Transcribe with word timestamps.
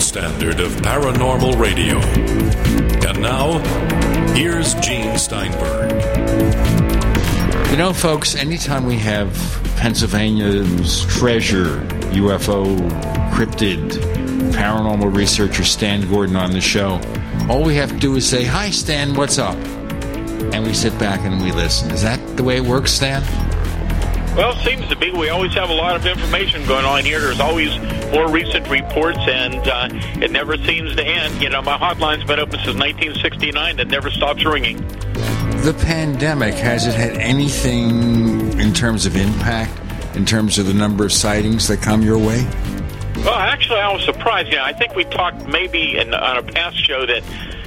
Gold 0.00 0.08
standard 0.08 0.60
of 0.60 0.72
paranormal 0.76 1.58
radio. 1.58 1.98
And 3.08 3.20
now, 3.20 3.58
here's 4.34 4.74
Gene 4.76 5.18
Steinberg. 5.18 5.90
You 7.70 7.76
know, 7.76 7.92
folks, 7.92 8.34
anytime 8.34 8.86
we 8.86 8.96
have 8.96 9.30
Pennsylvania's 9.76 11.04
treasure, 11.04 11.80
UFO, 12.12 12.78
cryptid, 13.32 13.90
paranormal 14.52 15.14
researcher 15.14 15.64
Stan 15.64 16.08
Gordon 16.08 16.36
on 16.36 16.52
the 16.52 16.60
show, 16.62 17.00
all 17.50 17.62
we 17.62 17.74
have 17.74 17.90
to 17.90 17.98
do 17.98 18.16
is 18.16 18.26
say, 18.26 18.44
Hi, 18.44 18.70
Stan, 18.70 19.14
what's 19.14 19.38
up? 19.38 19.56
And 20.54 20.64
we 20.64 20.72
sit 20.72 20.98
back 20.98 21.20
and 21.20 21.42
we 21.42 21.52
listen. 21.52 21.90
Is 21.90 22.02
that 22.02 22.36
the 22.36 22.42
way 22.42 22.56
it 22.56 22.64
works, 22.64 22.92
Stan? 22.92 23.22
Well, 24.36 24.52
it 24.56 24.64
seems 24.64 24.86
to 24.88 24.96
be. 24.96 25.10
We 25.10 25.28
always 25.28 25.52
have 25.54 25.70
a 25.70 25.74
lot 25.74 25.96
of 25.96 26.06
information 26.06 26.64
going 26.66 26.84
on 26.84 27.04
here. 27.04 27.20
There's 27.20 27.40
always 27.40 27.76
more 28.12 28.30
recent 28.30 28.68
reports, 28.68 29.18
and 29.18 29.56
uh, 29.66 29.88
it 30.22 30.30
never 30.30 30.56
seems 30.56 30.94
to 30.96 31.04
end. 31.04 31.42
You 31.42 31.50
know, 31.50 31.60
my 31.62 31.76
hotline's 31.76 32.24
been 32.24 32.38
open 32.38 32.58
since 32.60 32.78
1969. 32.78 33.80
It 33.80 33.88
never 33.88 34.10
stops 34.10 34.44
ringing. 34.44 34.78
The 35.62 35.76
pandemic, 35.84 36.54
has 36.54 36.86
it 36.86 36.94
had 36.94 37.16
anything 37.18 38.58
in 38.58 38.72
terms 38.72 39.04
of 39.04 39.16
impact, 39.16 39.72
in 40.16 40.24
terms 40.24 40.58
of 40.58 40.66
the 40.66 40.74
number 40.74 41.04
of 41.04 41.12
sightings 41.12 41.66
that 41.68 41.82
come 41.82 42.02
your 42.02 42.18
way? 42.18 42.46
Well, 43.16 43.34
actually, 43.34 43.80
I 43.80 43.92
was 43.92 44.04
surprised. 44.04 44.48
You 44.48 44.56
know, 44.56 44.64
I 44.64 44.72
think 44.72 44.94
we 44.94 45.04
talked 45.04 45.46
maybe 45.46 45.98
in, 45.98 46.14
on 46.14 46.38
a 46.38 46.42
past 46.42 46.82
show 46.82 47.04
that 47.04 47.22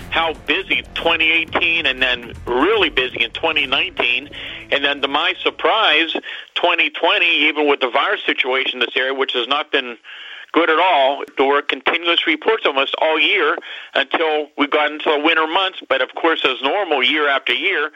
how 0.10 0.34
busy 0.46 0.84
2018 0.96 1.88
and 1.88 2.02
then 2.02 2.34
really 2.46 2.90
busy 2.90 3.24
in 3.24 3.32
2019. 3.32 4.30
And 4.72 4.84
then 4.84 5.02
to 5.02 5.08
my 5.08 5.34
surprise, 5.42 6.14
2020, 6.56 7.26
even 7.26 7.68
with 7.68 7.80
the 7.80 7.90
virus 7.90 8.22
situation 8.26 8.80
in 8.82 8.86
this 8.86 8.96
area, 8.96 9.14
which 9.14 9.34
has 9.34 9.48
not 9.48 9.72
been 9.72 9.98
good 10.54 10.70
at 10.70 10.80
all. 10.80 11.24
There 11.38 11.48
were 11.48 11.62
continuous 11.62 12.26
reports 12.26 12.66
almost 12.66 12.96
all 13.02 13.20
year 13.20 13.58
until 13.94 14.50
we 14.58 14.68
got 14.68 14.92
into 14.92 15.10
the 15.10 15.20
winter 15.20 15.48
months. 15.48 15.82
But 15.90 16.02
of 16.02 16.16
course, 16.16 16.46
as 16.46 16.62
normal 16.62 17.04
year 17.04 17.28
after 17.28 17.54
year, 17.54 17.92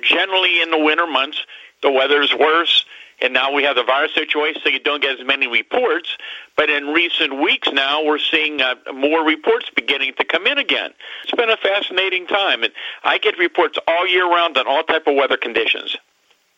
generally 0.00 0.62
in 0.62 0.70
the 0.70 0.78
winter 0.78 1.06
months, 1.06 1.38
the 1.82 1.90
weather's 1.90 2.32
worse. 2.34 2.86
And 3.20 3.34
now 3.34 3.52
we 3.52 3.64
have 3.64 3.76
the 3.76 3.84
virus 3.84 4.14
situation, 4.14 4.62
so 4.64 4.70
you 4.70 4.80
don't 4.80 5.02
get 5.02 5.20
as 5.20 5.26
many 5.26 5.46
reports. 5.46 6.16
But 6.60 6.68
in 6.68 6.88
recent 6.88 7.40
weeks 7.40 7.70
now, 7.72 8.04
we're 8.04 8.18
seeing 8.18 8.60
uh, 8.60 8.74
more 8.92 9.24
reports 9.24 9.70
beginning 9.74 10.12
to 10.18 10.26
come 10.26 10.46
in 10.46 10.58
again. 10.58 10.90
It's 11.22 11.32
been 11.32 11.48
a 11.48 11.56
fascinating 11.56 12.26
time, 12.26 12.62
and 12.62 12.70
I 13.02 13.16
get 13.16 13.38
reports 13.38 13.78
all 13.88 14.06
year 14.06 14.30
round 14.30 14.58
on 14.58 14.66
all 14.66 14.82
type 14.82 15.06
of 15.06 15.14
weather 15.14 15.38
conditions. 15.38 15.96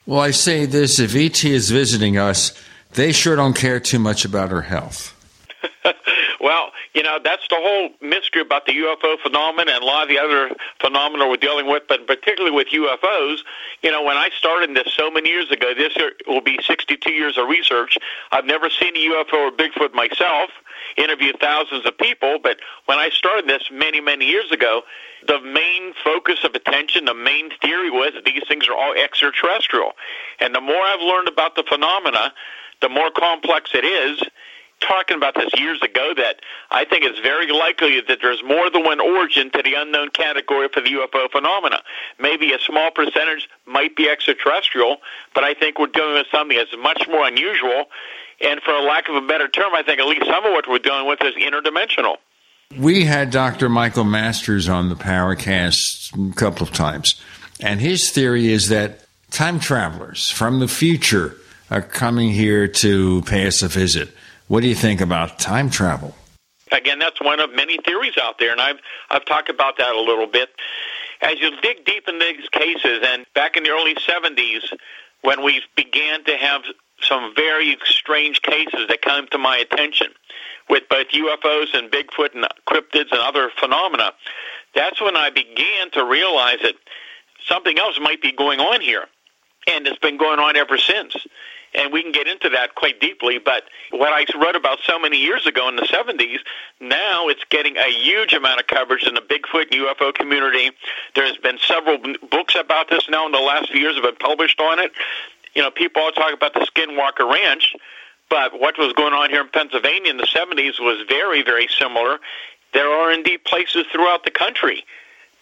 Well, 0.04 0.18
I 0.18 0.32
say 0.32 0.66
this: 0.66 0.98
if 0.98 1.14
ET 1.14 1.44
is 1.44 1.70
visiting 1.70 2.18
us, 2.18 2.52
they 2.94 3.12
sure 3.12 3.36
don't 3.36 3.54
care 3.54 3.78
too 3.78 4.00
much 4.00 4.24
about 4.24 4.50
her 4.50 4.62
health. 4.62 5.11
well, 6.40 6.72
you 6.94 7.02
know, 7.02 7.18
that's 7.22 7.46
the 7.48 7.56
whole 7.58 7.90
mystery 8.00 8.42
about 8.42 8.66
the 8.66 8.72
UFO 8.72 9.18
phenomenon 9.20 9.74
and 9.74 9.82
a 9.82 9.86
lot 9.86 10.04
of 10.04 10.08
the 10.08 10.18
other 10.18 10.50
phenomena 10.80 11.28
we're 11.28 11.36
dealing 11.36 11.66
with, 11.66 11.84
but 11.88 12.06
particularly 12.06 12.54
with 12.54 12.68
UFOs. 12.68 13.38
You 13.82 13.90
know, 13.90 14.02
when 14.02 14.16
I 14.16 14.30
started 14.36 14.74
this 14.74 14.92
so 14.96 15.10
many 15.10 15.28
years 15.28 15.50
ago, 15.50 15.72
this 15.76 15.96
will 16.26 16.40
be 16.40 16.58
62 16.66 17.10
years 17.10 17.38
of 17.38 17.48
research. 17.48 17.96
I've 18.30 18.44
never 18.44 18.70
seen 18.70 18.96
a 18.96 19.00
UFO 19.14 19.34
or 19.34 19.50
Bigfoot 19.50 19.94
myself, 19.94 20.50
interviewed 20.96 21.38
thousands 21.40 21.86
of 21.86 21.96
people, 21.98 22.38
but 22.42 22.58
when 22.86 22.98
I 22.98 23.10
started 23.10 23.48
this 23.48 23.68
many, 23.70 24.00
many 24.00 24.26
years 24.26 24.50
ago, 24.50 24.82
the 25.26 25.40
main 25.40 25.94
focus 26.04 26.40
of 26.44 26.54
attention, 26.54 27.04
the 27.04 27.14
main 27.14 27.50
theory 27.60 27.90
was 27.90 28.12
that 28.14 28.24
these 28.24 28.42
things 28.48 28.68
are 28.68 28.74
all 28.74 28.92
extraterrestrial. 28.94 29.92
And 30.40 30.54
the 30.54 30.60
more 30.60 30.82
I've 30.82 31.00
learned 31.00 31.28
about 31.28 31.54
the 31.54 31.62
phenomena, 31.62 32.32
the 32.80 32.88
more 32.88 33.10
complex 33.10 33.70
it 33.74 33.84
is 33.84 34.22
talking 34.82 35.16
about 35.16 35.34
this 35.34 35.50
years 35.58 35.80
ago 35.82 36.12
that 36.16 36.40
I 36.70 36.84
think 36.84 37.04
it's 37.04 37.18
very 37.20 37.50
likely 37.50 38.00
that 38.08 38.18
there's 38.20 38.42
more 38.44 38.70
than 38.70 38.84
one 38.84 39.00
origin 39.00 39.50
to 39.52 39.62
the 39.62 39.74
unknown 39.74 40.10
category 40.10 40.68
for 40.72 40.80
the 40.80 40.90
UFO 40.90 41.30
phenomena. 41.30 41.82
Maybe 42.18 42.52
a 42.52 42.58
small 42.58 42.90
percentage 42.90 43.48
might 43.66 43.96
be 43.96 44.08
extraterrestrial, 44.08 44.98
but 45.34 45.44
I 45.44 45.54
think 45.54 45.78
we're 45.78 45.86
dealing 45.86 46.14
with 46.14 46.26
something 46.32 46.56
that's 46.56 46.74
much 46.78 47.06
more 47.08 47.26
unusual. 47.26 47.86
And 48.40 48.60
for 48.60 48.72
a 48.72 48.82
lack 48.82 49.08
of 49.08 49.14
a 49.14 49.20
better 49.20 49.48
term, 49.48 49.72
I 49.74 49.82
think 49.82 50.00
at 50.00 50.06
least 50.06 50.26
some 50.26 50.44
of 50.44 50.52
what 50.52 50.68
we're 50.68 50.78
dealing 50.78 51.06
with 51.06 51.22
is 51.22 51.34
interdimensional. 51.34 52.16
We 52.78 53.04
had 53.04 53.30
Dr. 53.30 53.68
Michael 53.68 54.04
Masters 54.04 54.68
on 54.68 54.88
the 54.88 54.94
Paracast 54.94 56.30
a 56.30 56.34
couple 56.34 56.66
of 56.66 56.72
times, 56.72 57.20
and 57.60 57.80
his 57.80 58.10
theory 58.10 58.50
is 58.50 58.68
that 58.68 59.04
time 59.30 59.60
travelers 59.60 60.30
from 60.30 60.58
the 60.60 60.68
future 60.68 61.36
are 61.70 61.82
coming 61.82 62.30
here 62.30 62.68
to 62.68 63.22
pay 63.22 63.46
us 63.46 63.62
a 63.62 63.68
visit. 63.68 64.10
What 64.48 64.62
do 64.62 64.68
you 64.68 64.74
think 64.74 65.00
about 65.00 65.38
time 65.38 65.70
travel? 65.70 66.14
Again, 66.72 66.98
that's 66.98 67.20
one 67.20 67.40
of 67.40 67.54
many 67.54 67.78
theories 67.84 68.14
out 68.20 68.38
there, 68.38 68.52
and 68.52 68.60
I've 68.60 68.78
I've 69.10 69.24
talked 69.24 69.48
about 69.48 69.78
that 69.78 69.94
a 69.94 70.00
little 70.00 70.26
bit. 70.26 70.48
As 71.20 71.38
you 71.38 71.50
dig 71.60 71.84
deep 71.84 72.08
in 72.08 72.18
these 72.18 72.48
cases, 72.50 73.00
and 73.06 73.24
back 73.34 73.56
in 73.56 73.62
the 73.62 73.70
early 73.70 73.94
'70s, 73.94 74.72
when 75.20 75.44
we 75.44 75.62
began 75.76 76.24
to 76.24 76.36
have 76.36 76.62
some 77.00 77.32
very 77.36 77.76
strange 77.84 78.42
cases 78.42 78.86
that 78.88 79.02
came 79.02 79.26
to 79.28 79.38
my 79.38 79.56
attention 79.56 80.08
with 80.68 80.84
both 80.88 81.08
UFOs 81.08 81.74
and 81.74 81.90
Bigfoot 81.90 82.34
and 82.34 82.46
cryptids 82.66 83.10
and 83.10 83.20
other 83.20 83.50
phenomena, 83.58 84.12
that's 84.74 85.00
when 85.00 85.16
I 85.16 85.30
began 85.30 85.90
to 85.92 86.04
realize 86.04 86.58
that 86.62 86.74
something 87.46 87.78
else 87.78 87.98
might 88.00 88.22
be 88.22 88.32
going 88.32 88.60
on 88.60 88.80
here, 88.80 89.04
and 89.68 89.86
it's 89.86 89.98
been 89.98 90.16
going 90.16 90.38
on 90.38 90.56
ever 90.56 90.78
since 90.78 91.16
and 91.74 91.92
we 91.92 92.02
can 92.02 92.12
get 92.12 92.26
into 92.26 92.50
that 92.50 92.74
quite 92.74 93.00
deeply. 93.00 93.38
But 93.38 93.64
what 93.90 94.12
I 94.12 94.26
wrote 94.38 94.56
about 94.56 94.78
so 94.84 94.98
many 94.98 95.18
years 95.18 95.46
ago 95.46 95.68
in 95.68 95.76
the 95.76 95.82
70s, 95.82 96.38
now 96.80 97.28
it's 97.28 97.44
getting 97.50 97.76
a 97.76 97.90
huge 97.90 98.32
amount 98.32 98.60
of 98.60 98.66
coverage 98.66 99.06
in 99.06 99.14
the 99.14 99.20
Bigfoot 99.20 99.70
UFO 99.70 100.14
community. 100.14 100.70
There's 101.14 101.36
been 101.38 101.58
several 101.58 101.98
books 102.30 102.54
about 102.58 102.90
this 102.90 103.08
now 103.08 103.26
in 103.26 103.32
the 103.32 103.38
last 103.38 103.70
few 103.70 103.80
years 103.80 103.94
have 103.94 104.04
been 104.04 104.16
published 104.16 104.60
on 104.60 104.78
it. 104.78 104.92
You 105.54 105.62
know, 105.62 105.70
people 105.70 106.02
all 106.02 106.12
talk 106.12 106.32
about 106.32 106.54
the 106.54 106.60
Skinwalker 106.60 107.30
Ranch, 107.30 107.74
but 108.28 108.58
what 108.58 108.78
was 108.78 108.92
going 108.94 109.12
on 109.12 109.30
here 109.30 109.42
in 109.42 109.48
Pennsylvania 109.48 110.10
in 110.10 110.16
the 110.16 110.26
70s 110.26 110.80
was 110.80 111.04
very, 111.08 111.42
very 111.42 111.68
similar. 111.78 112.18
There 112.72 112.88
are 112.88 113.12
indeed 113.12 113.44
places 113.44 113.84
throughout 113.92 114.24
the 114.24 114.30
country 114.30 114.84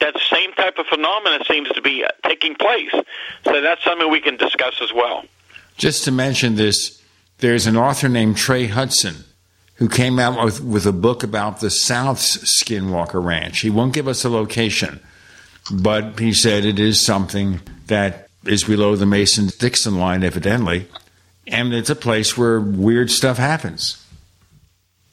that 0.01 0.19
same 0.31 0.53
type 0.55 0.79
of 0.79 0.87
phenomena 0.87 1.45
seems 1.45 1.69
to 1.71 1.83
be 1.83 2.05
uh, 2.05 2.09
taking 2.25 2.55
place. 2.55 2.91
So 3.45 3.61
that's 3.61 3.85
something 3.85 4.11
we 4.11 4.21
can 4.21 4.37
discuss 4.37 4.81
as 4.83 4.93
well. 4.93 5.25
Just 5.81 6.05
to 6.05 6.13
mention 6.13 6.57
this, 6.57 7.01
there's 7.39 7.67
an 7.67 7.75
author 7.75 8.07
named 8.07 8.37
Trey 8.37 8.67
Hudson 8.67 9.25
who 9.77 9.89
came 9.89 10.19
out 10.19 10.45
with, 10.45 10.63
with 10.63 10.85
a 10.85 10.93
book 10.93 11.23
about 11.23 11.61
the 11.61 11.71
South's 11.71 12.37
Skinwalker 12.37 13.25
Ranch. 13.25 13.61
He 13.61 13.71
won't 13.71 13.95
give 13.95 14.07
us 14.07 14.23
a 14.23 14.29
location, 14.29 15.01
but 15.73 16.19
he 16.19 16.35
said 16.35 16.67
it 16.67 16.79
is 16.79 17.03
something 17.03 17.63
that 17.87 18.29
is 18.45 18.65
below 18.65 18.95
the 18.95 19.07
Mason 19.07 19.49
Dixon 19.59 19.99
line, 19.99 20.23
evidently, 20.23 20.87
and 21.47 21.73
it's 21.73 21.89
a 21.89 21.97
place 21.97 22.37
where 22.37 22.61
weird 22.61 23.11
stuff 23.11 23.39
happens. 23.39 24.07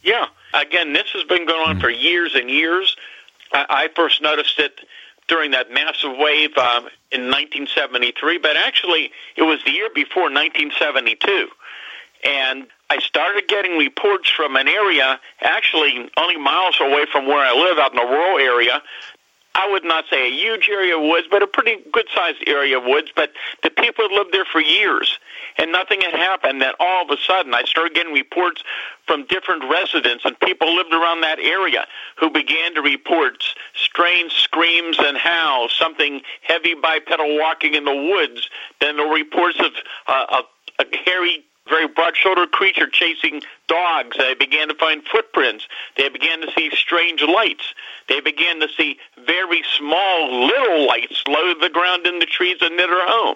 Yeah. 0.04 0.28
Again, 0.54 0.92
this 0.92 1.08
has 1.14 1.24
been 1.24 1.48
going 1.48 1.70
on 1.70 1.80
for 1.80 1.90
years 1.90 2.36
and 2.36 2.50
years. 2.50 2.98
I, 3.54 3.66
I 3.70 3.88
first 3.96 4.22
noticed 4.22 4.60
it 4.60 4.82
during 5.28 5.52
that 5.52 5.72
massive 5.72 6.16
wave 6.18 6.58
um, 6.58 6.88
in 7.12 7.30
1973, 7.30 8.38
but 8.38 8.56
actually 8.56 9.12
it 9.36 9.44
was 9.44 9.60
the 9.66 9.72
year 9.72 9.90
before 9.94 10.24
1972. 10.24 11.48
And 12.24 12.68
I 12.90 13.00
started 13.00 13.48
getting 13.48 13.78
reports 13.78 14.30
from 14.30 14.56
an 14.56 14.68
area 14.68 15.20
actually 15.42 16.10
only 16.18 16.38
miles 16.38 16.78
away 16.80 17.06
from 17.12 17.28
where 17.28 17.46
I 17.46 17.54
live 17.54 17.78
out 17.78 17.92
in 17.92 17.98
the 17.98 18.06
rural 18.06 18.40
area 18.40 18.82
I 19.58 19.68
would 19.72 19.84
not 19.84 20.06
say 20.08 20.28
a 20.28 20.32
huge 20.32 20.70
area 20.70 20.96
of 20.96 21.02
woods, 21.02 21.26
but 21.32 21.42
a 21.42 21.48
pretty 21.48 21.78
good 21.92 22.06
sized 22.14 22.44
area 22.46 22.78
of 22.78 22.84
woods. 22.84 23.10
But 23.16 23.32
the 23.64 23.72
people 23.72 24.08
had 24.08 24.16
lived 24.16 24.32
there 24.32 24.46
for 24.46 24.62
years, 24.62 25.18
and 25.58 25.72
nothing 25.72 26.02
had 26.02 26.14
happened. 26.14 26.62
Then 26.62 26.74
all 26.80 27.04
of 27.04 27.10
a 27.10 27.18
sudden, 27.22 27.54
I 27.54 27.64
started 27.64 27.94
getting 27.94 28.14
reports 28.14 28.64
from 29.06 29.26
different 29.28 29.64
residents 29.70 30.26
and 30.26 30.40
people 30.40 30.76
lived 30.76 30.94
around 30.94 31.22
that 31.22 31.40
area 31.40 31.86
who 32.18 32.30
began 32.30 32.76
to 32.76 32.82
report 32.82 33.44
strange 33.74 34.34
screams 34.34 34.98
and 35.00 35.18
howls, 35.18 35.74
something 35.78 36.22
heavy 36.42 36.76
bipedal 36.76 37.38
walking 37.38 37.74
in 37.74 37.86
the 37.86 37.96
woods. 37.96 38.50
Then 38.82 38.98
the 38.98 39.04
reports 39.04 39.60
of 39.60 39.72
uh, 40.08 40.44
a, 40.80 40.84
a 40.84 40.98
hairy 41.06 41.44
very 41.70 41.88
broad-shouldered 41.88 42.52
creature 42.52 42.88
chasing 42.88 43.42
dogs. 43.68 44.18
They 44.18 44.34
began 44.36 44.70
to 44.70 44.76
find 44.76 45.04
footprints. 45.04 45.68
They 45.98 46.10
began 46.10 46.42
to 46.42 46.52
see 46.56 46.70
strange 46.74 47.22
lights. 47.22 47.74
They 48.08 48.22
began 48.22 48.60
to 48.62 48.68
see 48.78 48.98
very 49.26 49.64
small 49.78 50.48
little 50.48 50.88
lights 50.88 51.24
low 51.28 51.54
to 51.54 51.60
the 51.60 51.70
ground 51.70 52.08
in 52.08 52.20
the 52.20 52.26
trees 52.26 52.58
and 52.62 52.78
near 52.78 52.88
their 52.88 53.08
home. 53.08 53.36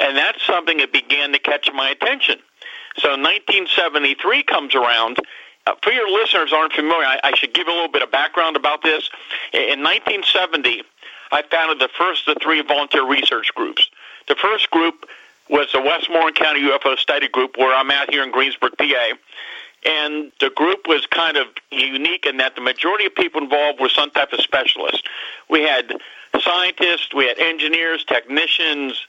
And 0.00 0.16
that's 0.16 0.44
something 0.46 0.78
that 0.78 0.92
began 0.92 1.32
to 1.32 1.38
catch 1.38 1.68
my 1.74 1.90
attention. 1.90 2.38
So 2.96 3.10
1973 3.10 4.42
comes 4.44 4.74
around. 4.74 5.18
Uh, 5.66 5.74
for 5.82 5.92
your 5.92 6.10
listeners 6.10 6.52
aren't 6.54 6.72
familiar, 6.72 7.06
I, 7.06 7.20
I 7.22 7.36
should 7.36 7.52
give 7.52 7.68
a 7.68 7.70
little 7.70 7.92
bit 7.92 8.02
of 8.02 8.10
background 8.10 8.56
about 8.56 8.82
this. 8.82 9.10
In 9.52 9.84
1970, 9.84 10.82
I 11.30 11.42
founded 11.42 11.78
the 11.78 11.90
first 11.96 12.26
of 12.26 12.34
the 12.34 12.40
three 12.40 12.62
volunteer 12.62 13.06
research 13.06 13.52
groups. 13.54 13.90
The 14.26 14.36
first 14.36 14.70
group 14.70 15.06
was 15.50 15.70
the 15.72 15.80
Westmoreland 15.80 16.36
County 16.36 16.62
UFO 16.62 16.96
Study 16.96 17.28
Group, 17.28 17.58
where 17.58 17.74
I'm 17.76 17.90
at 17.90 18.10
here 18.10 18.22
in 18.22 18.30
Greensburg, 18.30 18.72
PA. 18.78 19.10
And 19.84 20.32
the 20.40 20.50
group 20.50 20.86
was 20.86 21.06
kind 21.06 21.36
of 21.36 21.46
unique 21.70 22.24
in 22.26 22.38
that 22.38 22.54
the 22.54 22.60
majority 22.60 23.06
of 23.06 23.14
people 23.14 23.42
involved 23.42 23.80
were 23.80 23.88
some 23.88 24.10
type 24.10 24.32
of 24.32 24.40
specialist. 24.40 25.06
We 25.48 25.62
had 25.62 25.92
scientists, 26.40 27.14
we 27.14 27.26
had 27.26 27.38
engineers, 27.38 28.04
technicians, 28.04 29.06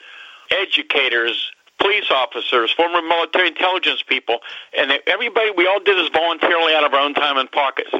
educators, 0.52 1.52
police 1.80 2.12
officers, 2.12 2.72
former 2.72 3.02
military 3.02 3.48
intelligence 3.48 4.04
people, 4.08 4.40
and 4.78 4.92
everybody, 5.08 5.52
we 5.52 5.68
all 5.68 5.80
did 5.80 5.98
this 5.98 6.10
voluntarily 6.14 6.74
out 6.74 6.84
of 6.84 6.94
our 6.94 7.00
own 7.02 7.14
time 7.14 7.38
and 7.38 7.52
pockets. 7.52 7.92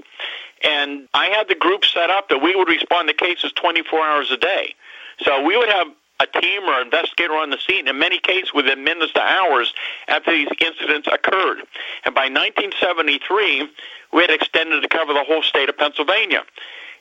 And 0.64 1.08
I 1.14 1.28
had 1.28 1.48
the 1.48 1.56
group 1.56 1.86
set 1.86 2.10
up 2.10 2.30
that 2.30 2.38
we 2.38 2.56
would 2.56 2.68
respond 2.68 3.08
to 3.08 3.14
cases 3.14 3.52
24 3.54 4.00
hours 4.00 4.32
a 4.32 4.38
day. 4.38 4.76
So 5.24 5.44
we 5.44 5.58
would 5.58 5.70
have 5.70 5.88
a 6.22 6.40
team 6.40 6.64
or 6.64 6.82
investigator 6.82 7.34
on 7.34 7.50
the 7.50 7.58
scene, 7.58 7.88
in 7.88 7.98
many 7.98 8.20
cases 8.20 8.54
within 8.54 8.84
minutes 8.84 9.14
to 9.14 9.22
hours 9.22 9.74
after 10.08 10.32
these 10.32 10.48
incidents 10.60 11.08
occurred. 11.08 11.64
And 12.06 12.14
by 12.14 12.30
1973, 12.30 13.68
we 14.14 14.22
had 14.22 14.30
extended 14.30 14.82
to 14.82 14.88
cover 14.88 15.14
the 15.14 15.24
whole 15.24 15.42
state 15.42 15.70
of 15.70 15.78
Pennsylvania. 15.78 16.44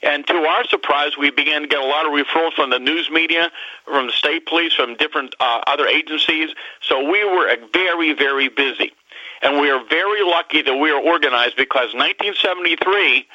And 0.03 0.25
to 0.27 0.33
our 0.33 0.65
surprise, 0.65 1.17
we 1.17 1.29
began 1.29 1.61
to 1.61 1.67
get 1.67 1.79
a 1.79 1.85
lot 1.85 2.05
of 2.05 2.11
referrals 2.11 2.53
from 2.53 2.71
the 2.71 2.79
news 2.79 3.09
media, 3.11 3.51
from 3.85 4.07
the 4.07 4.13
state 4.13 4.47
police, 4.47 4.73
from 4.73 4.95
different 4.95 5.35
uh, 5.39 5.61
other 5.67 5.85
agencies. 5.85 6.49
So 6.81 7.09
we 7.09 7.23
were 7.23 7.55
very, 7.71 8.13
very 8.13 8.49
busy. 8.49 8.93
And 9.43 9.59
we 9.59 9.69
are 9.69 9.83
very 9.89 10.23
lucky 10.23 10.61
that 10.61 10.75
we 10.75 10.91
are 10.91 11.01
organized 11.01 11.55
because 11.55 11.93
1973, 11.93 13.27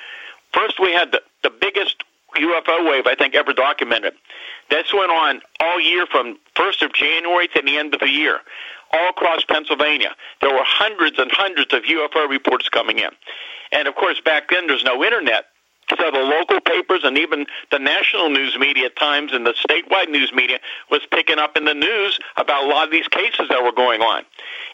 first 0.52 0.80
we 0.80 0.92
had 0.92 1.12
the, 1.12 1.22
the 1.42 1.50
biggest 1.50 2.02
UFO 2.36 2.88
wave 2.90 3.06
I 3.06 3.14
think 3.14 3.34
ever 3.34 3.52
documented. 3.52 4.14
This 4.70 4.92
went 4.92 5.10
on 5.10 5.40
all 5.60 5.80
year 5.80 6.06
from 6.06 6.38
1st 6.56 6.86
of 6.86 6.92
January 6.92 7.48
to 7.48 7.62
the 7.62 7.76
end 7.76 7.94
of 7.94 8.00
the 8.00 8.10
year, 8.10 8.40
all 8.92 9.10
across 9.10 9.44
Pennsylvania. 9.44 10.14
There 10.40 10.52
were 10.52 10.64
hundreds 10.64 11.19
and 11.19 11.30
hundreds 11.32 11.72
of 11.72 11.82
UFO 11.82 12.28
reports 12.28 12.69
coming 12.69 12.98
in. 12.98 13.10
And 13.72 13.88
of 13.88 13.94
course, 13.94 14.20
back 14.20 14.50
then 14.50 14.66
there's 14.66 14.84
no 14.84 15.04
internet. 15.04 15.46
So 15.98 16.10
the 16.10 16.19
local 16.19 16.60
papers 16.60 17.00
and 17.04 17.16
even 17.19 17.46
the 17.70 17.78
national 17.78 18.31
news 18.31 18.56
media 18.58 18.90
times 18.90 19.32
and 19.32 19.46
the 19.46 19.54
statewide 19.54 20.08
news 20.08 20.32
media 20.32 20.58
was 20.90 21.00
picking 21.10 21.38
up 21.38 21.56
in 21.56 21.64
the 21.64 21.75
news 21.75 22.19
about 22.37 22.64
a 22.64 22.66
lot 22.66 22.84
of 22.84 22.90
these 22.90 23.08
cases 23.08 23.48
that 23.48 23.62
were 23.62 23.72
going 23.72 24.02
on. 24.02 24.25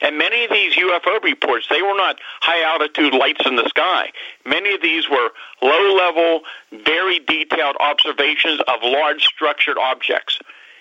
And 0.00 0.18
many 0.18 0.44
of 0.44 0.50
these 0.50 0.74
UFO 0.74 1.22
reports, 1.22 1.66
they 1.70 1.82
were 1.82 1.96
not 1.96 2.18
high 2.40 2.62
altitude 2.72 3.14
lights 3.14 3.46
in 3.46 3.56
the 3.56 3.68
sky. 3.68 4.10
Many 4.44 4.74
of 4.74 4.82
these 4.82 5.08
were 5.08 5.30
low 5.62 5.94
level, 5.94 6.40
very 6.84 7.18
detailed 7.20 7.76
observations 7.78 8.60
of 8.66 8.80
large 8.82 9.22
structured 9.22 9.78
objects. 9.78 10.38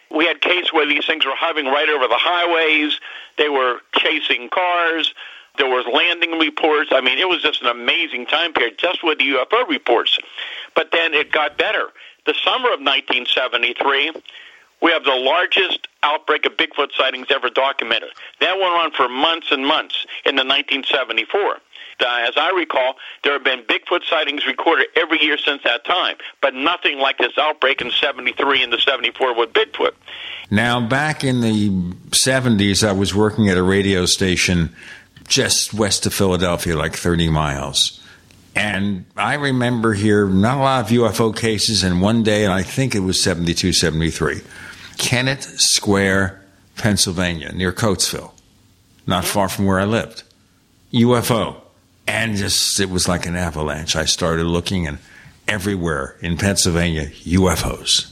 We 0.09 0.25
had 0.25 0.41
cases 0.41 0.73
where 0.73 0.87
these 0.87 1.05
things 1.05 1.25
were 1.25 1.35
hovering 1.35 1.67
right 1.67 1.87
over 1.87 2.07
the 2.07 2.17
highways. 2.17 2.99
They 3.37 3.49
were 3.49 3.79
chasing 3.95 4.49
cars. 4.49 5.13
There 5.57 5.67
was 5.67 5.85
landing 5.91 6.39
reports. 6.39 6.89
I 6.91 7.01
mean, 7.01 7.17
it 7.17 7.27
was 7.27 7.41
just 7.41 7.61
an 7.61 7.67
amazing 7.67 8.25
time 8.25 8.53
period 8.53 8.77
just 8.77 9.03
with 9.03 9.19
the 9.19 9.25
UFO 9.25 9.67
reports. 9.67 10.17
But 10.75 10.91
then 10.91 11.13
it 11.13 11.31
got 11.31 11.57
better. 11.57 11.89
The 12.25 12.33
summer 12.43 12.73
of 12.73 12.79
1973, 12.79 14.13
we 14.81 14.91
have 14.91 15.03
the 15.03 15.15
largest 15.15 15.87
outbreak 16.03 16.45
of 16.45 16.53
Bigfoot 16.53 16.91
sightings 16.97 17.27
ever 17.29 17.49
documented. 17.49 18.09
That 18.39 18.57
went 18.57 18.73
on 18.73 18.91
for 18.91 19.09
months 19.09 19.51
and 19.51 19.65
months 19.65 20.05
in 20.25 20.35
the 20.35 20.43
1974. 20.43 21.57
Uh, 22.01 22.25
as 22.27 22.33
I 22.35 22.49
recall, 22.55 22.95
there 23.23 23.33
have 23.33 23.43
been 23.43 23.61
Bigfoot 23.63 24.03
sightings 24.09 24.45
recorded 24.47 24.87
every 24.95 25.21
year 25.21 25.37
since 25.37 25.61
that 25.63 25.85
time, 25.85 26.15
but 26.41 26.55
nothing 26.55 26.97
like 26.97 27.19
this 27.19 27.37
outbreak 27.37 27.81
in 27.81 27.91
73 27.91 28.63
and 28.63 28.73
the 28.73 28.79
74 28.79 29.35
with 29.35 29.53
Bigfoot. 29.53 29.91
Now, 30.49 30.85
back 30.85 31.23
in 31.23 31.41
the 31.41 31.69
70s, 32.09 32.87
I 32.87 32.91
was 32.91 33.13
working 33.13 33.49
at 33.49 33.57
a 33.57 33.63
radio 33.63 34.05
station 34.05 34.75
just 35.31 35.73
west 35.73 36.05
of 36.05 36.13
Philadelphia, 36.13 36.77
like 36.77 36.93
30 36.93 37.29
miles. 37.29 37.99
And 38.53 39.05
I 39.15 39.35
remember 39.35 39.93
here 39.93 40.27
not 40.27 40.57
a 40.57 40.61
lot 40.61 40.83
of 40.83 40.91
UFO 40.91 41.35
cases, 41.35 41.83
and 41.83 42.01
one 42.01 42.21
day, 42.21 42.43
and 42.43 42.53
I 42.53 42.63
think 42.63 42.93
it 42.93 42.99
was 42.99 43.23
72, 43.23 43.71
73, 43.71 44.41
Kennett 44.97 45.41
Square, 45.41 46.41
Pennsylvania, 46.75 47.53
near 47.53 47.71
Coatesville, 47.71 48.31
not 49.07 49.23
far 49.23 49.47
from 49.47 49.65
where 49.65 49.79
I 49.79 49.85
lived. 49.85 50.23
UFO. 50.91 51.55
And 52.05 52.35
just, 52.35 52.79
it 52.81 52.89
was 52.89 53.07
like 53.07 53.25
an 53.25 53.37
avalanche. 53.37 53.95
I 53.95 54.03
started 54.03 54.45
looking, 54.45 54.85
and 54.85 54.97
everywhere 55.47 56.17
in 56.19 56.35
Pennsylvania, 56.35 57.07
UFOs. 57.07 58.11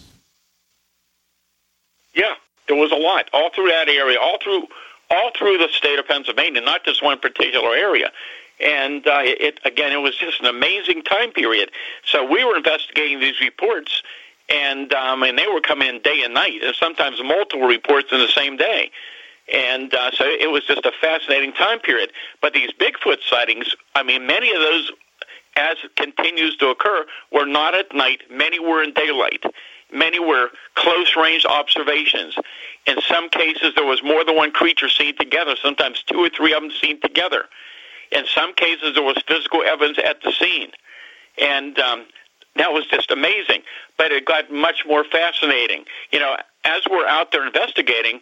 Yeah, 2.14 2.36
there 2.70 2.78
was 2.78 2.92
a 2.94 2.96
lot 2.96 3.30
all 3.34 3.50
through 3.54 3.68
that 3.68 3.90
area, 3.90 4.18
all 4.22 4.38
through 4.42 4.68
all 5.10 5.32
through 5.38 5.58
the 5.58 5.70
state 5.72 6.00
of 6.00 6.08
Pennsylvania, 6.08 6.62
not 6.62 6.84
just 6.84 7.04
one 7.04 7.20
particular 7.20 7.76
area. 7.76 8.12
And 8.60 9.08
uh, 9.08 9.22
it 9.24 9.60
again, 9.64 9.94
it 9.94 10.02
was 10.02 10.16
just 10.18 10.42
an 10.42 10.48
amazing 10.48 11.04
time 11.04 11.32
period. 11.32 11.72
So 12.06 12.26
we 12.30 12.44
were 12.44 12.58
investigating 12.58 13.20
these 13.20 13.40
reports, 13.40 14.04
and 14.50 14.94
um, 14.94 15.24
and 15.24 15.38
they 15.38 15.48
were 15.48 15.62
coming 15.62 15.88
in 15.88 16.02
day 16.02 16.22
and 16.26 16.34
night, 16.34 16.62
and 16.62 16.76
sometimes 16.76 17.22
multiple 17.24 17.68
reports 17.68 18.10
in 18.12 18.20
the 18.20 18.28
same 18.28 18.58
day. 18.58 18.92
And 19.52 19.94
uh, 19.94 20.12
so 20.12 20.26
it 20.26 20.52
was 20.52 20.64
just 20.66 20.86
a 20.86 20.92
fascinating 21.02 21.54
time 21.54 21.80
period. 21.80 22.12
But 22.42 22.54
these 22.54 22.70
Bigfoot 22.80 23.18
sightings, 23.28 23.76
I 23.96 24.04
mean, 24.04 24.28
many 24.28 24.54
of 24.54 24.62
those, 24.62 24.92
as 25.56 25.78
continues 25.96 26.56
to 26.58 26.68
occur, 26.68 27.06
were 27.32 27.46
not 27.46 27.74
at 27.76 27.94
night. 27.96 28.24
Many 28.30 28.60
were 28.60 28.84
in 28.84 28.94
daylight. 28.94 29.44
Many 29.92 30.20
were 30.20 30.50
close 30.76 31.16
range 31.16 31.46
observations. 31.46 32.36
In 32.88 32.98
some 33.08 33.30
cases, 33.30 33.74
there 33.76 33.86
was 33.86 34.02
more 34.04 34.24
than 34.26 34.36
one 34.36 34.52
creature 34.52 34.90
seen 34.90 35.16
together, 35.18 35.56
sometimes 35.62 36.04
two 36.04 36.20
or 36.20 36.30
three 36.30 36.54
of 36.54 36.62
them 36.62 36.72
seen 36.82 37.00
together. 37.02 37.46
In 38.12 38.26
some 38.34 38.54
cases, 38.54 38.96
there 38.96 39.04
was 39.04 39.22
physical 39.28 39.62
evidence 39.62 40.00
at 40.04 40.22
the 40.24 40.32
scene. 40.32 40.72
And 41.40 41.78
um, 41.80 42.06
that 42.56 42.74
was 42.74 42.86
just 42.88 43.12
amazing. 43.12 43.62
But 43.98 44.12
it 44.12 44.26
got 44.26 44.52
much 44.52 44.86
more 44.88 45.04
fascinating. 45.04 45.86
You 46.12 46.20
know, 46.20 46.36
as 46.64 46.82
we're 46.90 47.08
out 47.08 47.32
there 47.32 47.46
investigating, 47.46 48.22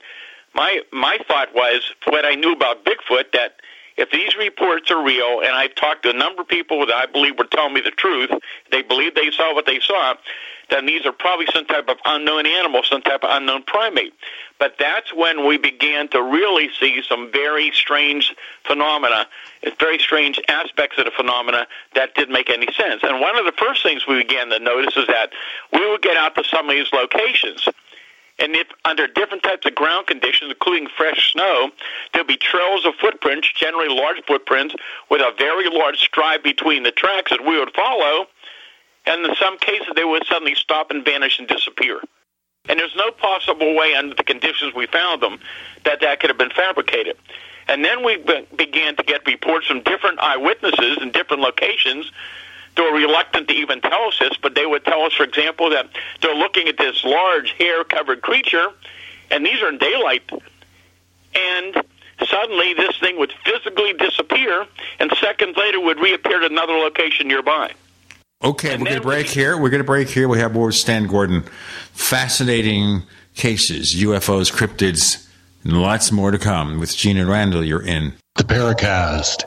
my 0.54 0.81
my 0.92 1.19
thought 1.28 1.54
was 1.54 1.92
what 2.06 2.26
I 2.26 2.35
knew 2.35 2.54
about 2.54 2.83
Bigfoot 2.83 3.31
that 3.33 3.56
if 3.97 4.11
these 4.11 4.35
reports 4.35 4.92
are 4.92 5.04
real, 5.04 5.40
and 5.40 5.49
I've 5.49 5.73
talked 5.76 6.04
to 6.04 6.11
a 6.11 6.14
number 6.14 6.44
of 6.44 6.47
people 6.47 6.85
that 6.85 6.95
I 6.95 7.06
believe 7.07 7.37
were 7.37 7.45
telling 7.45 7.73
me 7.73 7.81
the 7.81 7.92
truth, 7.92 8.30
they 8.71 8.83
believe 8.83 9.16
they 9.16 9.31
saw 9.31 9.56
what 9.56 9.66
they 9.66 9.80
saw, 9.80 10.14
then 10.69 10.86
these 10.86 11.06
are 11.06 11.12
probably 11.12 11.47
some 11.54 11.66
type 11.66 11.88
of 11.88 11.97
unknown 12.06 12.45
animal, 12.45 12.81
some 12.83 13.02
type 13.02 13.24
of 13.24 13.30
unknown 13.31 13.64
primate. 13.64 14.14
But 14.59 14.76
that's 14.80 15.14
when 15.14 15.47
we 15.47 15.57
began 15.57 16.07
to 16.09 16.21
really 16.21 16.69
see 16.80 17.02
some 17.07 17.31
very 17.31 17.71
strange 17.71 18.36
phenomena, 18.66 19.28
very 19.80 20.00
strange 20.00 20.40
aspects 20.50 20.97
of 20.97 21.06
the 21.06 21.12
phenomena 21.12 21.68
that 21.95 22.16
didn't 22.16 22.33
make 22.33 22.50
any 22.50 22.68
sense. 22.74 23.02
And 23.04 23.21
one 23.21 23.38
of 23.38 23.45
the 23.45 23.54
first 23.54 23.83
things 23.83 24.07
we 24.07 24.18
began 24.18 24.50
to 24.50 24.59
notice 24.59 24.97
is 24.97 25.07
that 25.07 25.31
we 25.71 25.90
would 25.90 26.02
get 26.02 26.18
out 26.18 26.36
to 26.36 26.44
some 26.44 26.69
of 26.69 26.76
these 26.76 26.92
locations. 26.92 27.68
And 28.40 28.56
if 28.56 28.68
under 28.86 29.07
different 29.07 29.44
types 29.44 29.66
of 29.66 29.74
ground 29.74 30.07
conditions, 30.07 30.52
including 30.52 30.88
fresh 30.95 31.31
snow, 31.31 31.71
there'll 32.14 32.28
be 32.28 32.38
trails 32.38 32.86
of 32.86 32.94
footprints, 32.95 33.52
generally 33.54 33.90
large 33.90 34.24
footprints, 34.28 34.76
with 35.09 35.21
a 35.21 35.33
very 35.38 35.69
large 35.69 35.97
stride 35.97 36.44
between 36.44 36.83
the 36.83 36.92
tracks 36.92 37.31
that 37.31 37.44
we 37.45 37.57
would 37.57 37.74
follow 37.74 38.28
and 39.07 39.26
in 39.26 39.35
some 39.35 39.57
cases 39.57 39.87
they 39.95 40.04
would 40.04 40.26
suddenly 40.28 40.56
stop 40.56 40.92
and 40.92 41.04
vanish 41.04 41.40
and 41.40 41.47
disappear. 41.47 42.02
And 42.69 42.78
there's 42.78 42.95
no 42.95 43.11
possible 43.11 43.76
way, 43.76 43.95
under 43.95 44.14
the 44.14 44.23
conditions 44.23 44.73
we 44.76 44.87
found 44.87 45.21
them, 45.21 45.40
that 45.85 46.02
that 46.02 46.19
could 46.19 46.30
have 46.30 46.37
been 46.37 46.52
fabricated. 46.52 47.18
And 47.68 47.83
then 47.83 48.04
we 48.04 48.18
be- 48.18 48.47
began 48.56 48.95
to 48.97 49.04
get 49.04 49.26
reports 49.26 49.68
from 49.68 49.81
different 49.81 50.19
eyewitnesses 50.19 50.97
in 51.02 51.11
different 51.11 51.42
locations. 51.42 52.11
They 52.76 52.83
were 52.83 52.92
reluctant 52.92 53.47
to 53.47 53.54
even 53.54 53.81
tell 53.81 54.09
us 54.09 54.19
this, 54.19 54.33
but 54.42 54.54
they 54.54 54.66
would 54.66 54.83
tell 54.83 55.02
us, 55.04 55.14
for 55.14 55.23
example, 55.23 55.69
that 55.71 55.90
they're 56.21 56.35
looking 56.35 56.68
at 56.68 56.78
this 56.78 57.04
large 57.04 57.52
hair-covered 57.52 58.21
creature, 58.21 58.68
and 59.31 59.45
these 59.45 59.61
are 59.61 59.69
in 59.69 59.78
daylight, 59.78 60.30
and 61.35 61.83
suddenly 62.26 62.73
this 62.73 62.97
thing 62.99 63.18
would 63.18 63.33
physically 63.45 63.94
disappear, 63.94 64.66
and 64.99 65.11
seconds 65.19 65.56
later 65.57 65.80
would 65.80 65.99
reappear 65.99 66.44
at 66.44 66.52
another 66.52 66.73
location 66.73 67.28
nearby. 67.28 67.73
Okay, 68.44 68.73
and 68.73 68.83
we're 68.83 68.89
going 68.89 69.01
to 69.01 69.07
break 69.07 69.27
here. 69.27 69.57
We're 69.57 69.71
going 69.71 69.81
to 69.81 69.83
break 69.83 70.09
here. 70.09 70.27
We 70.27 70.37
have 70.37 70.53
more 70.53 70.67
with 70.67 70.75
Stan 70.75 71.07
Gordon. 71.07 71.44
Fascinating 71.94 73.01
cases, 73.33 73.95
UFOs, 73.95 74.53
cryptids, 74.53 75.27
and 75.63 75.81
lots 75.81 76.11
more 76.11 76.29
to 76.29 76.37
come. 76.37 76.79
With 76.79 76.95
Gene 76.95 77.17
and 77.17 77.27
Randall, 77.27 77.63
you're 77.63 77.81
in 77.81 78.13
the 78.35 78.44
Paracast. 78.44 79.44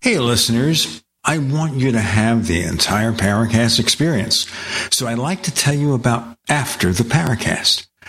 Hey, 0.00 0.18
listeners. 0.18 1.02
I 1.24 1.38
want 1.38 1.74
you 1.74 1.92
to 1.92 2.00
have 2.00 2.46
the 2.48 2.62
entire 2.62 3.12
Paracast 3.12 3.78
experience. 3.78 4.46
So 4.90 5.06
I'd 5.06 5.18
like 5.18 5.42
to 5.44 5.54
tell 5.54 5.74
you 5.74 5.92
about 5.92 6.36
After 6.48 6.90
the 6.92 7.04
Paracast. 7.04 7.86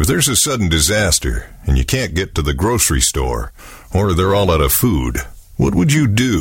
If 0.00 0.06
there's 0.06 0.28
a 0.28 0.36
sudden 0.36 0.70
disaster 0.70 1.50
and 1.66 1.76
you 1.76 1.84
can't 1.84 2.14
get 2.14 2.34
to 2.34 2.40
the 2.40 2.54
grocery 2.54 3.02
store, 3.02 3.52
or 3.92 4.14
they're 4.14 4.34
all 4.34 4.50
out 4.50 4.62
of 4.62 4.72
food, 4.72 5.18
what 5.58 5.74
would 5.74 5.92
you 5.92 6.08
do? 6.08 6.40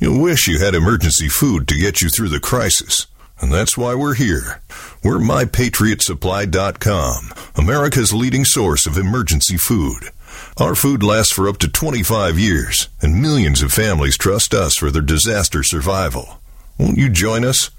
You'll 0.00 0.20
wish 0.20 0.48
you 0.48 0.58
had 0.58 0.74
emergency 0.74 1.28
food 1.28 1.68
to 1.68 1.78
get 1.78 2.00
you 2.00 2.08
through 2.08 2.30
the 2.30 2.40
crisis. 2.40 3.06
And 3.40 3.52
that's 3.52 3.78
why 3.78 3.94
we're 3.94 4.14
here. 4.14 4.60
We're 5.04 5.20
MyPatriotSupply.com, 5.20 7.32
America's 7.54 8.12
leading 8.12 8.44
source 8.44 8.86
of 8.86 8.98
emergency 8.98 9.56
food. 9.56 10.10
Our 10.56 10.74
food 10.74 11.04
lasts 11.04 11.32
for 11.32 11.48
up 11.48 11.58
to 11.58 11.68
25 11.68 12.40
years, 12.40 12.88
and 13.00 13.22
millions 13.22 13.62
of 13.62 13.72
families 13.72 14.18
trust 14.18 14.52
us 14.52 14.74
for 14.74 14.90
their 14.90 15.00
disaster 15.00 15.62
survival. 15.62 16.40
Won't 16.76 16.98
you 16.98 17.08
join 17.08 17.44
us? 17.44 17.70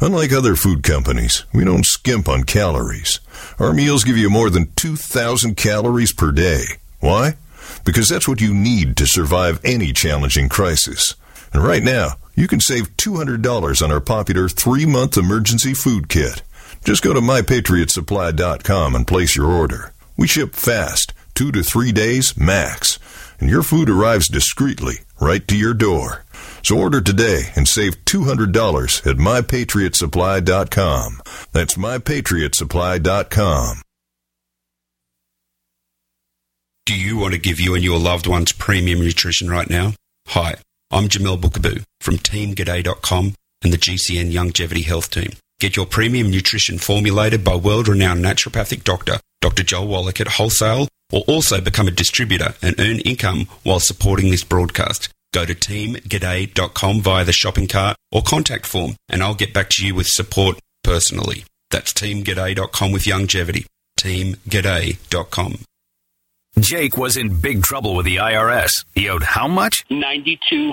Unlike 0.00 0.32
other 0.32 0.56
food 0.56 0.82
companies, 0.82 1.44
we 1.54 1.64
don't 1.64 1.86
skimp 1.86 2.28
on 2.28 2.44
calories. 2.44 3.18
Our 3.58 3.72
meals 3.72 4.04
give 4.04 4.18
you 4.18 4.28
more 4.28 4.50
than 4.50 4.70
2,000 4.76 5.56
calories 5.56 6.12
per 6.12 6.32
day. 6.32 6.64
Why? 7.00 7.36
Because 7.84 8.08
that's 8.08 8.28
what 8.28 8.40
you 8.40 8.52
need 8.52 8.96
to 8.98 9.06
survive 9.06 9.60
any 9.64 9.92
challenging 9.94 10.50
crisis. 10.50 11.14
And 11.52 11.64
right 11.64 11.82
now, 11.82 12.16
you 12.34 12.46
can 12.46 12.60
save 12.60 12.94
$200 12.98 13.82
on 13.82 13.90
our 13.90 14.00
popular 14.00 14.48
three 14.50 14.84
month 14.84 15.16
emergency 15.16 15.72
food 15.72 16.10
kit. 16.10 16.42
Just 16.84 17.02
go 17.02 17.14
to 17.14 17.20
mypatriotsupply.com 17.20 18.94
and 18.94 19.06
place 19.06 19.34
your 19.34 19.46
order. 19.46 19.94
We 20.18 20.26
ship 20.26 20.54
fast, 20.54 21.14
two 21.34 21.50
to 21.52 21.62
three 21.62 21.92
days 21.92 22.36
max, 22.36 22.98
and 23.40 23.48
your 23.48 23.62
food 23.62 23.88
arrives 23.88 24.28
discreetly 24.28 24.96
right 25.20 25.46
to 25.48 25.56
your 25.56 25.74
door. 25.74 26.25
So 26.62 26.78
order 26.78 27.00
today 27.00 27.50
and 27.56 27.66
save 27.68 28.04
$200 28.04 29.06
at 29.06 29.16
mypatriotsupply.com. 29.16 31.22
That's 31.52 31.74
mypatriotsupply.com. 31.74 33.82
Do 36.86 36.96
you 36.96 37.18
want 37.18 37.34
to 37.34 37.40
give 37.40 37.58
you 37.58 37.74
and 37.74 37.82
your 37.82 37.98
loved 37.98 38.28
ones 38.28 38.52
premium 38.52 39.00
nutrition 39.00 39.50
right 39.50 39.68
now? 39.68 39.94
Hi, 40.28 40.54
I'm 40.92 41.08
Jamel 41.08 41.40
Bookaboo 41.40 41.82
from 42.00 42.18
TeamGaday.com 42.18 43.34
and 43.62 43.72
the 43.72 43.76
GCN 43.76 44.32
Longevity 44.32 44.82
Health 44.82 45.10
Team. 45.10 45.30
Get 45.58 45.74
your 45.74 45.86
premium 45.86 46.30
nutrition 46.30 46.78
formulated 46.78 47.42
by 47.42 47.56
world 47.56 47.88
renowned 47.88 48.24
naturopathic 48.24 48.84
doctor, 48.84 49.18
Dr. 49.40 49.64
Joel 49.64 49.88
Wallach 49.88 50.20
at 50.20 50.28
wholesale, 50.28 50.86
or 51.12 51.24
also 51.26 51.60
become 51.60 51.88
a 51.88 51.90
distributor 51.90 52.54
and 52.62 52.78
earn 52.78 53.00
income 53.00 53.46
while 53.64 53.80
supporting 53.80 54.30
this 54.30 54.44
broadcast. 54.44 55.08
Go 55.36 55.44
to 55.44 55.54
teamgaday.com 55.54 57.02
via 57.02 57.22
the 57.22 57.32
shopping 57.34 57.68
cart 57.68 57.98
or 58.10 58.22
contact 58.22 58.64
form, 58.64 58.96
and 59.10 59.22
I'll 59.22 59.34
get 59.34 59.52
back 59.52 59.68
to 59.72 59.86
you 59.86 59.94
with 59.94 60.06
support 60.06 60.58
personally. 60.82 61.44
That's 61.70 61.92
teamgaday.com 61.92 62.90
with 62.90 63.06
longevity. 63.06 63.66
Teamgaday.com. 64.00 65.58
Jake 66.58 66.96
was 66.96 67.18
in 67.18 67.38
big 67.38 67.62
trouble 67.62 67.94
with 67.94 68.06
the 68.06 68.16
IRS. 68.16 68.70
He 68.94 69.10
owed 69.10 69.24
how 69.24 69.46
much? 69.46 69.84
Ninety-two 69.90 70.72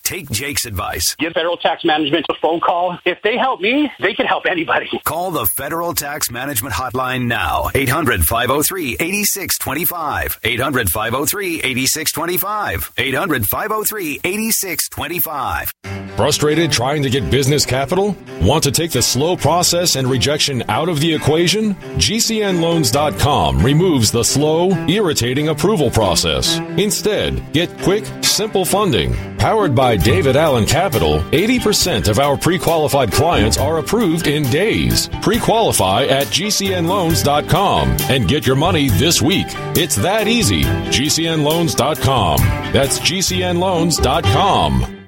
take 0.11 0.29
Jake's 0.29 0.65
advice. 0.65 1.15
Give 1.15 1.31
federal 1.31 1.55
tax 1.55 1.85
management 1.85 2.25
a 2.29 2.33
phone 2.41 2.59
call. 2.59 2.97
If 3.05 3.21
they 3.21 3.37
help 3.37 3.61
me, 3.61 3.89
they 3.99 4.13
can 4.13 4.25
help 4.25 4.45
anybody. 4.45 4.89
Call 5.05 5.31
the 5.31 5.47
Federal 5.57 5.93
Tax 5.93 6.29
Management 6.29 6.73
Hotline 6.75 7.27
now. 7.27 7.69
800 7.73 8.23
503 8.23 8.97
8625. 8.99 10.39
800 10.43 10.89
503 10.89 11.61
8625. 11.63 12.91
800 12.97 13.45
503 13.45 14.19
8625. 14.23 15.71
Frustrated 16.17 16.71
trying 16.71 17.01
to 17.03 17.09
get 17.09 17.31
business 17.31 17.65
capital? 17.65 18.15
Want 18.41 18.63
to 18.65 18.71
take 18.71 18.91
the 18.91 19.01
slow 19.01 19.35
process 19.35 19.95
and 19.95 20.07
rejection 20.07 20.61
out 20.69 20.89
of 20.89 20.99
the 20.99 21.13
equation? 21.13 21.73
GCNLoans.com 21.97 23.59
removes 23.59 24.11
the 24.11 24.23
slow, 24.23 24.69
irritating 24.87 25.47
approval 25.47 25.89
process. 25.89 26.59
Instead, 26.77 27.53
get 27.53 27.75
quick, 27.79 28.03
simple 28.21 28.65
funding. 28.65 29.15
Powered 29.37 29.73
by 29.73 29.97
David 30.03 30.35
Allen 30.35 30.65
Capital, 30.65 31.19
80% 31.31 32.07
of 32.07 32.19
our 32.19 32.37
pre 32.37 32.57
qualified 32.57 33.11
clients 33.11 33.57
are 33.57 33.77
approved 33.77 34.25
in 34.27 34.43
days. 34.49 35.09
Pre 35.21 35.39
qualify 35.39 36.05
at 36.05 36.27
GCNLoans.com 36.27 37.97
and 38.09 38.27
get 38.27 38.47
your 38.47 38.55
money 38.55 38.89
this 38.89 39.21
week. 39.21 39.47
It's 39.75 39.95
that 39.97 40.27
easy. 40.27 40.63
GCNLoans.com. 40.63 42.37
That's 42.73 42.99
GCNLoans.com. 42.99 45.00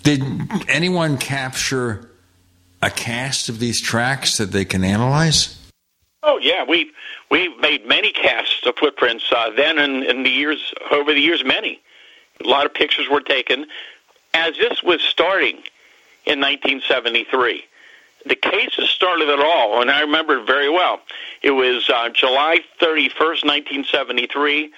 Did 0.02 0.22
anyone 0.68 1.16
capture 1.16 2.10
a 2.82 2.90
cast 2.90 3.48
of 3.48 3.58
these 3.58 3.80
tracks 3.80 4.36
that 4.36 4.52
they 4.52 4.66
can 4.66 4.84
analyze? 4.84 5.58
Oh 6.22 6.38
yeah, 6.38 6.64
we 6.64 6.90
we've 7.30 7.56
made 7.60 7.86
many 7.86 8.12
casts 8.12 8.66
of 8.66 8.76
footprints 8.76 9.24
uh, 9.34 9.50
then 9.56 9.78
and 9.78 10.04
in 10.04 10.22
the 10.22 10.30
years 10.30 10.72
over 10.90 11.12
the 11.12 11.20
years 11.20 11.44
many. 11.44 11.80
A 12.42 12.48
lot 12.48 12.66
of 12.66 12.74
pictures 12.74 13.08
were 13.08 13.20
taken. 13.20 13.66
As 14.32 14.56
this 14.56 14.82
was 14.82 15.00
starting 15.02 15.62
in 16.26 16.40
1973, 16.40 17.64
the 18.26 18.34
cases 18.34 18.90
started 18.90 19.28
at 19.28 19.38
all, 19.38 19.80
and 19.80 19.90
I 19.90 20.00
remember 20.00 20.38
it 20.38 20.46
very 20.46 20.70
well. 20.70 21.00
It 21.42 21.50
was 21.50 21.88
uh, 21.90 22.08
July 22.08 22.60
31st, 22.80 23.44
1973, 23.44 24.72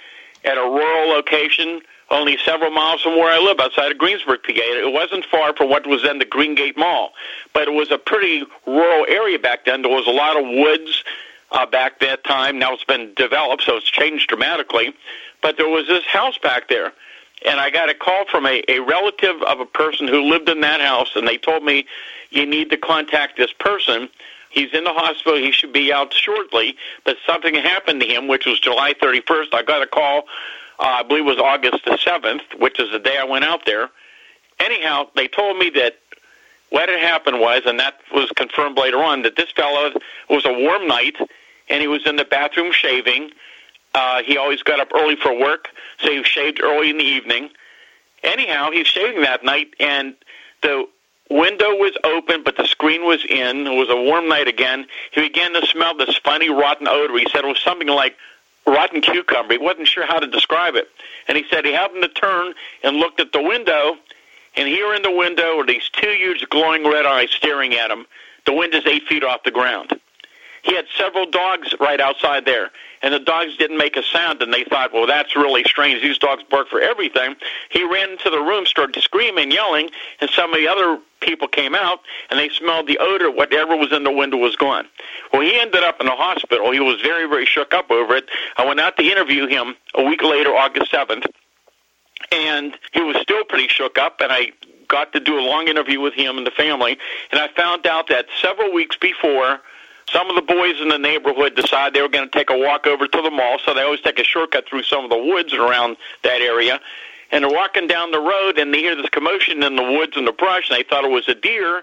at 0.45 0.59
a 0.59 0.61
rural 0.61 1.09
location 1.09 1.81
only 2.09 2.39
several 2.45 2.71
miles 2.71 3.03
from 3.03 3.17
where 3.17 3.33
I 3.33 3.39
live, 3.39 3.59
outside 3.59 3.91
of 3.91 3.99
Greensburg, 3.99 4.43
PA. 4.45 4.53
It 4.55 4.93
wasn't 4.93 5.25
far 5.25 5.55
from 5.57 5.71
what 5.71 5.87
was 5.87 6.03
then 6.03 6.21
the 6.21 6.25
Greengate 6.25 6.77
Mall, 6.77 7.13
but 7.53 7.67
it 7.67 7.73
was 7.73 7.91
a 7.91 7.99
pretty 7.99 8.45
rural 8.65 9.07
area 9.09 9.39
back 9.39 9.65
then. 9.65 9.83
There 9.83 9.91
was 9.91 10.07
a 10.07 10.13
lot 10.13 10.37
of 10.37 10.45
woods, 10.47 11.03
uh, 11.51 11.67
back 11.67 12.01
that 12.01 12.25
time. 12.25 12.59
Now 12.59 12.75
it's 12.75 12.85
been 12.85 13.13
developed, 13.15 13.63
so 13.65 13.77
it's 13.77 13.91
changed 13.91 14.29
dramatically. 14.29 14.95
But 15.43 15.57
there 15.57 15.69
was 15.69 15.87
this 15.87 16.05
house 16.05 16.39
back 16.39 16.69
there, 16.69 16.93
and 17.45 17.61
I 17.61 17.71
got 17.71 17.91
a 17.91 17.95
call 17.95 18.25
from 18.27 18.47
a, 18.47 18.63
a 18.69 18.81
relative 18.81 19.43
of 19.43 19.61
a 19.61 19.67
person 19.67 20.09
who 20.09 20.23
lived 20.23 20.49
in 20.49 20.61
that 20.63 20.81
house, 20.81 21.11
and 21.15 21.27
they 21.27 21.37
told 21.37 21.65
me 21.65 21.87
you 22.31 22.47
need 22.47 22.71
to 22.71 22.77
contact 22.77 23.37
this 23.37 23.53
person. 23.53 24.09
He's 24.51 24.73
in 24.73 24.85
the 24.85 24.93
hospital. 24.93 25.37
He 25.39 25.53
should 25.53 25.73
be 25.73 25.93
out 25.93 26.13
shortly, 26.13 26.77
but 27.05 27.17
something 27.27 27.55
happened 27.55 28.01
to 28.01 28.07
him, 28.07 28.27
which 28.27 28.47
was 28.47 28.59
July 28.59 28.95
31st. 28.95 29.53
I 29.53 29.63
got 29.63 29.83
a 29.83 29.87
call, 29.87 30.25
uh, 30.79 30.85
I 30.85 31.03
believe 31.03 31.27
it 31.27 31.29
was 31.29 31.39
August 31.39 31.85
the 31.85 31.99
7th, 31.99 32.59
which 32.59 32.81
is 32.81 32.91
the 32.91 32.99
day 32.99 33.19
I 33.19 33.25
went 33.25 33.45
out 33.45 33.67
there. 33.67 33.91
Anyhow, 34.59 35.09
they 35.15 35.29
told 35.29 35.59
me 35.59 35.71
that 35.71 35.99
what 36.71 36.89
had 36.89 37.01
happened 37.01 37.41
was, 37.41 37.63
and 37.67 37.79
that 37.79 38.01
was 38.13 38.31
confirmed 38.31 38.79
later 38.79 38.99
on, 38.99 39.23
that 39.23 39.37
this 39.37 39.51
fellow 39.53 39.93
was 40.29 40.45
a 40.47 40.53
warm 40.53 40.89
night, 40.89 41.17
and 41.69 41.81
he 41.81 41.87
was 41.87 42.07
in 42.07 42.17
the 42.17 42.25
bathroom 42.25 42.73
shaving. 42.73 43.31
Uh, 43.97 44.23
he 44.23 44.37
always 44.37 44.63
got 44.63 44.79
up 44.79 44.93
early 44.95 45.17
for 45.17 45.33
work, 45.33 45.71
so 45.99 46.11
he 46.11 46.23
shaved 46.23 46.61
early 46.63 46.91
in 46.91 46.99
the 46.99 47.05
evening. 47.05 47.49
Anyhow, 48.23 48.71
he's 48.71 48.87
shaving 48.87 49.23
that 49.23 49.43
night, 49.43 49.69
and 49.81 50.15
the 50.63 50.87
window 51.31 51.71
was 51.77 51.97
open, 52.05 52.43
but 52.45 52.59
the 52.59 52.67
screen 52.67 53.07
was 53.07 53.25
in. 53.25 53.67
It 53.67 53.75
was 53.75 53.89
a 53.89 53.97
warm 53.97 54.29
night 54.29 54.49
again. 54.49 54.87
He 55.13 55.23
began 55.23 55.55
to 55.55 55.67
smell 55.67 55.97
this 55.97 56.15
funny, 56.19 56.51
rotten 56.51 56.87
odor. 56.87 57.17
He 57.17 57.27
said 57.33 57.45
it 57.45 57.49
was 57.49 57.63
something 57.63 57.89
like 57.89 58.19
rotten 58.67 59.01
cucumber. 59.01 59.55
He 59.55 59.59
wasn't 59.59 59.89
sure 59.89 60.05
how 60.05 60.19
to 60.19 60.27
describe 60.27 60.75
it. 60.75 60.89
And 61.27 61.39
he 61.39 61.45
said 61.49 61.65
he 61.65 61.73
happened 61.73 62.03
to 62.03 62.09
turn 62.09 62.53
and 62.83 62.99
looked 62.99 63.19
at 63.19 63.33
the 63.33 63.43
window, 63.43 63.97
and 64.57 64.69
here 64.69 64.95
in 64.95 65.01
the 65.01 65.11
window 65.11 65.59
are 65.59 65.67
these 65.67 65.89
two 65.89 66.11
huge 66.11 66.47
glowing 66.51 66.87
red 66.87 67.07
eyes 67.07 67.31
staring 67.31 67.73
at 67.73 67.91
him. 67.91 68.05
The 68.45 68.53
window's 68.53 68.87
eight 68.87 69.07
feet 69.07 69.25
off 69.25 69.43
the 69.43 69.51
ground. 69.51 69.99
He 70.67 70.75
had 70.75 70.87
several 70.99 71.31
dogs 71.31 71.73
right 71.79 72.01
outside 72.01 72.45
there, 72.45 72.73
and 73.01 73.15
the 73.15 73.21
dogs 73.21 73.57
didn't 73.57 73.79
make 73.79 73.97
a 73.97 74.03
sound, 74.03 74.43
and 74.43 74.53
they 74.53 74.65
thought, 74.65 74.93
well, 74.93 75.07
that's 75.07 75.37
really 75.37 75.63
strange. 75.63 76.03
These 76.03 76.19
dogs 76.19 76.43
bark 76.51 76.69
for 76.69 76.81
everything. 76.81 77.37
He 77.71 77.85
ran 77.85 78.11
into 78.11 78.31
the 78.31 78.41
room, 78.41 78.67
started 78.67 79.01
screaming, 79.01 79.53
yelling, 79.53 79.91
and 80.21 80.29
some 80.29 80.53
of 80.53 80.59
the 80.59 80.67
other 80.67 80.99
people 81.21 81.47
came 81.47 81.77
out, 81.77 82.01
and 82.31 82.41
they 82.41 82.49
smelled 82.49 82.89
the 82.89 82.99
odor. 82.99 83.31
Whatever 83.31 83.77
was 83.77 83.93
in 83.93 84.03
the 84.03 84.11
window 84.11 84.39
was 84.39 84.57
gone. 84.57 84.87
Well, 85.33 85.43
he 85.43 85.57
ended 85.57 85.85
up 85.85 86.01
in 86.01 86.07
the 86.07 86.13
hospital. 86.13 86.73
He 86.73 86.81
was 86.81 87.01
very, 87.01 87.29
very 87.29 87.47
shook 87.47 87.73
up 87.73 87.93
over 87.93 88.17
it. 88.17 88.25
I 88.57 88.67
went 88.67 88.81
out 88.81 88.97
to 88.97 89.05
interview 89.05 89.47
him 89.47 89.77
a 89.95 90.03
week 90.03 90.25
later, 90.25 90.51
August 90.51 90.91
7th, 90.91 91.27
and 92.33 92.75
he 92.93 93.03
was 93.03 93.17
still 93.23 93.45
pretty 93.45 93.69
shook 93.69 93.99
up, 93.99 94.21
and 94.21 94.33
I 94.33 94.51
got 94.89 95.13
to 95.13 95.21
do 95.21 95.39
a 95.39 95.43
long 95.43 95.69
interview 95.69 96.01
with 96.01 96.15
him 96.15 96.39
and 96.39 96.47
the 96.47 96.51
family, 96.51 96.99
and 97.31 97.41
I 97.41 97.49
found 97.57 97.87
out 97.87 98.09
that 98.09 98.27
several 98.43 98.73
weeks 98.73 98.97
before, 98.97 99.61
some 100.11 100.31
of 100.31 100.37
the 100.37 100.43
boys 100.43 100.81
in 100.81 100.89
the 100.89 100.99
neighborhood 100.99 101.57
decided 101.57 101.95
they 101.95 102.03
were 102.03 102.09
going 102.09 102.29
to 102.29 102.39
take 102.39 102.51
a 102.51 102.59
walk 102.59 102.87
over 102.87 103.07
to 103.07 103.23
the 103.23 103.31
mall, 103.31 103.59
so 103.65 103.75
they 103.75 103.83
always 103.83 104.01
take 104.01 104.19
a 104.19 104.25
shortcut 104.25 104.69
through 104.69 104.85
some 104.85 105.05
of 105.05 105.11
the 105.11 105.19
woods 105.19 105.53
around 105.53 105.97
that 106.23 106.41
area. 106.41 106.81
And 107.33 107.43
they're 107.43 107.53
walking 107.53 107.89
down 107.89 108.13
the 108.13 108.21
road, 108.21 108.59
and 108.59 108.73
they 108.73 108.79
hear 108.79 108.95
this 108.95 109.11
commotion 109.11 109.63
in 109.63 109.75
the 109.75 109.83
woods 109.83 110.17
and 110.17 110.27
the 110.27 110.33
brush, 110.33 110.71
and 110.71 110.79
they 110.79 110.85
thought 110.85 111.05
it 111.05 111.11
was 111.11 111.29
a 111.29 111.35
deer. 111.35 111.83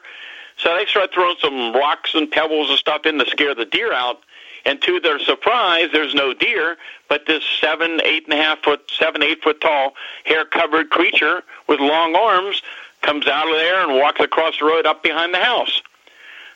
So 0.58 0.74
they 0.76 0.86
start 0.86 1.14
throwing 1.14 1.36
some 1.42 1.74
rocks 1.74 2.14
and 2.14 2.32
pebbles 2.32 2.70
and 2.70 2.80
stuff 2.80 3.06
in 3.06 3.18
to 3.20 3.26
scare 3.26 3.54
the 3.54 3.66
deer 3.66 3.92
out. 3.92 4.20
And 4.66 4.82
to 4.84 5.02
their 5.02 5.20
surprise, 5.20 5.90
there's 5.92 6.16
no 6.16 6.34
deer, 6.34 6.78
but 7.10 7.26
this 7.26 7.44
seven, 7.60 8.00
eight 8.06 8.24
and 8.24 8.34
a 8.34 8.42
half 8.42 8.60
foot, 8.60 8.90
seven, 8.98 9.22
eight 9.22 9.44
foot 9.44 9.60
tall, 9.60 9.94
hair 10.24 10.46
covered 10.46 10.90
creature 10.90 11.44
with 11.68 11.82
long 11.82 12.16
arms 12.16 12.62
comes 13.02 13.28
out 13.28 13.50
of 13.50 13.56
there 13.56 13.84
and 13.84 14.00
walks 14.00 14.22
across 14.22 14.58
the 14.60 14.66
road 14.66 14.86
up 14.86 15.04
behind 15.04 15.34
the 15.34 15.40
house. 15.40 15.82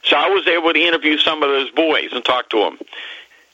So 0.10 0.15
I 0.15 0.30
was 0.30 0.48
able 0.48 0.72
to 0.72 0.80
interview 0.80 1.17
some 1.17 1.43
of 1.43 1.50
those 1.50 1.70
boys 1.72 2.10
and 2.13 2.24
talk 2.24 2.50
to 2.52 2.60
them. 2.60 2.80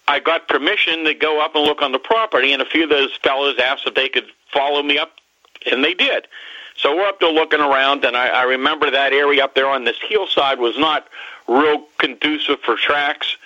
I 0.08 0.20
got 0.20 0.48
permission 0.48 1.06
to 1.06 1.13
go 1.13 1.44
up 1.44 1.56
and 1.56 1.63
look 1.63 1.82
on 1.82 1.92
the 1.92 2.00
property, 2.00 2.54
and 2.54 2.62
a 2.62 2.66
few 2.66 2.84
of 2.84 2.89
those 2.89 3.16
fellows 3.24 3.58
asked 3.58 3.88
if 3.88 3.96
they 3.96 4.10
could 4.10 4.28
follow 4.52 4.84
me 4.84 4.98
up, 4.98 5.13
and 5.72 5.84
they 5.84 5.94
did. 5.94 6.28
So 6.76 6.96
we're 6.96 7.08
up 7.08 7.20
there 7.20 7.32
looking 7.32 7.62
around, 7.62 8.04
and 8.04 8.16
I, 8.16 8.28
I 8.28 8.44
remember 8.44 8.92
that 8.92 9.13
area 9.13 9.44
up 9.44 9.56
there 9.56 9.68
on 9.68 9.86
this 9.86 9.98
hillside 10.08 10.60
was 10.60 10.78
not 10.78 11.08
real 11.48 11.86
conducive 11.98 12.60
for 12.60 12.76
tracks. 12.76 13.38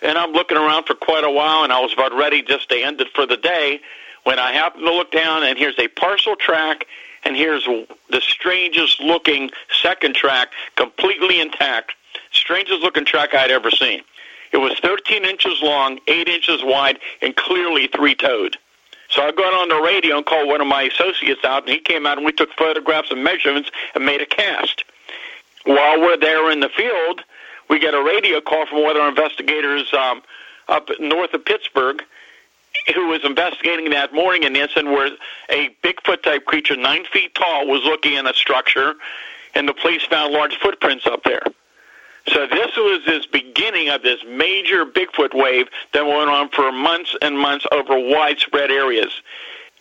And 0.00 0.16
I'm 0.16 0.32
looking 0.32 0.56
around 0.56 0.84
for 0.84 0.94
quite 0.94 1.24
a 1.24 1.30
while, 1.30 1.64
and 1.64 1.72
I 1.72 1.80
was 1.80 1.92
about 1.92 2.14
ready 2.14 2.42
just 2.42 2.68
to 2.70 2.80
end 2.80 3.00
it 3.00 3.08
for 3.14 3.26
the 3.26 3.36
day 3.36 3.80
when 4.22 4.38
I 4.38 4.52
happened 4.52 4.84
to 4.84 4.94
look 4.94 5.10
down, 5.10 5.44
and 5.44 5.58
here's 5.58 5.78
a 5.78 5.88
parcel 5.88 6.36
track, 6.36 6.86
and 7.24 7.36
here's 7.36 7.64
the 7.64 8.20
strangest 8.20 9.00
looking 9.00 9.50
second 9.82 10.14
track, 10.14 10.52
completely 10.76 11.40
intact 11.40 11.94
strangest 12.34 12.80
looking 12.80 13.04
track 13.04 13.34
I'd 13.34 13.50
ever 13.50 13.70
seen. 13.70 14.02
It 14.52 14.58
was 14.58 14.78
13 14.80 15.24
inches 15.24 15.60
long, 15.62 15.98
8 16.06 16.28
inches 16.28 16.62
wide, 16.62 16.98
and 17.22 17.34
clearly 17.34 17.88
three 17.88 18.14
toed. 18.14 18.56
So 19.08 19.22
I 19.22 19.32
got 19.32 19.52
on 19.52 19.68
the 19.68 19.80
radio 19.80 20.16
and 20.16 20.26
called 20.26 20.48
one 20.48 20.60
of 20.60 20.66
my 20.66 20.82
associates 20.82 21.44
out, 21.44 21.64
and 21.64 21.72
he 21.72 21.78
came 21.78 22.06
out 22.06 22.18
and 22.18 22.26
we 22.26 22.32
took 22.32 22.52
photographs 22.52 23.10
and 23.10 23.22
measurements 23.22 23.70
and 23.94 24.04
made 24.04 24.20
a 24.20 24.26
cast. 24.26 24.84
While 25.64 26.00
we're 26.00 26.16
there 26.16 26.50
in 26.50 26.60
the 26.60 26.68
field, 26.68 27.22
we 27.68 27.78
get 27.78 27.94
a 27.94 28.02
radio 28.02 28.40
call 28.40 28.66
from 28.66 28.82
one 28.82 28.96
of 28.96 29.02
our 29.02 29.08
investigators 29.08 29.92
um, 29.94 30.22
up 30.68 30.88
north 31.00 31.34
of 31.34 31.44
Pittsburgh 31.44 32.02
who 32.94 33.08
was 33.08 33.24
investigating 33.24 33.90
that 33.90 34.12
morning 34.12 34.42
in 34.42 34.52
the 34.52 34.60
incident 34.60 34.88
where 34.88 35.10
a 35.48 35.74
Bigfoot 35.82 36.22
type 36.22 36.44
creature, 36.44 36.76
nine 36.76 37.04
feet 37.12 37.34
tall, 37.34 37.66
was 37.66 37.82
looking 37.84 38.14
in 38.14 38.26
a 38.26 38.34
structure, 38.34 38.94
and 39.54 39.68
the 39.68 39.74
police 39.74 40.04
found 40.04 40.32
large 40.32 40.56
footprints 40.56 41.06
up 41.06 41.22
there. 41.24 41.42
So 42.28 42.46
this 42.46 42.74
was 42.76 43.02
this 43.04 43.26
beginning 43.26 43.90
of 43.90 44.02
this 44.02 44.20
major 44.26 44.86
Bigfoot 44.86 45.34
wave 45.34 45.68
that 45.92 46.06
went 46.06 46.30
on 46.30 46.48
for 46.48 46.72
months 46.72 47.14
and 47.20 47.38
months 47.38 47.66
over 47.70 47.98
widespread 47.98 48.70
areas. 48.70 49.12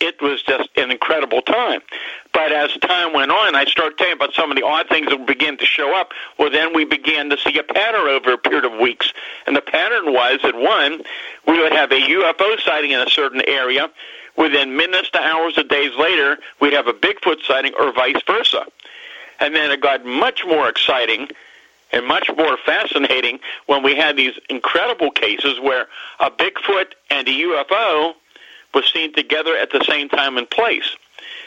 It 0.01 0.21
was 0.21 0.41
just 0.41 0.69
an 0.75 0.91
incredible 0.91 1.41
time. 1.41 1.79
But 2.33 2.51
as 2.51 2.73
time 2.77 3.13
went 3.13 3.31
on, 3.31 3.55
I 3.55 3.63
started 3.65 3.97
telling 3.97 4.13
about 4.15 4.33
some 4.33 4.51
of 4.51 4.57
the 4.57 4.65
odd 4.65 4.89
things 4.89 5.07
that 5.07 5.25
begin 5.25 5.57
to 5.57 5.65
show 5.65 5.95
up. 5.95 6.11
Well, 6.37 6.49
then 6.49 6.75
we 6.75 6.83
began 6.83 7.29
to 7.29 7.37
see 7.37 7.57
a 7.57 7.63
pattern 7.63 8.09
over 8.09 8.33
a 8.33 8.37
period 8.37 8.65
of 8.65 8.77
weeks. 8.77 9.13
And 9.47 9.55
the 9.55 9.61
pattern 9.61 10.11
was 10.11 10.39
that 10.43 10.55
one, 10.55 11.01
we 11.47 11.61
would 11.61 11.71
have 11.71 11.91
a 11.91 12.01
UFO 12.01 12.59
sighting 12.59 12.91
in 12.91 12.99
a 12.99 13.09
certain 13.09 13.41
area. 13.47 13.89
Within 14.35 14.75
minutes 14.75 15.11
to 15.11 15.19
hours 15.21 15.57
or 15.57 15.63
days 15.63 15.95
later, 15.97 16.37
we'd 16.59 16.73
have 16.73 16.87
a 16.87 16.93
Bigfoot 16.93 17.41
sighting 17.43 17.73
or 17.79 17.93
vice 17.93 18.21
versa. 18.27 18.65
And 19.39 19.55
then 19.55 19.71
it 19.71 19.79
got 19.79 20.05
much 20.05 20.43
more 20.45 20.67
exciting 20.67 21.29
and 21.93 22.05
much 22.05 22.29
more 22.35 22.57
fascinating 22.65 23.39
when 23.67 23.83
we 23.83 23.95
had 23.95 24.17
these 24.17 24.33
incredible 24.49 25.11
cases 25.11 25.59
where 25.61 25.87
a 26.19 26.29
Bigfoot 26.29 26.93
and 27.09 27.27
a 27.27 27.31
UFO 27.31 28.13
was 28.73 28.91
seen 28.91 29.13
together 29.13 29.55
at 29.55 29.71
the 29.71 29.83
same 29.87 30.09
time 30.09 30.37
and 30.37 30.49
place. 30.49 30.97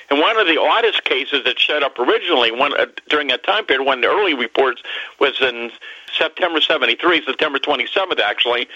And 0.09 0.21
one 0.21 0.39
of 0.39 0.47
the 0.47 0.59
oddest 0.61 1.05
cases 1.05 1.43
that 1.45 1.59
showed 1.59 1.83
up 1.83 1.99
originally 1.99 2.53
one, 2.53 2.79
uh, 2.79 2.87
during 3.09 3.27
that 3.29 3.43
time 3.43 3.67
period, 3.67 3.85
one 3.85 3.99
of 3.99 4.03
the 4.03 4.09
early 4.09 4.35
reports 4.35 4.83
was 5.19 5.41
in 5.41 5.73
September 6.17 6.61
73, 6.61 7.25
September 7.25 7.59
27th, 7.59 8.21
actually. 8.21 8.69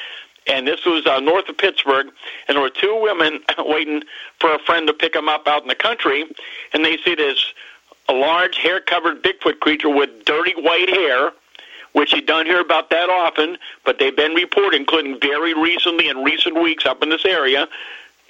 And 0.49 0.67
this 0.67 0.85
was 0.85 1.07
uh, 1.07 1.21
north 1.21 1.49
of 1.49 1.57
Pittsburgh, 1.57 2.09
and 2.49 2.57
there 2.57 2.63
were 2.63 2.71
two 2.71 2.99
women 3.01 3.41
waiting 3.59 4.03
for 4.41 4.53
a 4.53 4.59
friend 4.59 4.89
to 4.89 4.93
pick 4.93 5.13
them 5.13 5.29
up 5.29 5.47
out 5.47 5.63
in 5.63 5.69
the 5.69 5.75
country, 5.77 6.25
and 6.73 6.85
they 6.85 6.97
see 6.97 7.15
this 7.15 7.53
a 8.09 8.13
large 8.13 8.57
hair-covered 8.57 9.23
Bigfoot 9.23 9.61
creature 9.61 9.89
with 9.89 10.25
dirty 10.25 10.55
white 10.61 10.89
hair 10.89 11.31
which 11.93 12.13
you 12.13 12.23
don't 12.23 12.47
hear 12.47 12.61
about 12.61 12.91
that 12.91 13.09
often, 13.09 13.59
but 13.85 13.99
they've 13.99 14.17
been 14.17 14.35
reported, 14.35 14.77
including 14.81 15.19
very 15.21 15.55
recently 15.55 16.09
in 16.09 16.23
recent 16.23 16.61
weeks 16.61 16.87
up 16.87 17.03
in 17.03 17.09
this 17.09 17.25
area. 17.25 17.69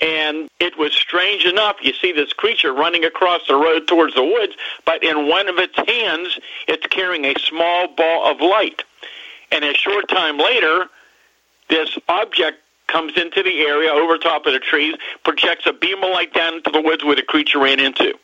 And 0.01 0.49
it 0.59 0.79
was 0.79 0.95
strange 0.95 1.45
enough. 1.45 1.77
You 1.83 1.93
see 1.93 2.13
this 2.13 2.33
creature 2.33 2.73
running 2.73 3.05
across 3.05 3.47
the 3.47 3.55
road 3.55 3.87
towards 3.87 4.15
the 4.15 4.25
woods, 4.25 4.55
but 4.87 5.05
in 5.05 5.29
one 5.29 5.49
of 5.49 5.59
its 5.59 5.77
hands, 5.77 6.39
it's 6.67 6.87
carrying 6.87 7.27
a 7.27 7.39
small 7.39 7.89
ball 7.89 8.31
of 8.31 8.41
light. 8.41 8.83
And 9.53 9.65
a 9.65 9.75
short 9.75 10.09
time 10.09 10.39
later, 10.39 10.87
this 11.69 11.99
object 12.09 12.59
comes 12.87 13.13
into 13.17 13.43
the 13.43 13.61
area 13.61 13.91
over 13.91 14.17
top 14.19 14.47
of 14.47 14.53
the 14.53 14.59
trees, 14.59 14.95
projects 15.23 15.67
a 15.67 15.73
beam 15.73 16.03
of 16.03 16.11
light 16.11 16.33
down 16.33 16.55
into 16.55 16.71
the 16.71 16.81
woods 16.81 17.05
where 17.05 17.17
the 17.17 17.23
creature 17.23 17.59
ran 17.59 17.79
into. 17.79 18.15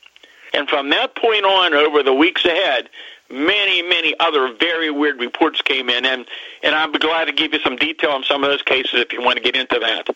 And 0.55 0.68
from 0.68 0.90
that 0.90 1.14
point 1.14 1.44
on, 1.44 1.75
over 1.75 2.03
the 2.03 2.14
weeks 2.14 2.44
ahead, 2.44 2.88
many, 3.31 3.83
many 3.83 4.15
other 4.21 4.53
very 4.55 4.91
weird 4.91 5.21
reports 5.21 5.62
came 5.62 5.89
in, 5.89 6.05
and 6.05 6.27
and 6.62 6.75
I'm 6.75 6.93
glad 6.93 7.27
to 7.27 7.33
give 7.33 7.53
you 7.53 7.61
some 7.61 7.77
detail 7.77 8.11
on 8.11 8.25
some 8.25 8.45
of 8.45 8.51
those 8.51 8.62
cases 8.62 9.01
if 9.01 9.12
you 9.12 9.23
want 9.23 9.37
to 9.37 9.43
get 9.43 9.57
into 9.57 9.79
that. 9.79 10.15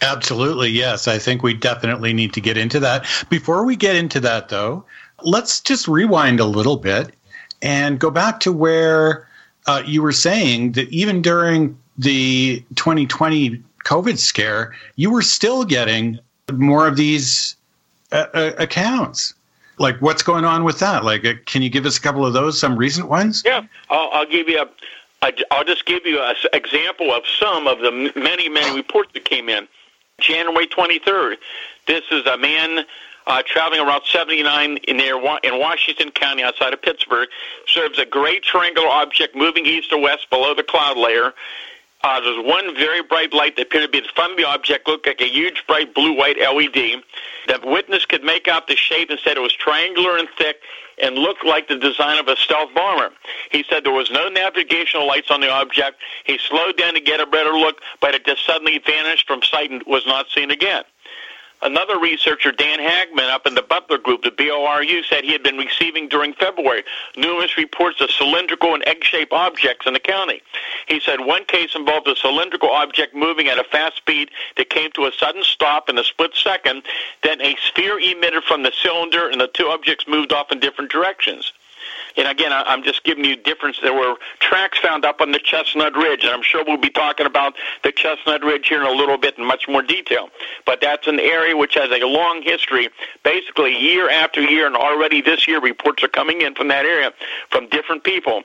Absolutely, 0.00 0.70
yes. 0.70 1.08
I 1.08 1.18
think 1.18 1.42
we 1.42 1.54
definitely 1.54 2.12
need 2.12 2.32
to 2.34 2.40
get 2.40 2.56
into 2.56 2.80
that. 2.80 3.04
Before 3.28 3.64
we 3.64 3.74
get 3.74 3.96
into 3.96 4.20
that, 4.20 4.48
though, 4.48 4.84
let's 5.24 5.60
just 5.60 5.88
rewind 5.88 6.38
a 6.38 6.44
little 6.44 6.76
bit 6.76 7.12
and 7.62 7.98
go 7.98 8.10
back 8.10 8.38
to 8.40 8.52
where 8.52 9.26
uh, 9.66 9.82
you 9.84 10.02
were 10.02 10.12
saying 10.12 10.72
that 10.72 10.88
even 10.90 11.20
during 11.20 11.76
the 11.96 12.62
2020 12.76 13.60
COVID 13.84 14.18
scare, 14.18 14.74
you 14.94 15.10
were 15.10 15.22
still 15.22 15.64
getting 15.64 16.20
more 16.52 16.86
of 16.86 16.96
these 16.96 17.56
uh, 18.12 18.26
uh 18.32 18.52
accounts 18.56 19.34
like 19.78 20.00
what's 20.00 20.22
going 20.22 20.44
on 20.44 20.64
with 20.64 20.78
that? 20.80 21.04
Like, 21.04 21.24
uh, 21.24 21.34
can 21.46 21.62
you 21.62 21.70
give 21.70 21.86
us 21.86 21.96
a 21.96 22.00
couple 22.00 22.24
of 22.24 22.32
those, 22.32 22.60
some 22.60 22.76
recent 22.76 23.08
ones? 23.08 23.42
Yeah, 23.44 23.62
I'll, 23.90 24.10
I'll 24.12 24.26
give 24.26 24.48
you 24.48 24.60
a, 24.60 25.32
I'll 25.50 25.64
just 25.64 25.86
give 25.86 26.06
you 26.06 26.20
an 26.20 26.36
example 26.52 27.12
of 27.12 27.24
some 27.40 27.66
of 27.66 27.80
the 27.80 28.12
many, 28.14 28.48
many 28.48 28.76
reports 28.76 29.10
that 29.14 29.24
came 29.24 29.48
in. 29.48 29.66
January 30.20 30.66
23rd, 30.66 31.36
this 31.86 32.02
is 32.10 32.26
a 32.26 32.36
man 32.36 32.84
uh, 33.26 33.42
traveling 33.46 33.80
around 33.80 34.02
79 34.04 34.78
in, 34.78 35.00
in 35.00 35.58
Washington 35.60 36.10
County 36.10 36.42
outside 36.42 36.72
of 36.72 36.82
Pittsburgh, 36.82 37.28
serves 37.66 37.98
a 37.98 38.06
gray 38.06 38.40
triangular 38.40 38.88
object 38.88 39.36
moving 39.36 39.66
east 39.66 39.92
or 39.92 40.00
west 40.00 40.28
below 40.30 40.54
the 40.54 40.62
cloud 40.62 40.96
layer. 40.96 41.34
Uh, 42.04 42.20
there's 42.20 42.46
one 42.46 42.74
very 42.76 43.02
bright 43.02 43.32
light 43.32 43.56
that 43.56 43.66
appeared 43.66 43.84
to 43.84 43.88
be 43.90 43.98
in 43.98 44.04
front 44.14 44.32
of 44.32 44.38
the 44.38 44.44
object, 44.44 44.86
looked 44.86 45.06
like 45.06 45.20
a 45.20 45.28
huge 45.28 45.64
bright 45.66 45.94
blue-white 45.94 46.38
LED. 46.38 47.02
The 47.48 47.60
witness 47.64 48.04
could 48.06 48.22
make 48.22 48.46
out 48.46 48.68
the 48.68 48.76
shape 48.76 49.10
and 49.10 49.18
said 49.22 49.36
it 49.36 49.40
was 49.40 49.52
triangular 49.52 50.16
and 50.16 50.28
thick 50.38 50.58
and 51.02 51.16
looked 51.16 51.44
like 51.44 51.68
the 51.68 51.76
design 51.76 52.18
of 52.18 52.28
a 52.28 52.36
stealth 52.36 52.70
bomber. 52.74 53.10
He 53.50 53.64
said 53.68 53.84
there 53.84 53.92
was 53.92 54.10
no 54.10 54.28
navigational 54.28 55.06
lights 55.06 55.30
on 55.30 55.40
the 55.40 55.50
object. 55.50 56.00
He 56.24 56.38
slowed 56.38 56.76
down 56.76 56.94
to 56.94 57.00
get 57.00 57.20
a 57.20 57.26
better 57.26 57.52
look, 57.52 57.80
but 58.00 58.14
it 58.14 58.24
just 58.24 58.44
suddenly 58.46 58.80
vanished 58.84 59.26
from 59.26 59.42
sight 59.42 59.70
and 59.70 59.82
was 59.86 60.06
not 60.06 60.26
seen 60.34 60.50
again. 60.50 60.84
Another 61.60 61.98
researcher, 61.98 62.52
Dan 62.52 62.78
Hagman, 62.78 63.30
up 63.30 63.46
in 63.46 63.54
the 63.54 63.62
Butler 63.62 63.98
Group, 63.98 64.22
the 64.22 64.30
BORU, 64.30 65.02
said 65.04 65.24
he 65.24 65.32
had 65.32 65.42
been 65.42 65.56
receiving 65.56 66.08
during 66.08 66.32
February 66.34 66.84
numerous 67.16 67.56
reports 67.56 68.00
of 68.00 68.10
cylindrical 68.12 68.74
and 68.74 68.86
egg-shaped 68.86 69.32
objects 69.32 69.86
in 69.86 69.92
the 69.92 70.00
county. 70.00 70.40
He 70.86 71.00
said 71.00 71.20
one 71.20 71.44
case 71.46 71.74
involved 71.74 72.06
a 72.06 72.14
cylindrical 72.14 72.70
object 72.70 73.14
moving 73.14 73.48
at 73.48 73.58
a 73.58 73.64
fast 73.64 73.96
speed 73.96 74.30
that 74.56 74.70
came 74.70 74.92
to 74.92 75.06
a 75.06 75.12
sudden 75.18 75.42
stop 75.42 75.88
in 75.88 75.98
a 75.98 76.04
split 76.04 76.36
second. 76.36 76.84
Then 77.24 77.40
a 77.40 77.56
sphere 77.66 77.98
emitted 77.98 78.44
from 78.44 78.62
the 78.62 78.72
cylinder, 78.80 79.28
and 79.28 79.40
the 79.40 79.48
two 79.48 79.66
objects 79.66 80.06
moved 80.06 80.32
off 80.32 80.52
in 80.52 80.60
different 80.60 80.92
directions. 80.92 81.52
And 82.18 82.26
again, 82.26 82.50
I'm 82.52 82.82
just 82.82 83.04
giving 83.04 83.24
you 83.24 83.36
difference. 83.36 83.78
There 83.80 83.94
were 83.94 84.16
tracks 84.40 84.80
found 84.80 85.04
up 85.04 85.20
on 85.20 85.30
the 85.30 85.38
Chestnut 85.38 85.96
Ridge, 85.96 86.24
and 86.24 86.32
I'm 86.32 86.42
sure 86.42 86.64
we'll 86.64 86.76
be 86.76 86.90
talking 86.90 87.26
about 87.26 87.54
the 87.84 87.92
Chestnut 87.92 88.42
Ridge 88.42 88.66
here 88.66 88.80
in 88.80 88.88
a 88.88 88.92
little 88.92 89.18
bit 89.18 89.38
in 89.38 89.44
much 89.44 89.68
more 89.68 89.82
detail. 89.82 90.28
But 90.66 90.80
that's 90.80 91.06
an 91.06 91.20
area 91.20 91.56
which 91.56 91.74
has 91.74 91.90
a 91.92 92.04
long 92.04 92.42
history, 92.42 92.88
basically 93.22 93.78
year 93.78 94.10
after 94.10 94.42
year, 94.42 94.66
and 94.66 94.74
already 94.74 95.22
this 95.22 95.46
year 95.46 95.60
reports 95.60 96.02
are 96.02 96.08
coming 96.08 96.42
in 96.42 96.56
from 96.56 96.66
that 96.68 96.84
area 96.84 97.12
from 97.50 97.68
different 97.68 98.02
people. 98.02 98.42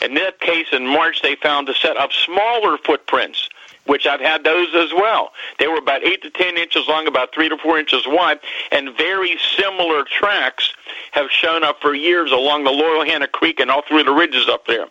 In 0.00 0.14
that 0.14 0.38
case, 0.38 0.68
in 0.70 0.86
March, 0.86 1.20
they 1.22 1.34
found 1.34 1.68
a 1.68 1.74
set 1.74 1.96
of 1.96 2.12
smaller 2.12 2.78
footprints 2.78 3.48
which 3.86 4.06
I've 4.06 4.20
had 4.20 4.44
those 4.44 4.74
as 4.74 4.92
well. 4.92 5.32
They 5.58 5.68
were 5.68 5.78
about 5.78 6.04
8 6.04 6.22
to 6.22 6.30
10 6.30 6.56
inches 6.56 6.86
long, 6.88 7.06
about 7.06 7.34
3 7.34 7.48
to 7.48 7.56
4 7.56 7.78
inches 7.78 8.06
wide, 8.06 8.40
and 8.70 8.96
very 8.96 9.38
similar 9.56 10.04
tracks 10.04 10.72
have 11.12 11.30
shown 11.30 11.64
up 11.64 11.80
for 11.80 11.94
years 11.94 12.32
along 12.32 12.64
the 12.64 12.70
Loyalhanna 12.70 13.30
Creek 13.30 13.60
and 13.60 13.70
all 13.70 13.82
through 13.82 14.04
the 14.04 14.12
ridges 14.12 14.48
up 14.48 14.66
there 14.66 14.86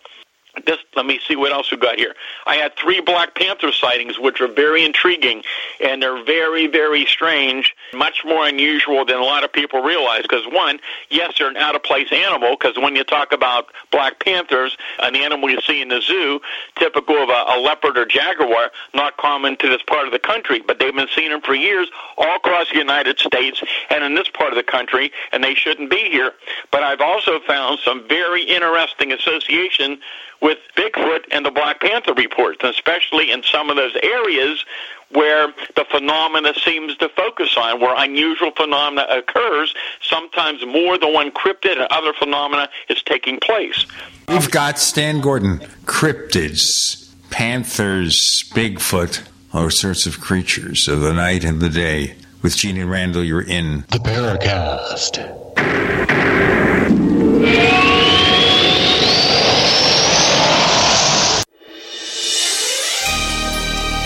this 0.66 0.78
let 0.96 1.06
me 1.06 1.20
see 1.28 1.36
what 1.36 1.52
else 1.52 1.72
we 1.72 1.78
got 1.78 1.98
here. 1.98 2.16
I 2.46 2.56
had 2.56 2.76
three 2.78 3.02
Black 3.02 3.36
Panther 3.36 3.72
sightings, 3.72 4.18
which 4.20 4.40
are 4.42 4.48
very 4.48 4.86
intriguing, 4.86 5.44
and 5.84 6.02
they're 6.02 6.24
very, 6.24 6.68
very 6.68 7.06
strange, 7.06 7.76
much 7.94 8.22
more 8.26 8.48
unusual 8.48 9.06
than 9.06 9.18
a 9.18 9.24
lot 9.24 9.44
of 9.44 9.52
people 9.52 9.82
realize. 9.82 10.22
Because 10.22 10.46
one, 10.48 10.80
yes, 11.10 11.34
they're 11.38 11.50
an 11.50 11.58
out 11.58 11.76
of 11.76 11.84
place 11.84 12.12
animal. 12.12 12.56
Because 12.58 12.78
when 12.78 12.96
you 12.96 13.04
talk 13.04 13.32
about 13.32 13.68
Black 13.92 14.24
Panthers, 14.24 14.78
an 15.00 15.16
animal 15.16 15.50
you 15.50 15.60
see 15.62 15.82
in 15.82 15.90
the 15.90 16.02
zoo, 16.02 16.40
typical 16.78 17.22
of 17.22 17.30
a, 17.30 17.46
a 17.56 17.60
leopard 17.60 17.98
or 17.98 18.06
jaguar, 18.06 18.72
not 18.94 19.18
common 19.18 19.58
to 19.58 19.70
this 19.70 19.82
part 19.84 20.06
of 20.06 20.14
the 20.14 20.20
country, 20.20 20.62
but 20.66 20.80
they've 20.80 20.96
been 20.96 21.08
seeing 21.16 21.32
them 21.32 21.42
for 21.42 21.54
years 21.54 21.90
all 22.18 22.38
across 22.38 22.70
the 22.70 22.78
United 22.78 23.20
States 23.20 23.62
and 23.90 24.04
in 24.04 24.16
this 24.16 24.30
part 24.30 24.52
of 24.52 24.56
the 24.56 24.64
country, 24.64 25.12
and 25.32 25.44
they 25.44 25.54
shouldn't 25.54 25.90
be 25.90 26.10
here. 26.10 26.32
But 26.72 26.84
I've 26.84 27.02
also 27.02 27.40
found 27.42 27.80
some 27.80 28.08
very 28.08 28.44
interesting 28.44 29.12
association 29.12 30.00
with 30.46 30.60
Bigfoot 30.78 31.26
and 31.32 31.44
the 31.44 31.50
Black 31.50 31.82
Panther 31.82 32.14
reports, 32.14 32.60
especially 32.64 33.32
in 33.32 33.42
some 33.42 33.72
of 33.72 33.78
those 33.78 33.96
areas 34.04 34.64
where 35.10 35.48
the 35.76 35.86
phenomena 35.90 36.54
seems 36.64 36.96
to 36.98 37.10
focus 37.10 37.58
on, 37.58 37.82
where 37.82 37.96
unusual 37.98 38.52
phenomena 38.52 39.08
occurs, 39.10 39.74
sometimes 40.02 40.64
more 40.64 41.00
than 41.00 41.14
one 41.14 41.32
cryptid 41.32 41.80
and 41.80 41.88
other 41.90 42.14
phenomena 42.14 42.70
is 42.90 43.02
taking 43.02 43.40
place. 43.40 43.88
We've 44.28 44.52
got 44.52 44.78
Stan 44.78 45.20
Gordon, 45.20 45.60
cryptids, 45.86 47.12
panthers, 47.32 48.44
Bigfoot, 48.54 49.28
all 49.52 49.72
sorts 49.72 50.06
of 50.06 50.22
creatures 50.22 50.88
of 50.88 51.02
the 51.02 51.14
night 51.14 51.44
and 51.44 51.60
the 51.60 51.70
day. 51.70 52.18
With 52.44 52.56
Gene 52.56 52.78
and 52.78 52.92
Randall, 52.92 53.24
you're 53.24 53.42
in 53.42 53.86
the 53.90 53.98
Paracast. 53.98 55.16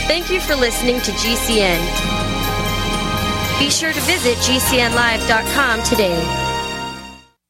Thank 0.09 0.31
you 0.31 0.41
for 0.41 0.55
listening 0.55 0.99
to 1.01 1.11
GCN. 1.11 1.79
Be 3.59 3.69
sure 3.69 3.93
to 3.93 4.01
visit 4.01 4.39
GCNlive.com 4.39 5.83
today. 5.83 6.48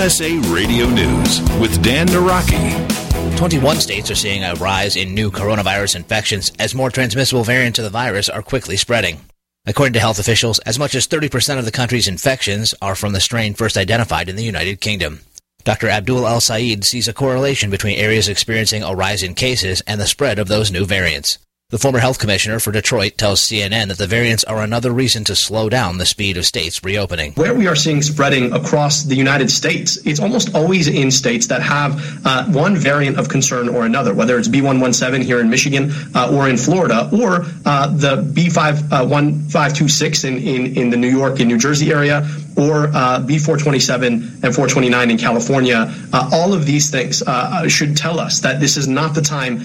USA 0.00 0.38
Radio 0.48 0.88
News 0.88 1.42
with 1.60 1.82
Dan 1.82 2.06
Naraki. 2.06 3.36
21 3.36 3.76
states 3.76 4.10
are 4.10 4.14
seeing 4.14 4.42
a 4.42 4.54
rise 4.54 4.96
in 4.96 5.12
new 5.12 5.30
coronavirus 5.30 5.96
infections 5.96 6.50
as 6.58 6.74
more 6.74 6.88
transmissible 6.88 7.44
variants 7.44 7.78
of 7.78 7.84
the 7.84 7.90
virus 7.90 8.30
are 8.30 8.40
quickly 8.40 8.78
spreading. 8.78 9.20
According 9.66 9.92
to 9.92 10.00
health 10.00 10.18
officials, 10.18 10.58
as 10.60 10.78
much 10.78 10.94
as 10.94 11.06
30% 11.06 11.58
of 11.58 11.66
the 11.66 11.70
country's 11.70 12.08
infections 12.08 12.74
are 12.80 12.94
from 12.94 13.12
the 13.12 13.20
strain 13.20 13.52
first 13.52 13.76
identified 13.76 14.30
in 14.30 14.36
the 14.36 14.42
United 14.42 14.80
Kingdom. 14.80 15.20
Dr. 15.64 15.90
Abdul 15.90 16.26
El 16.26 16.40
Sayed 16.40 16.82
sees 16.84 17.06
a 17.06 17.12
correlation 17.12 17.68
between 17.68 17.98
areas 17.98 18.26
experiencing 18.26 18.82
a 18.82 18.94
rise 18.94 19.22
in 19.22 19.34
cases 19.34 19.82
and 19.86 20.00
the 20.00 20.06
spread 20.06 20.38
of 20.38 20.48
those 20.48 20.72
new 20.72 20.86
variants. 20.86 21.36
The 21.70 21.78
former 21.78 22.00
health 22.00 22.18
commissioner 22.18 22.58
for 22.58 22.72
Detroit 22.72 23.16
tells 23.16 23.46
CNN 23.46 23.88
that 23.88 23.98
the 23.98 24.08
variants 24.08 24.42
are 24.42 24.60
another 24.60 24.90
reason 24.90 25.22
to 25.22 25.36
slow 25.36 25.68
down 25.68 25.98
the 25.98 26.04
speed 26.04 26.36
of 26.36 26.44
states 26.44 26.82
reopening. 26.82 27.30
Where 27.34 27.54
we 27.54 27.68
are 27.68 27.76
seeing 27.76 28.02
spreading 28.02 28.52
across 28.52 29.04
the 29.04 29.14
United 29.14 29.52
States, 29.52 29.96
it's 30.04 30.18
almost 30.18 30.52
always 30.56 30.88
in 30.88 31.12
states 31.12 31.46
that 31.46 31.62
have 31.62 32.26
uh, 32.26 32.46
one 32.46 32.74
variant 32.74 33.20
of 33.20 33.28
concern 33.28 33.68
or 33.68 33.86
another, 33.86 34.12
whether 34.12 34.36
it's 34.36 34.48
B117 34.48 35.22
here 35.22 35.38
in 35.38 35.48
Michigan 35.48 35.92
uh, 36.12 36.34
or 36.34 36.48
in 36.48 36.56
Florida, 36.56 37.08
or 37.12 37.46
uh, 37.64 37.86
the 37.86 38.16
B51526 38.16 40.24
uh, 40.24 40.26
in, 40.26 40.38
in, 40.38 40.76
in 40.76 40.90
the 40.90 40.96
New 40.96 41.16
York 41.16 41.38
and 41.38 41.48
New 41.48 41.58
Jersey 41.58 41.92
area, 41.92 42.28
or 42.56 42.88
uh, 42.88 43.20
B427 43.20 44.02
and 44.02 44.42
429 44.42 45.10
in 45.12 45.18
California. 45.18 45.94
Uh, 46.12 46.30
all 46.32 46.52
of 46.52 46.66
these 46.66 46.90
things 46.90 47.22
uh, 47.22 47.68
should 47.68 47.96
tell 47.96 48.18
us 48.18 48.40
that 48.40 48.58
this 48.58 48.76
is 48.76 48.88
not 48.88 49.14
the 49.14 49.22
time 49.22 49.60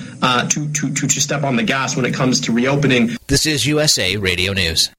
to, 0.49 0.71
to, 0.71 0.93
to, 0.93 1.07
to 1.07 1.19
step 1.19 1.43
on 1.43 1.55
the 1.55 1.63
gas 1.63 1.94
when 1.95 2.05
it 2.05 2.13
comes 2.13 2.39
to 2.41 2.51
reopening. 2.51 3.17
This 3.27 3.45
is 3.45 3.65
USA 3.65 4.17
Radio 4.17 4.53
News. 4.53 4.89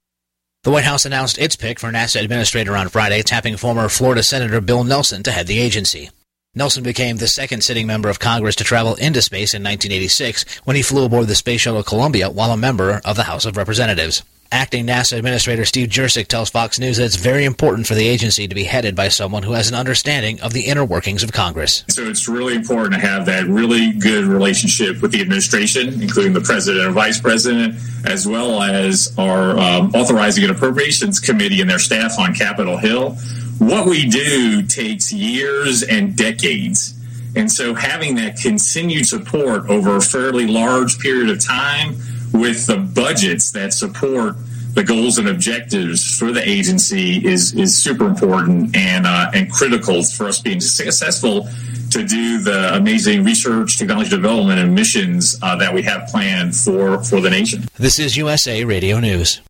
The 0.65 0.71
White 0.71 0.85
House 0.85 1.05
announced 1.05 1.39
its 1.39 1.55
pick 1.55 1.79
for 1.79 1.93
NASA 1.93 2.21
administrator 2.21 2.77
on 2.77 2.89
Friday, 2.89 3.23
tapping 3.23 3.57
former 3.57 3.89
Florida 3.89 4.23
Senator 4.23 4.61
Bill 4.61 4.83
Nelson 4.83 5.23
to 5.23 5.31
head 5.31 5.47
the 5.47 5.61
agency. 5.61 6.11
Nelson 6.57 6.83
became 6.83 7.19
the 7.19 7.29
second 7.29 7.63
sitting 7.63 7.87
member 7.87 8.09
of 8.09 8.19
Congress 8.19 8.57
to 8.57 8.65
travel 8.65 8.95
into 8.95 9.21
space 9.21 9.53
in 9.53 9.63
1986 9.63 10.45
when 10.65 10.75
he 10.75 10.83
flew 10.83 11.05
aboard 11.05 11.29
the 11.29 11.35
Space 11.35 11.61
Shuttle 11.61 11.83
Columbia 11.83 12.31
while 12.31 12.51
a 12.51 12.57
member 12.57 13.01
of 13.05 13.15
the 13.15 13.25
House 13.25 13.45
of 13.45 13.57
Representatives. 13.57 14.23
Acting 14.53 14.87
NASA 14.87 15.19
Administrator 15.19 15.65
Steve 15.65 15.89
Jurczyk 15.89 16.29
tells 16.29 16.51
Fox 16.51 16.79
News 16.79 16.99
that 16.99 17.05
it's 17.05 17.17
very 17.17 17.45
important 17.45 17.87
for 17.87 17.95
the 17.95 18.07
agency 18.07 18.47
to 18.47 18.55
be 18.55 18.65
headed 18.65 18.95
by 18.95 19.09
someone 19.09 19.43
who 19.43 19.53
has 19.53 19.69
an 19.69 19.75
understanding 19.75 20.41
of 20.41 20.53
the 20.53 20.63
inner 20.63 20.85
workings 20.85 21.23
of 21.23 21.33
Congress. 21.33 21.85
So 21.89 22.05
it's 22.05 22.29
really 22.29 22.55
important 22.55 22.95
to 22.95 23.01
have 23.01 23.27
that 23.27 23.47
really 23.47 23.93
good 23.93 24.25
relationship 24.25 25.03
with 25.03 25.13
the 25.13 25.21
administration, 25.21 26.01
including 26.01 26.33
the 26.33 26.41
president 26.41 26.87
and 26.87 26.95
vice 26.95 27.21
president, 27.21 27.75
as 28.05 28.27
well 28.27 28.63
as 28.63 29.13
our 29.19 29.59
um, 29.59 29.91
Authorizing 29.95 30.45
and 30.45 30.53
Appropriations 30.53 31.19
Committee 31.19 31.61
and 31.61 31.69
their 31.69 31.81
staff 31.81 32.19
on 32.19 32.35
Capitol 32.35 32.77
Hill. 32.77 33.17
What 33.59 33.87
we 33.87 34.09
do 34.09 34.63
takes 34.63 35.13
years 35.13 35.83
and 35.83 36.17
decades. 36.17 36.95
And 37.35 37.51
so 37.51 37.75
having 37.75 38.15
that 38.17 38.37
continued 38.37 39.07
support 39.07 39.69
over 39.69 39.97
a 39.97 40.01
fairly 40.01 40.47
large 40.47 40.99
period 40.99 41.31
of 41.31 41.45
time 41.45 41.97
with 42.33 42.67
the 42.67 42.77
budgets 42.77 43.51
that 43.53 43.73
support 43.73 44.37
the 44.77 44.85
goals 44.85 45.19
and 45.19 45.27
objectives 45.27 46.19
for 46.19 46.33
the 46.33 46.47
agency 46.47 47.17
is 47.27 47.55
is 47.55 47.83
super 47.83 48.07
important 48.07 48.77
and 48.77 49.07
uh, 49.07 49.31
and 49.33 49.51
critical 49.51 50.03
for 50.03 50.27
us 50.27 50.41
being 50.41 50.61
successful 50.61 51.49
to 51.91 52.07
do 52.07 52.39
the 52.39 52.75
amazing 52.75 53.25
research, 53.25 53.79
technology 53.79 54.11
development, 54.11 54.61
and 54.61 54.75
missions 54.75 55.39
uh, 55.43 55.57
that 55.57 55.73
we 55.73 55.83
have 55.83 56.07
planned 56.09 56.55
for 56.55 57.03
for 57.03 57.23
the 57.23 57.31
nation. 57.31 57.65
This 57.79 57.99
is 57.99 58.17
USA 58.17 58.65
Radio 58.65 59.01
News. 59.01 59.41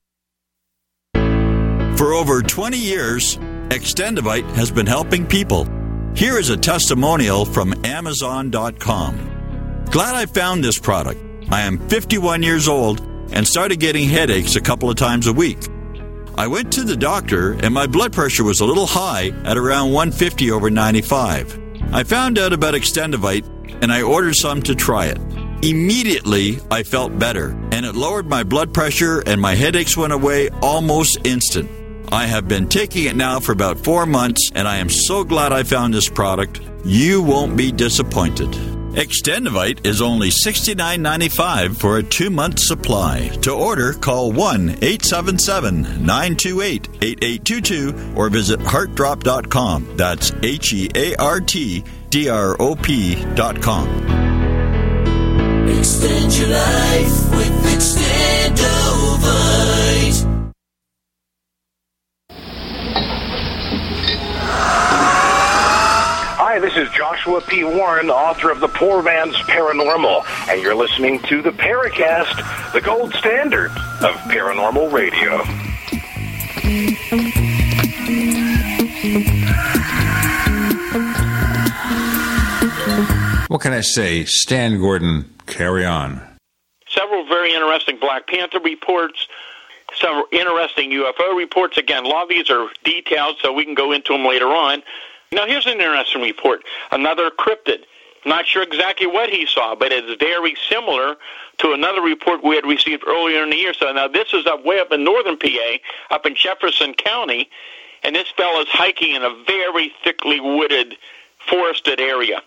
For 1.15 2.13
over 2.13 2.43
20 2.43 2.77
years, 2.77 3.37
Extendovite 3.71 4.49
has 4.51 4.71
been 4.71 4.87
helping 4.87 5.27
people. 5.27 5.67
Here 6.15 6.39
is 6.39 6.51
a 6.51 6.57
testimonial 6.57 7.45
from 7.45 7.75
Amazon.com. 7.85 9.85
Glad 9.91 10.15
I 10.15 10.27
found 10.27 10.63
this 10.63 10.79
product. 10.79 11.26
I 11.49 11.63
am 11.63 11.79
51 11.89 12.43
years 12.43 12.67
old 12.67 13.01
and 13.31 13.47
started 13.47 13.79
getting 13.79 14.09
headaches 14.09 14.57
a 14.57 14.61
couple 14.61 14.91
of 14.91 14.97
times 14.97 15.29
a 15.29 15.33
week. 15.33 15.59
I 16.37 16.49
went 16.49 16.73
to 16.73 16.83
the 16.83 16.97
doctor 16.97 17.53
and 17.53 17.73
my 17.73 17.87
blood 17.87 18.13
pressure 18.13 18.43
was 18.43 18.61
a 18.61 18.65
little 18.65 18.87
high 18.87 19.29
at 19.45 19.57
around 19.57 19.93
150 19.93 20.51
over 20.51 20.71
95. 20.71 21.59
I 21.93 22.03
found 22.03 22.39
out 22.39 22.53
about 22.53 22.75
Extendovite 22.75 23.47
and 23.81 23.93
I 23.93 24.03
ordered 24.03 24.35
some 24.35 24.61
to 24.63 24.75
try 24.75 25.07
it. 25.07 25.19
Immediately, 25.63 26.59
I 26.71 26.83
felt 26.83 27.19
better 27.19 27.51
and 27.71 27.87
it 27.87 27.95
lowered 27.95 28.27
my 28.27 28.43
blood 28.43 28.75
pressure 28.75 29.23
and 29.25 29.41
my 29.41 29.55
headaches 29.55 29.97
went 29.97 30.13
away 30.13 30.51
almost 30.63 31.25
instant. 31.25 31.71
I 32.13 32.27
have 32.27 32.49
been 32.49 32.69
taking 32.69 33.05
it 33.05 33.17
now 33.17 33.39
for 33.39 33.53
about 33.53 33.79
four 33.79 34.05
months 34.05 34.51
and 34.55 34.67
I 34.67 34.77
am 34.79 34.89
so 34.89 35.23
glad 35.23 35.53
I 35.53 35.63
found 35.63 35.95
this 35.95 36.09
product. 36.09 36.61
You 36.85 37.23
won't 37.23 37.57
be 37.57 37.71
disappointed. 37.71 38.55
Extendovite 38.97 39.85
is 39.85 40.01
only 40.01 40.31
$69.95 40.31 41.77
for 41.77 41.99
a 41.99 42.03
two 42.03 42.31
month 42.31 42.59
supply. 42.59 43.29
To 43.43 43.53
order, 43.53 43.93
call 43.93 44.33
1 44.33 44.71
877 44.71 45.83
928 46.07 46.89
8822 47.03 48.15
or 48.17 48.31
visit 48.31 48.59
heartdrop.com. 48.61 49.99
That's 49.99 50.33
H 50.43 50.73
E 50.73 50.89
A 50.95 51.15
R 51.17 51.41
T 51.41 51.85
D 52.09 52.31
R 52.31 52.57
O 52.59 52.75
P.com. 52.75 53.87
Extend 55.69 56.35
your 56.39 56.49
life 56.49 57.31
with 57.37 57.65
Extendovite. 57.75 58.76
Hi, 66.57 66.61
this 66.61 66.79
is 66.79 66.89
Joshua 66.89 67.43
P. 67.43 67.65
Warren, 67.65 68.09
author 68.09 68.51
of 68.51 68.61
The 68.61 68.69
Poor 68.69 69.03
Man's 69.03 69.37
Paranormal, 69.43 70.25
and 70.49 70.63
you're 70.63 70.75
listening 70.75 71.21
to 71.25 71.43
the 71.43 71.51
Paracast, 71.51 72.73
the 72.73 72.81
gold 72.81 73.13
standard 73.13 73.71
of 74.01 74.17
paranormal 74.31 74.91
radio. 74.91 75.37
What 83.49 83.61
can 83.61 83.75
I 83.75 83.83
say? 83.83 84.25
Stan 84.25 84.81
Gordon, 84.81 85.35
carry 85.45 85.85
on. 85.85 86.23
Several 86.89 87.27
very 87.27 87.53
interesting 87.53 87.99
Black 88.01 88.27
Panther 88.29 88.61
reports, 88.61 89.29
several 90.01 90.25
interesting 90.33 90.91
UFO 90.91 91.37
reports. 91.37 91.77
Again, 91.77 92.07
a 92.07 92.09
lot 92.09 92.23
of 92.23 92.29
these 92.31 92.49
are 92.49 92.71
detailed, 92.83 93.37
so 93.43 93.53
we 93.53 93.67
can 93.67 93.75
go 93.75 93.93
into 93.93 94.15
them 94.15 94.25
later 94.25 94.47
on. 94.47 94.83
Now, 95.37 95.47
here's 95.47 95.67
an 95.67 95.75
interesting 95.75 96.23
report. 96.23 96.65
Another 96.91 97.31
cryptid. 97.31 97.85
Not 98.25 98.47
sure 98.47 98.63
exactly 98.63 99.07
what 99.07 99.29
he 99.29 99.45
saw, 99.47 99.75
but 99.75 99.93
it's 99.93 100.19
very 100.19 100.57
similar 100.69 101.17
to 101.59 101.73
another 101.73 102.01
report 102.01 102.43
we 102.43 102.57
had 102.57 102.65
received 102.65 103.05
earlier 103.07 103.43
in 103.43 103.51
the 103.51 103.57
year. 103.57 103.75
So 103.75 103.93
now 103.93 104.09
this 104.09 104.33
is 104.33 104.47
up 104.47 104.65
way 104.65 104.81
up 104.81 104.93
in 104.93 105.05
northern 105.05 105.37
PA, 105.37 105.77
up 106.11 106.25
in 106.25 106.35
Jefferson 106.35 106.95
County, 106.95 107.51
and 108.03 108.17
this 108.17 108.29
fellow's 108.35 108.67
hiking 108.69 109.15
in 109.15 109.23
a 109.23 109.45
very 109.47 109.93
thickly 110.03 110.41
wooded, 110.41 110.97
forested 111.49 112.01
area. 112.01 112.43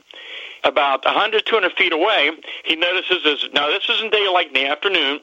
About 0.63 1.05
100, 1.05 1.45
200 1.45 1.71
feet 1.73 1.93
away, 1.93 2.31
he 2.65 2.75
notices 2.75 3.23
this. 3.23 3.45
Now, 3.53 3.67
this 3.67 3.87
isn't 3.87 4.11
daylight 4.11 4.47
in 4.47 4.53
the 4.53 4.65
afternoon. 4.65 5.19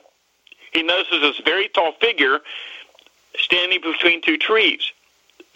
He 0.73 0.85
notices 0.85 1.21
this 1.21 1.41
very 1.45 1.69
tall 1.69 1.93
figure 2.01 2.39
standing 3.37 3.81
between 3.83 4.23
two 4.23 4.39
trees. 4.39 4.93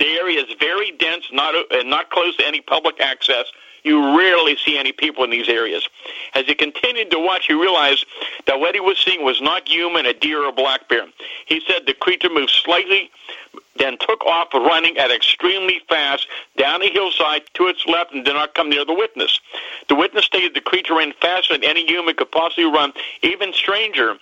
The 0.00 0.06
area 0.06 0.40
is 0.40 0.52
very 0.58 0.92
dense, 0.92 1.26
not 1.30 1.54
uh, 1.54 1.82
not 1.84 2.08
close 2.08 2.34
to 2.38 2.46
any 2.46 2.62
public 2.62 3.00
access. 3.00 3.44
You 3.82 4.18
rarely 4.18 4.56
see 4.56 4.78
any 4.78 4.92
people 4.92 5.24
in 5.24 5.30
these 5.30 5.48
areas. 5.48 5.86
As 6.34 6.46
he 6.46 6.54
continued 6.54 7.10
to 7.10 7.18
watch, 7.18 7.46
he 7.46 7.54
realized 7.54 8.06
that 8.46 8.60
what 8.60 8.74
he 8.74 8.80
was 8.80 8.98
seeing 8.98 9.24
was 9.24 9.40
not 9.42 9.68
human, 9.68 10.06
a 10.06 10.14
deer, 10.14 10.44
or 10.44 10.52
black 10.52 10.88
bear. 10.88 11.06
He 11.46 11.60
said 11.66 11.86
the 11.86 11.94
creature 11.94 12.30
moved 12.30 12.50
slightly, 12.50 13.10
then 13.76 13.98
took 13.98 14.24
off 14.24 14.52
running 14.54 14.96
at 14.96 15.10
extremely 15.10 15.80
fast 15.88 16.26
down 16.56 16.82
a 16.82 16.90
hillside 16.90 17.42
to 17.54 17.68
its 17.68 17.86
left 17.86 18.12
and 18.12 18.24
did 18.24 18.34
not 18.34 18.54
come 18.54 18.70
near 18.70 18.84
the 18.86 18.94
witness. 18.94 19.38
The 19.88 19.94
witness 19.94 20.24
stated 20.24 20.54
the 20.54 20.60
creature 20.62 20.96
ran 20.96 21.12
faster 21.20 21.54
than 21.54 21.64
any 21.64 21.86
human 21.86 22.14
could 22.14 22.32
possibly 22.32 22.64
run. 22.64 22.92
Even 23.22 23.52
stranger, 23.52 24.16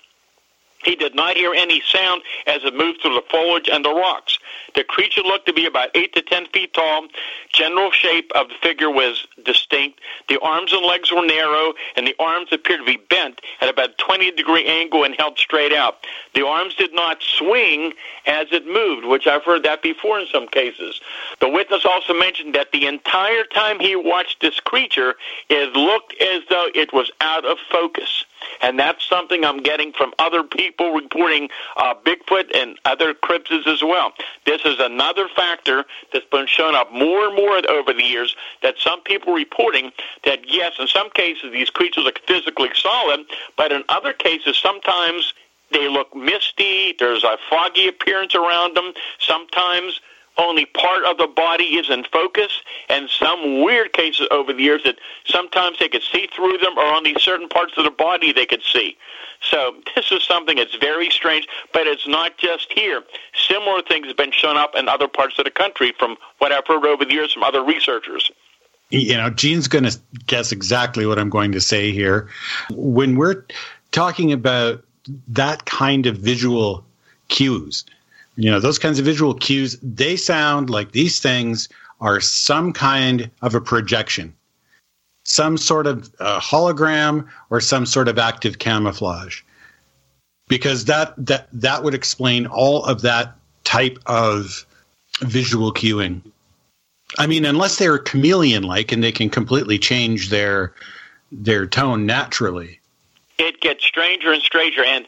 he 0.84 0.94
did 0.94 1.14
not 1.14 1.36
hear 1.36 1.52
any 1.54 1.82
sound 1.92 2.22
as 2.46 2.62
it 2.64 2.74
moved 2.74 3.02
through 3.02 3.14
the 3.14 3.24
foliage 3.30 3.68
and 3.68 3.84
the 3.84 3.90
rocks. 3.92 4.38
The 4.74 4.85
creature 4.85 5.22
looked 5.22 5.46
to 5.46 5.52
be 5.52 5.66
about 5.66 5.90
8 5.94 6.12
to 6.14 6.22
10 6.22 6.46
feet 6.46 6.74
tall. 6.74 7.09
General 7.52 7.90
shape 7.90 8.31
of 8.35 8.48
the 8.48 8.54
figure 8.62 8.90
was 8.90 9.26
distinct. 9.44 10.00
The 10.28 10.38
arms 10.40 10.72
and 10.72 10.85
legs 10.85 11.11
were 11.11 11.24
narrow, 11.24 11.74
and 11.96 12.07
the 12.07 12.14
arms 12.18 12.48
appeared 12.52 12.81
to 12.81 12.87
be 12.87 12.98
bent 13.09 13.40
at 13.61 13.68
about 13.68 13.90
a 13.90 13.94
20 13.94 14.31
degree 14.33 14.64
angle 14.64 15.04
and 15.04 15.14
held 15.16 15.38
straight 15.38 15.72
out. 15.72 16.07
The 16.35 16.46
arms 16.46 16.74
did 16.74 16.94
not 16.94 17.22
swing 17.22 17.94
as 18.26 18.48
it 18.52 18.66
moved, 18.66 19.07
which 19.07 19.26
I've 19.26 19.44
heard 19.44 19.62
that 19.64 19.83
before 19.83 20.20
in 20.20 20.26
some 20.26 20.48
cases. 20.48 21.00
The 21.40 21.48
witness 21.48 21.85
also 21.85 22.14
mentioned 22.14 22.54
that 22.54 22.72
the 22.72 22.87
entire 22.87 23.44
time 23.44 23.81
he 23.81 23.96
watched 23.96 24.40
this 24.40 24.61
creature, 24.61 25.14
it 25.48 25.72
looked 25.74 26.14
as 26.20 26.42
though 26.50 26.68
it 26.74 26.92
was 26.92 27.11
out 27.20 27.44
of 27.44 27.59
focus. 27.70 28.24
And 28.61 28.79
that's 28.79 29.05
something 29.09 29.44
I'm 29.44 29.62
getting 29.62 29.92
from 29.92 30.12
other 30.18 30.42
people 30.42 30.92
reporting 30.92 31.49
uh, 31.77 31.94
Bigfoot 32.05 32.57
and 32.57 32.79
other 32.85 33.14
cryptids 33.14 33.66
as 33.66 33.83
well. 33.83 34.12
This 34.47 34.62
is 34.64 34.79
another 34.79 35.29
factor 35.35 35.85
that's 36.12 36.27
been 36.27 36.47
shown 36.47 36.75
up 36.75 36.92
more 36.92 37.29
and 37.29 37.37
more 37.37 37.61
over 37.71 37.92
the 37.92 38.05
years 38.05 38.35
that 38.62 38.77
some 38.79 39.01
people 39.03 39.33
reporting 39.35 39.92
that 40.25 40.40
yes, 40.49 40.75
in 40.79 40.87
some 40.87 41.11
cases 41.11 41.53
these 41.53 41.71
creatures 41.71 42.07
are 42.07 42.12
physically 42.27 42.71
solid, 42.75 43.21
but 43.57 43.73
in 43.73 43.85
other 43.88 44.12
cases 44.12 44.57
sometimes 44.57 45.35
they 45.71 45.88
look 45.88 46.14
misty. 46.14 46.94
There's 46.99 47.25
a 47.25 47.37
foggy 47.51 47.88
appearance 47.88 48.35
around 48.35 48.77
them. 48.77 48.92
Sometimes 49.18 50.01
only 50.38 50.66
part 50.66 51.05
of 51.05 51.18
the 51.18 51.27
body 51.27 51.64
is 51.64 51.90
in 51.90 52.05
focus, 52.05 52.53
and 52.88 53.09
some 53.11 53.62
weird 53.62 53.92
cases 53.92 54.27
over 54.31 54.53
the 54.53 54.62
years 54.62 54.83
that 54.85 54.96
sometimes 55.27 55.79
they 55.79 55.88
could 55.88 56.03
see 56.03 56.29
through 56.35 56.59
them, 56.59 56.79
or 56.79 56.85
only 56.85 57.14
certain 57.18 57.48
parts 57.48 57.74
of 57.77 57.85
the 57.85 57.90
body 57.90 58.33
they 58.33 58.46
could 58.46 58.62
see. 58.62 58.96
So 59.40 59.74
this 59.94 60.11
is 60.11 60.22
something 60.24 60.57
that's 60.57 60.77
very 60.77 61.11
strange, 61.11 61.48
but 61.72 61.87
it's 61.87 62.07
not 62.07 62.38
just 62.38 62.72
here. 62.72 63.03
Similar 63.48 63.83
things 63.83 64.07
have 64.09 64.16
been 64.16 64.33
shown 64.33 64.57
up 64.57 64.74
in 64.74 64.88
other 64.88 65.09
parts 65.09 65.38
of 65.38 65.44
the 65.44 65.51
country 65.51 65.92
from 65.98 66.16
what 66.38 66.53
I've 66.53 66.66
heard 66.66 66.85
over 66.85 67.05
the 67.05 67.12
years 67.12 67.33
from 67.33 67.42
other 67.42 67.64
researchers. 67.64 68.31
You 68.90 69.16
know, 69.18 69.29
Gene's 69.29 69.68
going 69.68 69.85
to 69.85 69.98
guess 70.27 70.51
exactly 70.51 71.05
what 71.05 71.18
I'm 71.18 71.29
going 71.29 71.53
to 71.53 71.61
say 71.61 71.92
here. 71.92 72.29
When 72.70 73.16
we're 73.16 73.44
talking 73.92 74.33
about 74.33 74.83
that 75.29 75.66
kind 75.66 76.07
of 76.07 76.16
visual 76.16 76.87
cues, 77.29 77.85
you 78.38 78.51
know 78.51 78.61
those 78.61 78.79
kinds 78.79 78.98
of 78.98 79.05
visual 79.05 79.35
cues 79.35 79.77
they 79.83 80.16
sound 80.16 80.70
like 80.70 80.92
these 80.92 81.18
things 81.18 81.68
are 82.01 82.20
some 82.20 82.72
kind 82.72 83.31
of 83.42 83.55
a 83.55 83.61
projection 83.61 84.33
some 85.24 85.59
sort 85.59 85.87
of 85.87 86.11
uh, 86.20 86.40
hologram 86.40 87.29
or 87.51 87.61
some 87.61 87.85
sort 87.85 88.09
of 88.09 88.18
active 88.18 88.59
camouflage 88.59 89.42
because 90.48 90.87
that 90.87 91.12
that 91.18 91.48
that 91.53 91.83
would 91.85 91.94
explain 91.94 92.46
all 92.46 92.85
of 92.85 93.03
that 93.03 93.37
type 93.64 93.98
of 94.07 94.64
visual 95.20 95.72
cueing. 95.74 96.22
I 97.18 97.27
mean 97.27 97.44
unless 97.44 97.77
they're 97.77 97.98
chameleon 97.98 98.62
like 98.62 98.92
and 98.92 99.05
they 99.05 99.12
can 99.12 99.29
completely 99.29 99.79
change 99.79 100.31
their 100.31 100.72
their 101.31 101.66
tone 101.66 102.07
naturally. 102.07 102.81
It 103.38 103.61
gets 103.61 103.85
stranger 103.85 104.33
and 104.33 104.42
stranger 104.42 104.85
and 104.85 105.07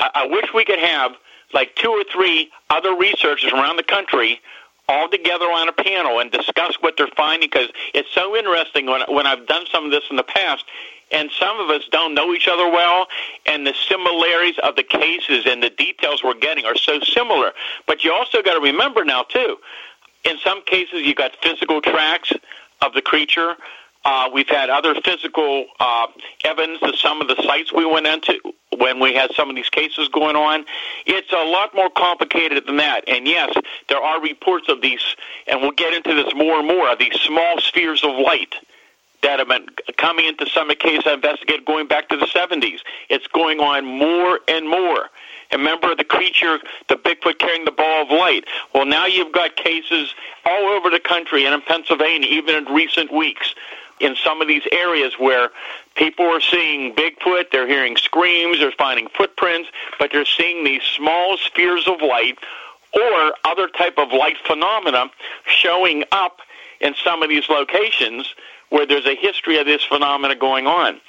I, 0.00 0.10
I 0.14 0.26
wish 0.26 0.46
we 0.54 0.64
could 0.64 0.80
have 0.80 1.12
like 1.52 1.74
two 1.76 1.90
or 1.90 2.04
three 2.12 2.50
other 2.70 2.94
researchers 2.96 3.52
around 3.52 3.76
the 3.76 3.82
country 3.82 4.40
all 4.88 5.08
together 5.08 5.46
on 5.46 5.68
a 5.68 5.72
panel 5.72 6.18
and 6.18 6.30
discuss 6.30 6.76
what 6.80 6.94
they're 6.96 7.06
finding 7.16 7.48
because 7.48 7.68
it's 7.94 8.10
so 8.12 8.36
interesting 8.36 8.86
when 8.86 9.02
when 9.08 9.26
I've 9.26 9.46
done 9.46 9.64
some 9.70 9.84
of 9.84 9.90
this 9.90 10.04
in 10.10 10.16
the 10.16 10.24
past 10.24 10.64
and 11.10 11.30
some 11.38 11.60
of 11.60 11.70
us 11.70 11.82
don't 11.90 12.14
know 12.14 12.32
each 12.32 12.48
other 12.48 12.68
well 12.68 13.06
and 13.46 13.66
the 13.66 13.74
similarities 13.88 14.58
of 14.62 14.76
the 14.76 14.82
cases 14.82 15.44
and 15.46 15.62
the 15.62 15.70
details 15.70 16.22
we're 16.24 16.34
getting 16.34 16.64
are 16.64 16.76
so 16.76 17.00
similar. 17.00 17.52
But 17.86 18.02
you 18.02 18.12
also 18.12 18.42
got 18.42 18.54
to 18.54 18.60
remember 18.60 19.04
now 19.04 19.22
too 19.22 19.58
in 20.24 20.38
some 20.44 20.62
cases 20.64 21.02
you 21.02 21.14
got 21.14 21.32
physical 21.42 21.80
tracks 21.80 22.32
of 22.80 22.92
the 22.94 23.02
creature 23.02 23.56
uh, 24.04 24.28
we've 24.32 24.48
had 24.48 24.68
other 24.68 24.94
physical 25.04 25.66
uh, 25.78 26.06
evidence 26.44 26.78
of 26.82 26.96
some 26.98 27.20
of 27.20 27.28
the 27.28 27.40
sites 27.42 27.72
we 27.72 27.84
went 27.84 28.06
into 28.06 28.38
when 28.76 28.98
we 28.98 29.14
had 29.14 29.30
some 29.34 29.48
of 29.48 29.56
these 29.56 29.68
cases 29.68 30.08
going 30.08 30.34
on. 30.34 30.64
It's 31.06 31.32
a 31.32 31.44
lot 31.44 31.74
more 31.74 31.90
complicated 31.90 32.66
than 32.66 32.78
that. 32.78 33.04
And 33.06 33.26
yes, 33.26 33.54
there 33.88 33.98
are 33.98 34.20
reports 34.20 34.68
of 34.68 34.80
these, 34.82 35.02
and 35.46 35.60
we'll 35.60 35.72
get 35.72 35.94
into 35.94 36.14
this 36.14 36.34
more 36.34 36.58
and 36.58 36.66
more, 36.66 36.90
of 36.90 36.98
these 36.98 37.14
small 37.20 37.60
spheres 37.60 38.02
of 38.02 38.16
light 38.16 38.54
that 39.22 39.38
have 39.38 39.48
been 39.48 39.66
coming 39.96 40.26
into 40.26 40.46
some 40.50 40.68
of 40.70 40.78
cases 40.78 41.04
I 41.06 41.14
investigated 41.14 41.64
going 41.64 41.86
back 41.86 42.08
to 42.08 42.16
the 42.16 42.26
70s. 42.26 42.78
It's 43.08 43.26
going 43.28 43.60
on 43.60 43.84
more 43.84 44.40
and 44.48 44.68
more. 44.68 45.10
And 45.52 45.60
remember 45.60 45.94
the 45.94 46.04
creature, 46.04 46.58
the 46.88 46.96
Bigfoot 46.96 47.38
carrying 47.38 47.64
the 47.64 47.72
ball 47.72 48.02
of 48.02 48.08
light. 48.08 48.44
Well, 48.74 48.86
now 48.86 49.06
you've 49.06 49.32
got 49.32 49.54
cases 49.56 50.14
all 50.44 50.64
over 50.70 50.90
the 50.90 50.98
country 50.98 51.44
and 51.44 51.54
in 51.54 51.60
Pennsylvania, 51.60 52.26
even 52.28 52.54
in 52.54 52.64
recent 52.74 53.12
weeks, 53.12 53.54
in 54.02 54.16
some 54.16 54.42
of 54.42 54.48
these 54.48 54.64
areas 54.72 55.14
where 55.18 55.50
people 55.94 56.26
are 56.26 56.40
seeing 56.40 56.94
Bigfoot, 56.94 57.50
they're 57.52 57.68
hearing 57.68 57.96
screams, 57.96 58.58
they're 58.58 58.72
finding 58.72 59.08
footprints, 59.08 59.70
but 59.98 60.10
they're 60.12 60.24
seeing 60.24 60.64
these 60.64 60.82
small 60.82 61.36
spheres 61.38 61.86
of 61.86 62.02
light 62.02 62.38
or 62.94 63.32
other 63.44 63.68
type 63.68 63.98
of 63.98 64.12
light 64.12 64.36
phenomena 64.44 65.10
showing 65.46 66.04
up 66.12 66.38
in 66.80 66.94
some 67.02 67.22
of 67.22 67.28
these 67.28 67.48
locations 67.48 68.34
where 68.70 68.86
there's 68.86 69.06
a 69.06 69.14
history 69.14 69.58
of 69.58 69.66
this 69.66 69.84
phenomena 69.84 70.34
going 70.34 70.66
on. 70.66 71.00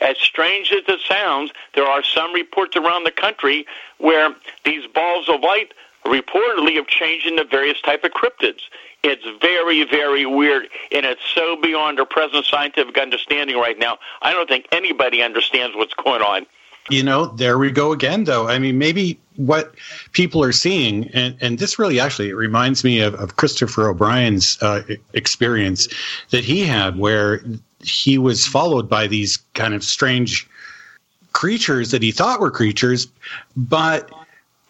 As 0.00 0.18
strange 0.18 0.72
as 0.72 0.82
it 0.86 1.00
sounds, 1.08 1.50
there 1.74 1.86
are 1.86 2.02
some 2.02 2.32
reports 2.32 2.76
around 2.76 3.04
the 3.04 3.10
country 3.10 3.66
where 3.98 4.34
these 4.64 4.86
balls 4.86 5.28
of 5.28 5.40
light 5.40 5.72
reportedly 6.06 6.78
of 6.78 6.86
changing 6.86 7.36
the 7.36 7.44
various 7.44 7.80
type 7.82 8.04
of 8.04 8.12
cryptids. 8.12 8.60
It's 9.02 9.24
very, 9.40 9.84
very 9.84 10.26
weird, 10.26 10.68
and 10.90 11.06
it's 11.06 11.22
so 11.34 11.56
beyond 11.60 12.00
our 12.00 12.06
present 12.06 12.44
scientific 12.44 12.98
understanding 12.98 13.56
right 13.56 13.78
now. 13.78 13.98
I 14.22 14.32
don't 14.32 14.48
think 14.48 14.66
anybody 14.72 15.22
understands 15.22 15.76
what's 15.76 15.94
going 15.94 16.22
on. 16.22 16.46
You 16.88 17.02
know, 17.02 17.26
there 17.26 17.58
we 17.58 17.72
go 17.72 17.92
again, 17.92 18.24
though. 18.24 18.48
I 18.48 18.58
mean, 18.58 18.78
maybe 18.78 19.18
what 19.34 19.74
people 20.12 20.42
are 20.42 20.52
seeing, 20.52 21.08
and, 21.08 21.36
and 21.40 21.58
this 21.58 21.78
really 21.78 21.98
actually 21.98 22.30
it 22.30 22.36
reminds 22.36 22.84
me 22.84 23.00
of, 23.00 23.14
of 23.16 23.36
Christopher 23.36 23.88
O'Brien's 23.88 24.60
uh, 24.62 24.82
experience 25.12 25.88
that 26.30 26.44
he 26.44 26.64
had, 26.64 26.96
where 26.96 27.42
he 27.82 28.18
was 28.18 28.46
followed 28.46 28.88
by 28.88 29.06
these 29.06 29.38
kind 29.54 29.74
of 29.74 29.82
strange 29.82 30.48
creatures 31.32 31.90
that 31.90 32.02
he 32.02 32.12
thought 32.12 32.40
were 32.40 32.50
creatures, 32.50 33.08
but 33.56 34.10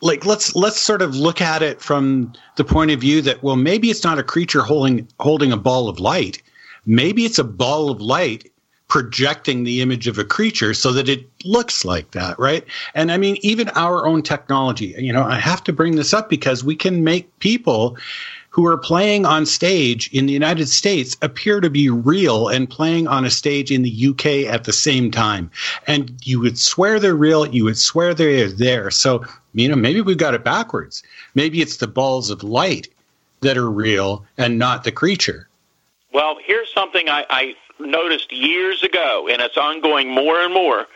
like 0.01 0.27
let's 0.27 0.55
let's 0.55 0.81
sort 0.81 1.03
of 1.03 1.17
look 1.17 1.41
at 1.41 1.63
it 1.63 1.81
from 1.81 2.33
the 2.57 2.65
point 2.65 2.91
of 2.91 3.01
view 3.01 3.23
that 3.23 3.43
well 3.43 3.57
maybe 3.57 3.91
it's 3.91 4.05
not 4.05 4.19
a 4.19 4.23
creature 4.23 4.63
holding 4.63 5.09
holding 5.21 5.53
a 5.53 5.57
ball 5.57 5.89
of 5.89 5.99
light. 5.99 6.43
Maybe 6.85 7.25
it's 7.25 7.39
a 7.39 7.45
ball 7.45 7.91
of 7.91 8.01
light 8.01 8.53
projecting 8.89 9.65
the 9.65 9.81
image 9.81 10.07
of 10.07 10.17
a 10.17 10.25
creature 10.25 10.73
so 10.73 10.93
that 10.93 11.09
it 11.09 11.27
looks 11.45 11.85
like 11.85 12.13
that 12.13 12.39
right? 12.39 12.65
And 12.95 13.11
i 13.11 13.17
mean 13.17 13.37
even 13.41 13.69
our 13.71 14.07
own 14.07 14.23
technology 14.23 14.95
you 14.99 15.13
know 15.13 15.25
i 15.25 15.39
have 15.39 15.65
to 15.65 15.73
bring 15.73 15.97
this 15.97 16.15
up 16.15 16.29
because 16.29 16.63
we 16.63 16.77
can 16.77 17.03
make 17.03 17.37
people 17.41 17.97
who 18.57 18.65
are 18.65 18.79
playing 18.79 19.27
on 19.27 19.45
stage 19.45 20.09
in 20.15 20.25
the 20.25 20.33
United 20.33 20.67
States 20.67 21.15
appear 21.21 21.61
to 21.61 21.69
be 21.69 21.91
real 21.91 22.49
and 22.49 22.71
playing 22.71 23.07
on 23.07 23.27
a 23.27 23.31
stage 23.31 23.71
in 23.71 23.83
the 23.83 24.07
UK 24.09 24.51
at 24.51 24.65
the 24.65 24.73
same 24.73 25.11
time. 25.11 25.51
And 25.87 26.19
you 26.25 26.41
would 26.41 26.59
swear 26.59 26.99
they're 26.99 27.15
real, 27.15 27.47
you 27.47 27.65
would 27.65 27.77
swear 27.77 28.15
they're 28.15 28.49
there. 28.49 28.91
So, 28.91 29.27
you 29.53 29.69
know, 29.69 29.77
maybe 29.77 30.01
we've 30.01 30.17
got 30.17 30.33
it 30.33 30.43
backwards. 30.43 31.03
Maybe 31.35 31.61
it's 31.61 31.77
the 31.77 31.87
balls 31.87 32.31
of 32.31 32.43
light 32.43 32.89
that 33.43 33.59
are 33.59 33.71
real 33.71 34.25
and 34.39 34.59
not 34.59 34.85
the 34.85 34.93
creature. 34.93 35.51
Well, 36.15 36.39
here's 36.43 36.73
something 36.73 37.11
I, 37.11 37.27
I 37.29 37.55
noticed 37.79 38.33
years 38.33 38.83
ago, 38.83 39.29
and 39.31 39.43
it's 39.43 39.59
ongoing 39.59 40.09
more 40.09 40.41
and 40.41 40.55
more. 40.55 40.87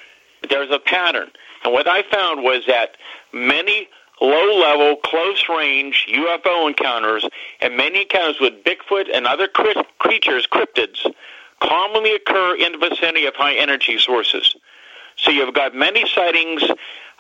There's 0.49 0.71
a 0.71 0.79
pattern. 0.79 1.31
And 1.63 1.75
what 1.75 1.87
I 1.87 2.05
found 2.05 2.43
was 2.43 2.65
that 2.69 2.97
many 3.35 3.91
low 4.21 4.59
level, 4.59 4.97
close 4.97 5.45
range 5.49 6.07
UFO 6.13 6.69
encounters 6.69 7.27
and 7.61 7.77
many 7.77 8.03
encounters 8.03 8.41
with 8.41 8.65
Bigfoot 8.65 9.07
and 9.13 9.27
other 9.27 9.49
creatures, 9.49 10.47
cryptids, 10.47 11.07
commonly 11.61 12.15
occur 12.15 12.57
in 12.57 12.73
the 12.73 12.79
vicinity 12.79 13.27
of 13.27 13.35
high 13.35 13.55
energy 13.55 13.99
sources. 13.99 14.57
So 15.17 15.31
you've 15.31 15.55
got 15.55 15.75
many 15.75 16.09
sightings 16.09 16.63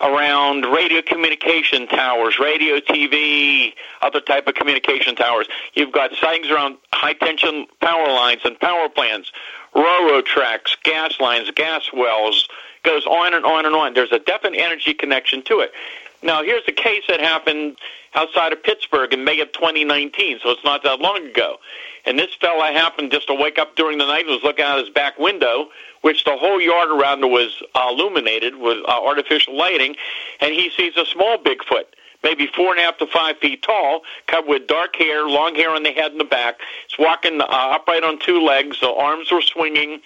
around 0.01 0.65
radio 0.65 1.03
communication 1.03 1.87
towers, 1.87 2.39
radio, 2.39 2.81
TV, 2.81 3.75
other 4.01 4.21
type 4.21 4.47
of 4.47 4.55
communication 4.55 5.15
towers. 5.15 5.47
You've 5.75 5.93
got 5.93 6.13
sightings 6.15 6.51
around 6.51 6.79
high 6.95 7.13
tension 7.13 7.67
power 7.81 8.09
lines 8.09 8.41
and 8.45 8.59
power 8.59 8.89
plants, 8.89 9.31
railroad 9.75 10.25
tracks, 10.25 10.77
gas 10.85 11.21
lines, 11.21 11.51
gas 11.51 11.91
wells, 11.93 12.49
goes 12.83 13.05
on 13.05 13.35
and 13.35 13.45
on 13.45 13.67
and 13.67 13.75
on. 13.75 13.93
There's 13.93 14.13
a 14.13 14.19
definite 14.19 14.59
energy 14.59 14.95
connection 14.95 15.43
to 15.45 15.61
it. 15.61 15.73
Now, 16.22 16.42
here's 16.42 16.62
a 16.68 16.72
case 16.72 17.04
that 17.09 17.20
happened 17.20 17.76
outside 18.14 18.52
of 18.52 18.62
Pittsburgh 18.62 19.12
in 19.12 19.24
May 19.24 19.40
of 19.40 19.52
2019, 19.52 20.40
so 20.42 20.50
it's 20.50 20.64
not 20.64 20.83
that 20.83 21.00
long 21.00 21.26
ago. 21.26 21.56
And 22.04 22.18
this 22.18 22.35
fella 22.40 22.72
happened 22.72 23.11
just 23.11 23.26
to 23.28 23.35
wake 23.35 23.59
up 23.59 23.76
during 23.76 23.98
the 23.98 24.06
night 24.06 24.26
and 24.26 24.30
was 24.30 24.42
looking 24.42 24.64
out 24.64 24.78
his 24.78 24.90
back 24.90 25.18
window, 25.18 25.68
which 26.02 26.24
the 26.24 26.37
whole 26.37 26.61
yard 26.61 26.90
around 26.90 27.22
it 27.24 27.28
was 27.28 27.62
uh, 27.74 27.87
illuminated 27.88 28.56
with 28.56 28.78
uh, 28.87 29.02
artificial 29.02 29.56
lighting, 29.56 29.96
and 30.40 30.52
he 30.52 30.70
sees 30.76 30.96
a 30.96 31.06
small 31.06 31.38
Bigfoot, 31.38 31.85
maybe 32.22 32.46
four 32.54 32.72
and 32.72 32.80
a 32.80 32.83
half 32.83 32.98
to 32.98 33.06
five 33.06 33.38
feet 33.38 33.62
tall, 33.62 34.02
covered 34.26 34.48
with 34.48 34.66
dark 34.66 34.96
hair, 34.96 35.26
long 35.26 35.54
hair 35.54 35.70
on 35.70 35.83
the 35.83 35.92
head 35.92 36.11
and 36.12 36.20
the 36.20 36.24
back. 36.24 36.56
It's 36.85 36.98
walking 36.98 37.40
uh, 37.40 37.46
upright 37.48 38.04
on 38.04 38.18
two 38.18 38.42
legs, 38.42 38.80
the 38.80 38.90
arms 38.90 39.30
were 39.30 39.42
swinging, 39.42 40.00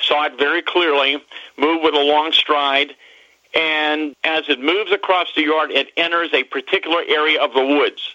saw 0.00 0.26
it 0.26 0.38
very 0.38 0.60
clearly, 0.60 1.22
moved 1.56 1.84
with 1.84 1.94
a 1.94 2.02
long 2.02 2.32
stride 2.32 2.94
and 3.54 4.16
as 4.24 4.48
it 4.48 4.60
moves 4.60 4.90
across 4.92 5.28
the 5.34 5.42
yard, 5.42 5.70
it 5.70 5.88
enters 5.96 6.30
a 6.32 6.42
particular 6.44 7.02
area 7.06 7.40
of 7.40 7.52
the 7.54 7.64
woods. 7.64 8.14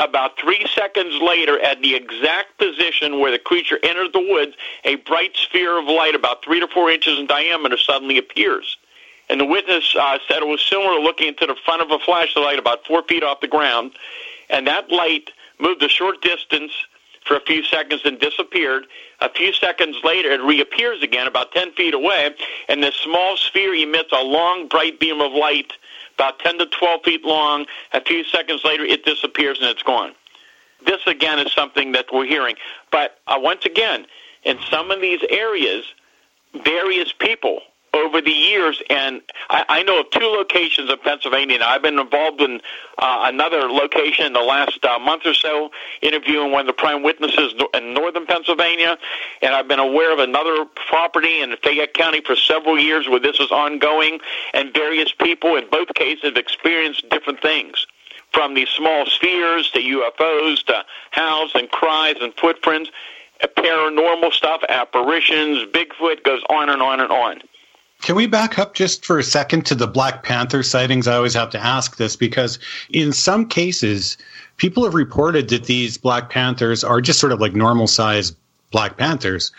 About 0.00 0.38
three 0.38 0.66
seconds 0.74 1.22
later, 1.22 1.58
at 1.60 1.80
the 1.80 1.94
exact 1.94 2.58
position 2.58 3.20
where 3.20 3.30
the 3.30 3.38
creature 3.38 3.78
entered 3.82 4.12
the 4.12 4.20
woods, 4.20 4.56
a 4.84 4.96
bright 4.96 5.36
sphere 5.36 5.78
of 5.78 5.86
light 5.86 6.14
about 6.14 6.44
three 6.44 6.58
to 6.60 6.66
four 6.66 6.90
inches 6.90 7.18
in 7.18 7.26
diameter 7.26 7.78
suddenly 7.78 8.18
appears. 8.18 8.76
And 9.28 9.40
the 9.40 9.44
witness 9.44 9.94
uh, 9.98 10.18
said 10.28 10.42
it 10.42 10.46
was 10.48 10.60
similar 10.60 10.96
to 10.96 11.00
looking 11.00 11.28
into 11.28 11.46
the 11.46 11.56
front 11.64 11.80
of 11.80 11.90
a 11.90 11.98
flashlight 11.98 12.58
about 12.58 12.84
four 12.86 13.02
feet 13.04 13.22
off 13.22 13.40
the 13.40 13.48
ground. 13.48 13.92
And 14.50 14.66
that 14.66 14.90
light 14.90 15.30
moved 15.58 15.82
a 15.82 15.88
short 15.88 16.20
distance 16.20 16.72
for 17.24 17.36
a 17.36 17.40
few 17.40 17.62
seconds 17.64 18.02
and 18.04 18.18
disappeared. 18.18 18.86
A 19.20 19.30
few 19.30 19.52
seconds 19.52 19.96
later, 20.04 20.30
it 20.30 20.42
reappears 20.42 21.02
again 21.02 21.26
about 21.26 21.52
10 21.52 21.72
feet 21.72 21.94
away, 21.94 22.34
and 22.68 22.82
this 22.82 22.94
small 22.96 23.36
sphere 23.36 23.74
emits 23.74 24.12
a 24.12 24.22
long, 24.22 24.68
bright 24.68 25.00
beam 25.00 25.20
of 25.20 25.32
light, 25.32 25.72
about 26.18 26.38
10 26.40 26.58
to 26.58 26.66
12 26.66 27.00
feet 27.04 27.24
long. 27.24 27.66
A 27.92 28.00
few 28.00 28.24
seconds 28.24 28.62
later, 28.64 28.84
it 28.84 29.04
disappears 29.04 29.58
and 29.60 29.68
it's 29.68 29.82
gone. 29.82 30.12
This, 30.86 31.00
again, 31.06 31.38
is 31.38 31.52
something 31.52 31.92
that 31.92 32.06
we're 32.12 32.26
hearing. 32.26 32.56
But 32.92 33.18
uh, 33.26 33.38
once 33.38 33.64
again, 33.64 34.06
in 34.42 34.58
some 34.70 34.90
of 34.90 35.00
these 35.00 35.20
areas, 35.30 35.84
various 36.52 37.12
people 37.12 37.60
over 37.94 38.20
the 38.20 38.30
years, 38.30 38.82
and 38.90 39.22
I, 39.48 39.64
I 39.68 39.82
know 39.84 40.00
of 40.00 40.10
two 40.10 40.26
locations 40.26 40.90
in 40.90 40.98
Pennsylvania. 40.98 41.58
Now, 41.58 41.70
I've 41.70 41.82
been 41.82 41.98
involved 41.98 42.40
in 42.40 42.60
uh, 42.98 43.22
another 43.26 43.68
location 43.70 44.26
in 44.26 44.32
the 44.32 44.40
last 44.40 44.84
uh, 44.84 44.98
month 44.98 45.22
or 45.24 45.34
so, 45.34 45.70
interviewing 46.02 46.50
one 46.50 46.62
of 46.62 46.66
the 46.66 46.72
prime 46.72 47.02
witnesses 47.02 47.54
in 47.72 47.94
northern 47.94 48.26
Pennsylvania, 48.26 48.98
and 49.42 49.54
I've 49.54 49.68
been 49.68 49.78
aware 49.78 50.12
of 50.12 50.18
another 50.18 50.64
property 50.88 51.40
in 51.40 51.54
Fayette 51.62 51.94
County 51.94 52.20
for 52.20 52.36
several 52.36 52.78
years 52.78 53.08
where 53.08 53.20
this 53.20 53.38
is 53.38 53.50
ongoing, 53.50 54.18
and 54.52 54.74
various 54.74 55.12
people 55.12 55.56
in 55.56 55.70
both 55.70 55.94
cases 55.94 56.24
have 56.24 56.36
experienced 56.36 57.08
different 57.10 57.40
things. 57.40 57.86
From 58.32 58.54
these 58.54 58.68
small 58.68 59.06
spheres 59.06 59.70
to 59.70 59.78
UFOs 59.78 60.64
to 60.64 60.84
howls 61.12 61.52
and 61.54 61.70
cries 61.70 62.16
and 62.20 62.34
footprints, 62.34 62.90
paranormal 63.40 64.32
stuff, 64.32 64.62
apparitions, 64.68 65.70
Bigfoot, 65.72 66.24
goes 66.24 66.42
on 66.50 66.68
and 66.68 66.82
on 66.82 67.00
and 67.00 67.12
on. 67.12 67.40
Can 68.04 68.16
we 68.16 68.26
back 68.26 68.58
up 68.58 68.74
just 68.74 69.06
for 69.06 69.18
a 69.18 69.22
second 69.22 69.64
to 69.64 69.74
the 69.74 69.86
Black 69.86 70.22
Panther 70.22 70.62
sightings? 70.62 71.08
I 71.08 71.16
always 71.16 71.32
have 71.32 71.48
to 71.50 71.58
ask 71.58 71.96
this 71.96 72.16
because 72.16 72.58
in 72.90 73.14
some 73.14 73.48
cases, 73.48 74.18
people 74.58 74.84
have 74.84 74.92
reported 74.92 75.48
that 75.48 75.64
these 75.64 75.96
Black 75.96 76.28
Panthers 76.28 76.84
are 76.84 77.00
just 77.00 77.18
sort 77.18 77.32
of 77.32 77.40
like 77.40 77.54
normal 77.54 77.86
sized 77.86 78.36
Black 78.72 78.98
Panthers, 78.98 79.52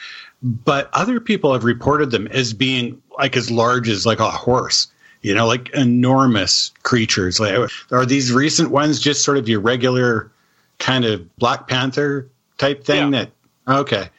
but 0.43 0.91
other 0.93 1.19
people 1.19 1.53
have 1.53 1.63
reported 1.63 2.11
them 2.11 2.27
as 2.27 2.53
being 2.53 3.01
like 3.17 3.35
as 3.35 3.49
large 3.49 3.89
as 3.89 4.05
like 4.05 4.19
a 4.19 4.29
horse 4.29 4.89
You 5.23 5.33
know, 5.33 5.47
like 5.47 5.71
enormous 5.71 6.71
creatures. 6.83 7.39
Like, 7.39 7.71
are 7.91 8.05
these 8.05 8.31
recent 8.31 8.69
ones 8.69 8.99
just 8.99 9.23
sort 9.23 9.39
of 9.39 9.49
your 9.49 9.59
regular 9.59 10.29
kind 10.77 11.03
of 11.03 11.35
Black 11.37 11.67
Panther 11.67 12.29
type 12.59 12.83
thing? 12.83 13.11
Yeah. 13.11 13.25
That 13.65 13.77
okay. 13.79 14.09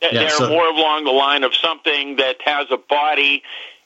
They're 0.00 0.14
Yeah, 0.14 0.28
so- 0.28 0.48
more 0.50 0.68
along 0.68 1.02
the 1.02 1.10
line 1.10 1.42
of 1.42 1.52
something 1.52 2.14
that 2.16 2.36
has 2.44 2.68
a 2.70 2.76
body 2.76 3.42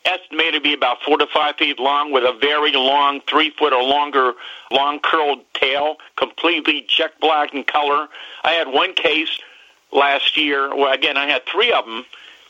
estimated 0.06 0.54
to 0.54 0.60
be 0.60 0.72
about 0.72 1.02
four 1.02 1.18
to 1.18 1.26
five 1.26 1.56
feet 1.56 1.78
long 1.78 2.12
with 2.12 2.24
a 2.24 2.36
very 2.40 2.72
long, 2.72 3.20
three 3.28 3.50
foot 3.50 3.72
or 3.72 3.82
longer, 3.82 4.32
long 4.70 5.00
curled 5.00 5.40
tail, 5.54 5.96
completely 6.16 6.86
jet 6.88 7.12
black 7.20 7.52
in 7.54 7.64
color. 7.64 8.08
I 8.44 8.52
had 8.52 8.68
one 8.68 8.94
case 8.94 9.38
last 9.92 10.36
year. 10.36 10.74
Well, 10.74 10.92
again, 10.92 11.16
I 11.16 11.26
had 11.26 11.44
three 11.46 11.72
of 11.72 11.84
them 11.84 12.04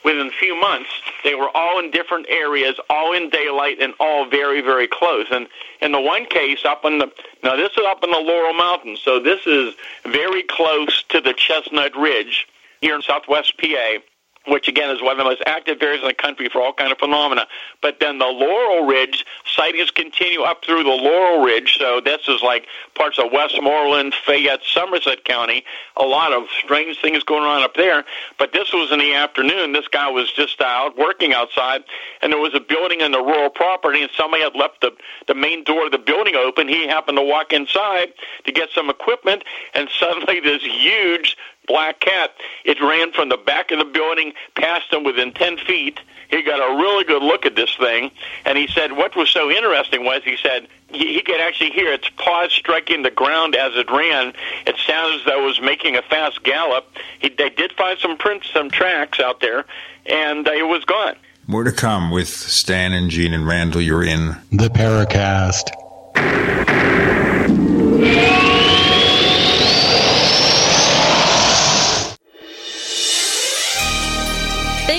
within 0.04 0.28
a 0.28 0.30
few 0.30 0.54
months. 0.54 0.88
They 1.24 1.34
were 1.34 1.50
all 1.54 1.80
in 1.80 1.90
different 1.90 2.26
areas, 2.28 2.76
all 2.88 3.12
in 3.12 3.28
daylight, 3.28 3.78
and 3.80 3.92
all 3.98 4.28
very, 4.28 4.60
very 4.60 4.86
close. 4.86 5.26
And 5.30 5.48
in 5.80 5.92
the 5.92 6.00
one 6.00 6.26
case, 6.26 6.64
up 6.64 6.84
in 6.84 6.98
the 6.98 7.10
now 7.42 7.56
this 7.56 7.72
is 7.72 7.84
up 7.86 8.04
in 8.04 8.10
the 8.10 8.18
Laurel 8.20 8.54
Mountains, 8.54 9.00
so 9.04 9.18
this 9.18 9.46
is 9.46 9.74
very 10.04 10.44
close 10.44 11.02
to 11.08 11.20
the 11.20 11.34
Chestnut 11.34 11.96
Ridge 11.96 12.46
here 12.80 12.94
in 12.94 13.02
southwest 13.02 13.58
PA 13.58 13.98
which 14.46 14.68
again 14.68 14.90
is 14.90 15.02
one 15.02 15.12
of 15.12 15.18
the 15.18 15.24
most 15.24 15.42
active 15.46 15.82
areas 15.82 16.02
in 16.02 16.08
the 16.08 16.14
country 16.14 16.48
for 16.48 16.60
all 16.60 16.72
kind 16.72 16.92
of 16.92 16.98
phenomena. 16.98 17.46
But 17.82 18.00
then 18.00 18.18
the 18.18 18.26
Laurel 18.26 18.86
Ridge 18.86 19.24
sightings 19.54 19.90
continue 19.90 20.42
up 20.42 20.64
through 20.64 20.84
the 20.84 20.90
Laurel 20.90 21.44
Ridge. 21.44 21.76
So 21.78 22.00
this 22.00 22.22
is 22.28 22.42
like 22.42 22.66
parts 22.94 23.18
of 23.18 23.32
Westmoreland, 23.32 24.14
Fayette, 24.14 24.60
Somerset 24.64 25.24
County. 25.24 25.64
A 25.96 26.04
lot 26.04 26.32
of 26.32 26.44
strange 26.62 27.00
things 27.00 27.22
going 27.22 27.44
on 27.44 27.62
up 27.62 27.74
there. 27.74 28.04
But 28.38 28.52
this 28.52 28.72
was 28.72 28.92
in 28.92 28.98
the 28.98 29.14
afternoon. 29.14 29.72
This 29.72 29.88
guy 29.88 30.10
was 30.10 30.30
just 30.32 30.60
out 30.60 30.96
working 30.96 31.32
outside, 31.32 31.84
and 32.22 32.32
there 32.32 32.40
was 32.40 32.54
a 32.54 32.60
building 32.60 33.00
in 33.00 33.12
the 33.12 33.20
rural 33.20 33.50
property, 33.50 34.02
and 34.02 34.10
somebody 34.16 34.42
had 34.42 34.54
left 34.54 34.80
the 34.80 34.92
the 35.26 35.34
main 35.34 35.64
door 35.64 35.86
of 35.86 35.92
the 35.92 35.98
building 35.98 36.34
open. 36.34 36.68
He 36.68 36.86
happened 36.86 37.18
to 37.18 37.22
walk 37.22 37.52
inside 37.52 38.12
to 38.44 38.52
get 38.52 38.70
some 38.74 38.90
equipment, 38.90 39.44
and 39.74 39.88
suddenly 39.98 40.40
this 40.40 40.62
huge 40.62 41.36
black 41.66 42.00
cat. 42.00 42.32
It 42.64 42.80
ran 42.80 43.12
from 43.12 43.28
the 43.28 43.36
back 43.36 43.70
of 43.70 43.78
the 43.78 43.84
building 43.84 44.32
past 44.54 44.92
him 44.92 45.04
within 45.04 45.32
10 45.32 45.58
feet. 45.58 46.00
He 46.28 46.42
got 46.42 46.58
a 46.58 46.76
really 46.76 47.04
good 47.04 47.22
look 47.22 47.46
at 47.46 47.54
this 47.54 47.74
thing, 47.76 48.10
and 48.44 48.58
he 48.58 48.66
said 48.66 48.92
what 48.92 49.14
was 49.14 49.30
so 49.30 49.50
interesting 49.50 50.04
was 50.04 50.22
he 50.24 50.36
said 50.36 50.66
he, 50.88 51.14
he 51.14 51.22
could 51.22 51.40
actually 51.40 51.70
hear 51.70 51.92
its 51.92 52.08
paws 52.16 52.52
striking 52.52 53.02
the 53.02 53.10
ground 53.10 53.54
as 53.54 53.76
it 53.76 53.88
ran. 53.90 54.32
It 54.66 54.76
sounded 54.86 55.20
as 55.20 55.24
though 55.24 55.42
it 55.42 55.46
was 55.46 55.60
making 55.60 55.96
a 55.96 56.02
fast 56.02 56.42
gallop. 56.42 56.86
He, 57.20 57.28
they 57.28 57.50
did 57.50 57.72
find 57.74 57.98
some 57.98 58.16
prints, 58.16 58.50
some 58.52 58.70
tracks 58.70 59.20
out 59.20 59.40
there, 59.40 59.66
and 60.06 60.48
uh, 60.48 60.52
it 60.52 60.66
was 60.66 60.84
gone. 60.84 61.14
More 61.46 61.62
to 61.62 61.72
come 61.72 62.10
with 62.10 62.28
Stan 62.28 62.92
and 62.92 63.08
Gene 63.08 63.32
and 63.32 63.46
Randall. 63.46 63.80
You're 63.80 64.02
in 64.02 64.36
the 64.50 64.68
Paracast. 64.68 65.70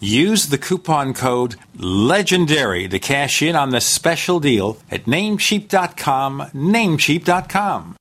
Use 0.00 0.46
the 0.46 0.58
coupon 0.58 1.12
code 1.12 1.56
LEGENDARY 1.76 2.88
to 2.88 2.98
cash 2.98 3.42
in 3.42 3.56
on 3.56 3.70
this 3.70 3.86
special 3.86 4.38
deal 4.38 4.78
at 4.90 5.04
namecheap.com, 5.04 6.50
namecheap.com. 6.54 7.97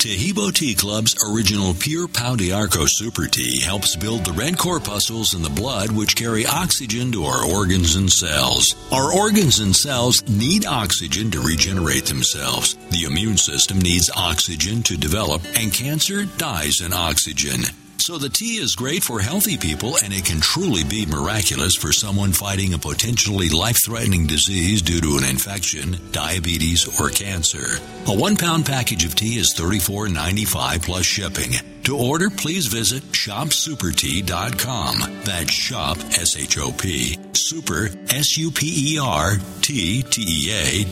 Taheebo 0.00 0.50
Tea 0.50 0.74
Club's 0.74 1.14
original 1.30 1.74
Pure 1.74 2.08
Pau 2.08 2.34
de 2.34 2.52
Arco 2.52 2.86
Super 2.86 3.26
Tea 3.26 3.60
helps 3.60 3.96
build 3.96 4.24
the 4.24 4.32
red 4.32 4.56
corpuscles 4.56 5.34
in 5.34 5.42
the 5.42 5.50
blood 5.50 5.92
which 5.92 6.16
carry 6.16 6.46
oxygen 6.46 7.12
to 7.12 7.24
our 7.24 7.44
organs 7.44 7.96
and 7.96 8.10
cells. 8.10 8.74
Our 8.90 9.12
organs 9.12 9.58
and 9.58 9.76
cells 9.76 10.26
need 10.26 10.64
oxygen 10.64 11.30
to 11.32 11.42
regenerate 11.42 12.06
themselves. 12.06 12.76
The 12.92 13.04
immune 13.04 13.36
system 13.36 13.78
needs 13.78 14.08
oxygen 14.16 14.82
to 14.84 14.96
develop, 14.96 15.42
and 15.54 15.70
cancer 15.70 16.24
dies 16.38 16.80
in 16.80 16.94
oxygen. 16.94 17.64
So 18.10 18.18
the 18.18 18.28
tea 18.28 18.56
is 18.56 18.74
great 18.74 19.04
for 19.04 19.20
healthy 19.20 19.56
people 19.56 19.94
and 20.02 20.12
it 20.12 20.24
can 20.24 20.40
truly 20.40 20.82
be 20.82 21.06
miraculous 21.06 21.76
for 21.76 21.92
someone 21.92 22.32
fighting 22.32 22.74
a 22.74 22.78
potentially 22.78 23.48
life-threatening 23.50 24.26
disease 24.26 24.82
due 24.82 25.00
to 25.00 25.18
an 25.18 25.22
infection, 25.22 25.96
diabetes, 26.10 26.88
or 27.00 27.10
cancer. 27.10 27.78
A 28.08 28.12
one 28.12 28.36
pound 28.36 28.66
package 28.66 29.04
of 29.04 29.14
tea 29.14 29.38
is 29.38 29.54
$34.95 29.56 30.82
plus 30.82 31.04
shipping. 31.04 31.52
To 31.90 31.98
order, 31.98 32.30
please 32.30 32.68
visit 32.68 33.02
shopsupertea.com. 33.02 35.22
That's 35.24 35.50
shop, 35.50 35.98
S-H-O-P, 35.98 37.18
super, 37.32 37.90
S-U-P-E-R-T-T-E-A 38.10 38.60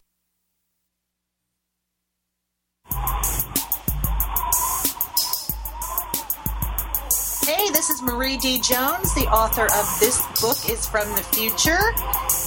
This 7.81 7.89
is 7.89 8.03
Marie 8.03 8.37
D. 8.37 8.59
Jones, 8.59 9.11
the 9.15 9.25
author 9.33 9.65
of 9.65 9.99
This 9.99 10.21
Book 10.39 10.69
is 10.69 10.85
from 10.87 11.09
the 11.15 11.23
Future, 11.33 11.79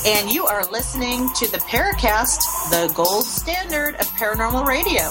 and 0.06 0.30
you 0.30 0.46
are 0.46 0.64
listening 0.70 1.28
to 1.34 1.50
the 1.50 1.58
Paracast, 1.58 2.38
the 2.70 2.92
gold 2.94 3.24
standard 3.24 3.96
of 3.96 4.06
paranormal 4.10 4.64
radio. 4.64 5.02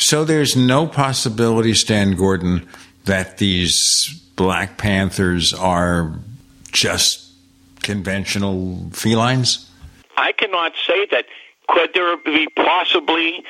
So 0.00 0.24
there's 0.24 0.56
no 0.56 0.88
possibility, 0.88 1.72
Stan 1.72 2.16
Gordon, 2.16 2.68
that 3.04 3.38
these 3.38 4.08
Black 4.34 4.76
Panthers 4.76 5.54
are 5.54 6.18
just 6.72 7.30
conventional 7.84 8.90
felines? 8.90 9.70
I 10.16 10.32
cannot 10.32 10.72
say 10.84 11.06
that. 11.12 11.26
Could 11.68 11.90
there 11.94 12.16
be 12.16 12.48
possibly 12.54 13.44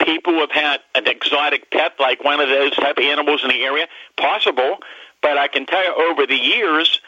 people 0.00 0.34
who 0.34 0.40
have 0.40 0.50
had 0.50 0.80
an 0.94 1.06
exotic 1.06 1.70
pet 1.70 1.92
like 1.98 2.22
one 2.24 2.40
of 2.40 2.48
those 2.48 2.74
type 2.76 2.98
of 2.98 3.04
animals 3.04 3.42
in 3.42 3.48
the 3.50 3.62
area? 3.62 3.86
Possible, 4.16 4.78
but 5.22 5.38
I 5.38 5.48
can 5.48 5.66
tell 5.66 5.82
you 5.82 6.10
over 6.10 6.26
the 6.26 6.36
years, 6.36 7.00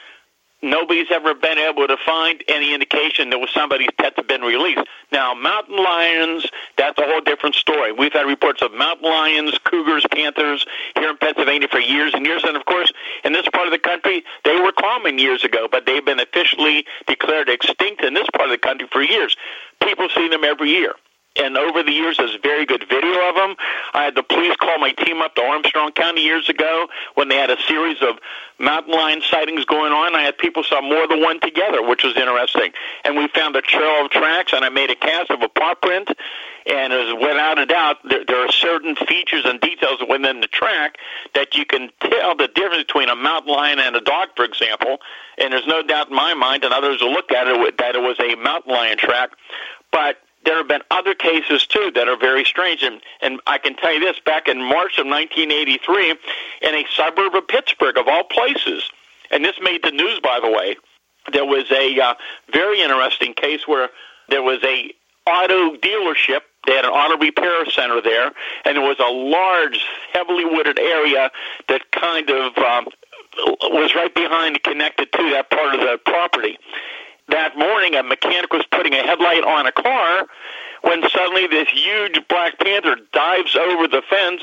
nobody's 0.62 1.10
ever 1.10 1.34
been 1.34 1.58
able 1.58 1.86
to 1.86 1.96
find 2.04 2.42
any 2.48 2.74
indication 2.74 3.30
that 3.30 3.38
was 3.38 3.50
somebody's 3.52 3.90
pet 3.98 4.14
that 4.16 4.26
been 4.26 4.40
released. 4.40 4.80
Now, 5.12 5.34
mountain 5.34 5.76
lions, 5.76 6.46
that's 6.76 6.98
a 6.98 7.02
whole 7.02 7.20
different 7.20 7.54
story. 7.54 7.92
We've 7.92 8.12
had 8.12 8.26
reports 8.26 8.62
of 8.62 8.72
mountain 8.72 9.08
lions, 9.08 9.58
cougars, 9.64 10.06
panthers 10.10 10.66
here 10.94 11.10
in 11.10 11.16
Pennsylvania 11.18 11.68
for 11.70 11.78
years 11.78 12.14
and 12.14 12.24
years. 12.24 12.42
And 12.44 12.56
of 12.56 12.64
course, 12.64 12.92
in 13.24 13.32
this 13.32 13.46
part 13.52 13.66
of 13.66 13.72
the 13.72 13.78
country, 13.78 14.24
they 14.44 14.58
were 14.58 14.72
common 14.72 15.18
years 15.18 15.44
ago, 15.44 15.68
but 15.70 15.86
they've 15.86 16.04
been 16.04 16.20
officially 16.20 16.86
declared 17.06 17.48
extinct 17.48 18.02
in 18.02 18.14
this 18.14 18.26
part 18.34 18.48
of 18.48 18.52
the 18.52 18.58
country 18.58 18.88
for 18.90 19.02
years. 19.02 19.36
People 19.82 20.08
see 20.16 20.28
them 20.28 20.44
every 20.44 20.70
year 20.70 20.94
and 21.38 21.56
over 21.56 21.82
the 21.82 21.92
years 21.92 22.16
there's 22.18 22.36
very 22.42 22.66
good 22.66 22.84
video 22.88 23.28
of 23.28 23.34
them. 23.34 23.56
I 23.94 24.04
had 24.04 24.14
the 24.14 24.22
police 24.22 24.56
call 24.56 24.78
my 24.78 24.92
team 24.92 25.20
up 25.22 25.34
to 25.36 25.42
Armstrong 25.42 25.92
County 25.92 26.22
years 26.22 26.48
ago 26.48 26.86
when 27.14 27.28
they 27.28 27.36
had 27.36 27.50
a 27.50 27.60
series 27.66 28.00
of 28.02 28.18
mountain 28.58 28.94
lion 28.94 29.22
sightings 29.28 29.64
going 29.64 29.92
on. 29.92 30.14
I 30.14 30.22
had 30.22 30.38
people 30.38 30.62
saw 30.62 30.80
more 30.80 31.06
than 31.06 31.20
one 31.20 31.40
together, 31.40 31.86
which 31.86 32.04
was 32.04 32.16
interesting. 32.16 32.72
And 33.04 33.16
we 33.16 33.28
found 33.28 33.56
a 33.56 33.62
trail 33.62 34.04
of 34.04 34.10
tracks, 34.10 34.52
and 34.52 34.64
I 34.64 34.68
made 34.68 34.90
a 34.90 34.96
cast 34.96 35.30
of 35.30 35.42
a 35.42 35.48
paw 35.48 35.74
print. 35.74 36.08
And 36.66 36.92
as 36.92 37.14
without 37.14 37.58
a 37.58 37.66
doubt, 37.66 37.98
there, 38.08 38.24
there 38.24 38.44
are 38.44 38.50
certain 38.50 38.96
features 38.96 39.44
and 39.44 39.60
details 39.60 40.00
within 40.08 40.40
the 40.40 40.48
track 40.48 40.96
that 41.34 41.54
you 41.54 41.64
can 41.64 41.90
tell 42.00 42.34
the 42.34 42.48
difference 42.48 42.84
between 42.84 43.08
a 43.08 43.16
mountain 43.16 43.52
lion 43.52 43.78
and 43.78 43.94
a 43.94 44.00
dog, 44.00 44.30
for 44.36 44.44
example. 44.44 44.98
And 45.38 45.52
there's 45.52 45.66
no 45.66 45.82
doubt 45.82 46.08
in 46.08 46.16
my 46.16 46.34
mind, 46.34 46.64
and 46.64 46.72
others 46.72 47.00
will 47.00 47.12
look 47.12 47.30
at 47.30 47.46
it, 47.46 47.78
that 47.78 47.94
it 47.94 48.00
was 48.00 48.16
a 48.18 48.34
mountain 48.36 48.72
lion 48.72 48.98
track. 48.98 49.30
But 49.92 50.16
there 50.46 50.56
have 50.56 50.68
been 50.68 50.82
other 50.90 51.14
cases 51.14 51.66
too 51.66 51.90
that 51.94 52.08
are 52.08 52.16
very 52.16 52.44
strange, 52.44 52.82
and, 52.82 53.02
and 53.20 53.40
I 53.46 53.58
can 53.58 53.76
tell 53.76 53.92
you 53.92 54.00
this: 54.00 54.18
back 54.24 54.48
in 54.48 54.58
March 54.58 54.96
of 54.98 55.06
1983, 55.06 56.10
in 56.62 56.74
a 56.74 56.84
suburb 56.94 57.34
of 57.34 57.48
Pittsburgh, 57.48 57.98
of 57.98 58.08
all 58.08 58.24
places, 58.24 58.88
and 59.30 59.44
this 59.44 59.56
made 59.60 59.82
the 59.82 59.90
news, 59.90 60.20
by 60.20 60.38
the 60.40 60.50
way, 60.50 60.76
there 61.32 61.44
was 61.44 61.64
a 61.72 62.00
uh, 62.00 62.14
very 62.52 62.80
interesting 62.80 63.34
case 63.34 63.66
where 63.66 63.90
there 64.28 64.42
was 64.42 64.60
a 64.64 64.94
auto 65.26 65.76
dealership. 65.76 66.40
They 66.66 66.74
had 66.74 66.84
an 66.84 66.92
auto 66.92 67.18
repair 67.18 67.66
center 67.66 68.00
there, 68.00 68.30
and 68.64 68.76
it 68.76 68.80
was 68.80 68.98
a 69.00 69.10
large, 69.10 69.84
heavily 70.12 70.44
wooded 70.44 70.78
area 70.78 71.30
that 71.68 71.90
kind 71.90 72.30
of 72.30 72.56
um, 72.58 72.86
was 73.62 73.94
right 73.94 74.14
behind, 74.14 74.62
connected 74.62 75.12
to 75.12 75.30
that 75.30 75.50
part 75.50 75.74
of 75.74 75.80
the 75.80 75.98
property 76.04 76.58
that 77.28 77.56
morning 77.56 77.94
a 77.94 78.02
mechanic 78.02 78.52
was 78.52 78.64
putting 78.70 78.92
a 78.94 79.02
headlight 79.02 79.44
on 79.44 79.66
a 79.66 79.72
car 79.72 80.26
when 80.82 81.02
suddenly 81.08 81.46
this 81.46 81.68
huge 81.68 82.20
black 82.28 82.58
panther 82.58 82.96
dives 83.12 83.56
over 83.56 83.88
the 83.88 84.02
fence 84.08 84.42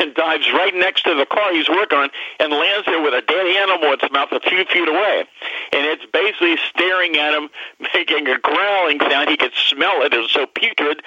and 0.00 0.14
dives 0.14 0.50
right 0.52 0.74
next 0.74 1.02
to 1.02 1.14
the 1.14 1.26
car 1.26 1.52
he's 1.52 1.68
working 1.68 1.98
on 1.98 2.10
and 2.40 2.52
lands 2.52 2.86
there 2.86 3.02
with 3.02 3.14
a 3.14 3.22
dead 3.22 3.46
animal 3.46 3.88
in 3.88 3.98
its 4.00 4.12
mouth 4.12 4.28
a 4.32 4.40
few 4.40 4.64
feet 4.64 4.88
away. 4.88 5.24
And 5.72 5.86
it's 5.86 6.04
basically 6.12 6.56
staring 6.70 7.16
at 7.16 7.34
him, 7.34 7.50
making 7.94 8.26
a 8.28 8.38
growling 8.38 9.00
sound. 9.00 9.28
He 9.28 9.36
could 9.36 9.54
smell 9.54 10.02
it. 10.02 10.14
It 10.14 10.18
was 10.18 10.30
so 10.30 10.46
putrid. 10.46 11.02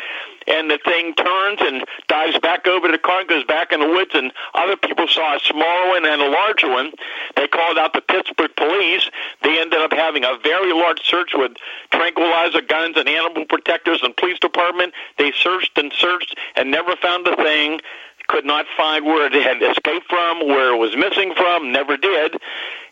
And 0.47 0.69
the 0.69 0.77
thing 0.85 1.15
turns 1.15 1.59
and 1.61 1.83
dives 2.07 2.37
back 2.37 2.67
over 2.67 2.87
to 2.87 2.91
the 2.91 2.99
car 2.99 3.21
and 3.21 3.29
goes 3.29 3.43
back 3.45 3.71
in 3.71 3.79
the 3.79 3.87
woods. 3.87 4.11
And 4.13 4.31
other 4.53 4.77
people 4.77 5.07
saw 5.07 5.35
a 5.35 5.39
smaller 5.39 5.89
one 5.89 6.05
and 6.05 6.21
a 6.21 6.29
larger 6.29 6.69
one. 6.69 6.91
They 7.35 7.47
called 7.47 7.79
out 7.79 7.93
the 7.93 8.01
Pittsburgh 8.01 8.55
police. 8.55 9.09
They 9.41 9.59
ended 9.59 9.81
up 9.81 9.91
having 9.91 10.23
a 10.23 10.37
very 10.43 10.71
large 10.71 11.01
search 11.03 11.31
with 11.33 11.53
tranquilizer 11.91 12.61
guns 12.61 12.95
and 12.97 13.09
animal 13.09 13.45
protectors 13.45 14.01
and 14.03 14.15
police 14.15 14.37
department. 14.39 14.93
They 15.17 15.31
searched 15.31 15.77
and 15.77 15.91
searched 15.93 16.37
and 16.55 16.69
never 16.69 16.95
found 16.95 17.27
a 17.27 17.35
thing 17.35 17.81
could 18.27 18.45
not 18.45 18.65
find 18.77 19.05
where 19.05 19.27
it 19.27 19.33
had 19.33 19.61
escaped 19.61 20.07
from, 20.09 20.47
where 20.47 20.73
it 20.73 20.77
was 20.77 20.95
missing 20.95 21.33
from, 21.35 21.71
never 21.71 21.97
did. 21.97 22.37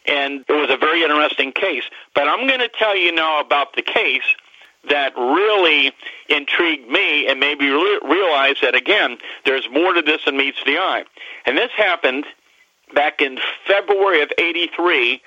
And 0.06 0.44
it 0.48 0.54
was 0.54 0.70
a 0.70 0.78
very 0.78 1.04
interesting 1.04 1.52
case. 1.52 1.84
But 2.14 2.28
I'm 2.28 2.48
going 2.48 2.60
to 2.60 2.70
tell 2.70 2.96
you 2.96 3.14
now 3.14 3.40
about 3.40 3.76
the 3.76 3.82
case 3.82 4.24
that 4.90 5.14
really 5.16 5.94
intrigued 6.28 6.90
me 6.90 7.28
and 7.28 7.40
made 7.40 7.58
me 7.60 7.70
re- 7.70 8.00
realize 8.04 8.58
that, 8.62 8.76
again, 8.76 9.18
there's 9.46 9.68
more 9.72 9.94
to 9.94 10.02
this 10.02 10.26
than 10.26 10.36
meets 10.36 10.62
the 10.66 10.78
eye. 10.78 11.06
And 11.46 11.58
this 11.58 11.72
happened 11.72 12.26
back 12.94 13.22
in 13.22 13.40
February 13.66 14.22
of 14.22 14.32
83 14.38 15.22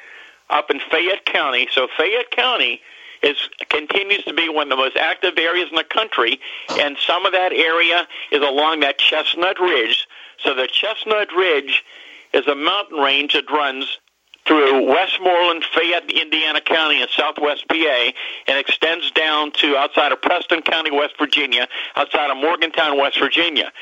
up 0.51 0.71
in 0.71 0.79
Fayette 0.91 1.25
County. 1.25 1.69
So 1.73 1.89
Fayette 1.97 2.31
County 2.31 2.81
is 3.27 3.37
continues 3.69 4.23
to 4.25 4.33
be 4.33 4.49
one 4.49 4.65
of 4.65 4.71
the 4.71 4.77
most 4.77 4.97
active 4.97 5.35
areas 5.39 5.69
in 5.71 5.77
the 5.77 5.85
country, 5.85 6.41
and 6.71 6.97
some 7.07 7.27
of 7.27 7.33
that 7.33 7.53
area 7.53 8.07
is 8.31 8.41
along 8.41 8.81
that 8.81 8.99
Chestnut 8.99 9.59
Ridge. 9.59 10.07
So 10.39 10.55
the 10.55 10.69
Chestnut 10.69 11.29
Ridge 11.37 11.85
is 12.33 12.47
a 12.47 12.55
mountain 12.55 12.99
range 12.99 13.33
that 13.33 13.51
runs 13.51 13.99
through 14.47 14.89
Westmoreland, 14.89 15.65
Fayette, 15.75 16.09
Indiana 16.09 16.61
County, 16.61 17.01
and 17.01 17.11
Southwest 17.11 17.67
PA, 17.69 18.11
and 18.47 18.59
extends 18.59 19.11
down 19.11 19.51
to 19.53 19.77
outside 19.77 20.13
of 20.13 20.23
Preston 20.23 20.63
County, 20.63 20.93
West 20.93 21.15
Virginia, 21.19 21.67
outside 21.97 22.31
of 22.31 22.37
Morgantown, 22.37 22.97
West 22.97 23.19
Virginia. 23.19 23.73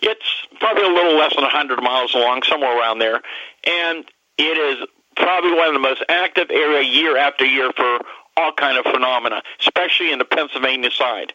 It's 0.00 0.46
probably 0.58 0.84
a 0.84 0.88
little 0.88 1.16
less 1.16 1.34
than 1.34 1.42
100 1.42 1.82
miles 1.82 2.14
long, 2.14 2.42
somewhere 2.44 2.78
around 2.78 2.98
there, 2.98 3.20
and 3.64 4.04
it 4.38 4.56
is 4.56 4.86
probably 5.16 5.52
one 5.52 5.68
of 5.68 5.74
the 5.74 5.80
most 5.80 6.04
active 6.08 6.50
area 6.50 6.82
year 6.82 7.16
after 7.16 7.44
year 7.44 7.72
for 7.76 8.00
all 8.36 8.52
kind 8.52 8.78
of 8.78 8.84
phenomena, 8.84 9.42
especially 9.60 10.12
in 10.12 10.18
the 10.18 10.24
Pennsylvania 10.24 10.90
side. 10.90 11.32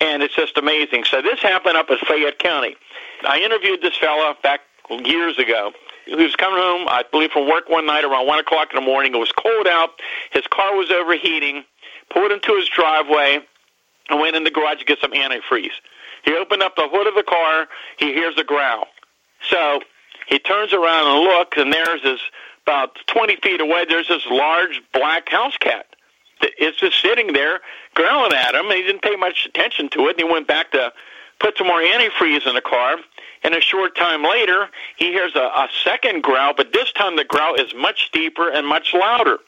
And 0.00 0.22
it's 0.22 0.34
just 0.34 0.58
amazing. 0.58 1.04
So 1.04 1.22
this 1.22 1.40
happened 1.40 1.76
up 1.76 1.90
in 1.90 1.98
Fayette 1.98 2.38
County. 2.38 2.76
I 3.26 3.38
interviewed 3.40 3.82
this 3.82 3.96
fella 3.96 4.34
back 4.42 4.60
years 4.90 5.38
ago. 5.38 5.72
He 6.06 6.16
was 6.16 6.34
coming 6.34 6.58
home, 6.58 6.88
I 6.88 7.04
believe, 7.10 7.30
from 7.30 7.48
work 7.48 7.68
one 7.68 7.86
night 7.86 8.04
around 8.04 8.26
one 8.26 8.40
o'clock 8.40 8.68
in 8.74 8.80
the 8.80 8.84
morning. 8.84 9.14
It 9.14 9.18
was 9.18 9.30
cold 9.32 9.68
out. 9.68 9.90
His 10.32 10.44
car 10.48 10.76
was 10.76 10.90
overheating. 10.90 11.64
Pulled 12.10 12.32
into 12.32 12.56
his 12.56 12.68
driveway 12.68 13.38
and 14.10 14.20
went 14.20 14.34
in 14.34 14.44
the 14.44 14.50
garage 14.50 14.80
to 14.80 14.84
get 14.84 14.98
some 15.00 15.12
antifreeze. 15.12 15.78
He 16.24 16.34
opened 16.34 16.62
up 16.62 16.74
the 16.76 16.88
hood 16.90 17.06
of 17.06 17.14
the 17.14 17.22
car. 17.22 17.68
He 17.98 18.12
hears 18.12 18.34
a 18.38 18.44
growl. 18.44 18.86
So 19.48 19.80
he 20.28 20.38
turns 20.38 20.72
around 20.72 21.06
and 21.06 21.20
looks, 21.20 21.56
and 21.58 21.72
there's 21.72 22.02
this 22.02 22.20
about 22.66 22.96
20 23.06 23.36
feet 23.36 23.60
away, 23.60 23.84
there's 23.88 24.08
this 24.08 24.24
large 24.30 24.80
black 24.92 25.28
house 25.28 25.56
cat. 25.56 25.86
It's 26.42 26.78
just 26.78 27.00
sitting 27.00 27.32
there 27.32 27.60
growling 27.94 28.32
at 28.32 28.54
him. 28.54 28.66
And 28.66 28.74
he 28.74 28.82
didn't 28.82 29.02
pay 29.02 29.16
much 29.16 29.46
attention 29.46 29.88
to 29.90 30.08
it. 30.08 30.18
And 30.18 30.26
he 30.26 30.32
went 30.32 30.46
back 30.48 30.72
to 30.72 30.92
put 31.40 31.58
some 31.58 31.66
more 31.66 31.80
antifreeze 31.80 32.46
in 32.46 32.54
the 32.54 32.60
car. 32.60 32.96
And 33.42 33.54
a 33.54 33.60
short 33.60 33.96
time 33.96 34.22
later, 34.22 34.68
he 34.96 35.06
hears 35.06 35.34
a, 35.34 35.40
a 35.40 35.68
second 35.84 36.22
growl, 36.22 36.54
but 36.56 36.72
this 36.72 36.92
time 36.92 37.16
the 37.16 37.24
growl 37.24 37.56
is 37.56 37.74
much 37.74 38.10
deeper 38.12 38.48
and 38.48 38.66
much 38.66 38.94
louder. 38.94 39.38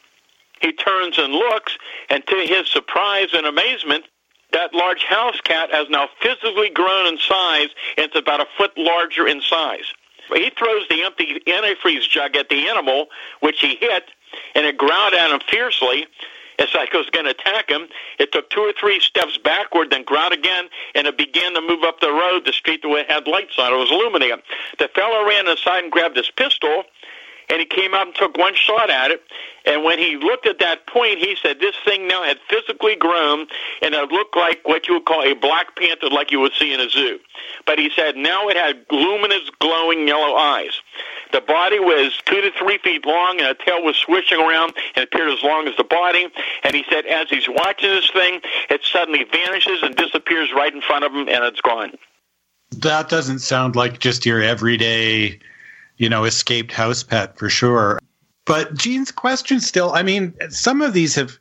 He 0.61 0.73
turns 0.73 1.19
and 1.19 1.33
looks, 1.33 1.77
and 2.11 2.27
to 2.27 2.37
his 2.37 2.69
surprise 2.69 3.29
and 3.35 3.47
amazement, 3.47 4.05
that 4.53 4.73
large 4.73 5.05
house 5.05 5.41
cat 5.43 5.71
has 5.73 5.89
now 5.91 6.09
physically 6.21 6.71
grown 6.71 7.07
in 7.07 7.19
size. 7.19 7.69
And 7.97 8.07
it's 8.07 8.17
about 8.17 8.41
a 8.41 8.47
foot 8.57 8.73
larger 8.77 9.27
in 9.27 9.41
size. 9.43 9.93
He 10.33 10.51
throws 10.57 10.89
the 10.89 11.03
empty 11.03 11.41
antifreeze 11.47 12.09
jug 12.09 12.35
at 12.37 12.49
the 12.49 12.67
animal, 12.69 13.07
which 13.41 13.61
he 13.61 13.77
hit, 13.77 14.05
and 14.55 14.65
it 14.67 14.79
growled 14.79 15.13
at 15.13 15.31
him 15.31 15.41
fiercely. 15.49 16.07
Was 16.59 17.11
going 17.11 17.25
to 17.25 17.33
attack 17.33 17.71
him, 17.71 17.89
it 18.21 18.31
took 18.31 18.51
two 18.51 18.61
or 18.61 18.73
three 18.79 19.01
steps 19.01 19.37
backward, 19.37 19.91
then 19.91 20.05
growled 20.05 20.33
again, 20.33 20.69
and 20.95 21.09
it 21.09 21.19
began 21.19 21.55
to 21.55 21.61
move 21.61 21.83
up 21.83 21.99
the 21.99 22.11
road, 22.13 22.45
the 22.47 22.53
street 22.53 22.83
that 22.83 23.07
had 23.09 23.27
lights 23.27 23.59
on. 23.59 23.73
It 23.73 23.77
was 23.77 23.91
illuminating. 23.91 24.39
The 24.79 24.89
fellow 24.95 25.27
ran 25.27 25.49
inside 25.49 25.83
and 25.83 25.91
grabbed 25.91 26.17
his 26.17 26.31
pistol, 26.31 26.85
and 27.51 27.59
he 27.59 27.67
came 27.67 27.95
out 27.95 28.07
and 28.07 28.15
took 28.15 28.39
one 28.39 28.55
shot 28.55 28.91
at 28.91 29.11
it. 29.11 29.23
And 29.67 29.83
when 29.83 29.99
he 29.99 30.17
looked 30.17 30.47
at 30.47 30.61
that 30.61 30.87
point, 30.87 31.19
he 31.19 31.37
said 31.43 31.59
this 31.59 31.75
thing 31.85 32.07
now 32.07 32.23
had 32.23 32.39
physically 32.49 32.97
grown, 32.97 33.47
and 33.83 33.95
it 33.95 34.13
looked 34.13 34.37
like 34.37 34.61
what 34.65 34.87
you 34.87 34.95
would 34.95 35.05
call 35.05 35.23
a 35.23 35.35
black 35.35 35.75
panther, 35.77 36.09
like 36.09 36.31
you 36.31 36.39
would 36.41 36.53
see 36.59 36.73
in 36.73 36.81
a 36.81 36.89
zoo. 36.89 37.19
But 37.67 37.79
he 37.79 37.91
said 37.97 38.17
now 38.17 38.49
it 38.49 38.57
had 38.57 38.85
luminous, 38.91 39.51
glowing 39.59 40.07
yellow 40.07 40.37
eyes. 40.37 40.81
The 41.35 41.41
body 41.41 41.81
was 41.81 42.17
two 42.25 42.41
to 42.41 42.53
three 42.53 42.79
feet 42.79 43.05
long, 43.05 43.41
and 43.41 43.49
the 43.51 43.65
tail 43.65 43.83
was 43.83 43.97
swishing 43.97 44.39
around 44.39 44.73
and 44.95 45.03
appeared 45.03 45.33
as 45.33 45.43
long 45.43 45.67
as 45.67 45.77
the 45.77 45.83
body. 45.83 46.29
And 46.63 46.77
he 46.77 46.85
said 46.89 47.07
as 47.07 47.29
he's 47.29 47.49
watching 47.49 47.91
this 47.91 48.09
thing, 48.13 48.41
it 48.71 48.83
suddenly 48.85 49.25
vanishes 49.25 49.83
and 49.83 49.97
disappears 49.97 50.53
right 50.55 50.73
in 50.73 50.81
front 50.81 51.05
of 51.05 51.13
him, 51.13 51.29
and 51.29 51.45
it's 51.45 51.61
gone. 51.61 51.93
That 52.79 53.09
doesn't 53.09 53.41
sound 53.41 53.75
like 53.75 53.99
just 53.99 54.25
your 54.25 54.41
everyday 54.41 55.41
you 55.97 56.09
know, 56.09 56.25
escaped 56.25 56.73
house 56.73 57.03
pet 57.03 57.39
for 57.39 57.49
sure. 57.49 57.99
But 58.47 58.75
Gene's 58.75 59.11
question 59.11 59.61
still, 59.61 59.93
I 59.93 60.03
mean, 60.03 60.35
some 60.51 60.83
of 60.83 60.93
these 60.93 61.15
have 61.15 61.39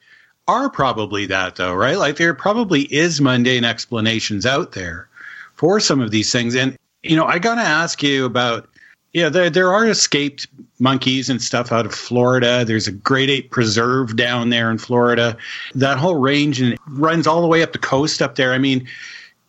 are 0.48 0.70
probably 0.70 1.26
that 1.28 1.56
though, 1.56 1.74
right? 1.74 1.98
Like 1.98 2.18
there 2.18 2.34
probably 2.34 2.82
is 2.94 3.22
mundane 3.22 3.64
explanations 3.64 4.46
out 4.46 4.74
there 4.74 5.08
for 5.56 5.80
some 5.80 6.02
of 6.02 6.12
these 6.12 6.32
things. 6.32 6.56
And 6.56 6.78
you 7.02 7.16
know, 7.16 7.26
I 7.26 7.40
gotta 7.40 7.62
ask 7.62 8.04
you 8.04 8.26
about 8.26 8.70
yeah, 9.14 9.30
there 9.30 9.50
there 9.50 9.72
are 9.72 9.88
escaped 9.88 10.48
monkeys 10.80 11.30
and 11.30 11.42
stuff 11.42 11.72
out 11.72 11.86
of 11.86 11.94
Florida. 11.94 12.66
There's 12.66 12.88
a 12.88 12.92
great 12.92 13.30
ape 13.30 13.52
preserve 13.52 14.16
down 14.16 14.50
there 14.50 14.72
in 14.72 14.80
Florida. 14.80 15.38
That 15.76 15.98
whole 15.98 16.16
range 16.16 16.60
and 16.60 16.78
runs 16.88 17.28
all 17.28 17.42
the 17.42 17.48
way 17.48 17.62
up 17.62 17.74
the 17.74 17.80
coast 17.80 18.22
up 18.22 18.36
there. 18.36 18.54
I 18.54 18.58
mean, 18.58 18.88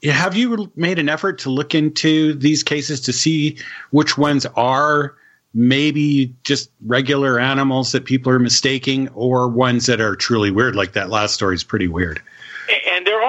have 0.03 0.37
you 0.37 0.71
made 0.77 0.99
an 0.99 1.09
effort 1.09 1.39
to 1.41 1.51
look 1.51 1.75
into 1.75 2.35
these 2.35 2.62
cases 2.62 3.01
to 3.03 3.12
see 3.12 3.57
which 3.91 4.19
ones 4.19 4.45
are 4.55 5.15
maybe 5.55 6.35
just 6.43 6.71
regular 6.85 7.39
animals 7.39 7.93
that 7.93 8.05
people 8.05 8.31
are 8.31 8.39
mistaking 8.39 9.09
or 9.11 9.49
ones 9.49 9.87
that 9.87 10.01
are 10.01 10.17
truly 10.17 10.51
weird 10.51 10.77
like 10.77 10.93
that 10.93 11.09
last 11.09 11.33
story 11.33 11.55
is 11.55 11.65
pretty 11.65 11.89
weird 11.89 12.21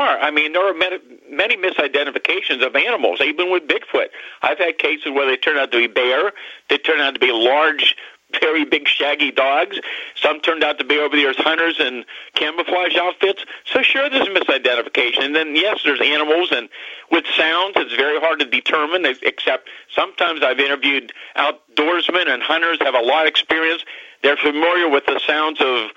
are 0.05 0.19
i 0.19 0.31
mean 0.31 0.53
there 0.53 0.69
are 0.69 0.73
many, 0.73 0.97
many 1.29 1.57
misidentifications 1.57 2.65
of 2.65 2.75
animals 2.75 3.19
even 3.21 3.51
with 3.51 3.63
bigfoot 3.67 4.07
i've 4.41 4.57
had 4.57 4.77
cases 4.77 5.11
where 5.11 5.25
they 5.25 5.37
turn 5.37 5.57
out 5.57 5.71
to 5.71 5.77
be 5.77 5.87
bear 5.87 6.31
they 6.69 6.77
turn 6.77 6.99
out 6.99 7.13
to 7.13 7.19
be 7.19 7.31
large 7.31 7.95
very 8.41 8.65
big 8.65 8.87
shaggy 8.87 9.31
dogs. 9.31 9.79
Some 10.15 10.39
turned 10.41 10.63
out 10.63 10.79
to 10.79 10.83
be 10.83 10.97
over 10.97 11.15
the 11.15 11.21
years 11.21 11.37
hunters 11.37 11.79
and 11.79 12.05
camouflage 12.33 12.95
outfits. 12.95 13.45
So 13.65 13.81
sure, 13.81 14.09
there's 14.09 14.27
misidentification. 14.27 15.25
And 15.25 15.35
then 15.35 15.55
yes, 15.55 15.81
there's 15.83 16.01
animals, 16.01 16.51
and 16.51 16.69
with 17.11 17.25
sounds, 17.37 17.73
it's 17.77 17.95
very 17.95 18.19
hard 18.19 18.39
to 18.39 18.45
determine. 18.45 19.05
Except 19.05 19.69
sometimes 19.93 20.41
I've 20.43 20.59
interviewed 20.59 21.13
outdoorsmen 21.37 22.27
and 22.27 22.41
hunters 22.41 22.79
have 22.81 22.95
a 22.95 23.01
lot 23.01 23.25
of 23.25 23.27
experience. 23.27 23.83
They're 24.23 24.37
familiar 24.37 24.89
with 24.89 25.05
the 25.05 25.19
sounds 25.25 25.61
of 25.61 25.91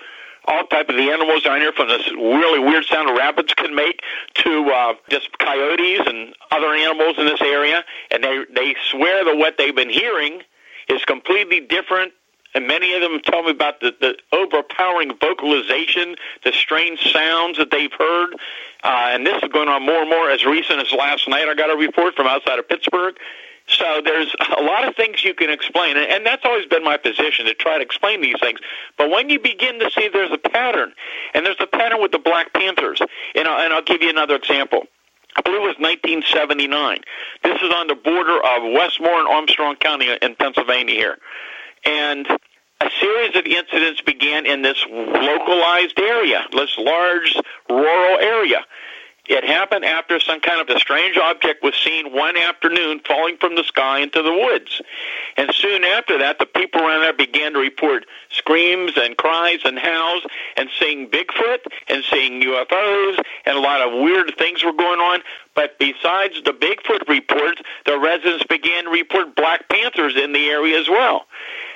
all 0.49 0.65
type 0.67 0.89
of 0.89 0.95
the 0.95 1.11
animals 1.11 1.43
down 1.43 1.61
here, 1.61 1.71
from 1.71 1.87
this 1.87 2.09
really 2.11 2.59
weird 2.59 2.85
sound 2.85 3.15
rabbits 3.15 3.53
can 3.53 3.75
make 3.75 4.01
to 4.35 4.69
uh, 4.71 4.93
just 5.09 5.37
coyotes 5.37 6.01
and 6.05 6.33
other 6.51 6.73
animals 6.73 7.15
in 7.17 7.25
this 7.25 7.41
area, 7.41 7.85
and 8.11 8.23
they 8.23 8.43
they 8.53 8.75
swear 8.91 9.23
that 9.25 9.37
what 9.37 9.57
they've 9.57 9.75
been 9.75 9.89
hearing 9.89 10.41
is 10.89 11.03
completely 11.05 11.59
different 11.59 12.13
and 12.55 12.67
many 12.67 12.93
of 12.95 13.01
them 13.01 13.19
tell 13.23 13.43
me 13.43 13.51
about 13.51 13.79
the, 13.79 13.93
the 14.01 14.17
overpowering 14.31 15.11
vocalization, 15.19 16.15
the 16.43 16.51
strange 16.51 17.11
sounds 17.11 17.57
that 17.57 17.69
they've 17.69 17.93
heard. 17.97 18.33
Uh, 18.83 19.09
and 19.11 19.25
this 19.25 19.41
is 19.43 19.49
going 19.49 19.69
on 19.69 19.85
more 19.85 20.01
and 20.01 20.09
more 20.09 20.29
as 20.29 20.45
recent 20.45 20.79
as 20.79 20.91
last 20.91 21.27
night. 21.27 21.47
I 21.47 21.53
got 21.53 21.69
a 21.69 21.77
report 21.77 22.15
from 22.15 22.27
outside 22.27 22.57
of 22.57 22.67
Pittsburgh. 22.67 23.15
So 23.69 24.01
there's 24.03 24.33
a 24.57 24.63
lot 24.63 24.87
of 24.87 24.95
things 24.95 25.23
you 25.23 25.35
can 25.35 25.51
explain, 25.51 25.95
and 25.95 26.25
that's 26.25 26.43
always 26.43 26.65
been 26.65 26.83
my 26.83 26.97
position 26.97 27.45
to 27.45 27.53
try 27.53 27.77
to 27.77 27.83
explain 27.83 28.21
these 28.21 28.39
things. 28.39 28.59
But 28.97 29.11
when 29.11 29.29
you 29.29 29.39
begin 29.39 29.79
to 29.79 29.91
see 29.91 30.09
there's 30.11 30.31
a 30.31 30.37
pattern, 30.37 30.91
and 31.33 31.45
there's 31.45 31.59
a 31.59 31.67
pattern 31.67 32.01
with 32.01 32.11
the 32.11 32.19
Black 32.19 32.51
Panthers, 32.53 32.99
and 33.35 33.47
I'll, 33.47 33.63
and 33.63 33.73
I'll 33.73 33.83
give 33.83 34.01
you 34.01 34.09
another 34.09 34.35
example. 34.35 34.83
I 35.35 35.41
believe 35.41 35.61
it 35.61 35.67
was 35.67 35.77
1979. 35.77 37.01
This 37.43 37.61
is 37.61 37.71
on 37.73 37.87
the 37.87 37.95
border 37.95 38.37
of 38.37 38.73
Westmoreland 38.73 39.27
and 39.27 39.35
Armstrong 39.35 39.75
County 39.75 40.09
in 40.19 40.35
Pennsylvania 40.35 40.95
here. 40.95 41.17
And 41.85 42.27
a 42.81 42.89
series 42.99 43.35
of 43.35 43.45
incidents 43.45 44.01
began 44.01 44.45
in 44.45 44.63
this 44.63 44.83
localized 44.89 45.99
area, 45.99 46.45
this 46.51 46.75
large 46.77 47.37
rural 47.69 48.17
area. 48.19 48.65
It 49.29 49.43
happened 49.43 49.85
after 49.85 50.19
some 50.19 50.39
kind 50.39 50.59
of 50.59 50.75
a 50.75 50.79
strange 50.79 51.15
object 51.15 51.63
was 51.63 51.75
seen 51.75 52.11
one 52.11 52.35
afternoon 52.35 52.99
falling 53.07 53.37
from 53.37 53.55
the 53.55 53.63
sky 53.63 53.99
into 53.99 54.23
the 54.23 54.33
woods. 54.33 54.81
And 55.37 55.53
soon 55.53 55.83
after 55.83 56.17
that, 56.17 56.39
the 56.39 56.47
people 56.47 56.81
around 56.81 57.01
there 57.01 57.13
began 57.13 57.53
to 57.53 57.59
report 57.59 58.07
screams 58.31 58.93
and 58.97 59.15
cries 59.15 59.59
and 59.65 59.77
howls 59.77 60.25
and 60.57 60.67
seeing 60.79 61.09
Bigfoot 61.09 61.59
and 61.87 62.03
seeing 62.09 62.41
UFOs 62.41 63.23
and 63.45 63.55
a 63.55 63.61
lot 63.61 63.81
of 63.81 64.01
weird 64.01 64.33
things 64.39 64.63
were 64.63 64.73
going 64.73 64.99
on. 64.99 65.21
But 65.59 65.77
besides 65.77 66.41
the 66.45 66.53
Bigfoot 66.53 67.09
reports, 67.09 67.61
the 67.85 67.99
residents 67.99 68.45
began 68.45 68.85
to 68.85 68.91
report 68.91 69.35
Black 69.35 69.67
Panthers 69.67 70.15
in 70.15 70.31
the 70.31 70.47
area 70.47 70.79
as 70.79 70.87
well. 70.87 71.25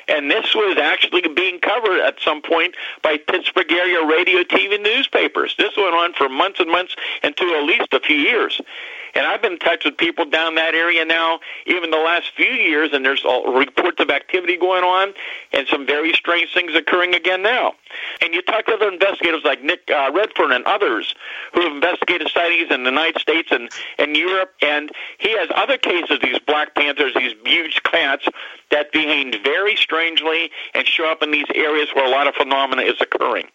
And 0.07 0.31
this 0.31 0.55
was 0.55 0.77
actually 0.77 1.27
being 1.27 1.59
covered 1.59 1.99
at 1.99 2.15
some 2.21 2.41
point 2.41 2.75
by 3.01 3.17
Pittsburgh 3.17 3.69
area 3.69 4.01
radio, 4.05 4.43
TV, 4.43 4.81
newspapers. 4.81 5.55
This 5.57 5.75
went 5.75 5.95
on 5.95 6.13
for 6.13 6.29
months 6.29 6.61
and 6.61 6.71
months 6.71 6.95
into 7.23 7.43
at 7.43 7.65
least 7.65 7.91
a 7.91 7.99
few 7.99 8.15
years. 8.15 8.61
And 9.15 9.27
I've 9.27 9.41
been 9.41 9.53
in 9.53 9.59
touch 9.59 9.85
with 9.85 9.97
people 9.97 10.25
down 10.25 10.55
that 10.55 10.73
area 10.73 11.05
now, 11.05 11.39
even 11.65 11.91
the 11.91 11.97
last 11.97 12.31
few 12.35 12.47
years, 12.47 12.89
and 12.93 13.05
there's 13.05 13.23
reports 13.23 13.99
of 13.99 14.09
activity 14.09 14.57
going 14.57 14.83
on 14.83 15.13
and 15.51 15.67
some 15.67 15.85
very 15.85 16.13
strange 16.13 16.53
things 16.53 16.75
occurring 16.75 17.13
again 17.13 17.43
now. 17.43 17.73
And 18.21 18.33
you 18.33 18.41
talk 18.41 18.65
to 18.65 18.73
other 18.73 18.91
investigators 18.91 19.41
like 19.43 19.63
Nick 19.63 19.89
uh, 19.89 20.11
Redfern 20.13 20.51
and 20.51 20.65
others 20.65 21.13
who 21.53 21.61
have 21.61 21.73
investigated 21.73 22.29
sightings 22.33 22.71
in 22.71 22.83
the 22.83 22.89
United 22.89 23.19
States 23.19 23.49
and, 23.51 23.69
and 23.99 24.15
Europe, 24.15 24.53
and 24.61 24.91
he 25.19 25.37
has 25.37 25.47
other 25.55 25.77
cases 25.77 26.19
these 26.21 26.39
Black 26.39 26.73
Panthers, 26.75 27.13
these 27.15 27.35
huge 27.45 27.81
cats 27.83 28.25
that 28.71 28.91
behave 28.91 29.35
very 29.43 29.75
strangely 29.75 30.49
and 30.73 30.87
show 30.87 31.05
up 31.05 31.21
in 31.21 31.31
these 31.31 31.45
areas 31.53 31.89
where 31.93 32.05
a 32.05 32.09
lot 32.09 32.27
of 32.27 32.33
phenomena 32.35 32.81
is 32.81 32.95
occurring 32.99 33.47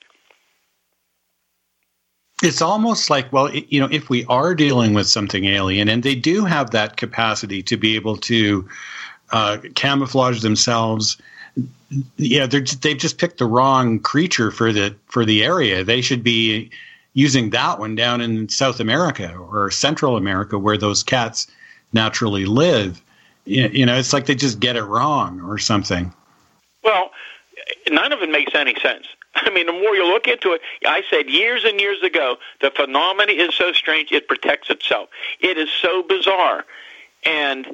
it's 2.42 2.62
almost 2.62 3.10
like 3.10 3.32
well 3.32 3.52
you 3.54 3.80
know 3.80 3.88
if 3.90 4.08
we 4.08 4.24
are 4.26 4.54
dealing 4.54 4.94
with 4.94 5.06
something 5.06 5.44
alien 5.44 5.88
and 5.88 6.02
they 6.02 6.14
do 6.14 6.44
have 6.44 6.70
that 6.70 6.96
capacity 6.96 7.62
to 7.62 7.76
be 7.76 7.96
able 7.96 8.16
to 8.16 8.68
uh, 9.30 9.58
camouflage 9.74 10.40
themselves 10.40 11.18
yeah 12.16 12.46
they're 12.46 12.64
they've 12.80 12.98
just 12.98 13.18
picked 13.18 13.38
the 13.38 13.46
wrong 13.46 13.98
creature 13.98 14.50
for 14.50 14.72
the 14.72 14.94
for 15.06 15.24
the 15.24 15.44
area. 15.44 15.84
They 15.84 16.00
should 16.00 16.22
be 16.22 16.70
using 17.14 17.50
that 17.50 17.78
one 17.78 17.94
down 17.94 18.20
in 18.20 18.48
south 18.48 18.80
america 18.80 19.34
or 19.34 19.70
central 19.70 20.16
america 20.16 20.58
where 20.58 20.78
those 20.78 21.02
cats 21.02 21.46
naturally 21.92 22.44
live. 22.44 23.02
You 23.46 23.86
know 23.86 23.96
it's 23.96 24.12
like 24.12 24.26
they 24.26 24.34
just 24.34 24.60
get 24.60 24.76
it 24.76 24.84
wrong 24.84 25.40
or 25.40 25.58
something. 25.58 26.12
Well 26.84 27.10
none 27.90 28.12
of 28.12 28.20
it 28.20 28.30
makes 28.30 28.54
any 28.54 28.74
sense 28.80 29.06
I 29.46 29.50
mean, 29.50 29.66
the 29.66 29.72
more 29.72 29.94
you 29.94 30.06
look 30.06 30.26
into 30.26 30.52
it, 30.52 30.60
I 30.86 31.02
said 31.10 31.28
years 31.28 31.64
and 31.64 31.80
years 31.80 32.02
ago, 32.02 32.36
the 32.60 32.70
phenomenon 32.70 33.34
is 33.36 33.54
so 33.54 33.72
strange 33.72 34.12
it 34.12 34.28
protects 34.28 34.70
itself. 34.70 35.08
It 35.40 35.58
is 35.58 35.68
so 35.80 36.02
bizarre. 36.02 36.64
And 37.24 37.66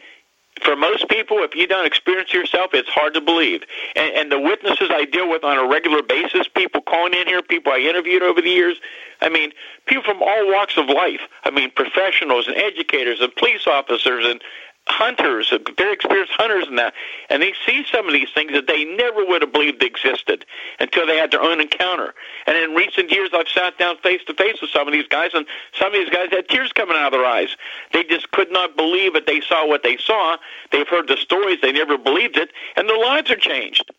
for 0.62 0.76
most 0.76 1.08
people, 1.08 1.38
if 1.40 1.54
you 1.54 1.66
don't 1.66 1.86
experience 1.86 2.32
yourself, 2.32 2.70
it's 2.74 2.88
hard 2.88 3.14
to 3.14 3.20
believe. 3.20 3.62
And, 3.96 4.14
and 4.14 4.32
the 4.32 4.38
witnesses 4.38 4.90
I 4.90 5.04
deal 5.04 5.28
with 5.28 5.42
on 5.44 5.58
a 5.58 5.66
regular 5.66 6.02
basis, 6.02 6.46
people 6.48 6.80
calling 6.80 7.14
in 7.14 7.26
here, 7.26 7.42
people 7.42 7.72
I 7.72 7.78
interviewed 7.78 8.22
over 8.22 8.40
the 8.40 8.50
years, 8.50 8.76
I 9.20 9.28
mean, 9.28 9.52
people 9.86 10.04
from 10.04 10.22
all 10.22 10.52
walks 10.52 10.76
of 10.76 10.86
life. 10.86 11.20
I 11.44 11.50
mean, 11.50 11.70
professionals 11.70 12.46
and 12.46 12.56
educators 12.56 13.20
and 13.20 13.34
police 13.34 13.66
officers 13.66 14.24
and 14.26 14.42
hunters, 14.86 15.52
very 15.76 15.94
experienced 15.94 16.32
hunters 16.34 16.66
and 16.68 16.78
that, 16.78 16.92
and 17.30 17.42
they 17.42 17.54
see 17.66 17.84
some 17.90 18.06
of 18.06 18.12
these 18.12 18.28
things 18.34 18.52
that 18.52 18.66
they 18.66 18.84
never 18.84 19.24
would 19.24 19.42
have 19.42 19.52
believed 19.52 19.82
existed 19.82 20.44
until 20.78 21.06
they 21.06 21.16
had 21.16 21.30
their 21.30 21.42
own 21.42 21.60
encounter. 21.60 22.14
And 22.46 22.56
in 22.56 22.74
recent 22.74 23.10
years, 23.10 23.30
I've 23.32 23.48
sat 23.48 23.78
down 23.78 23.96
face 23.98 24.20
to 24.26 24.34
face 24.34 24.60
with 24.60 24.70
some 24.70 24.86
of 24.86 24.92
these 24.92 25.08
guys, 25.08 25.30
and 25.32 25.46
some 25.78 25.88
of 25.88 25.92
these 25.94 26.10
guys 26.10 26.28
had 26.30 26.48
tears 26.48 26.72
coming 26.72 26.96
out 26.96 27.06
of 27.06 27.12
their 27.12 27.24
eyes. 27.24 27.56
They 27.92 28.04
just 28.04 28.30
could 28.32 28.52
not 28.52 28.76
believe 28.76 29.14
that 29.14 29.26
they 29.26 29.40
saw 29.40 29.66
what 29.66 29.82
they 29.82 29.96
saw. 29.96 30.36
They've 30.70 30.88
heard 30.88 31.08
the 31.08 31.16
stories, 31.16 31.58
they 31.62 31.72
never 31.72 31.96
believed 31.96 32.36
it, 32.36 32.50
and 32.76 32.88
their 32.88 32.98
lives 32.98 33.30
are 33.30 33.36
changed. 33.36 33.90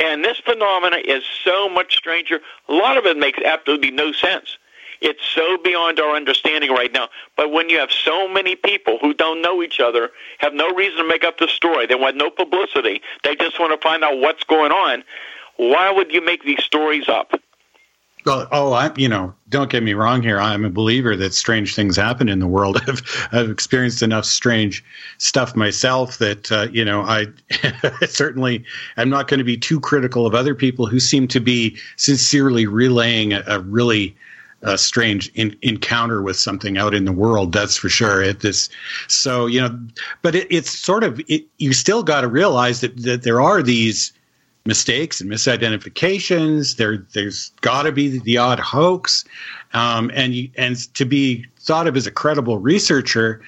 And 0.00 0.24
this 0.24 0.38
phenomena 0.38 0.98
is 1.04 1.24
so 1.44 1.68
much 1.68 1.96
stranger. 1.96 2.40
A 2.68 2.72
lot 2.72 2.96
of 2.96 3.06
it 3.06 3.16
makes 3.16 3.40
absolutely 3.44 3.90
no 3.90 4.12
sense. 4.12 4.58
It's 5.00 5.24
so 5.34 5.58
beyond 5.58 6.00
our 6.00 6.16
understanding 6.16 6.70
right 6.70 6.92
now. 6.92 7.08
But 7.36 7.52
when 7.52 7.68
you 7.68 7.78
have 7.78 7.90
so 7.92 8.28
many 8.28 8.56
people 8.56 8.98
who 9.00 9.14
don't 9.14 9.40
know 9.40 9.62
each 9.62 9.80
other, 9.80 10.10
have 10.38 10.54
no 10.54 10.70
reason 10.72 10.98
to 10.98 11.08
make 11.08 11.24
up 11.24 11.38
the 11.38 11.48
story, 11.48 11.86
they 11.86 11.94
want 11.94 12.16
no 12.16 12.30
publicity, 12.30 13.02
they 13.24 13.36
just 13.36 13.58
want 13.60 13.78
to 13.78 13.88
find 13.88 14.02
out 14.02 14.18
what's 14.18 14.44
going 14.44 14.72
on, 14.72 15.04
why 15.56 15.90
would 15.90 16.12
you 16.12 16.24
make 16.24 16.44
these 16.44 16.62
stories 16.64 17.08
up? 17.08 17.32
Well, 18.28 18.46
oh, 18.52 18.72
I, 18.72 18.92
you 18.96 19.08
know, 19.08 19.32
don't 19.48 19.70
get 19.70 19.82
me 19.82 19.94
wrong 19.94 20.22
here. 20.22 20.38
I'm 20.38 20.64
a 20.64 20.70
believer 20.70 21.16
that 21.16 21.32
strange 21.32 21.74
things 21.74 21.96
happen 21.96 22.28
in 22.28 22.40
the 22.40 22.46
world. 22.46 22.78
I've, 22.86 23.28
I've 23.32 23.50
experienced 23.50 24.02
enough 24.02 24.24
strange 24.24 24.84
stuff 25.18 25.56
myself 25.56 26.18
that, 26.18 26.50
uh, 26.52 26.66
you 26.70 26.84
know, 26.84 27.02
I 27.02 27.28
certainly 28.06 28.64
am 28.96 29.08
not 29.08 29.28
going 29.28 29.38
to 29.38 29.44
be 29.44 29.56
too 29.56 29.80
critical 29.80 30.26
of 30.26 30.34
other 30.34 30.54
people 30.54 30.86
who 30.86 31.00
seem 31.00 31.26
to 31.28 31.40
be 31.40 31.78
sincerely 31.96 32.66
relaying 32.66 33.32
a, 33.32 33.42
a 33.46 33.60
really 33.60 34.14
a 34.62 34.76
strange 34.76 35.30
in, 35.34 35.56
encounter 35.62 36.22
with 36.22 36.36
something 36.36 36.78
out 36.78 36.94
in 36.94 37.04
the 37.04 37.12
world. 37.12 37.52
That's 37.52 37.76
for 37.76 37.88
sure. 37.88 38.22
It 38.22 38.40
this 38.40 38.68
so 39.06 39.46
you 39.46 39.60
know, 39.60 39.78
but 40.22 40.34
it, 40.34 40.46
it's 40.50 40.76
sort 40.76 41.04
of 41.04 41.20
it, 41.28 41.46
you 41.58 41.72
still 41.72 42.02
got 42.02 42.22
to 42.22 42.28
realize 42.28 42.80
that 42.80 42.96
that 43.02 43.22
there 43.22 43.40
are 43.40 43.62
these 43.62 44.12
mistakes 44.66 45.20
and 45.20 45.30
misidentifications. 45.30 46.76
There 46.76 47.06
there's 47.14 47.50
got 47.60 47.84
to 47.84 47.92
be 47.92 48.18
the 48.18 48.38
odd 48.38 48.58
hoax, 48.58 49.24
um, 49.72 50.10
and 50.14 50.34
you, 50.34 50.50
and 50.56 50.76
to 50.94 51.04
be 51.04 51.46
thought 51.60 51.86
of 51.86 51.96
as 51.96 52.06
a 52.06 52.12
credible 52.12 52.58
researcher. 52.58 53.42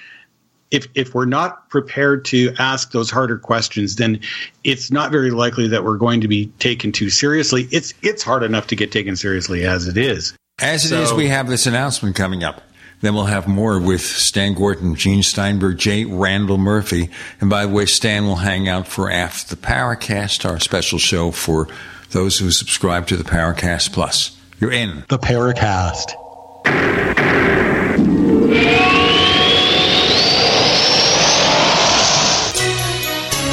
If, 0.71 0.87
if 0.95 1.17
we're 1.17 1.25
not 1.25 1.69
prepared 1.69 2.25
to 2.27 2.55
ask 2.61 2.93
those 2.93 3.11
harder 3.11 3.37
questions, 3.37 3.97
then 3.97 4.21
it's 4.63 4.93
not 4.93 5.11
very 5.11 5.33
likely 5.33 5.67
that 5.67 5.83
we're 5.83 5.97
going 5.97 6.21
to 6.21 6.29
be 6.29 6.47
taken 6.61 6.93
too 6.93 7.11
seriously. 7.11 7.67
It's 7.73 7.93
it's 8.03 8.23
hard 8.23 8.45
enough 8.45 8.69
to 8.69 8.77
get 8.77 8.93
taken 8.93 9.17
seriously 9.17 9.65
as 9.65 9.89
it 9.89 9.97
is. 9.97 10.33
As 10.61 10.85
it 10.85 10.89
so, 10.89 11.03
is, 11.03 11.13
we 11.13 11.29
have 11.29 11.49
this 11.49 11.67
announcement 11.67 12.17
coming 12.17 12.45
up. 12.45 12.63
Then 13.01 13.15
we'll 13.15 13.25
have 13.25 13.49
more 13.49 13.81
with 13.81 14.03
Stan 14.03 14.53
Gordon, 14.53 14.95
Gene 14.95 15.23
Steinberg, 15.23 15.79
J. 15.79 16.05
Randall 16.05 16.59
Murphy. 16.59 17.09
And 17.41 17.49
by 17.49 17.65
the 17.65 17.73
way, 17.73 17.87
Stan 17.87 18.27
will 18.27 18.37
hang 18.37 18.69
out 18.69 18.87
for 18.87 19.11
After 19.11 19.55
the 19.55 19.61
Paracast, 19.61 20.49
our 20.49 20.61
special 20.61 20.99
show 20.99 21.31
for 21.31 21.67
those 22.11 22.39
who 22.39 22.51
subscribe 22.51 23.07
to 23.07 23.17
the 23.17 23.25
Paracast 23.25 23.93
Plus. 23.93 24.37
You're 24.61 24.73
in. 24.73 25.05
The 25.09 25.19
Paracast. 25.19 26.13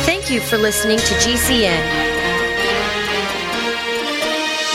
Thank 0.03 0.29
you 0.29 0.41
for 0.41 0.57
listening 0.57 0.97
to 0.97 1.13
GCN. 1.15 2.06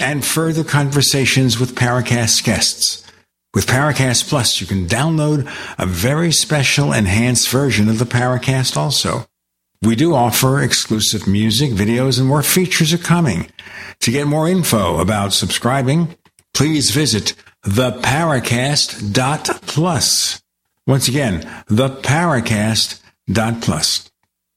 and 0.00 0.24
further 0.24 0.64
conversations 0.64 1.60
with 1.60 1.74
Paracast 1.74 2.44
guests. 2.44 3.04
With 3.52 3.66
Paracast 3.66 4.28
Plus, 4.28 4.60
you 4.60 4.66
can 4.66 4.86
download 4.86 5.52
a 5.78 5.86
very 5.86 6.30
special 6.30 6.92
enhanced 6.92 7.48
version 7.48 7.88
of 7.88 7.98
the 7.98 8.04
Paracast 8.04 8.76
also. 8.76 9.26
We 9.82 9.96
do 9.96 10.14
offer 10.14 10.60
exclusive 10.60 11.26
music, 11.26 11.72
videos, 11.72 12.18
and 12.18 12.28
more 12.28 12.42
features 12.42 12.92
are 12.92 12.98
coming. 12.98 13.50
To 14.00 14.10
get 14.10 14.26
more 14.26 14.46
info 14.48 15.00
about 15.00 15.32
subscribing, 15.32 16.16
please 16.52 16.90
visit 16.90 17.32
theparacast.plus. 17.64 20.42
Once 20.86 21.08
again, 21.08 21.40
theparacast.plus. 21.68 24.09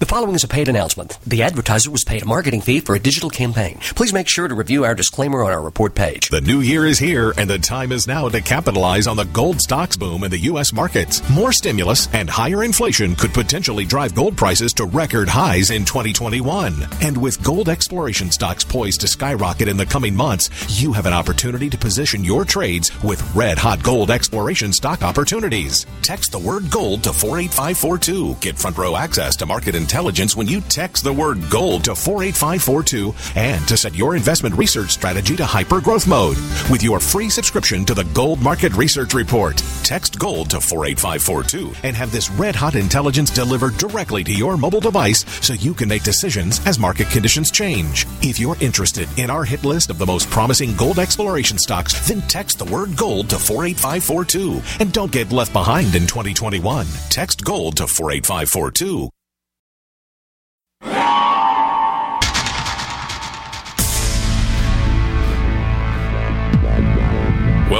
The 0.00 0.06
following 0.06 0.34
is 0.34 0.44
a 0.44 0.48
paid 0.48 0.70
announcement. 0.70 1.18
The 1.26 1.42
advertiser 1.42 1.90
was 1.90 2.04
paid 2.04 2.22
a 2.22 2.24
marketing 2.24 2.62
fee 2.62 2.80
for 2.80 2.94
a 2.94 2.98
digital 2.98 3.28
campaign. 3.28 3.76
Please 3.80 4.14
make 4.14 4.28
sure 4.28 4.48
to 4.48 4.54
review 4.54 4.82
our 4.82 4.94
disclaimer 4.94 5.44
on 5.44 5.52
our 5.52 5.60
report 5.60 5.94
page. 5.94 6.30
The 6.30 6.40
new 6.40 6.60
year 6.60 6.86
is 6.86 6.98
here, 6.98 7.34
and 7.36 7.50
the 7.50 7.58
time 7.58 7.92
is 7.92 8.06
now 8.06 8.26
to 8.30 8.40
capitalize 8.40 9.06
on 9.06 9.18
the 9.18 9.26
gold 9.26 9.60
stocks 9.60 9.98
boom 9.98 10.24
in 10.24 10.30
the 10.30 10.38
U.S. 10.38 10.72
markets. 10.72 11.20
More 11.28 11.52
stimulus 11.52 12.08
and 12.14 12.30
higher 12.30 12.64
inflation 12.64 13.14
could 13.14 13.34
potentially 13.34 13.84
drive 13.84 14.14
gold 14.14 14.38
prices 14.38 14.72
to 14.72 14.86
record 14.86 15.28
highs 15.28 15.68
in 15.68 15.84
2021. 15.84 16.82
And 17.02 17.18
with 17.18 17.42
gold 17.42 17.68
exploration 17.68 18.30
stocks 18.30 18.64
poised 18.64 19.02
to 19.02 19.06
skyrocket 19.06 19.68
in 19.68 19.76
the 19.76 19.84
coming 19.84 20.16
months, 20.16 20.48
you 20.82 20.94
have 20.94 21.04
an 21.04 21.12
opportunity 21.12 21.68
to 21.68 21.76
position 21.76 22.24
your 22.24 22.46
trades 22.46 22.90
with 23.02 23.36
red 23.36 23.58
hot 23.58 23.82
gold 23.82 24.10
exploration 24.10 24.72
stock 24.72 25.02
opportunities. 25.02 25.84
Text 26.00 26.32
the 26.32 26.38
word 26.38 26.70
gold 26.70 27.02
to 27.02 27.12
48542. 27.12 28.36
Get 28.40 28.58
front 28.58 28.78
row 28.78 28.96
access 28.96 29.36
to 29.36 29.44
market 29.44 29.74
and 29.74 29.89
intelligence 29.90 30.36
when 30.36 30.46
you 30.46 30.60
text 30.60 31.02
the 31.02 31.12
word 31.12 31.36
gold 31.50 31.82
to 31.82 31.96
48542 31.96 33.12
and 33.34 33.66
to 33.66 33.76
set 33.76 33.92
your 33.92 34.14
investment 34.14 34.54
research 34.54 34.90
strategy 34.90 35.34
to 35.34 35.44
hyper 35.44 35.80
growth 35.80 36.06
mode 36.06 36.36
with 36.70 36.80
your 36.80 37.00
free 37.00 37.28
subscription 37.28 37.84
to 37.84 37.92
the 37.92 38.04
Gold 38.14 38.40
Market 38.40 38.72
Research 38.74 39.14
Report. 39.14 39.60
Text 39.82 40.16
gold 40.16 40.48
to 40.50 40.60
48542 40.60 41.74
and 41.82 41.96
have 41.96 42.12
this 42.12 42.30
red 42.30 42.54
hot 42.54 42.76
intelligence 42.76 43.30
delivered 43.30 43.76
directly 43.78 44.22
to 44.22 44.32
your 44.32 44.56
mobile 44.56 44.78
device 44.78 45.24
so 45.44 45.54
you 45.54 45.74
can 45.74 45.88
make 45.88 46.04
decisions 46.04 46.64
as 46.68 46.78
market 46.78 47.08
conditions 47.08 47.50
change. 47.50 48.06
If 48.22 48.38
you're 48.38 48.56
interested 48.60 49.08
in 49.18 49.28
our 49.28 49.42
hit 49.42 49.64
list 49.64 49.90
of 49.90 49.98
the 49.98 50.06
most 50.06 50.30
promising 50.30 50.76
gold 50.76 51.00
exploration 51.00 51.58
stocks, 51.58 52.06
then 52.06 52.20
text 52.28 52.58
the 52.58 52.72
word 52.72 52.96
gold 52.96 53.28
to 53.30 53.38
48542 53.40 54.62
and 54.78 54.92
don't 54.92 55.10
get 55.10 55.32
left 55.32 55.52
behind 55.52 55.96
in 55.96 56.06
2021. 56.06 56.86
Text 57.08 57.44
gold 57.44 57.78
to 57.78 57.88
48542. 57.88 59.10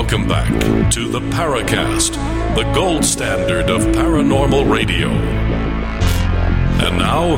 Welcome 0.01 0.29
back 0.29 0.91
to 0.93 1.09
the 1.09 1.21
Paracast, 1.21 2.15
the 2.57 2.63
gold 2.73 3.05
standard 3.05 3.69
of 3.69 3.83
paranormal 3.95 4.73
radio. 4.73 5.11
And 6.81 6.97
now, 6.97 7.37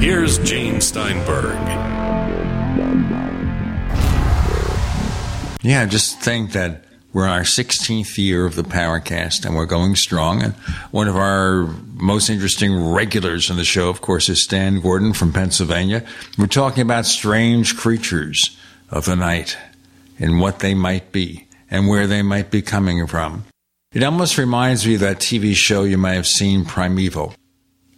here's 0.00 0.38
Gene 0.38 0.80
Steinberg. 0.80 1.54
Yeah, 5.62 5.86
just 5.86 6.20
think 6.20 6.50
that 6.50 6.82
we're 7.12 7.28
our 7.28 7.42
16th 7.42 8.18
year 8.18 8.44
of 8.44 8.56
the 8.56 8.64
Paracast, 8.64 9.46
and 9.46 9.54
we're 9.54 9.64
going 9.64 9.94
strong. 9.94 10.42
And 10.42 10.54
one 10.90 11.06
of 11.06 11.14
our 11.14 11.72
most 11.94 12.28
interesting 12.28 12.76
regulars 12.90 13.50
in 13.50 13.56
the 13.56 13.64
show, 13.64 13.88
of 13.88 14.00
course, 14.00 14.28
is 14.28 14.42
Stan 14.42 14.80
Gordon 14.80 15.12
from 15.12 15.32
Pennsylvania. 15.32 16.04
We're 16.36 16.48
talking 16.48 16.82
about 16.82 17.06
strange 17.06 17.76
creatures 17.76 18.58
of 18.90 19.04
the 19.04 19.14
night 19.14 19.56
and 20.18 20.40
what 20.40 20.58
they 20.58 20.74
might 20.74 21.12
be 21.12 21.43
and 21.70 21.88
where 21.88 22.06
they 22.06 22.22
might 22.22 22.50
be 22.50 22.62
coming 22.62 23.06
from. 23.06 23.44
It 23.92 24.02
almost 24.02 24.38
reminds 24.38 24.86
me 24.86 24.94
of 24.94 25.00
that 25.00 25.18
TV 25.18 25.54
show 25.54 25.84
you 25.84 25.98
might 25.98 26.14
have 26.14 26.26
seen, 26.26 26.64
Primeval, 26.64 27.34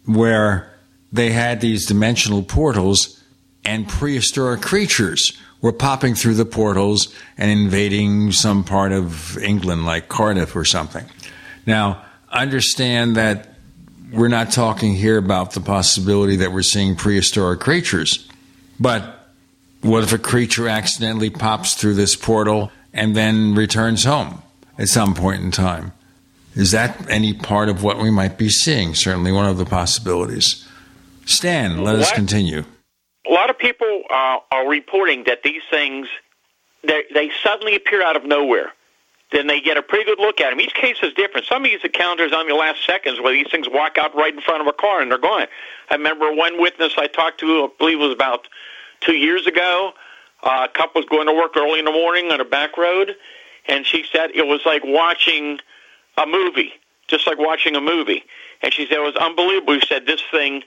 where 0.05 0.73
they 1.11 1.31
had 1.31 1.59
these 1.59 1.85
dimensional 1.85 2.43
portals 2.43 3.23
and 3.65 3.87
prehistoric 3.87 4.61
creatures 4.61 5.37
were 5.61 5.73
popping 5.73 6.15
through 6.15 6.35
the 6.35 6.45
portals 6.45 7.13
and 7.37 7.49
invading 7.49 8.31
some 8.31 8.63
part 8.63 8.91
of 8.91 9.37
England, 9.39 9.85
like 9.85 10.07
Cardiff 10.07 10.55
or 10.55 10.65
something. 10.65 11.05
Now, 11.65 12.05
understand 12.31 13.15
that 13.15 13.55
we're 14.11 14.27
not 14.27 14.51
talking 14.51 14.93
here 14.93 15.17
about 15.17 15.51
the 15.51 15.59
possibility 15.59 16.37
that 16.37 16.51
we're 16.51 16.61
seeing 16.61 16.95
prehistoric 16.95 17.59
creatures. 17.59 18.27
But 18.79 19.31
what 19.81 20.03
if 20.03 20.13
a 20.13 20.17
creature 20.17 20.67
accidentally 20.67 21.29
pops 21.29 21.73
through 21.73 21.95
this 21.95 22.15
portal 22.15 22.71
and 22.97 23.15
then 23.15 23.55
returns 23.55 24.03
home 24.03 24.41
at 24.77 24.89
some 24.89 25.13
point 25.13 25.41
in 25.41 25.51
time? 25.51 25.93
Is 26.55 26.71
that 26.71 27.09
any 27.09 27.33
part 27.33 27.69
of 27.69 27.83
what 27.83 27.99
we 27.99 28.09
might 28.09 28.37
be 28.37 28.49
seeing? 28.49 28.95
Certainly 28.95 29.31
one 29.31 29.45
of 29.45 29.57
the 29.57 29.65
possibilities. 29.65 30.67
Stan, 31.25 31.83
let 31.83 31.95
us 31.95 32.11
continue. 32.11 32.63
A 33.29 33.31
lot 33.31 33.49
of 33.49 33.59
people 33.59 34.03
uh, 34.09 34.37
are 34.51 34.67
reporting 34.67 35.25
that 35.25 35.43
these 35.43 35.61
things 35.69 36.07
they, 36.83 37.03
they 37.13 37.29
suddenly 37.43 37.75
appear 37.75 38.01
out 38.01 38.15
of 38.15 38.25
nowhere. 38.25 38.71
Then 39.31 39.47
they 39.47 39.59
get 39.59 39.75
a 39.75 39.81
pretty 39.81 40.05
good 40.05 40.19
look 40.19 40.39
at 40.39 40.51
them. 40.51 40.61
Each 40.61 40.73
case 40.73 40.97
is 41.03 41.13
different. 41.13 41.45
Some 41.47 41.65
of 41.65 41.69
these 41.69 41.83
encounters 41.83 42.31
on 42.31 42.47
the 42.47 42.55
last 42.55 42.85
seconds 42.85 43.19
where 43.19 43.33
these 43.33 43.47
things 43.51 43.67
walk 43.69 43.97
out 43.97 44.15
right 44.15 44.33
in 44.33 44.39
front 44.39 44.61
of 44.61 44.67
a 44.67 44.73
car 44.73 45.01
and 45.01 45.11
they're 45.11 45.17
gone. 45.17 45.47
I 45.89 45.95
remember 45.95 46.33
one 46.33 46.59
witness 46.61 46.93
I 46.97 47.07
talked 47.07 47.41
to, 47.41 47.65
I 47.65 47.67
believe 47.77 47.99
it 47.99 48.03
was 48.03 48.13
about 48.13 48.47
two 49.01 49.15
years 49.15 49.45
ago. 49.45 49.91
Uh, 50.43 50.67
a 50.69 50.77
couple 50.77 51.01
was 51.01 51.09
going 51.09 51.27
to 51.27 51.33
work 51.33 51.57
early 51.57 51.79
in 51.79 51.85
the 51.85 51.91
morning 51.91 52.31
on 52.31 52.39
a 52.39 52.45
back 52.45 52.77
road, 52.77 53.15
and 53.67 53.85
she 53.85 54.05
said 54.11 54.31
it 54.33 54.45
was 54.45 54.61
like 54.65 54.83
watching 54.85 55.59
a 56.17 56.25
movie, 56.25 56.73
just 57.07 57.27
like 57.27 57.37
watching 57.37 57.75
a 57.75 57.81
movie. 57.81 58.23
And 58.61 58.73
she 58.73 58.85
said 58.85 58.97
it 58.97 59.01
was 59.01 59.15
unbelievable. 59.15 59.79
She 59.79 59.87
said 59.87 60.05
this 60.05 60.21
thing 60.31 60.63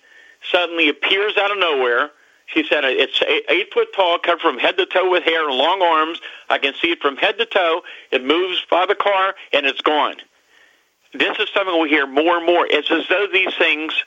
suddenly 0.50 0.88
appears 0.88 1.36
out 1.36 1.50
of 1.50 1.58
nowhere. 1.58 2.10
She 2.46 2.64
said 2.68 2.82
it's 2.84 3.22
eight, 3.22 3.44
eight 3.48 3.72
foot 3.72 3.88
tall, 3.94 4.18
covered 4.18 4.40
from 4.40 4.58
head 4.58 4.76
to 4.78 4.86
toe 4.86 5.08
with 5.08 5.22
hair 5.22 5.48
and 5.48 5.56
long 5.56 5.82
arms. 5.82 6.20
I 6.48 6.58
can 6.58 6.74
see 6.80 6.90
it 6.90 7.00
from 7.00 7.16
head 7.16 7.38
to 7.38 7.46
toe. 7.46 7.82
It 8.10 8.24
moves 8.24 8.64
by 8.68 8.86
the 8.86 8.96
car, 8.96 9.34
and 9.52 9.66
it's 9.66 9.80
gone. 9.80 10.16
This 11.12 11.38
is 11.38 11.48
something 11.54 11.80
we 11.80 11.88
hear 11.88 12.06
more 12.06 12.38
and 12.38 12.46
more. 12.46 12.66
It's 12.68 12.90
as 12.90 13.04
though 13.08 13.26
these 13.32 13.54
things 13.56 14.02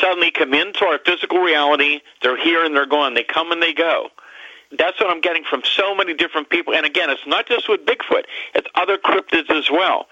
suddenly 0.00 0.30
come 0.30 0.54
into 0.54 0.84
our 0.84 0.98
physical 1.04 1.38
reality. 1.38 2.00
They're 2.22 2.42
here 2.42 2.64
and 2.64 2.74
they're 2.74 2.86
gone. 2.86 3.14
They 3.14 3.24
come 3.24 3.52
and 3.52 3.62
they 3.62 3.72
go. 3.72 4.08
That's 4.76 5.00
what 5.00 5.10
I'm 5.10 5.20
getting 5.20 5.44
from 5.44 5.62
so 5.64 5.94
many 5.94 6.14
different 6.14 6.50
people. 6.50 6.74
And 6.74 6.84
again, 6.84 7.10
it's 7.10 7.26
not 7.26 7.46
just 7.46 7.68
with 7.68 7.86
Bigfoot; 7.86 8.24
it's 8.54 8.68
other 8.74 8.98
cryptids 8.98 9.50
as 9.50 9.70
well. 9.70 10.06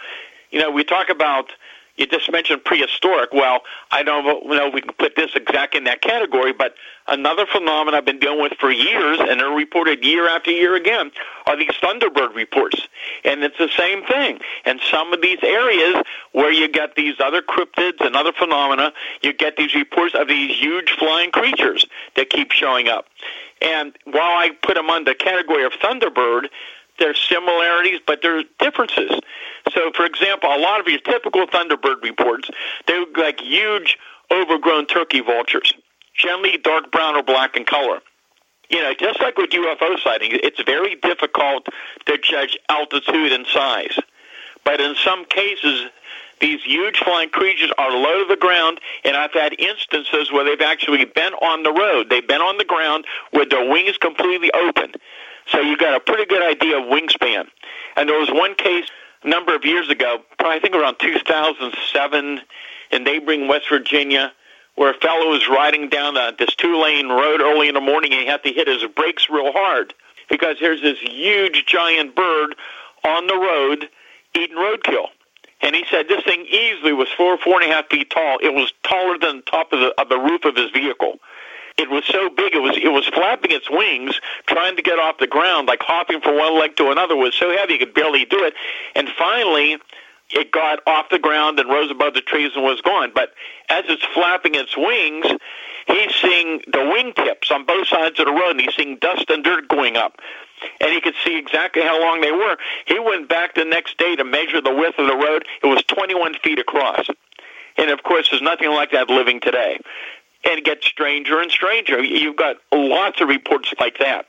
You 0.50 0.60
know, 0.60 0.70
we 0.70 0.84
talk 0.84 1.08
about 1.10 1.50
you 1.96 2.06
just 2.06 2.30
mentioned 2.30 2.64
prehistoric. 2.64 3.32
Well, 3.32 3.60
I 3.90 4.02
don't 4.02 4.24
know 4.24 4.68
if 4.68 4.74
we 4.74 4.82
can 4.82 4.92
put 4.92 5.16
this 5.16 5.30
exactly 5.34 5.78
in 5.78 5.84
that 5.84 6.02
category, 6.02 6.52
but 6.52 6.74
another 7.08 7.46
phenomenon 7.46 7.94
I've 7.94 8.04
been 8.04 8.18
dealing 8.18 8.42
with 8.42 8.52
for 8.60 8.70
years, 8.70 9.18
and 9.20 9.40
they're 9.40 9.48
reported 9.48 10.04
year 10.04 10.28
after 10.28 10.50
year 10.50 10.74
again, 10.74 11.10
are 11.46 11.56
these 11.56 11.72
Thunderbird 11.82 12.34
reports. 12.34 12.86
And 13.24 13.42
it's 13.42 13.56
the 13.58 13.70
same 13.76 14.04
thing. 14.04 14.40
And 14.66 14.80
some 14.90 15.12
of 15.12 15.22
these 15.22 15.38
areas 15.42 16.04
where 16.32 16.52
you 16.52 16.68
get 16.68 16.96
these 16.96 17.14
other 17.18 17.40
cryptids 17.40 18.04
and 18.04 18.14
other 18.14 18.32
phenomena, 18.32 18.92
you 19.22 19.32
get 19.32 19.56
these 19.56 19.74
reports 19.74 20.14
of 20.14 20.28
these 20.28 20.56
huge 20.58 20.90
flying 20.98 21.30
creatures 21.30 21.86
that 22.14 22.28
keep 22.28 22.52
showing 22.52 22.88
up. 22.88 23.06
And 23.60 23.96
while 24.04 24.36
I 24.36 24.50
put 24.62 24.74
them 24.74 24.90
under 24.90 25.12
the 25.12 25.14
category 25.14 25.64
of 25.64 25.72
Thunderbird, 25.72 26.48
there's 26.98 27.18
similarities, 27.28 28.00
but 28.06 28.20
there's 28.22 28.44
differences. 28.58 29.10
So, 29.72 29.90
for 29.94 30.04
example, 30.04 30.48
a 30.50 30.58
lot 30.58 30.80
of 30.80 30.86
your 30.86 31.00
typical 31.00 31.46
Thunderbird 31.46 32.02
reports, 32.02 32.50
they 32.86 32.98
look 32.98 33.16
like 33.16 33.40
huge, 33.40 33.98
overgrown 34.30 34.86
turkey 34.86 35.20
vultures, 35.20 35.72
generally 36.14 36.58
dark 36.58 36.90
brown 36.90 37.16
or 37.16 37.22
black 37.22 37.56
in 37.56 37.64
color. 37.64 38.00
You 38.68 38.82
know, 38.82 38.94
just 38.98 39.20
like 39.20 39.36
with 39.38 39.50
UFO 39.50 39.98
sightings, 40.02 40.40
it's 40.42 40.60
very 40.62 40.96
difficult 40.96 41.68
to 42.06 42.18
judge 42.18 42.58
altitude 42.68 43.32
and 43.32 43.46
size. 43.46 43.96
But 44.64 44.80
in 44.80 44.96
some 44.96 45.24
cases, 45.26 45.84
these 46.40 46.62
huge 46.64 46.98
flying 46.98 47.30
creatures 47.30 47.72
are 47.78 47.90
low 47.90 48.24
to 48.24 48.26
the 48.28 48.36
ground, 48.36 48.80
and 49.04 49.16
I've 49.16 49.32
had 49.32 49.58
instances 49.58 50.30
where 50.30 50.44
they've 50.44 50.60
actually 50.60 51.04
been 51.04 51.32
on 51.34 51.62
the 51.62 51.72
road. 51.72 52.10
They've 52.10 52.26
been 52.26 52.42
on 52.42 52.58
the 52.58 52.64
ground 52.64 53.06
with 53.32 53.50
their 53.50 53.68
wings 53.68 53.96
completely 53.98 54.50
open. 54.52 54.92
So 55.50 55.60
you've 55.60 55.78
got 55.78 55.94
a 55.94 56.00
pretty 56.00 56.26
good 56.26 56.42
idea 56.42 56.78
of 56.78 56.84
wingspan. 56.84 57.46
And 57.96 58.08
there 58.08 58.18
was 58.18 58.30
one 58.30 58.54
case 58.54 58.86
a 59.22 59.28
number 59.28 59.54
of 59.54 59.64
years 59.64 59.88
ago, 59.88 60.18
probably 60.38 60.56
I 60.56 60.60
think 60.60 60.74
around 60.74 60.96
2007 60.98 62.40
in 62.90 63.04
neighboring 63.04 63.48
West 63.48 63.68
Virginia, 63.68 64.32
where 64.74 64.90
a 64.90 64.98
fellow 64.98 65.30
was 65.30 65.48
riding 65.48 65.88
down 65.88 66.16
uh, 66.16 66.32
this 66.38 66.54
two-lane 66.54 67.08
road 67.08 67.40
early 67.40 67.68
in 67.68 67.74
the 67.74 67.80
morning 67.80 68.12
and 68.12 68.20
he 68.20 68.26
had 68.26 68.42
to 68.44 68.52
hit 68.52 68.68
his 68.68 68.84
brakes 68.94 69.28
real 69.30 69.52
hard 69.52 69.94
because 70.28 70.56
there's 70.60 70.82
this 70.82 70.98
huge 71.00 71.64
giant 71.66 72.14
bird 72.14 72.54
on 73.04 73.26
the 73.26 73.36
road 73.36 73.88
eating 74.34 74.56
roadkill. 74.56 75.06
And 75.60 75.74
he 75.74 75.84
said 75.90 76.06
this 76.08 76.22
thing 76.24 76.46
easily 76.46 76.92
was 76.92 77.08
four, 77.16 77.38
four 77.38 77.60
and 77.60 77.70
a 77.70 77.74
half 77.74 77.88
feet 77.88 78.10
tall. 78.10 78.38
It 78.42 78.52
was 78.52 78.72
taller 78.82 79.18
than 79.18 79.36
the 79.36 79.42
top 79.42 79.72
of 79.72 79.80
the, 79.80 79.94
of 80.00 80.08
the 80.08 80.18
roof 80.18 80.44
of 80.44 80.56
his 80.56 80.70
vehicle. 80.70 81.18
It 81.78 81.90
was 81.90 82.04
so 82.06 82.30
big, 82.30 82.54
it 82.54 82.60
was 82.60 82.76
it 82.76 82.88
was 82.88 83.06
flapping 83.06 83.52
its 83.52 83.68
wings, 83.68 84.18
trying 84.46 84.76
to 84.76 84.82
get 84.82 84.98
off 84.98 85.18
the 85.18 85.26
ground, 85.26 85.68
like 85.68 85.82
hopping 85.82 86.22
from 86.22 86.38
one 86.38 86.58
leg 86.58 86.74
to 86.76 86.90
another. 86.90 87.14
It 87.14 87.18
was 87.18 87.34
so 87.34 87.54
heavy, 87.54 87.74
it 87.74 87.78
could 87.78 87.92
barely 87.92 88.24
do 88.24 88.44
it. 88.44 88.54
And 88.94 89.10
finally, 89.10 89.76
it 90.30 90.52
got 90.52 90.80
off 90.86 91.10
the 91.10 91.18
ground 91.18 91.60
and 91.60 91.68
rose 91.68 91.90
above 91.90 92.14
the 92.14 92.22
trees 92.22 92.52
and 92.54 92.64
was 92.64 92.80
gone. 92.80 93.12
But 93.14 93.32
as 93.68 93.84
it's 93.88 94.04
flapping 94.14 94.54
its 94.54 94.74
wings, 94.76 95.26
he's 95.86 96.14
seeing 96.14 96.58
the 96.66 96.78
wingtips 96.78 97.50
on 97.50 97.64
both 97.64 97.88
sides 97.88 98.18
of 98.20 98.26
the 98.26 98.32
road, 98.32 98.52
and 98.52 98.60
he's 98.60 98.74
seeing 98.74 98.96
dust 98.98 99.28
and 99.28 99.44
dirt 99.44 99.68
going 99.68 99.96
up. 99.96 100.20
And 100.80 100.92
he 100.92 101.00
could 101.00 101.14
see 101.24 101.38
exactly 101.38 101.82
how 101.82 102.00
long 102.00 102.20
they 102.20 102.32
were. 102.32 102.56
He 102.86 102.98
went 102.98 103.28
back 103.28 103.54
the 103.54 103.64
next 103.64 103.98
day 103.98 104.16
to 104.16 104.24
measure 104.24 104.60
the 104.60 104.74
width 104.74 104.98
of 104.98 105.06
the 105.06 105.16
road. 105.16 105.44
It 105.62 105.66
was 105.66 105.82
21 105.84 106.34
feet 106.42 106.58
across. 106.58 107.08
And 107.76 107.90
of 107.90 108.02
course, 108.02 108.30
there's 108.30 108.42
nothing 108.42 108.70
like 108.70 108.90
that 108.92 109.10
living 109.10 109.40
today. 109.40 109.78
And 110.44 110.58
it 110.58 110.64
gets 110.64 110.86
stranger 110.86 111.40
and 111.40 111.50
stranger. 111.50 112.02
You've 112.02 112.36
got 112.36 112.56
lots 112.72 113.20
of 113.20 113.28
reports 113.28 113.74
like 113.78 113.98
that. 113.98 114.26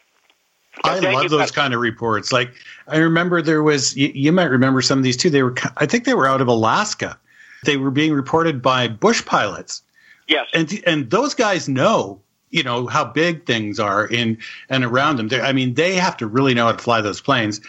I 0.84 1.00
love 1.00 1.30
those 1.30 1.52
kind 1.52 1.74
of 1.74 1.80
reports. 1.80 2.32
Like 2.32 2.52
I 2.88 2.98
remember 2.98 3.42
there 3.42 3.64
was 3.64 3.96
you, 3.96 4.12
you 4.14 4.32
might 4.32 4.52
remember 4.52 4.82
some 4.82 5.00
of 5.00 5.04
these 5.04 5.18
too. 5.18 5.30
They 5.30 5.44
were 5.44 5.56
I 5.78 5.86
think 5.86 6.06
they 6.06 6.14
were 6.14 6.28
out 6.28 6.42
of 6.42 6.48
Alaska. 6.48 7.18
They 7.64 7.78
were 7.78 7.92
being 7.92 8.14
reported 8.14 8.62
by 8.62 8.88
bush 8.88 9.26
pilots. 9.26 9.82
Yes. 10.28 10.48
And 10.54 10.82
and 10.86 11.10
those 11.10 11.34
guys 11.34 11.70
know, 11.70 12.20
you 12.50 12.64
know, 12.64 12.88
how 12.88 13.06
big 13.06 13.46
things 13.46 13.80
are 13.80 14.06
in 14.06 14.38
and 14.70 14.84
around 14.84 15.18
them. 15.18 15.28
They're, 15.30 15.44
I 15.44 15.54
mean, 15.54 15.74
they 15.74 15.96
have 15.96 16.18
to 16.18 16.28
really 16.28 16.54
know 16.54 16.66
how 16.66 16.74
to 16.74 16.78
fly 16.78 17.02
those 17.02 17.22
planes. 17.22 17.62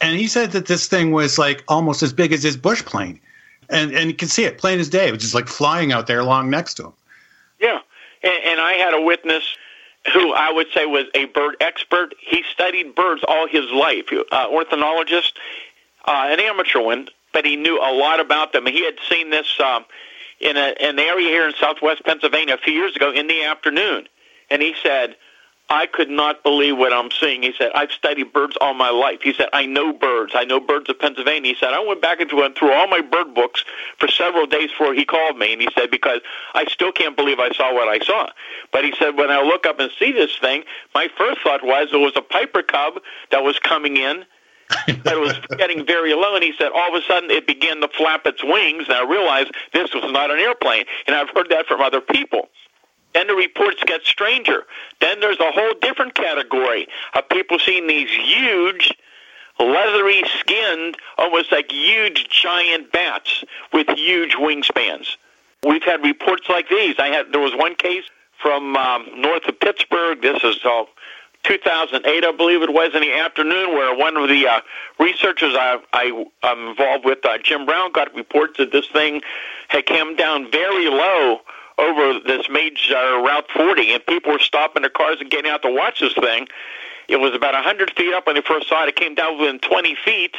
And 0.00 0.18
he 0.18 0.26
said 0.26 0.52
that 0.52 0.66
this 0.66 0.88
thing 0.88 1.12
was 1.12 1.38
like 1.38 1.64
almost 1.68 2.02
as 2.02 2.12
big 2.12 2.32
as 2.32 2.42
his 2.42 2.56
bush 2.56 2.84
plane. 2.84 3.20
And 3.68 3.92
and 3.92 4.08
you 4.10 4.14
can 4.14 4.28
see 4.28 4.44
it 4.44 4.58
plain 4.58 4.78
as 4.78 4.88
day. 4.88 5.08
It 5.08 5.12
was 5.12 5.22
just 5.22 5.34
like 5.34 5.48
flying 5.48 5.92
out 5.92 6.06
there 6.06 6.20
along 6.20 6.50
next 6.50 6.74
to 6.74 6.84
him. 6.86 6.92
Yeah, 7.60 7.80
and, 8.22 8.44
and 8.44 8.60
I 8.60 8.72
had 8.74 8.94
a 8.94 9.00
witness 9.00 9.56
who 10.12 10.32
I 10.32 10.52
would 10.52 10.68
say 10.72 10.86
was 10.86 11.06
a 11.14 11.24
bird 11.26 11.56
expert. 11.60 12.14
He 12.20 12.44
studied 12.52 12.94
birds 12.94 13.22
all 13.26 13.48
his 13.48 13.64
life, 13.72 14.06
uh, 14.30 14.46
ornithologist, 14.48 15.36
uh, 16.04 16.28
an 16.30 16.38
amateur 16.38 16.80
one, 16.80 17.08
but 17.32 17.44
he 17.44 17.56
knew 17.56 17.78
a 17.78 17.92
lot 17.92 18.20
about 18.20 18.52
them. 18.52 18.66
He 18.66 18.84
had 18.84 18.96
seen 19.08 19.30
this 19.30 19.58
um, 19.58 19.84
in 20.40 20.56
a, 20.56 20.74
an 20.80 20.98
area 20.98 21.28
here 21.28 21.48
in 21.48 21.54
southwest 21.54 22.04
Pennsylvania 22.04 22.54
a 22.54 22.58
few 22.58 22.74
years 22.74 22.94
ago 22.96 23.12
in 23.12 23.26
the 23.26 23.44
afternoon, 23.44 24.08
and 24.50 24.62
he 24.62 24.74
said, 24.82 25.16
I 25.68 25.86
could 25.86 26.08
not 26.08 26.44
believe 26.44 26.78
what 26.78 26.92
I'm 26.92 27.10
seeing. 27.10 27.42
He 27.42 27.52
said, 27.58 27.72
I've 27.74 27.90
studied 27.90 28.32
birds 28.32 28.56
all 28.60 28.72
my 28.72 28.90
life. 28.90 29.22
He 29.22 29.32
said, 29.32 29.48
I 29.52 29.66
know 29.66 29.92
birds. 29.92 30.32
I 30.36 30.44
know 30.44 30.60
birds 30.60 30.88
of 30.88 31.00
Pennsylvania. 31.00 31.54
He 31.54 31.58
said, 31.58 31.72
I 31.72 31.84
went 31.84 32.00
back 32.00 32.20
and 32.20 32.32
went 32.32 32.56
through 32.56 32.72
all 32.72 32.86
my 32.86 33.00
bird 33.00 33.34
books 33.34 33.64
for 33.98 34.06
several 34.06 34.46
days 34.46 34.70
before 34.70 34.94
he 34.94 35.04
called 35.04 35.36
me. 35.36 35.52
And 35.54 35.60
he 35.60 35.68
said, 35.76 35.90
because 35.90 36.20
I 36.54 36.66
still 36.66 36.92
can't 36.92 37.16
believe 37.16 37.40
I 37.40 37.50
saw 37.50 37.74
what 37.74 37.88
I 37.88 38.04
saw. 38.04 38.28
But 38.72 38.84
he 38.84 38.94
said, 38.96 39.16
when 39.16 39.32
I 39.32 39.42
look 39.42 39.66
up 39.66 39.80
and 39.80 39.90
see 39.98 40.12
this 40.12 40.36
thing, 40.38 40.62
my 40.94 41.08
first 41.18 41.42
thought 41.42 41.64
was 41.64 41.88
it 41.92 41.96
was 41.96 42.12
a 42.14 42.22
piper 42.22 42.62
cub 42.62 43.00
that 43.32 43.42
was 43.42 43.58
coming 43.58 43.96
in 43.96 44.24
that 44.86 45.18
was 45.18 45.34
getting 45.56 45.86
very 45.86 46.14
low, 46.14 46.34
and 46.34 46.42
he 46.42 46.52
said 46.58 46.70
all 46.74 46.94
of 46.94 47.02
a 47.02 47.04
sudden 47.06 47.30
it 47.30 47.46
began 47.46 47.80
to 47.80 47.88
flap 47.88 48.26
its 48.26 48.42
wings, 48.42 48.84
and 48.88 48.96
I 48.96 49.04
realized 49.04 49.52
this 49.72 49.92
was 49.94 50.10
not 50.12 50.30
an 50.30 50.38
airplane, 50.38 50.84
and 51.06 51.14
I've 51.14 51.30
heard 51.30 51.50
that 51.50 51.66
from 51.66 51.80
other 51.80 52.00
people. 52.00 52.48
Then 53.14 53.28
the 53.28 53.34
reports 53.34 53.82
get 53.86 54.02
stranger. 54.02 54.64
Then 55.00 55.20
there's 55.20 55.40
a 55.40 55.50
whole 55.50 55.72
different 55.80 56.14
category 56.14 56.86
of 57.14 57.28
people 57.28 57.58
seeing 57.58 57.86
these 57.86 58.10
huge, 58.10 58.92
leathery 59.58 60.22
skinned, 60.40 60.96
almost 61.16 61.50
like 61.50 61.72
huge 61.72 62.28
giant 62.28 62.92
bats 62.92 63.44
with 63.72 63.88
huge 63.88 64.32
wingspans. 64.32 65.16
We've 65.66 65.82
had 65.82 66.02
reports 66.02 66.48
like 66.48 66.68
these. 66.68 66.96
I 66.98 67.08
had 67.08 67.32
there 67.32 67.40
was 67.40 67.54
one 67.54 67.74
case 67.74 68.04
from 68.42 68.76
um, 68.76 69.06
north 69.16 69.46
of 69.48 69.58
Pittsburgh. 69.60 70.20
This 70.20 70.44
is 70.44 70.58
uh, 70.64 70.84
2008, 71.46 72.24
I 72.24 72.32
believe 72.32 72.62
it 72.62 72.72
was, 72.72 72.94
in 72.94 73.00
the 73.02 73.12
afternoon, 73.12 73.70
where 73.70 73.96
one 73.96 74.16
of 74.16 74.28
the 74.28 74.46
uh, 74.46 74.60
researchers 74.98 75.54
I, 75.54 75.78
I, 75.92 76.26
I'm 76.42 76.70
involved 76.70 77.04
with, 77.04 77.24
uh, 77.24 77.38
Jim 77.38 77.66
Brown, 77.66 77.92
got 77.92 78.14
reports 78.14 78.58
that 78.58 78.72
this 78.72 78.86
thing 78.88 79.22
had 79.68 79.86
come 79.86 80.16
down 80.16 80.50
very 80.50 80.88
low 80.88 81.40
over 81.78 82.20
this 82.26 82.48
major 82.50 82.94
Route 82.94 83.46
40, 83.54 83.92
and 83.92 84.06
people 84.06 84.32
were 84.32 84.38
stopping 84.38 84.82
their 84.82 84.90
cars 84.90 85.18
and 85.20 85.30
getting 85.30 85.50
out 85.50 85.62
to 85.62 85.70
watch 85.70 86.00
this 86.00 86.14
thing. 86.14 86.48
It 87.08 87.16
was 87.16 87.34
about 87.34 87.54
100 87.54 87.92
feet 87.96 88.14
up 88.14 88.26
when 88.26 88.36
they 88.36 88.42
first 88.42 88.68
saw 88.68 88.82
it. 88.84 88.88
It 88.88 88.96
came 88.96 89.14
down 89.14 89.38
within 89.38 89.58
20 89.60 89.96
feet, 90.04 90.36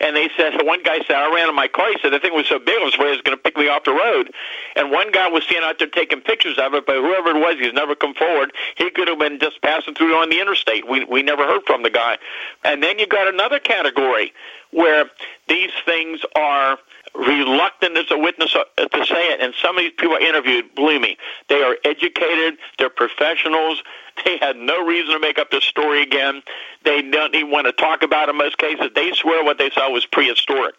And 0.00 0.16
they 0.16 0.30
said, 0.36 0.54
one 0.62 0.82
guy 0.82 0.98
said, 1.06 1.16
I 1.16 1.32
ran 1.34 1.48
in 1.48 1.54
my 1.54 1.68
car. 1.68 1.88
He 1.92 1.98
said, 2.00 2.12
the 2.12 2.18
thing 2.18 2.34
was 2.34 2.48
so 2.48 2.58
big, 2.58 2.80
I 2.80 2.84
was 2.84 2.94
afraid 2.94 3.08
it 3.08 3.10
was 3.10 3.20
going 3.22 3.36
to 3.36 3.42
pick 3.42 3.56
me 3.56 3.68
off 3.68 3.84
the 3.84 3.92
road. 3.92 4.32
And 4.74 4.90
one 4.90 5.12
guy 5.12 5.28
was 5.28 5.44
standing 5.44 5.68
out 5.68 5.78
there 5.78 5.88
taking 5.88 6.20
pictures 6.22 6.58
of 6.58 6.72
it, 6.74 6.86
but 6.86 6.96
whoever 6.96 7.30
it 7.30 7.40
was, 7.40 7.56
he's 7.58 7.74
never 7.74 7.94
come 7.94 8.14
forward. 8.14 8.52
He 8.76 8.90
could 8.90 9.08
have 9.08 9.18
been 9.18 9.38
just 9.38 9.60
passing 9.60 9.94
through 9.94 10.14
on 10.16 10.30
the 10.30 10.40
interstate. 10.40 10.88
We, 10.88 11.04
we 11.04 11.22
never 11.22 11.44
heard 11.44 11.62
from 11.66 11.82
the 11.82 11.90
guy. 11.90 12.16
And 12.64 12.82
then 12.82 12.98
you 12.98 13.06
got 13.06 13.28
another 13.28 13.58
category 13.58 14.32
where 14.70 15.10
these 15.48 15.70
things 15.84 16.20
are 16.34 16.78
reluctant 17.14 17.96
as 17.96 18.06
a 18.10 18.18
witness 18.18 18.54
uh, 18.54 18.64
to 18.86 19.06
say 19.06 19.32
it. 19.32 19.40
And 19.40 19.54
some 19.60 19.76
of 19.76 19.82
these 19.82 19.92
people 19.98 20.16
I 20.16 20.20
interviewed, 20.20 20.74
believe 20.74 21.00
me, 21.00 21.16
they 21.48 21.62
are 21.62 21.76
educated, 21.84 22.58
they're 22.78 22.90
professionals. 22.90 23.82
They 24.22 24.36
had 24.36 24.56
no 24.56 24.84
reason 24.84 25.14
to 25.14 25.18
make 25.18 25.38
up 25.38 25.50
this 25.50 25.64
story 25.64 26.02
again. 26.02 26.42
They 26.84 27.00
don't 27.00 27.34
even 27.34 27.50
want 27.50 27.68
to 27.68 27.72
talk 27.72 28.02
about 28.02 28.28
it 28.28 28.32
in 28.32 28.36
most 28.36 28.58
cases. 28.58 28.90
They 28.94 29.12
swear 29.12 29.42
what 29.42 29.56
they 29.56 29.70
saw 29.70 29.90
was 29.90 30.04
prehistoric. 30.04 30.74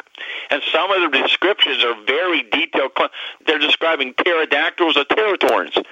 And 0.51 0.61
some 0.71 0.91
of 0.91 1.11
the 1.11 1.17
descriptions 1.17 1.83
are 1.83 1.95
very 2.05 2.43
detailed. 2.43 2.91
They're 3.47 3.57
describing 3.57 4.13
pterodactyls 4.13 4.95
or 4.95 5.05
teratorns. 5.05 5.83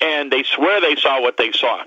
And 0.00 0.32
they 0.32 0.44
swear 0.44 0.80
they 0.80 0.96
saw 0.96 1.20
what 1.20 1.36
they 1.36 1.52
saw. 1.52 1.82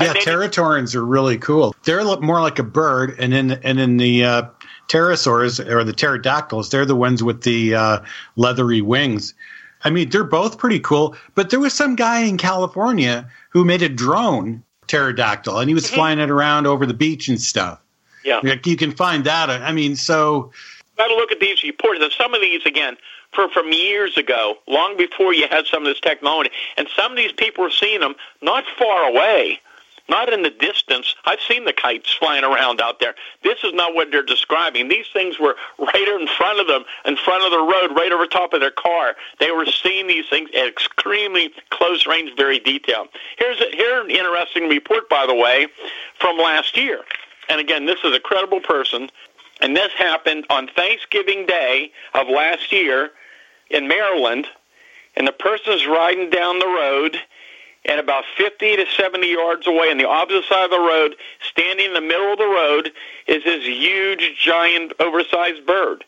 Yeah, 0.00 0.12
teratorns 0.14 0.94
are 0.94 1.04
really 1.04 1.38
cool. 1.38 1.74
They're 1.82 2.04
more 2.20 2.40
like 2.40 2.60
a 2.60 2.64
bird, 2.64 3.16
and 3.18 3.34
in 3.34 3.50
and 3.50 3.80
in 3.80 3.96
the 3.96 4.24
uh, 4.24 4.42
pterosaurs 4.88 5.64
or 5.64 5.84
the 5.84 5.92
pterodactyls, 5.92 6.70
they're 6.70 6.86
the 6.86 6.96
ones 6.96 7.22
with 7.22 7.42
the 7.42 7.74
uh, 7.74 7.98
leathery 8.36 8.80
wings. 8.80 9.34
I 9.84 9.90
mean, 9.90 10.08
they're 10.10 10.24
both 10.24 10.58
pretty 10.58 10.80
cool. 10.80 11.14
But 11.34 11.50
there 11.50 11.60
was 11.60 11.74
some 11.74 11.94
guy 11.94 12.20
in 12.20 12.36
California 12.36 13.30
who 13.50 13.64
made 13.64 13.82
a 13.82 13.88
drone 13.88 14.62
pterodactyl, 14.88 15.58
and 15.58 15.68
he 15.68 15.74
was 15.74 15.84
mm-hmm. 15.84 15.94
flying 15.94 16.18
it 16.18 16.30
around 16.30 16.66
over 16.66 16.86
the 16.86 16.94
beach 16.94 17.28
and 17.28 17.40
stuff. 17.40 17.80
Yeah, 18.24 18.40
like 18.42 18.66
you 18.66 18.76
can 18.76 18.92
find 18.92 19.24
that. 19.24 19.48
I 19.48 19.72
mean, 19.72 19.96
so 19.96 20.50
got 20.96 21.06
to 21.06 21.14
look 21.14 21.30
at 21.30 21.40
these 21.40 21.62
reports. 21.62 22.00
And 22.02 22.12
some 22.12 22.34
of 22.34 22.40
these, 22.40 22.66
again, 22.66 22.96
for 23.32 23.48
from 23.48 23.72
years 23.72 24.18
ago, 24.18 24.56
long 24.66 24.96
before 24.96 25.32
you 25.32 25.46
had 25.48 25.66
some 25.66 25.84
of 25.84 25.88
this 25.88 26.00
technology, 26.00 26.50
and 26.76 26.88
some 26.96 27.12
of 27.12 27.16
these 27.16 27.32
people 27.32 27.64
were 27.64 27.70
seeing 27.70 28.00
them 28.00 28.16
not 28.42 28.64
far 28.76 29.08
away 29.08 29.60
not 30.08 30.32
in 30.32 30.42
the 30.42 30.50
distance. 30.50 31.14
I've 31.24 31.40
seen 31.46 31.64
the 31.64 31.72
kites 31.72 32.12
flying 32.14 32.44
around 32.44 32.80
out 32.80 33.00
there. 33.00 33.14
This 33.42 33.58
is 33.64 33.74
not 33.74 33.94
what 33.94 34.10
they're 34.10 34.22
describing. 34.22 34.88
These 34.88 35.06
things 35.12 35.38
were 35.38 35.56
right 35.78 36.20
in 36.20 36.26
front 36.36 36.60
of 36.60 36.66
them, 36.66 36.84
in 37.04 37.16
front 37.16 37.44
of 37.44 37.50
the 37.50 37.58
road, 37.58 37.96
right 37.96 38.12
over 38.12 38.26
top 38.26 38.52
of 38.52 38.60
their 38.60 38.70
car. 38.70 39.14
They 39.38 39.50
were 39.50 39.66
seeing 39.66 40.06
these 40.06 40.28
things 40.28 40.50
at 40.56 40.66
extremely 40.66 41.50
close 41.70 42.06
range, 42.06 42.32
very 42.36 42.58
detailed. 42.58 43.08
Here's 43.38 43.60
a, 43.60 43.66
here's 43.72 44.04
an 44.04 44.10
interesting 44.10 44.68
report, 44.68 45.08
by 45.08 45.26
the 45.26 45.34
way, 45.34 45.66
from 46.18 46.38
last 46.38 46.76
year. 46.76 47.02
And 47.48 47.60
again, 47.60 47.86
this 47.86 47.98
is 48.04 48.14
a 48.14 48.20
credible 48.20 48.60
person. 48.60 49.10
And 49.60 49.76
this 49.76 49.92
happened 49.92 50.46
on 50.50 50.68
Thanksgiving 50.68 51.46
Day 51.46 51.90
of 52.14 52.28
last 52.28 52.70
year 52.70 53.10
in 53.70 53.88
Maryland. 53.88 54.46
And 55.16 55.26
the 55.26 55.32
person's 55.32 55.86
riding 55.86 56.30
down 56.30 56.58
the 56.60 56.66
road 56.66 57.16
and 57.84 58.00
about 58.00 58.24
50 58.36 58.76
to 58.76 58.86
70 58.96 59.26
yards 59.30 59.66
away 59.66 59.90
on 59.90 59.98
the 59.98 60.08
opposite 60.08 60.44
side 60.48 60.64
of 60.64 60.70
the 60.70 60.78
road, 60.78 61.16
standing 61.40 61.86
in 61.86 61.94
the 61.94 62.00
middle 62.00 62.32
of 62.32 62.38
the 62.38 62.46
road, 62.46 62.92
is 63.26 63.44
this 63.44 63.64
huge, 63.64 64.36
giant, 64.42 64.92
oversized 65.00 65.66
bird. 65.66 66.04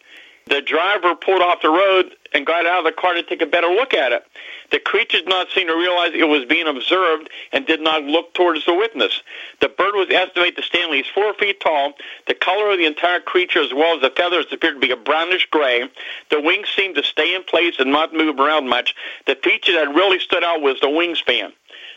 The 0.46 0.60
driver 0.60 1.14
pulled 1.14 1.42
off 1.42 1.62
the 1.62 1.70
road 1.70 2.16
and 2.32 2.44
got 2.44 2.66
out 2.66 2.80
of 2.80 2.84
the 2.84 3.00
car 3.00 3.14
to 3.14 3.22
take 3.22 3.40
a 3.40 3.46
better 3.46 3.68
look 3.68 3.94
at 3.94 4.12
it. 4.12 4.24
The 4.70 4.80
creature 4.80 5.18
did 5.18 5.28
not 5.28 5.48
seem 5.54 5.68
to 5.68 5.74
realize 5.76 6.10
it 6.12 6.28
was 6.28 6.44
being 6.44 6.66
observed 6.66 7.30
and 7.52 7.66
did 7.66 7.80
not 7.80 8.04
look 8.04 8.34
towards 8.34 8.66
the 8.66 8.74
witness. 8.74 9.22
The 9.60 9.68
bird 9.68 9.94
was 9.94 10.08
estimated 10.10 10.56
to 10.56 10.62
stand 10.62 10.84
at 10.84 10.90
least 10.90 11.10
four 11.14 11.34
feet 11.34 11.60
tall. 11.60 11.94
The 12.26 12.34
color 12.34 12.70
of 12.70 12.78
the 12.78 12.86
entire 12.86 13.20
creature, 13.20 13.62
as 13.62 13.72
well 13.72 13.96
as 13.96 14.02
the 14.02 14.10
feathers, 14.10 14.46
appeared 14.52 14.74
to 14.74 14.80
be 14.80 14.92
a 14.92 14.96
brownish 14.96 15.46
gray. 15.50 15.88
The 16.30 16.40
wings 16.40 16.68
seemed 16.74 16.96
to 16.96 17.02
stay 17.02 17.34
in 17.34 17.44
place 17.44 17.74
and 17.78 17.90
not 17.90 18.12
move 18.12 18.38
around 18.38 18.68
much. 18.68 18.94
The 19.26 19.36
feature 19.36 19.72
that 19.72 19.94
really 19.94 20.18
stood 20.18 20.44
out 20.44 20.62
was 20.62 20.80
the 20.80 20.88
wingspan. 20.88 21.52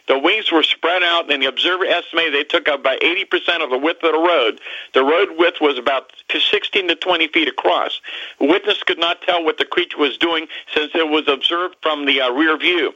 The 0.07 0.19
wings 0.19 0.51
were 0.51 0.63
spread 0.63 1.01
out, 1.01 1.31
and 1.31 1.41
the 1.41 1.47
observer 1.47 1.85
estimated 1.85 2.33
they 2.33 2.43
took 2.43 2.67
up 2.67 2.81
about 2.81 2.99
80% 2.99 3.63
of 3.63 3.69
the 3.69 3.77
width 3.77 4.03
of 4.03 4.11
the 4.11 4.19
road. 4.19 4.59
The 4.93 5.03
road 5.03 5.29
width 5.37 5.61
was 5.61 5.77
about 5.77 6.11
16 6.29 6.87
to 6.89 6.95
20 6.95 7.27
feet 7.29 7.47
across. 7.47 8.01
Witness 8.39 8.83
could 8.83 8.99
not 8.99 9.21
tell 9.21 9.43
what 9.43 9.57
the 9.57 9.65
creature 9.65 9.97
was 9.97 10.17
doing 10.17 10.47
since 10.73 10.91
it 10.93 11.07
was 11.07 11.27
observed 11.27 11.77
from 11.81 12.05
the 12.05 12.21
uh, 12.21 12.31
rear 12.31 12.57
view. 12.57 12.93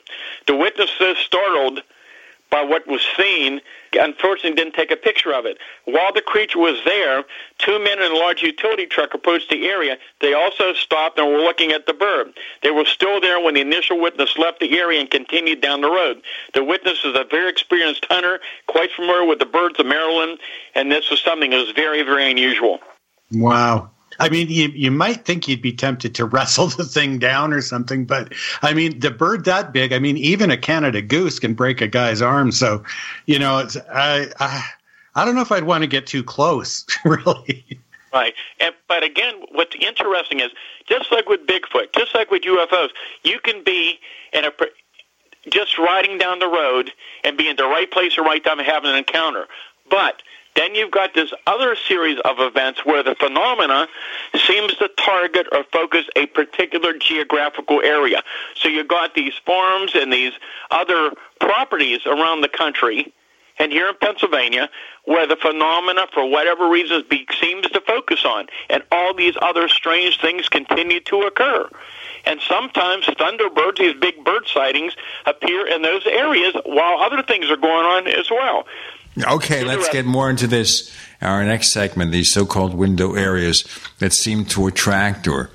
The 0.48 0.56
witness 0.56 0.92
startled 1.24 1.82
by 2.50 2.64
what 2.64 2.88
was 2.88 3.06
seen, 3.18 3.62
unfortunately 3.94 4.54
didn't 4.54 4.74
take 4.74 4.92
a 4.92 4.96
picture 4.96 5.34
of 5.34 5.46
it. 5.46 5.58
While 5.86 6.14
the 6.14 6.22
creature 6.22 6.60
was 6.60 6.80
there, 6.86 7.24
two 7.58 7.80
men 7.84 8.02
in 8.02 8.12
a 8.12 8.16
large 8.16 8.42
utility 8.42 8.86
truck 8.86 9.14
approached 9.14 9.50
the 9.50 9.68
area. 9.68 9.98
They 10.22 10.34
also 10.34 10.74
stopped 10.74 11.20
and 11.20 11.28
were 11.28 11.40
looking 11.40 11.72
at 11.72 11.86
the 11.86 11.94
bird. 11.94 12.34
They 12.64 12.72
were 12.72 12.86
still 12.86 13.20
there 13.20 13.42
when 13.42 13.56
the 13.56 13.62
initial 13.62 14.00
witness 14.00 14.38
left 14.38 14.60
the 14.60 14.78
area 14.78 15.00
and 15.00 15.10
continued 15.10 15.62
down 15.62 15.82
the 15.82 15.90
road. 15.90 16.22
The 16.54 16.64
witness 16.64 17.04
is 17.04 17.16
a 17.16 17.26
very 17.30 17.50
experienced 17.50 18.06
hunter, 18.10 18.40
quite 18.68 18.92
familiar 18.92 19.26
with 19.26 19.40
the 19.40 19.46
birds 19.46 19.80
of 19.80 19.86
Maryland, 19.86 20.40
and 20.76 20.92
this 20.92 21.10
was 21.10 21.22
something 21.22 21.52
that 21.52 21.58
was 21.58 21.72
very, 21.72 22.04
very 22.04 22.30
unusual. 22.32 22.80
Wow. 23.32 23.92
I 24.20 24.30
mean, 24.30 24.50
you, 24.50 24.70
you 24.70 24.92
might 24.92 25.26
think 25.26 25.48
you'd 25.48 25.62
be 25.62 25.74
tempted 25.74 26.16
to 26.16 26.26
wrestle 26.38 26.68
the 26.68 26.86
thing 26.86 27.20
down 27.20 27.54
or 27.54 27.62
something, 27.62 28.06
but 28.06 28.34
I 28.62 28.74
mean, 28.74 29.00
the 29.00 29.12
bird 29.12 29.46
that 29.46 29.74
big, 29.74 29.94
I 29.94 30.00
mean, 30.00 30.18
even 30.18 30.52
a 30.52 30.58
Canada 30.58 31.02
goose 31.02 31.40
can 31.40 31.54
break 31.54 31.82
a 31.82 31.88
guy's 31.88 32.22
arm. 32.22 32.52
So, 32.52 32.84
you 33.26 33.40
know, 33.40 33.60
it's, 33.60 33.78
I, 33.92 34.28
I, 34.40 34.64
I 35.16 35.26
don't 35.26 35.36
know 35.36 35.42
if 35.42 35.52
I'd 35.52 35.64
want 35.64 35.84
to 35.84 35.88
get 35.88 36.08
too 36.08 36.24
close, 36.24 36.86
really. 37.06 37.80
Right. 38.14 38.34
And, 38.60 38.74
but 38.88 39.04
again, 39.04 39.36
what's 39.52 39.76
interesting 39.76 40.40
is 40.40 40.52
just 40.88 41.12
like 41.12 41.28
with 41.28 41.46
Bigfoot, 41.46 41.94
just 41.94 42.16
like 42.16 42.32
with 42.32 42.44
UFOs, 42.44 42.90
you 43.24 43.40
can 43.40 43.64
be 43.64 44.00
in 44.34 44.46
a 44.46 44.52
just 45.50 45.78
riding 45.78 46.18
down 46.18 46.40
the 46.40 46.48
road 46.48 46.92
and 47.24 47.38
be 47.38 47.48
in 47.48 47.56
the 47.56 47.66
right 47.66 47.90
place 47.90 48.18
or 48.18 48.24
right 48.24 48.44
time 48.44 48.60
and 48.60 48.68
having 48.68 48.90
an 48.90 48.98
encounter. 48.98 49.48
But 49.90 50.22
then 50.58 50.76
you've 50.76 50.92
got 50.92 51.14
this 51.14 51.32
other 51.46 51.76
series 51.76 52.20
of 52.26 52.40
events 52.40 52.84
where 52.84 53.04
the 53.04 53.16
phenomena 53.16 53.88
seems 54.48 54.76
to 54.76 54.90
target 54.98 55.48
or 55.52 55.64
focus 55.72 56.06
a 56.16 56.26
particular 56.26 56.98
geographical 56.98 57.82
area. 57.82 58.24
So 58.56 58.68
you've 58.68 58.88
got 58.88 59.14
these 59.14 59.34
farms 59.46 59.94
and 59.96 60.12
these 60.12 60.34
other 60.72 61.12
properties 61.40 62.06
around 62.06 62.42
the 62.42 62.50
country 62.50 63.14
and 63.60 63.72
here 63.72 63.90
in 63.90 63.96
Pennsylvania, 64.00 64.70
where 65.06 65.26
the 65.26 65.36
phenomena, 65.36 66.06
for 66.14 66.30
whatever 66.30 66.70
reasons, 66.70 67.04
be, 67.10 67.26
seems 67.40 67.68
to 67.70 67.82
focus 67.82 68.24
on, 68.26 68.48
and 68.70 68.84
all 68.92 69.14
these 69.14 69.36
other 69.42 69.68
strange 69.68 70.22
things 70.22 70.48
continue 70.48 71.00
to 71.02 71.22
occur. 71.22 71.68
And 72.26 72.40
sometimes 72.42 73.06
thunderbirds, 73.06 73.80
these 73.80 73.96
big 73.96 74.24
bird 74.24 74.48
sightings, 74.48 74.96
appear 75.26 75.66
in 75.66 75.82
those 75.82 76.06
areas 76.06 76.54
while 76.66 77.00
other 77.00 77.24
things 77.24 77.50
are 77.50 77.58
going 77.58 77.86
on 77.86 78.08
as 78.08 78.30
well. 78.30 78.68
Okay, 79.26 79.64
let's 79.64 79.90
get 79.90 80.06
more 80.06 80.30
into 80.30 80.48
this. 80.48 80.94
Our 81.22 81.44
next 81.44 81.72
segment, 81.72 82.12
these 82.12 82.32
so 82.32 82.46
called 82.46 82.76
window 82.76 83.16
areas 83.16 83.66
that 84.00 84.14
seem 84.14 84.46
to 84.46 84.68
attract 84.68 85.28
or 85.28 85.50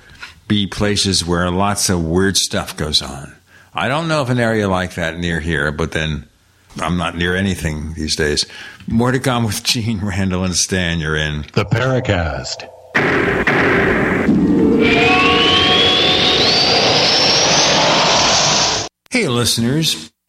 be 0.48 0.66
places 0.66 1.24
where 1.24 1.50
lots 1.50 1.88
of 1.88 2.04
weird 2.04 2.36
stuff 2.36 2.76
goes 2.76 3.00
on. 3.00 3.34
I 3.72 3.88
don't 3.88 4.08
know 4.08 4.20
of 4.20 4.30
an 4.30 4.38
area 4.38 4.68
like 4.68 4.94
that 4.96 5.18
near 5.18 5.40
here, 5.40 5.70
but 5.70 5.92
then 5.92 6.28
I'm 6.80 6.96
not 6.96 7.16
near 7.16 7.36
anything 7.36 7.94
these 7.94 8.16
days. 8.16 8.44
More 8.86 9.12
to 9.12 9.20
come 9.20 9.44
with 9.44 9.62
Gene 9.64 10.00
Randall 10.00 10.44
and 10.44 10.54
Stan. 10.54 11.00
You're 11.00 11.16
in 11.16 11.42
the 11.54 11.64
Paracast. 11.64 12.68
Hey, 19.10 19.28
listeners. 19.28 20.10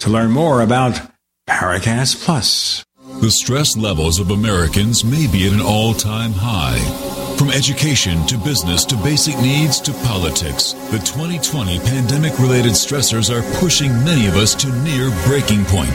to 0.00 0.10
learn 0.10 0.30
more 0.30 0.60
about 0.60 1.00
Paracast 1.48 2.24
Plus. 2.24 2.84
The 3.20 3.30
stress 3.30 3.76
levels 3.76 4.18
of 4.18 4.30
Americans 4.30 5.04
may 5.04 5.26
be 5.26 5.46
at 5.46 5.52
an 5.52 5.60
all 5.60 5.94
time 5.94 6.32
high. 6.32 7.29
From 7.40 7.50
education 7.52 8.26
to 8.26 8.36
business 8.36 8.84
to 8.84 8.96
basic 8.96 9.34
needs 9.40 9.80
to 9.80 9.94
politics, 10.04 10.74
the 10.90 10.98
2020 10.98 11.78
pandemic 11.78 12.38
related 12.38 12.72
stressors 12.72 13.30
are 13.34 13.40
pushing 13.58 13.88
many 14.04 14.26
of 14.26 14.36
us 14.36 14.54
to 14.56 14.68
near 14.82 15.08
breaking 15.24 15.64
point. 15.64 15.94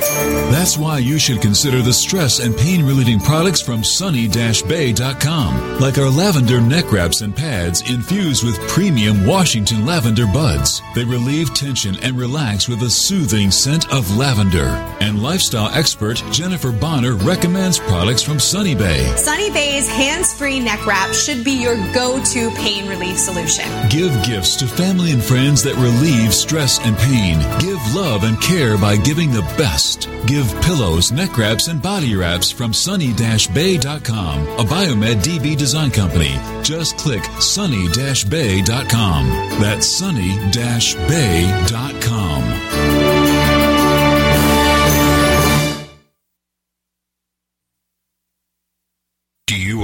That's 0.49 0.75
why 0.75 0.97
you 0.97 1.19
should 1.19 1.43
consider 1.43 1.83
the 1.83 1.93
stress 1.93 2.39
and 2.39 2.57
pain 2.57 2.83
relieving 2.83 3.19
products 3.19 3.61
from 3.61 3.83
sunny-bay.com, 3.83 5.79
like 5.79 5.99
our 5.99 6.09
lavender 6.09 6.59
neck 6.59 6.91
wraps 6.91 7.21
and 7.21 7.35
pads 7.35 7.87
infused 7.91 8.43
with 8.43 8.59
premium 8.67 9.27
Washington 9.27 9.85
lavender 9.85 10.25
buds. 10.25 10.81
They 10.95 11.05
relieve 11.05 11.53
tension 11.53 11.95
and 12.01 12.17
relax 12.17 12.67
with 12.67 12.81
a 12.81 12.89
soothing 12.89 13.51
scent 13.51 13.87
of 13.93 14.17
lavender. 14.17 14.69
And 14.99 15.21
lifestyle 15.21 15.69
expert 15.75 16.23
Jennifer 16.31 16.71
Bonner 16.71 17.13
recommends 17.13 17.77
products 17.77 18.23
from 18.23 18.39
Sunny 18.39 18.73
Bay. 18.73 19.05
Sunny 19.15 19.51
Bay's 19.51 19.87
hands-free 19.87 20.59
neck 20.59 20.83
wrap 20.87 21.13
should 21.13 21.34
be 21.43 21.51
your 21.51 21.75
go-to 21.93 22.49
pain 22.51 22.87
relief 22.87 23.17
solution. 23.17 23.65
Give 23.89 24.11
gifts 24.23 24.55
to 24.57 24.67
family 24.67 25.11
and 25.11 25.23
friends 25.23 25.63
that 25.63 25.75
relieve 25.75 26.33
stress 26.33 26.79
and 26.79 26.97
pain. 26.97 27.39
Give 27.59 27.79
love 27.95 28.23
and 28.23 28.39
care 28.41 28.77
by 28.77 28.97
giving 28.97 29.31
the 29.31 29.41
best. 29.57 30.09
Give 30.25 30.47
pillows, 30.61 31.11
neck 31.11 31.37
wraps, 31.37 31.67
and 31.67 31.81
body 31.81 32.15
wraps 32.15 32.51
from 32.51 32.73
sunny-bay.com, 32.73 34.47
a 34.47 34.63
Biomed 34.63 35.21
DB 35.23 35.57
design 35.57 35.91
company. 35.91 36.37
Just 36.63 36.97
click 36.97 37.23
sunny-bay.com. 37.39 39.27
That's 39.59 39.87
sunny-bay.com. 39.87 40.45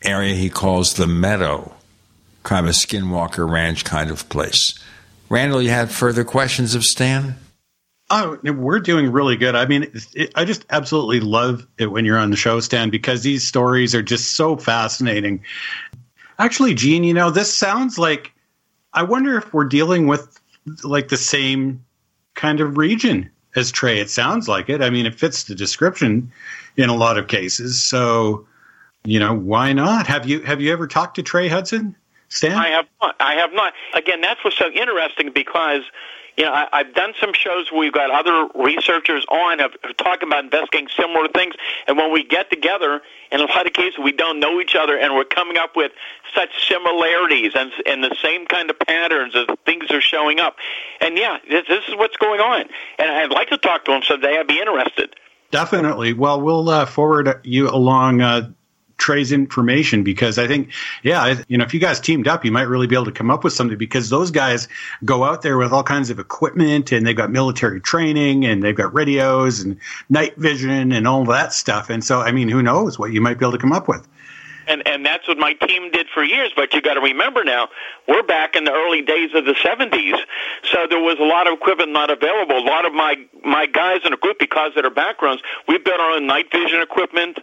area 0.03 0.35
he 0.35 0.49
calls 0.49 0.93
the 0.93 1.07
Meadow, 1.07 1.73
kind 2.43 2.65
of 2.65 2.69
a 2.69 2.73
Skinwalker 2.73 3.49
Ranch 3.49 3.85
kind 3.85 4.09
of 4.09 4.27
place. 4.29 4.77
Randall, 5.29 5.61
you 5.61 5.69
had 5.69 5.91
further 5.91 6.23
questions 6.23 6.75
of 6.75 6.83
Stan? 6.83 7.35
Oh, 8.09 8.37
we're 8.43 8.79
doing 8.79 9.09
really 9.11 9.37
good. 9.37 9.55
I 9.55 9.65
mean, 9.65 9.89
it, 10.13 10.33
I 10.35 10.43
just 10.43 10.65
absolutely 10.69 11.21
love 11.21 11.65
it 11.77 11.87
when 11.87 12.03
you're 12.03 12.17
on 12.17 12.29
the 12.29 12.35
show, 12.35 12.59
Stan, 12.59 12.89
because 12.89 13.23
these 13.23 13.47
stories 13.47 13.95
are 13.95 14.01
just 14.01 14.35
so 14.35 14.57
fascinating. 14.57 15.41
Actually, 16.37 16.73
Gene, 16.73 17.05
you 17.05 17.13
know, 17.13 17.31
this 17.31 17.53
sounds 17.53 17.97
like 17.97 18.33
I 18.93 19.03
wonder 19.03 19.37
if 19.37 19.53
we're 19.53 19.65
dealing 19.65 20.07
with 20.07 20.39
like 20.83 21.07
the 21.07 21.17
same 21.17 21.83
kind 22.33 22.59
of 22.59 22.77
region 22.77 23.29
as 23.55 23.71
Trey. 23.71 23.99
It 23.99 24.09
sounds 24.09 24.47
like 24.47 24.69
it. 24.69 24.81
I 24.81 24.89
mean, 24.89 25.05
it 25.05 25.15
fits 25.15 25.45
the 25.45 25.55
description 25.55 26.31
in 26.77 26.89
a 26.89 26.95
lot 26.95 27.17
of 27.17 27.27
cases. 27.27 27.81
So, 27.83 28.45
you 29.03 29.19
know, 29.19 29.33
why 29.33 29.73
not? 29.73 30.07
Have 30.07 30.27
you 30.27 30.41
have 30.41 30.61
you 30.61 30.71
ever 30.71 30.87
talked 30.87 31.15
to 31.15 31.23
Trey 31.23 31.47
Hudson, 31.47 31.95
Stan? 32.29 32.53
I 32.53 32.69
have 32.69 32.85
not. 33.01 33.15
I 33.19 33.33
have 33.35 33.53
not. 33.53 33.73
Again, 33.95 34.21
that's 34.21 34.43
what's 34.43 34.57
so 34.57 34.69
interesting 34.69 35.31
because 35.33 35.81
you 36.37 36.43
know 36.43 36.53
I, 36.53 36.67
I've 36.71 36.93
done 36.93 37.13
some 37.19 37.33
shows 37.33 37.71
where 37.71 37.79
we've 37.79 37.93
got 37.93 38.11
other 38.11 38.47
researchers 38.53 39.25
on 39.27 39.57
have, 39.57 39.71
have 39.83 39.97
talking 39.97 40.29
about 40.29 40.43
investigating 40.43 40.89
similar 40.95 41.27
things, 41.29 41.55
and 41.87 41.97
when 41.97 42.13
we 42.13 42.23
get 42.23 42.51
together, 42.51 43.01
in 43.31 43.39
a 43.39 43.45
lot 43.45 43.65
of 43.65 43.73
cases 43.73 43.97
we 43.97 44.11
don't 44.11 44.39
know 44.39 44.61
each 44.61 44.75
other, 44.75 44.95
and 44.95 45.15
we're 45.15 45.23
coming 45.23 45.57
up 45.57 45.75
with 45.75 45.91
such 46.35 46.49
similarities 46.67 47.53
and 47.55 47.71
and 47.87 48.03
the 48.03 48.15
same 48.21 48.45
kind 48.45 48.69
of 48.69 48.77
patterns 48.77 49.33
of 49.33 49.47
things 49.65 49.89
are 49.89 50.01
showing 50.01 50.39
up. 50.39 50.57
And 50.99 51.17
yeah, 51.17 51.39
this, 51.49 51.67
this 51.67 51.87
is 51.87 51.95
what's 51.95 52.17
going 52.17 52.39
on. 52.39 52.65
And 52.99 53.09
I'd 53.09 53.31
like 53.31 53.49
to 53.49 53.57
talk 53.57 53.83
to 53.85 53.93
him 53.93 54.03
someday. 54.03 54.37
I'd 54.37 54.45
be 54.45 54.59
interested. 54.59 55.15
Definitely. 55.49 56.13
Well, 56.13 56.39
we'll 56.39 56.69
uh, 56.69 56.85
forward 56.85 57.41
you 57.43 57.67
along 57.69 58.21
uh, 58.21 58.51
Trey's 59.01 59.31
information 59.31 60.03
because 60.03 60.37
I 60.37 60.47
think, 60.47 60.69
yeah, 61.01 61.41
you 61.47 61.57
know, 61.57 61.65
if 61.65 61.73
you 61.73 61.79
guys 61.79 61.99
teamed 61.99 62.27
up, 62.27 62.45
you 62.45 62.51
might 62.51 62.67
really 62.67 62.85
be 62.85 62.95
able 62.95 63.05
to 63.05 63.11
come 63.11 63.31
up 63.31 63.43
with 63.43 63.53
something 63.53 63.77
because 63.77 64.09
those 64.09 64.29
guys 64.29 64.67
go 65.03 65.23
out 65.23 65.41
there 65.41 65.57
with 65.57 65.73
all 65.73 65.83
kinds 65.83 66.11
of 66.11 66.19
equipment 66.19 66.91
and 66.91 67.05
they've 67.05 67.17
got 67.17 67.31
military 67.31 67.81
training 67.81 68.45
and 68.45 68.61
they've 68.61 68.75
got 68.75 68.93
radios 68.93 69.61
and 69.61 69.79
night 70.07 70.37
vision 70.37 70.91
and 70.91 71.07
all 71.07 71.25
that 71.25 71.51
stuff. 71.51 71.89
And 71.89 72.03
so, 72.03 72.21
I 72.21 72.31
mean, 72.31 72.47
who 72.47 72.61
knows 72.61 72.99
what 72.99 73.11
you 73.11 73.21
might 73.21 73.39
be 73.39 73.45
able 73.45 73.53
to 73.53 73.57
come 73.57 73.73
up 73.73 73.87
with. 73.87 74.07
And 74.67 74.87
and 74.87 75.05
that's 75.05 75.27
what 75.27 75.37
my 75.37 75.53
team 75.53 75.91
did 75.91 76.07
for 76.13 76.23
years. 76.23 76.53
But 76.55 76.73
you 76.73 76.81
got 76.81 76.93
to 76.93 77.01
remember 77.01 77.43
now, 77.43 77.69
we're 78.07 78.23
back 78.23 78.55
in 78.55 78.63
the 78.63 78.71
early 78.71 79.01
days 79.01 79.31
of 79.33 79.45
the 79.45 79.53
'70s, 79.53 80.17
so 80.71 80.85
there 80.87 80.99
was 80.99 81.17
a 81.19 81.23
lot 81.23 81.47
of 81.47 81.53
equipment 81.53 81.91
not 81.91 82.11
available. 82.11 82.57
A 82.57 82.61
lot 82.61 82.85
of 82.85 82.93
my 82.93 83.15
my 83.43 83.65
guys 83.65 84.01
in 84.05 84.11
the 84.11 84.17
group, 84.17 84.37
because 84.39 84.71
of 84.75 84.83
their 84.83 84.91
backgrounds, 84.91 85.41
we 85.67 85.79
built 85.79 85.99
our 85.99 86.11
own 86.11 86.27
night 86.27 86.51
vision 86.51 86.79
equipment. 86.79 87.39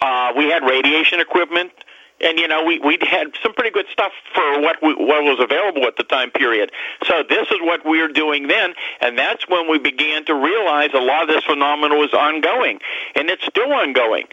Uh, 0.00 0.32
we 0.36 0.44
had 0.50 0.62
radiation 0.62 1.20
equipment 1.20 1.72
and 2.20 2.38
you 2.38 2.48
know 2.48 2.64
we 2.64 2.78
we 2.78 2.98
had 3.02 3.28
some 3.42 3.52
pretty 3.54 3.70
good 3.70 3.86
stuff 3.92 4.12
for 4.34 4.60
what 4.60 4.76
we, 4.82 4.94
what 4.94 5.22
was 5.22 5.38
available 5.40 5.86
at 5.86 5.96
the 5.96 6.04
time 6.04 6.30
period. 6.30 6.72
So 7.06 7.22
this 7.28 7.48
is 7.48 7.58
what 7.60 7.84
we 7.84 8.00
were 8.00 8.08
doing 8.08 8.48
then, 8.48 8.74
and 9.00 9.18
that's 9.18 9.48
when 9.48 9.70
we 9.70 9.78
began 9.78 10.24
to 10.26 10.34
realize 10.34 10.90
a 10.94 11.00
lot 11.00 11.22
of 11.22 11.28
this 11.28 11.44
phenomenon 11.44 11.98
was 11.98 12.14
ongoing, 12.14 12.80
and 13.14 13.28
it's 13.28 13.44
still 13.44 13.72
ongoing. 13.72 14.24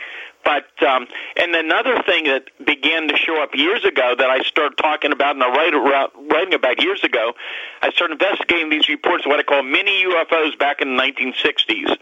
But 0.44 0.65
um, 0.85 1.07
and 1.38 1.56
another 1.56 2.02
thing 2.03 2.26
that 2.26 2.45
began 2.65 3.07
to 3.07 3.15
show 3.15 3.41
up 3.41 3.56
years 3.56 3.85
ago 3.85 4.14
that 4.18 4.30
I 4.30 4.44
started 4.44 4.77
talking 4.77 5.11
about 5.11 5.35
and 5.35 5.44
I 5.44 5.49
write 5.49 6.10
writing 6.30 6.53
about 6.53 6.81
years 6.81 7.03
ago, 7.03 7.34
I 7.81 7.91
started 7.91 8.22
investigating 8.22 8.69
these 8.69 8.90
reports, 8.90 9.26
of 9.26 9.30
what 9.30 9.40
I 9.40 9.44
call 9.44 9.64
mini 9.64 10.03
UFOs, 10.03 10.57
back 10.60 10.81
in 10.81 10.95
the 10.95 11.02
1960s. 11.02 11.98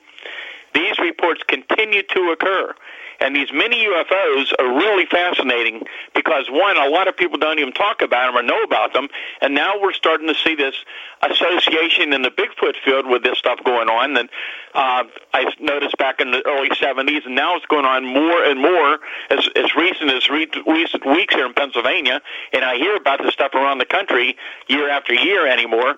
These 0.73 0.99
reports 0.99 1.43
continue 1.47 2.01
to 2.01 2.31
occur. 2.31 2.73
And 3.22 3.35
these 3.35 3.53
mini 3.53 3.85
UFOs 3.85 4.52
are 4.57 4.68
really 4.68 5.06
fascinating 5.06 5.84
because 6.15 6.48
one, 6.49 6.76
a 6.76 6.89
lot 6.89 7.07
of 7.07 7.15
people 7.15 7.38
don't 7.38 7.60
even 7.60 7.72
talk 7.72 8.02
about 8.02 8.34
them 8.34 8.38
or 8.38 8.41
know 8.41 8.64
about 8.64 8.93
them, 8.93 9.10
and 9.41 9.53
now 9.53 9.80
we're 9.80 9.93
starting 9.93 10.27
to 10.27 10.34
see 10.34 10.56
this 10.56 10.73
association 11.22 12.14
in 12.14 12.23
the 12.23 12.31
Bigfoot 12.31 12.73
field 12.84 13.06
with 13.06 13.23
this 13.23 13.38
stuff 13.38 13.64
going 13.64 13.89
on. 13.89 14.18
And 14.18 14.30
uh, 14.73 15.03
I 15.34 15.53
noticed 15.60 15.98
back 15.98 16.19
in 16.19 16.31
the 16.31 16.41
early 16.48 16.69
70s, 16.69 17.26
and 17.26 17.35
now 17.35 17.56
it's 17.57 17.65
going 17.68 17.85
on 17.85 18.06
more 18.06 18.43
and 18.43 18.60
more 18.60 18.99
as 19.30 19.48
as 19.56 19.76
recent 19.76 20.10
as 20.10 20.27
re- 20.27 20.49
recent 20.65 21.06
weeks 21.06 21.35
here 21.35 21.45
in 21.45 21.53
Pennsylvania. 21.53 22.22
And 22.53 22.65
I 22.65 22.76
hear 22.77 22.95
about 22.95 23.22
this 23.22 23.34
stuff 23.34 23.53
around 23.53 23.77
the 23.77 23.85
country 23.85 24.35
year 24.68 24.89
after 24.89 25.14
year 25.14 25.45
anymore. 25.45 25.95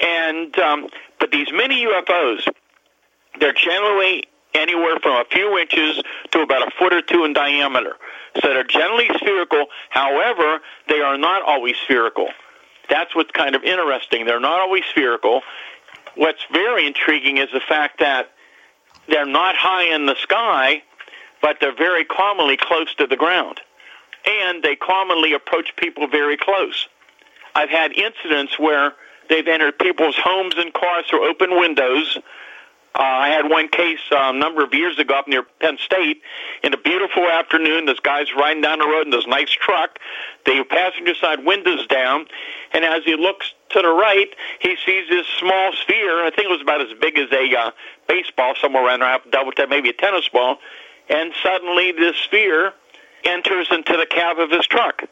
And 0.00 0.58
um, 0.58 0.88
but 1.20 1.30
these 1.30 1.48
mini 1.52 1.84
UFOs, 1.84 2.48
they're 3.38 3.52
generally 3.52 4.24
anywhere 4.54 4.98
from 5.02 5.12
a 5.12 5.24
few 5.30 5.58
inches 5.58 6.02
to 6.30 6.40
about 6.40 6.66
a 6.66 6.70
foot 6.78 6.92
or 6.92 7.02
two 7.02 7.24
in 7.24 7.32
diameter. 7.32 7.96
So 8.40 8.48
they're 8.48 8.64
generally 8.64 9.08
spherical. 9.16 9.66
However, 9.90 10.60
they 10.88 11.00
are 11.00 11.18
not 11.18 11.42
always 11.42 11.76
spherical. 11.84 12.28
That's 12.88 13.14
what's 13.14 13.30
kind 13.30 13.54
of 13.54 13.62
interesting. 13.64 14.26
They're 14.26 14.40
not 14.40 14.60
always 14.60 14.84
spherical. 14.90 15.42
What's 16.16 16.44
very 16.52 16.86
intriguing 16.86 17.38
is 17.38 17.48
the 17.52 17.60
fact 17.60 18.00
that 18.00 18.32
they're 19.08 19.26
not 19.26 19.56
high 19.56 19.94
in 19.94 20.06
the 20.06 20.16
sky, 20.16 20.82
but 21.40 21.56
they're 21.60 21.74
very 21.74 22.04
commonly 22.04 22.56
close 22.56 22.94
to 22.96 23.06
the 23.06 23.16
ground. 23.16 23.60
And 24.26 24.62
they 24.62 24.76
commonly 24.76 25.32
approach 25.32 25.74
people 25.76 26.06
very 26.06 26.36
close. 26.36 26.88
I've 27.54 27.70
had 27.70 27.92
incidents 27.92 28.58
where 28.58 28.92
they've 29.28 29.46
entered 29.46 29.78
people's 29.78 30.16
homes 30.16 30.54
and 30.56 30.72
cars 30.72 31.06
through 31.08 31.28
open 31.28 31.58
windows 31.58 32.18
uh, 32.94 33.02
I 33.02 33.28
had 33.28 33.48
one 33.48 33.68
case 33.68 34.00
uh, 34.10 34.16
a 34.18 34.32
number 34.32 34.62
of 34.62 34.74
years 34.74 34.98
ago 34.98 35.14
up 35.14 35.26
near 35.26 35.44
Penn 35.60 35.78
State. 35.78 36.20
In 36.62 36.74
a 36.74 36.76
beautiful 36.76 37.26
afternoon, 37.26 37.86
this 37.86 38.00
guy's 38.00 38.26
riding 38.36 38.62
down 38.62 38.80
the 38.80 38.86
road 38.86 39.06
in 39.06 39.10
this 39.10 39.26
nice 39.26 39.50
truck. 39.50 39.98
The 40.44 40.62
passenger 40.68 41.14
side 41.14 41.44
windows 41.44 41.86
down, 41.86 42.26
and 42.72 42.84
as 42.84 43.02
he 43.04 43.16
looks 43.16 43.54
to 43.70 43.80
the 43.80 43.88
right, 43.88 44.28
he 44.60 44.76
sees 44.84 45.08
this 45.08 45.26
small 45.38 45.72
sphere. 45.72 46.24
I 46.24 46.30
think 46.30 46.48
it 46.48 46.50
was 46.50 46.60
about 46.60 46.82
as 46.82 46.92
big 47.00 47.16
as 47.16 47.32
a 47.32 47.56
uh, 47.56 47.70
baseball, 48.08 48.54
somewhere 48.60 48.84
around 48.84 49.00
there. 49.00 49.08
I 49.08 49.12
have 49.12 49.24
to 49.24 49.30
double 49.30 49.52
check, 49.52 49.70
maybe 49.70 49.88
a 49.88 49.94
tennis 49.94 50.28
ball. 50.28 50.58
And 51.08 51.32
suddenly, 51.42 51.92
this 51.92 52.16
sphere 52.16 52.74
enters 53.24 53.68
into 53.70 53.96
the 53.96 54.06
cab 54.06 54.38
of 54.38 54.50
his 54.50 54.66
truck. 54.66 55.04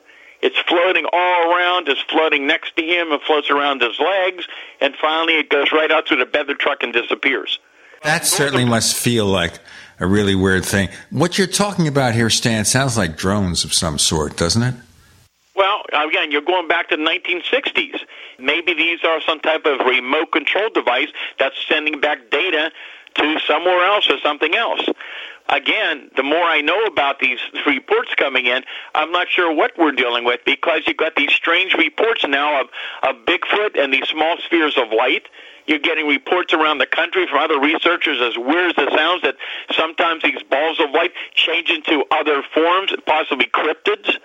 It's 0.42 0.58
floating 0.58 1.06
all 1.12 1.52
around, 1.52 1.88
it's 1.88 2.00
floating 2.02 2.46
next 2.46 2.76
to 2.76 2.82
him, 2.82 3.12
it 3.12 3.20
floats 3.26 3.50
around 3.50 3.82
his 3.82 3.98
legs, 4.00 4.48
and 4.80 4.94
finally 4.96 5.34
it 5.34 5.50
goes 5.50 5.70
right 5.70 5.90
out 5.90 6.08
through 6.08 6.16
the 6.18 6.26
bed 6.26 6.42
of 6.42 6.46
the 6.48 6.54
truck 6.54 6.82
and 6.82 6.94
disappears. 6.94 7.58
That 8.02 8.26
certainly 8.26 8.64
must 8.64 8.96
feel 8.96 9.26
like 9.26 9.58
a 9.98 10.06
really 10.06 10.34
weird 10.34 10.64
thing. 10.64 10.88
What 11.10 11.36
you're 11.36 11.46
talking 11.46 11.86
about 11.86 12.14
here, 12.14 12.30
Stan, 12.30 12.64
sounds 12.64 12.96
like 12.96 13.16
drones 13.16 13.64
of 13.64 13.74
some 13.74 13.98
sort, 13.98 14.36
doesn't 14.36 14.62
it? 14.62 14.74
Well, 15.54 15.82
again, 15.92 16.32
you're 16.32 16.40
going 16.40 16.66
back 16.66 16.88
to 16.88 16.96
the 16.96 17.02
1960s. 17.02 18.00
Maybe 18.38 18.72
these 18.72 19.00
are 19.04 19.20
some 19.20 19.40
type 19.40 19.66
of 19.66 19.80
remote 19.80 20.32
control 20.32 20.70
device 20.70 21.08
that's 21.38 21.56
sending 21.68 22.00
back 22.00 22.30
data 22.30 22.70
to 23.16 23.38
somewhere 23.46 23.84
else 23.84 24.08
or 24.08 24.18
something 24.20 24.54
else. 24.54 24.80
Again, 25.50 26.10
the 26.16 26.22
more 26.22 26.44
I 26.44 26.60
know 26.60 26.84
about 26.84 27.18
these 27.18 27.40
reports 27.66 28.14
coming 28.14 28.46
in, 28.46 28.62
I'm 28.94 29.12
not 29.12 29.28
sure 29.28 29.52
what 29.54 29.72
we're 29.76 29.92
dealing 29.92 30.24
with 30.24 30.40
because 30.46 30.82
you've 30.86 30.96
got 30.96 31.16
these 31.16 31.32
strange 31.32 31.74
reports 31.74 32.24
now 32.26 32.62
of, 32.62 32.68
of 33.02 33.16
Bigfoot 33.26 33.78
and 33.78 33.92
these 33.92 34.08
small 34.08 34.36
spheres 34.38 34.78
of 34.78 34.90
light 34.96 35.26
you're 35.66 35.78
getting 35.78 36.06
reports 36.06 36.52
around 36.52 36.78
the 36.78 36.86
country 36.86 37.26
from 37.26 37.38
other 37.38 37.60
researchers 37.60 38.20
as 38.20 38.36
weird 38.36 38.70
as 38.70 38.84
it 38.86 38.92
sounds 38.94 39.22
that 39.22 39.36
sometimes 39.72 40.22
these 40.22 40.42
balls 40.50 40.80
of 40.80 40.90
light 40.90 41.12
change 41.34 41.70
into 41.70 42.04
other 42.10 42.42
forms, 42.54 42.92
possibly 43.06 43.46
cryptids. 43.46 44.16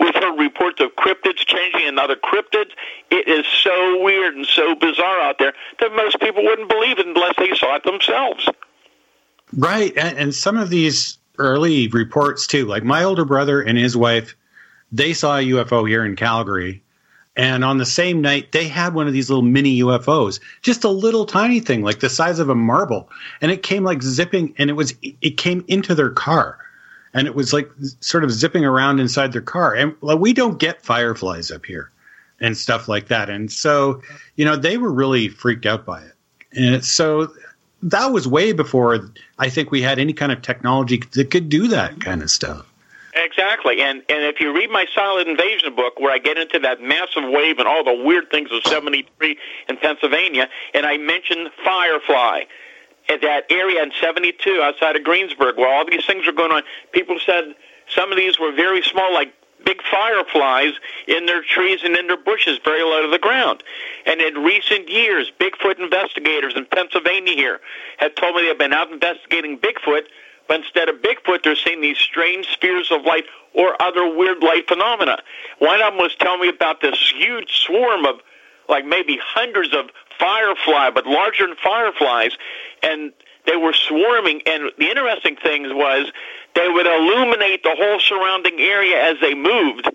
We've 0.00 0.14
heard 0.14 0.38
reports 0.38 0.80
of 0.80 0.96
cryptids 0.96 1.38
changing 1.38 1.86
into 1.86 2.02
other 2.02 2.16
cryptids. 2.16 2.70
It 3.10 3.28
is 3.28 3.46
so 3.46 4.02
weird 4.02 4.34
and 4.34 4.46
so 4.46 4.74
bizarre 4.74 5.20
out 5.20 5.38
there 5.38 5.52
that 5.80 5.94
most 5.94 6.18
people 6.20 6.42
wouldn't 6.42 6.68
believe 6.68 6.98
it 6.98 7.06
unless 7.06 7.34
they 7.38 7.54
saw 7.54 7.76
it 7.76 7.84
themselves. 7.84 8.48
Right. 9.52 9.96
And, 9.96 10.18
and 10.18 10.34
some 10.34 10.56
of 10.56 10.70
these 10.70 11.18
early 11.38 11.88
reports, 11.88 12.46
too, 12.46 12.66
like 12.66 12.84
my 12.84 13.04
older 13.04 13.24
brother 13.24 13.60
and 13.60 13.78
his 13.78 13.96
wife, 13.96 14.34
they 14.90 15.12
saw 15.12 15.38
a 15.38 15.42
UFO 15.42 15.88
here 15.88 16.04
in 16.04 16.16
Calgary 16.16 16.82
and 17.36 17.64
on 17.64 17.78
the 17.78 17.86
same 17.86 18.20
night, 18.20 18.52
they 18.52 18.68
had 18.68 18.94
one 18.94 19.06
of 19.06 19.14
these 19.14 19.30
little 19.30 19.44
mini 19.44 19.80
UFOs, 19.80 20.38
just 20.60 20.84
a 20.84 20.90
little 20.90 21.24
tiny 21.24 21.60
thing, 21.60 21.82
like 21.82 22.00
the 22.00 22.10
size 22.10 22.38
of 22.38 22.50
a 22.50 22.54
marble. 22.54 23.08
And 23.40 23.50
it 23.50 23.62
came 23.62 23.84
like 23.84 24.02
zipping, 24.02 24.54
and 24.58 24.68
it 24.68 24.74
was, 24.74 24.94
it 25.02 25.38
came 25.38 25.64
into 25.66 25.94
their 25.94 26.10
car. 26.10 26.58
And 27.14 27.26
it 27.26 27.34
was 27.34 27.52
like 27.52 27.70
sort 28.00 28.24
of 28.24 28.30
zipping 28.30 28.64
around 28.64 29.00
inside 29.00 29.32
their 29.32 29.42
car. 29.42 29.74
And 29.74 29.94
like, 30.00 30.18
we 30.18 30.32
don't 30.32 30.58
get 30.58 30.82
fireflies 30.82 31.50
up 31.50 31.64
here 31.64 31.90
and 32.40 32.56
stuff 32.56 32.88
like 32.88 33.08
that. 33.08 33.30
And 33.30 33.50
so, 33.50 34.02
you 34.36 34.44
know, 34.44 34.56
they 34.56 34.76
were 34.76 34.92
really 34.92 35.28
freaked 35.28 35.66
out 35.66 35.86
by 35.86 36.02
it. 36.02 36.14
And 36.52 36.84
so 36.84 37.32
that 37.82 38.12
was 38.12 38.28
way 38.28 38.52
before 38.52 39.10
I 39.38 39.48
think 39.48 39.70
we 39.70 39.82
had 39.82 39.98
any 39.98 40.12
kind 40.12 40.32
of 40.32 40.42
technology 40.42 41.02
that 41.12 41.30
could 41.30 41.48
do 41.48 41.68
that 41.68 42.00
kind 42.00 42.22
of 42.22 42.30
stuff. 42.30 42.71
Exactly, 43.32 43.80
and 43.80 44.02
and 44.10 44.24
if 44.24 44.40
you 44.40 44.54
read 44.54 44.70
my 44.70 44.84
Silent 44.94 45.26
Invasion 45.26 45.74
book, 45.74 45.98
where 45.98 46.12
I 46.12 46.18
get 46.18 46.36
into 46.36 46.58
that 46.58 46.82
massive 46.82 47.24
wave 47.24 47.58
and 47.58 47.66
all 47.66 47.82
the 47.82 47.94
weird 48.04 48.30
things 48.30 48.50
of 48.52 48.62
'73 48.66 49.38
in 49.68 49.76
Pennsylvania, 49.78 50.48
and 50.74 50.84
I 50.84 50.98
mention 50.98 51.48
Firefly, 51.64 52.42
at 53.08 53.22
that 53.22 53.44
area 53.50 53.82
in 53.82 53.90
'72 53.98 54.60
outside 54.62 54.96
of 54.96 55.04
Greensburg, 55.04 55.56
where 55.56 55.72
all 55.72 55.86
these 55.86 56.04
things 56.04 56.26
were 56.26 56.32
going 56.32 56.52
on, 56.52 56.62
people 56.92 57.18
said 57.24 57.54
some 57.88 58.12
of 58.12 58.18
these 58.18 58.38
were 58.38 58.52
very 58.52 58.82
small, 58.82 59.14
like 59.14 59.32
big 59.64 59.80
fireflies 59.90 60.72
in 61.06 61.24
their 61.24 61.42
trees 61.42 61.80
and 61.84 61.96
in 61.96 62.08
their 62.08 62.22
bushes 62.22 62.58
very 62.64 62.82
low 62.82 63.02
to 63.02 63.10
the 63.10 63.18
ground. 63.18 63.62
And 64.04 64.20
in 64.20 64.42
recent 64.42 64.90
years, 64.90 65.32
Bigfoot 65.40 65.78
investigators 65.78 66.52
in 66.54 66.66
Pennsylvania 66.66 67.34
here 67.34 67.60
have 67.98 68.14
told 68.14 68.36
me 68.36 68.42
they've 68.42 68.58
been 68.58 68.74
out 68.74 68.92
investigating 68.92 69.58
Bigfoot 69.58 70.02
but 70.52 70.60
instead 70.60 70.90
of 70.90 70.96
Bigfoot, 70.96 71.44
they're 71.44 71.56
seeing 71.56 71.80
these 71.80 71.96
strange 71.96 72.46
spheres 72.48 72.90
of 72.92 73.06
light 73.06 73.24
or 73.54 73.80
other 73.80 74.06
weird 74.14 74.42
light 74.42 74.68
phenomena. 74.68 75.16
One 75.60 75.80
of 75.80 75.94
them 75.94 75.96
was 75.96 76.14
telling 76.16 76.42
me 76.42 76.48
about 76.50 76.82
this 76.82 77.10
huge 77.16 77.50
swarm 77.64 78.04
of, 78.04 78.16
like 78.68 78.84
maybe 78.84 79.18
hundreds 79.18 79.74
of 79.74 79.86
firefly, 80.18 80.90
but 80.90 81.06
larger 81.06 81.46
than 81.46 81.56
fireflies, 81.56 82.32
and 82.82 83.14
they 83.46 83.56
were 83.56 83.72
swarming. 83.72 84.42
And 84.44 84.70
the 84.76 84.90
interesting 84.90 85.36
thing 85.36 85.74
was 85.74 86.12
they 86.54 86.68
would 86.68 86.84
illuminate 86.84 87.62
the 87.62 87.74
whole 87.74 87.98
surrounding 87.98 88.60
area 88.60 89.02
as 89.02 89.16
they 89.22 89.32
moved. 89.32 89.88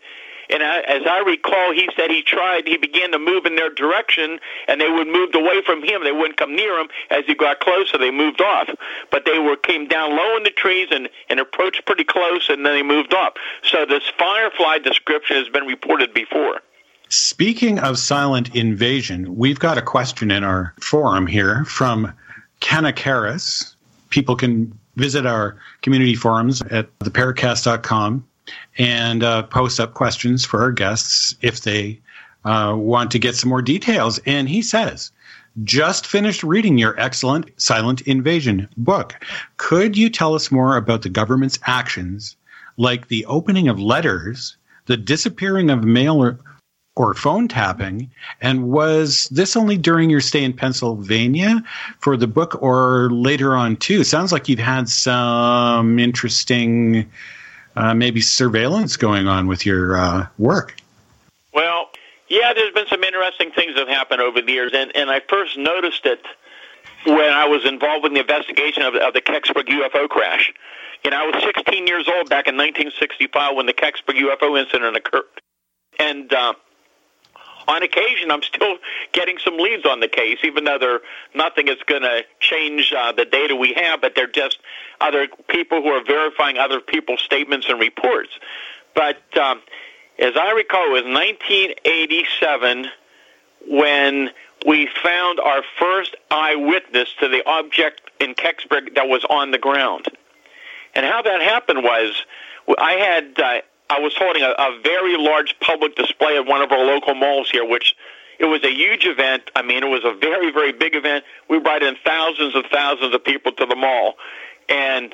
And 0.49 0.63
I, 0.63 0.79
as 0.81 1.03
I 1.05 1.19
recall, 1.19 1.73
he 1.73 1.89
said 1.95 2.09
he 2.09 2.21
tried, 2.21 2.67
he 2.67 2.77
began 2.77 3.11
to 3.11 3.19
move 3.19 3.45
in 3.45 3.55
their 3.55 3.69
direction, 3.69 4.39
and 4.67 4.79
they 4.79 4.89
would 4.89 5.07
move 5.07 5.35
away 5.35 5.61
from 5.65 5.83
him. 5.83 6.03
They 6.03 6.11
wouldn't 6.11 6.37
come 6.37 6.55
near 6.55 6.79
him. 6.79 6.87
As 7.09 7.25
he 7.25 7.35
got 7.35 7.59
closer, 7.59 7.97
they 7.97 8.11
moved 8.11 8.41
off. 8.41 8.69
But 9.11 9.25
they 9.25 9.39
were 9.39 9.55
came 9.55 9.87
down 9.87 10.15
low 10.15 10.37
in 10.37 10.43
the 10.43 10.49
trees 10.49 10.87
and, 10.91 11.09
and 11.29 11.39
approached 11.39 11.85
pretty 11.85 12.03
close, 12.03 12.49
and 12.49 12.65
then 12.65 12.73
they 12.73 12.83
moved 12.83 13.13
off. 13.13 13.33
So 13.63 13.85
this 13.85 14.03
firefly 14.17 14.79
description 14.79 15.37
has 15.37 15.49
been 15.49 15.65
reported 15.65 16.13
before. 16.13 16.61
Speaking 17.09 17.79
of 17.79 17.97
silent 17.97 18.53
invasion, 18.55 19.37
we've 19.37 19.59
got 19.59 19.77
a 19.77 19.81
question 19.81 20.29
in 20.29 20.43
our 20.43 20.73
forum 20.81 21.25
here 21.25 21.63
from 21.65 22.13
Kanakaris. 22.59 23.75
People 24.09 24.35
can 24.35 24.77
visit 24.95 25.25
our 25.25 25.57
community 25.81 26.15
forums 26.15 26.61
at 26.63 26.97
theparacast.com 26.99 28.27
and 28.77 29.23
uh, 29.23 29.43
post 29.43 29.79
up 29.79 29.93
questions 29.93 30.45
for 30.45 30.61
our 30.61 30.71
guests 30.71 31.35
if 31.41 31.61
they 31.61 31.99
uh, 32.45 32.73
want 32.77 33.11
to 33.11 33.19
get 33.19 33.35
some 33.35 33.49
more 33.49 33.61
details. 33.61 34.19
And 34.25 34.47
he 34.47 34.61
says, 34.61 35.11
just 35.63 36.05
finished 36.05 36.43
reading 36.43 36.77
your 36.77 36.99
excellent 36.99 37.49
Silent 37.59 38.01
Invasion 38.01 38.69
book. 38.77 39.15
Could 39.57 39.97
you 39.97 40.09
tell 40.09 40.35
us 40.35 40.51
more 40.51 40.77
about 40.77 41.01
the 41.01 41.09
government's 41.09 41.59
actions 41.63 42.35
like 42.77 43.07
the 43.07 43.25
opening 43.25 43.67
of 43.67 43.79
letters, 43.79 44.55
the 44.85 44.97
disappearing 44.97 45.69
of 45.69 45.83
mail 45.83 46.23
or, 46.23 46.39
or 46.95 47.13
phone 47.13 47.47
tapping. 47.47 48.09
And 48.41 48.69
was 48.69 49.27
this 49.29 49.55
only 49.55 49.77
during 49.77 50.09
your 50.09 50.21
stay 50.21 50.43
in 50.43 50.53
Pennsylvania 50.53 51.63
for 51.99 52.15
the 52.17 52.27
book 52.27 52.61
or 52.61 53.09
later 53.11 53.55
on 53.55 53.75
too? 53.75 54.03
Sounds 54.03 54.31
like 54.31 54.47
you've 54.47 54.59
had 54.59 54.87
some 54.89 55.99
interesting, 55.99 57.09
uh, 57.77 57.93
maybe 57.93 58.21
surveillance 58.21 58.97
going 58.97 59.27
on 59.27 59.45
with 59.45 59.65
your 59.65 59.95
uh, 59.95 60.27
work. 60.39 60.75
Well, 61.53 61.89
yeah, 62.27 62.53
there's 62.53 62.73
been 62.73 62.87
some 62.87 63.03
interesting 63.03 63.51
things 63.51 63.75
that 63.75 63.87
have 63.87 63.95
happened 63.95 64.21
over 64.21 64.41
the 64.41 64.51
years, 64.51 64.71
and, 64.73 64.95
and 64.95 65.11
I 65.11 65.21
first 65.29 65.57
noticed 65.57 66.05
it 66.05 66.25
when 67.05 67.31
I 67.31 67.45
was 67.47 67.65
involved 67.65 68.05
in 68.05 68.15
the 68.15 68.19
investigation 68.21 68.81
of, 68.81 68.95
of 68.95 69.13
the 69.13 69.21
Kecksburg 69.21 69.67
UFO 69.67 70.09
crash. 70.09 70.51
You 71.05 71.11
know, 71.11 71.17
I 71.17 71.25
was 71.27 71.43
16 71.43 71.85
years 71.85 72.07
old 72.07 72.29
back 72.29 72.47
in 72.47 72.57
1965 72.57 73.55
when 73.55 73.67
the 73.67 73.73
Kecksburg 73.73 74.15
UFO 74.15 74.59
incident 74.59 74.97
occurred. 74.97 75.25
And 75.99 76.33
uh, 76.33 76.53
on 77.68 77.84
occasion, 77.84 78.31
I'm 78.31 78.44
still 78.44 78.77
getting 79.11 79.38
some 79.39 79.57
leads 79.57 79.85
on 79.85 79.99
the 79.99 80.07
case, 80.07 80.39
even 80.44 80.64
though 80.64 80.77
they're 80.80 81.02
nothing 81.35 81.68
is 81.68 81.77
going 81.85 82.03
to 82.03 82.23
change 82.39 82.94
uh, 82.98 83.11
the 83.11 83.26
data 83.26 83.56
we 83.56 83.73
have, 83.73 84.02
but 84.02 84.14
they're 84.15 84.27
just 84.27 84.60
other 85.02 85.27
people 85.49 85.81
who 85.81 85.89
are 85.89 86.03
verifying 86.03 86.57
other 86.57 86.80
people's 86.80 87.22
statements 87.22 87.68
and 87.69 87.80
reports. 87.80 88.30
But 88.95 89.22
um, 89.38 89.61
as 90.18 90.34
I 90.35 90.52
recall, 90.52 90.88
it 90.88 91.03
was 91.06 91.14
1987 91.14 92.88
when 93.69 94.30
we 94.65 94.89
found 95.03 95.39
our 95.39 95.61
first 95.80 96.15
eyewitness 96.31 97.10
to 97.19 97.27
the 97.27 97.45
object 97.45 98.02
in 98.19 98.34
Kecksburg 98.34 98.95
that 98.95 99.07
was 99.07 99.23
on 99.30 99.52
the 99.52 99.57
ground. 99.57 100.07
And 100.95 101.06
how 101.06 101.22
that 101.22 101.41
happened 101.41 101.84
was 101.84 102.23
I 102.77 102.94
had 102.94 103.39
uh, 103.39 103.61
I 103.89 103.99
was 103.99 104.14
holding 104.18 104.43
a, 104.43 104.49
a 104.49 104.80
very 104.84 105.18
large 105.18 105.55
public 105.59 105.95
display 105.95 106.38
at 106.38 106.45
one 106.45 106.61
of 106.61 106.72
our 106.72 106.84
local 106.84 107.15
malls 107.15 107.49
here, 107.49 107.65
which 107.65 107.95
it 108.39 108.45
was 108.45 108.64
a 108.64 108.72
huge 108.72 109.05
event. 109.05 109.49
I 109.55 109.61
mean, 109.61 109.84
it 109.84 109.88
was 109.88 110.03
a 110.03 110.14
very 110.14 110.51
very 110.51 110.72
big 110.72 110.95
event. 110.95 111.23
We 111.49 111.59
brought 111.59 111.84
in 111.84 111.95
thousands 112.05 112.55
and 112.55 112.65
thousands 112.72 113.15
of 113.15 113.23
people 113.23 113.51
to 113.53 113.65
the 113.65 113.76
mall, 113.76 114.15
and 114.69 115.14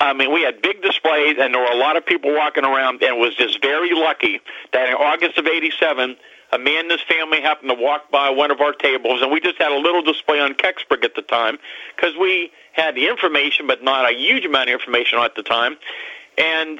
I 0.00 0.12
mean, 0.12 0.32
we 0.32 0.42
had 0.42 0.62
big 0.62 0.82
displays, 0.82 1.36
and 1.38 1.54
there 1.54 1.60
were 1.60 1.72
a 1.72 1.76
lot 1.76 1.96
of 1.96 2.06
people 2.06 2.34
walking 2.34 2.64
around, 2.64 3.02
and 3.02 3.18
was 3.18 3.34
just 3.34 3.60
very 3.60 3.92
lucky 3.92 4.40
that 4.72 4.88
in 4.88 4.94
August 4.94 5.38
of 5.38 5.46
'87 5.46 6.16
a 6.52 6.58
man 6.58 6.84
and 6.84 6.92
his 6.92 7.00
family 7.02 7.40
happened 7.40 7.68
to 7.68 7.74
walk 7.74 8.10
by 8.12 8.30
one 8.30 8.52
of 8.52 8.60
our 8.60 8.72
tables, 8.72 9.20
and 9.22 9.32
we 9.32 9.40
just 9.40 9.58
had 9.58 9.72
a 9.72 9.78
little 9.78 10.02
display 10.02 10.38
on 10.38 10.54
Kecksburg 10.54 11.04
at 11.04 11.16
the 11.16 11.22
time 11.22 11.58
because 11.96 12.16
we 12.16 12.52
had 12.72 12.94
the 12.94 13.08
information, 13.08 13.66
but 13.66 13.82
not 13.82 14.08
a 14.08 14.14
huge 14.16 14.44
amount 14.44 14.68
of 14.68 14.74
information 14.74 15.18
at 15.18 15.34
the 15.34 15.42
time. 15.42 15.76
And 16.38 16.78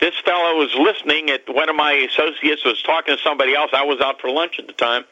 this 0.00 0.14
fellow 0.24 0.56
was 0.56 0.74
listening 0.74 1.30
at 1.30 1.48
one 1.48 1.68
of 1.68 1.76
my 1.76 1.92
associates 1.92 2.64
was 2.64 2.82
talking 2.82 3.16
to 3.16 3.22
somebody 3.22 3.54
else. 3.54 3.70
I 3.72 3.84
was 3.84 4.00
out 4.00 4.20
for 4.20 4.30
lunch 4.30 4.58
at 4.58 4.66
the 4.66 4.72
time, 4.72 5.04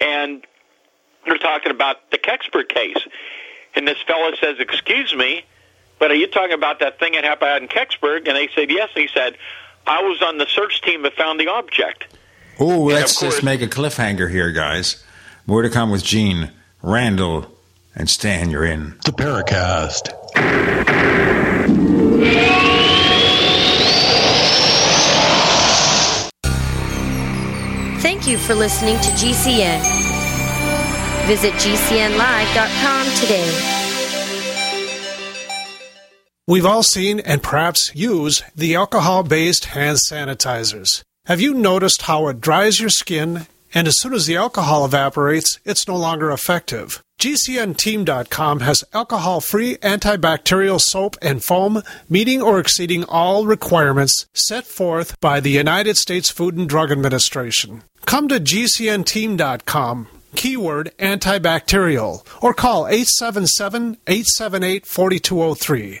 and 0.00 0.44
they're 1.26 1.38
talking 1.38 1.70
about 1.70 2.10
the 2.10 2.18
Kecksburg 2.18 2.68
case. 2.68 2.98
And 3.74 3.86
this 3.86 3.98
fellow 4.06 4.32
says, 4.40 4.56
"Excuse 4.60 5.14
me, 5.14 5.44
but 5.98 6.10
are 6.10 6.14
you 6.14 6.26
talking 6.26 6.52
about 6.52 6.78
that 6.80 6.98
thing 6.98 7.12
that 7.12 7.24
happened 7.24 7.50
out 7.50 7.62
in 7.62 7.68
Kecksburg?" 7.68 8.28
And 8.28 8.36
they 8.36 8.48
said, 8.54 8.70
"Yes." 8.70 8.90
And 8.94 9.02
he 9.02 9.08
said, 9.12 9.36
"I 9.86 10.02
was 10.02 10.22
on 10.22 10.38
the 10.38 10.46
search 10.46 10.80
team 10.82 11.02
that 11.02 11.14
found 11.14 11.38
the 11.40 11.48
object." 11.48 12.06
Oh, 12.60 12.84
let's 12.84 13.20
just 13.20 13.42
make 13.42 13.62
a 13.62 13.66
cliffhanger 13.66 14.30
here, 14.30 14.52
guys. 14.52 15.04
More 15.46 15.62
to 15.62 15.70
come 15.70 15.90
with 15.90 16.04
Gene, 16.04 16.52
Randall, 16.82 17.50
and 17.94 18.08
Stan. 18.08 18.50
You're 18.50 18.64
in 18.64 18.96
the 19.04 19.12
Paracast. 19.12 20.12
Thank 28.04 28.26
you 28.26 28.36
for 28.36 28.54
listening 28.54 28.96
to 28.96 29.10
GCN. 29.12 29.80
Visit 31.26 31.54
GCNlive.com 31.54 33.06
today. 33.16 33.50
We've 36.46 36.66
all 36.66 36.82
seen 36.82 37.20
and 37.20 37.42
perhaps 37.42 37.94
use 37.94 38.42
the 38.54 38.74
alcohol 38.74 39.22
based 39.22 39.64
hand 39.64 39.96
sanitizers. 40.06 41.02
Have 41.24 41.40
you 41.40 41.54
noticed 41.54 42.02
how 42.02 42.28
it 42.28 42.42
dries 42.42 42.78
your 42.78 42.90
skin 42.90 43.46
and 43.72 43.88
as 43.88 43.98
soon 43.98 44.12
as 44.12 44.26
the 44.26 44.36
alcohol 44.36 44.84
evaporates, 44.84 45.58
it's 45.64 45.88
no 45.88 45.96
longer 45.96 46.30
effective? 46.30 47.02
GCNteam.com 47.18 48.60
has 48.60 48.84
alcohol 48.92 49.40
free 49.40 49.76
antibacterial 49.76 50.78
soap 50.78 51.16
and 51.22 51.42
foam 51.42 51.82
meeting 52.10 52.42
or 52.42 52.60
exceeding 52.60 53.04
all 53.04 53.46
requirements 53.46 54.26
set 54.34 54.66
forth 54.66 55.18
by 55.20 55.40
the 55.40 55.50
United 55.50 55.96
States 55.96 56.30
Food 56.30 56.58
and 56.58 56.68
Drug 56.68 56.92
Administration. 56.92 57.82
Come 58.06 58.28
to 58.28 58.38
GCNteam.com, 58.38 60.08
keyword 60.36 60.92
antibacterial, 60.98 62.24
or 62.42 62.54
call 62.54 62.86
877 62.86 63.98
878 64.06 64.86
4203. 64.86 66.00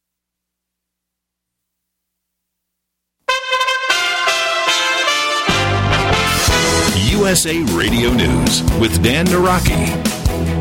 USA 7.31 7.63
Radio 7.73 8.11
News 8.11 8.61
with 8.77 9.01
Dan 9.01 9.25
Naraki. 9.25 9.87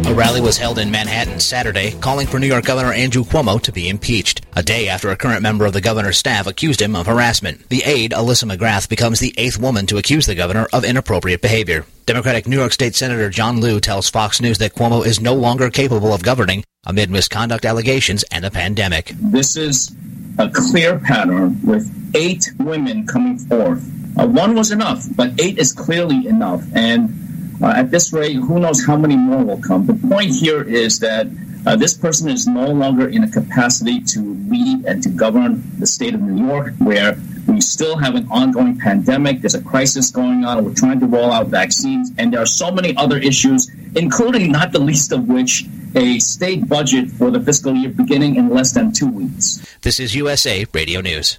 A 0.08 0.14
rally 0.14 0.40
was 0.40 0.56
held 0.56 0.78
in 0.78 0.88
Manhattan 0.88 1.40
Saturday 1.40 1.98
calling 1.98 2.28
for 2.28 2.38
New 2.38 2.46
York 2.46 2.64
Governor 2.64 2.92
Andrew 2.92 3.24
Cuomo 3.24 3.60
to 3.62 3.72
be 3.72 3.88
impeached, 3.88 4.42
a 4.54 4.62
day 4.62 4.88
after 4.88 5.10
a 5.10 5.16
current 5.16 5.42
member 5.42 5.66
of 5.66 5.72
the 5.72 5.80
governor's 5.80 6.18
staff 6.18 6.46
accused 6.46 6.80
him 6.80 6.94
of 6.94 7.08
harassment. 7.08 7.68
The 7.70 7.82
aide, 7.84 8.12
Alyssa 8.12 8.48
McGrath, 8.48 8.88
becomes 8.88 9.18
the 9.18 9.34
eighth 9.36 9.58
woman 9.58 9.86
to 9.86 9.98
accuse 9.98 10.26
the 10.26 10.36
governor 10.36 10.68
of 10.72 10.84
inappropriate 10.84 11.42
behavior. 11.42 11.86
Democratic 12.10 12.48
New 12.48 12.58
York 12.58 12.72
State 12.72 12.96
Senator 12.96 13.30
John 13.30 13.60
Liu 13.60 13.78
tells 13.78 14.10
Fox 14.10 14.40
News 14.40 14.58
that 14.58 14.74
Cuomo 14.74 15.06
is 15.06 15.20
no 15.20 15.32
longer 15.32 15.70
capable 15.70 16.12
of 16.12 16.24
governing 16.24 16.64
amid 16.84 17.08
misconduct 17.08 17.64
allegations 17.64 18.24
and 18.32 18.44
a 18.44 18.50
pandemic. 18.50 19.12
This 19.14 19.56
is 19.56 19.94
a 20.36 20.50
clear 20.50 20.98
pattern 20.98 21.60
with 21.62 21.88
eight 22.16 22.50
women 22.58 23.06
coming 23.06 23.38
forth 23.38 23.88
uh, 24.18 24.26
one 24.26 24.56
was 24.56 24.72
enough, 24.72 25.06
but 25.14 25.40
eight 25.40 25.56
is 25.58 25.72
clearly 25.72 26.26
enough. 26.26 26.64
And 26.74 27.14
uh, 27.62 27.74
at 27.76 27.90
this 27.90 28.12
rate, 28.12 28.34
who 28.34 28.58
knows 28.58 28.84
how 28.84 28.96
many 28.96 29.16
more 29.16 29.44
will 29.44 29.60
come. 29.60 29.86
The 29.86 29.94
point 30.08 30.30
here 30.30 30.62
is 30.62 30.98
that 31.00 31.26
uh, 31.66 31.76
this 31.76 31.92
person 31.92 32.28
is 32.28 32.46
no 32.46 32.66
longer 32.66 33.08
in 33.08 33.22
a 33.22 33.30
capacity 33.30 34.00
to 34.00 34.20
lead 34.48 34.86
and 34.86 35.02
to 35.02 35.10
govern 35.10 35.62
the 35.78 35.86
state 35.86 36.14
of 36.14 36.20
New 36.22 36.46
York, 36.46 36.72
where 36.78 37.18
we 37.46 37.60
still 37.60 37.98
have 37.98 38.14
an 38.14 38.26
ongoing 38.30 38.78
pandemic. 38.78 39.40
There's 39.40 39.54
a 39.54 39.62
crisis 39.62 40.10
going 40.10 40.44
on. 40.44 40.64
We're 40.64 40.74
trying 40.74 41.00
to 41.00 41.06
roll 41.06 41.30
out 41.30 41.48
vaccines. 41.48 42.12
And 42.16 42.32
there 42.32 42.40
are 42.40 42.46
so 42.46 42.70
many 42.70 42.96
other 42.96 43.18
issues, 43.18 43.70
including 43.94 44.52
not 44.52 44.72
the 44.72 44.78
least 44.78 45.12
of 45.12 45.28
which 45.28 45.66
a 45.94 46.18
state 46.18 46.68
budget 46.68 47.10
for 47.10 47.30
the 47.30 47.40
fiscal 47.40 47.74
year 47.74 47.90
beginning 47.90 48.36
in 48.36 48.48
less 48.48 48.72
than 48.72 48.92
two 48.92 49.08
weeks. 49.08 49.60
This 49.82 50.00
is 50.00 50.14
USA 50.14 50.64
Radio 50.72 51.00
News. 51.00 51.38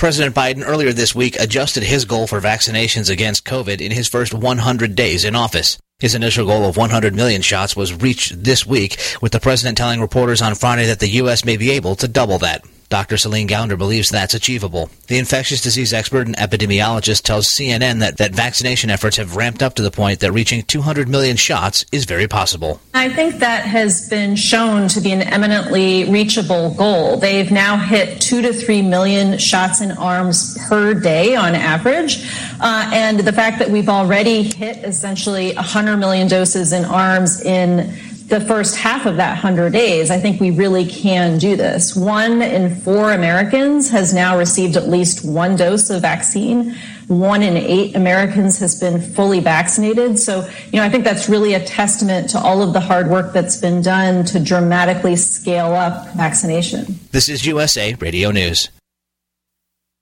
President 0.00 0.34
Biden 0.34 0.66
earlier 0.66 0.94
this 0.94 1.14
week 1.14 1.38
adjusted 1.38 1.82
his 1.82 2.06
goal 2.06 2.26
for 2.26 2.40
vaccinations 2.40 3.10
against 3.10 3.44
COVID 3.44 3.82
in 3.82 3.92
his 3.92 4.08
first 4.08 4.32
100 4.32 4.94
days 4.96 5.26
in 5.26 5.36
office. 5.36 5.78
His 5.98 6.14
initial 6.14 6.46
goal 6.46 6.64
of 6.64 6.78
100 6.78 7.14
million 7.14 7.42
shots 7.42 7.76
was 7.76 7.92
reached 7.92 8.42
this 8.42 8.64
week, 8.64 8.98
with 9.20 9.32
the 9.32 9.40
president 9.40 9.76
telling 9.76 10.00
reporters 10.00 10.40
on 10.40 10.54
Friday 10.54 10.86
that 10.86 11.00
the 11.00 11.08
U.S. 11.08 11.44
may 11.44 11.58
be 11.58 11.72
able 11.72 11.96
to 11.96 12.08
double 12.08 12.38
that. 12.38 12.64
Dr. 12.90 13.16
Celine 13.16 13.46
Gounder 13.46 13.78
believes 13.78 14.08
that's 14.08 14.34
achievable. 14.34 14.90
The 15.06 15.16
infectious 15.16 15.60
disease 15.60 15.92
expert 15.92 16.26
and 16.26 16.36
epidemiologist 16.36 17.22
tells 17.22 17.46
CNN 17.56 18.00
that, 18.00 18.18
that 18.18 18.32
vaccination 18.32 18.90
efforts 18.90 19.16
have 19.16 19.36
ramped 19.36 19.62
up 19.62 19.74
to 19.74 19.82
the 19.82 19.92
point 19.92 20.18
that 20.20 20.32
reaching 20.32 20.64
200 20.64 21.08
million 21.08 21.36
shots 21.36 21.84
is 21.92 22.04
very 22.04 22.26
possible. 22.26 22.80
I 22.92 23.08
think 23.08 23.36
that 23.36 23.64
has 23.64 24.08
been 24.08 24.34
shown 24.34 24.88
to 24.88 25.00
be 25.00 25.12
an 25.12 25.22
eminently 25.22 26.10
reachable 26.10 26.74
goal. 26.74 27.16
They've 27.16 27.50
now 27.50 27.76
hit 27.76 28.20
two 28.20 28.42
to 28.42 28.52
three 28.52 28.82
million 28.82 29.38
shots 29.38 29.80
in 29.80 29.92
arms 29.92 30.58
per 30.68 30.92
day 30.92 31.36
on 31.36 31.54
average. 31.54 32.28
Uh, 32.60 32.90
and 32.92 33.20
the 33.20 33.32
fact 33.32 33.60
that 33.60 33.70
we've 33.70 33.88
already 33.88 34.42
hit 34.42 34.78
essentially 34.78 35.54
100 35.54 35.96
million 35.96 36.26
doses 36.26 36.72
in 36.72 36.84
arms 36.84 37.40
in 37.40 37.96
the 38.30 38.40
first 38.40 38.76
half 38.76 39.06
of 39.06 39.16
that 39.16 39.30
100 39.32 39.72
days, 39.72 40.10
I 40.10 40.18
think 40.18 40.40
we 40.40 40.50
really 40.50 40.86
can 40.86 41.36
do 41.38 41.56
this. 41.56 41.94
One 41.94 42.40
in 42.40 42.74
four 42.76 43.12
Americans 43.12 43.90
has 43.90 44.14
now 44.14 44.38
received 44.38 44.76
at 44.76 44.88
least 44.88 45.24
one 45.24 45.56
dose 45.56 45.90
of 45.90 46.00
vaccine. 46.00 46.74
One 47.08 47.42
in 47.42 47.56
eight 47.56 47.96
Americans 47.96 48.58
has 48.60 48.78
been 48.78 49.00
fully 49.00 49.40
vaccinated. 49.40 50.18
So, 50.18 50.48
you 50.72 50.78
know, 50.78 50.84
I 50.84 50.88
think 50.88 51.02
that's 51.02 51.28
really 51.28 51.54
a 51.54 51.64
testament 51.64 52.30
to 52.30 52.38
all 52.38 52.62
of 52.62 52.72
the 52.72 52.80
hard 52.80 53.10
work 53.10 53.32
that's 53.32 53.56
been 53.56 53.82
done 53.82 54.24
to 54.26 54.38
dramatically 54.38 55.16
scale 55.16 55.74
up 55.74 56.14
vaccination. 56.14 57.00
This 57.10 57.28
is 57.28 57.44
USA 57.44 57.94
Radio 57.94 58.30
News. 58.30 58.70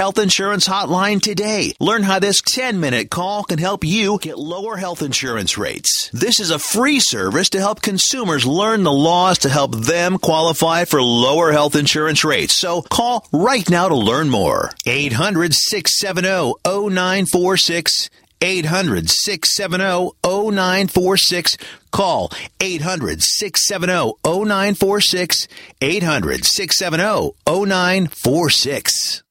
Health 0.00 0.18
Insurance 0.18 0.66
Hotline 0.66 1.20
today. 1.20 1.74
Learn 1.78 2.02
how 2.02 2.18
this 2.18 2.40
10 2.40 2.80
minute 2.80 3.10
call 3.10 3.44
can 3.44 3.58
help 3.58 3.84
you 3.84 4.18
get 4.18 4.38
lower 4.38 4.78
health 4.78 5.02
insurance 5.02 5.58
rates. 5.58 6.08
This 6.14 6.40
is 6.40 6.50
a 6.50 6.58
free 6.58 7.00
service 7.00 7.50
to 7.50 7.58
help 7.58 7.82
consumers 7.82 8.46
learn 8.46 8.82
the 8.82 8.90
laws 8.90 9.40
to 9.40 9.50
help 9.50 9.74
them 9.74 10.16
qualify 10.16 10.86
for 10.86 11.02
lower 11.02 11.52
health 11.52 11.76
insurance 11.76 12.24
rates. 12.24 12.58
So 12.58 12.80
call 12.80 13.28
right 13.30 13.68
now 13.68 13.88
to 13.88 13.94
learn 13.94 14.30
more. 14.30 14.70
800 14.86 15.52
670 15.52 16.54
0946. 16.64 18.08
800 18.40 19.10
670 19.10 20.12
0946. 20.24 21.58
Call 21.90 22.32
800 22.58 23.20
670 23.20 24.14
0946. 24.24 25.46
800 25.82 26.44
670 26.46 27.32
0946. 27.46 29.24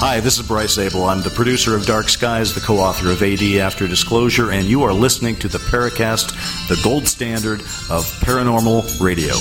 Hi, 0.00 0.20
this 0.20 0.38
is 0.38 0.46
Bryce 0.46 0.74
Zabel. 0.74 1.04
I'm 1.04 1.22
the 1.22 1.30
producer 1.30 1.74
of 1.76 1.84
Dark 1.84 2.08
Skies, 2.08 2.54
the 2.54 2.60
co 2.60 2.78
author 2.78 3.10
of 3.10 3.22
AD 3.22 3.42
After 3.58 3.88
Disclosure, 3.88 4.52
and 4.52 4.64
you 4.66 4.84
are 4.84 4.92
listening 4.92 5.34
to 5.36 5.48
the 5.48 5.58
Paracast, 5.58 6.68
the 6.68 6.80
gold 6.84 7.08
standard 7.08 7.60
of 7.90 8.06
paranormal 8.20 9.00
radio. 9.00 9.34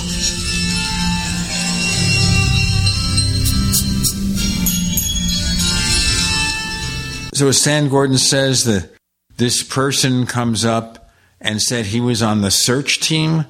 So, 7.33 7.49
as 7.49 7.61
Stan 7.61 7.87
Gordon 7.87 8.17
says, 8.17 8.63
that 8.63 8.89
this 9.37 9.61
person 9.61 10.25
comes 10.25 10.65
up 10.65 11.11
and 11.39 11.61
said 11.61 11.85
he 11.85 12.01
was 12.01 12.23
on 12.23 12.41
the 12.41 12.49
search 12.49 12.99
team 12.99 13.45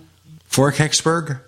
for 0.47 0.71
Kecksburg? 0.71 1.41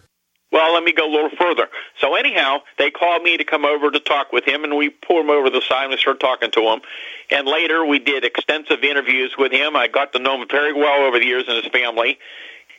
Well, 0.51 0.73
let 0.73 0.83
me 0.83 0.91
go 0.91 1.07
a 1.07 1.11
little 1.11 1.29
further. 1.37 1.67
So 2.01 2.15
anyhow, 2.15 2.59
they 2.79 2.89
called 2.89 3.21
me 3.21 3.37
to 3.37 3.43
come 3.43 3.65
over 3.65 3.91
to 3.91 3.99
talk 3.99 4.31
with 4.31 4.45
him, 4.45 4.63
and 4.63 4.75
we 4.77 4.89
pulled 4.89 5.25
him 5.25 5.29
over 5.29 5.49
the 5.49 5.61
side 5.61 5.91
and 5.91 5.99
started 5.99 6.19
talking 6.19 6.49
to 6.51 6.61
him. 6.61 6.81
And 7.29 7.47
later, 7.47 7.85
we 7.85 7.99
did 7.99 8.25
extensive 8.25 8.83
interviews 8.83 9.35
with 9.37 9.51
him. 9.51 9.75
I 9.75 9.87
got 9.87 10.13
to 10.13 10.19
know 10.19 10.41
him 10.41 10.47
very 10.49 10.73
well 10.73 11.05
over 11.05 11.19
the 11.19 11.25
years 11.25 11.45
and 11.47 11.63
his 11.63 11.71
family. 11.71 12.17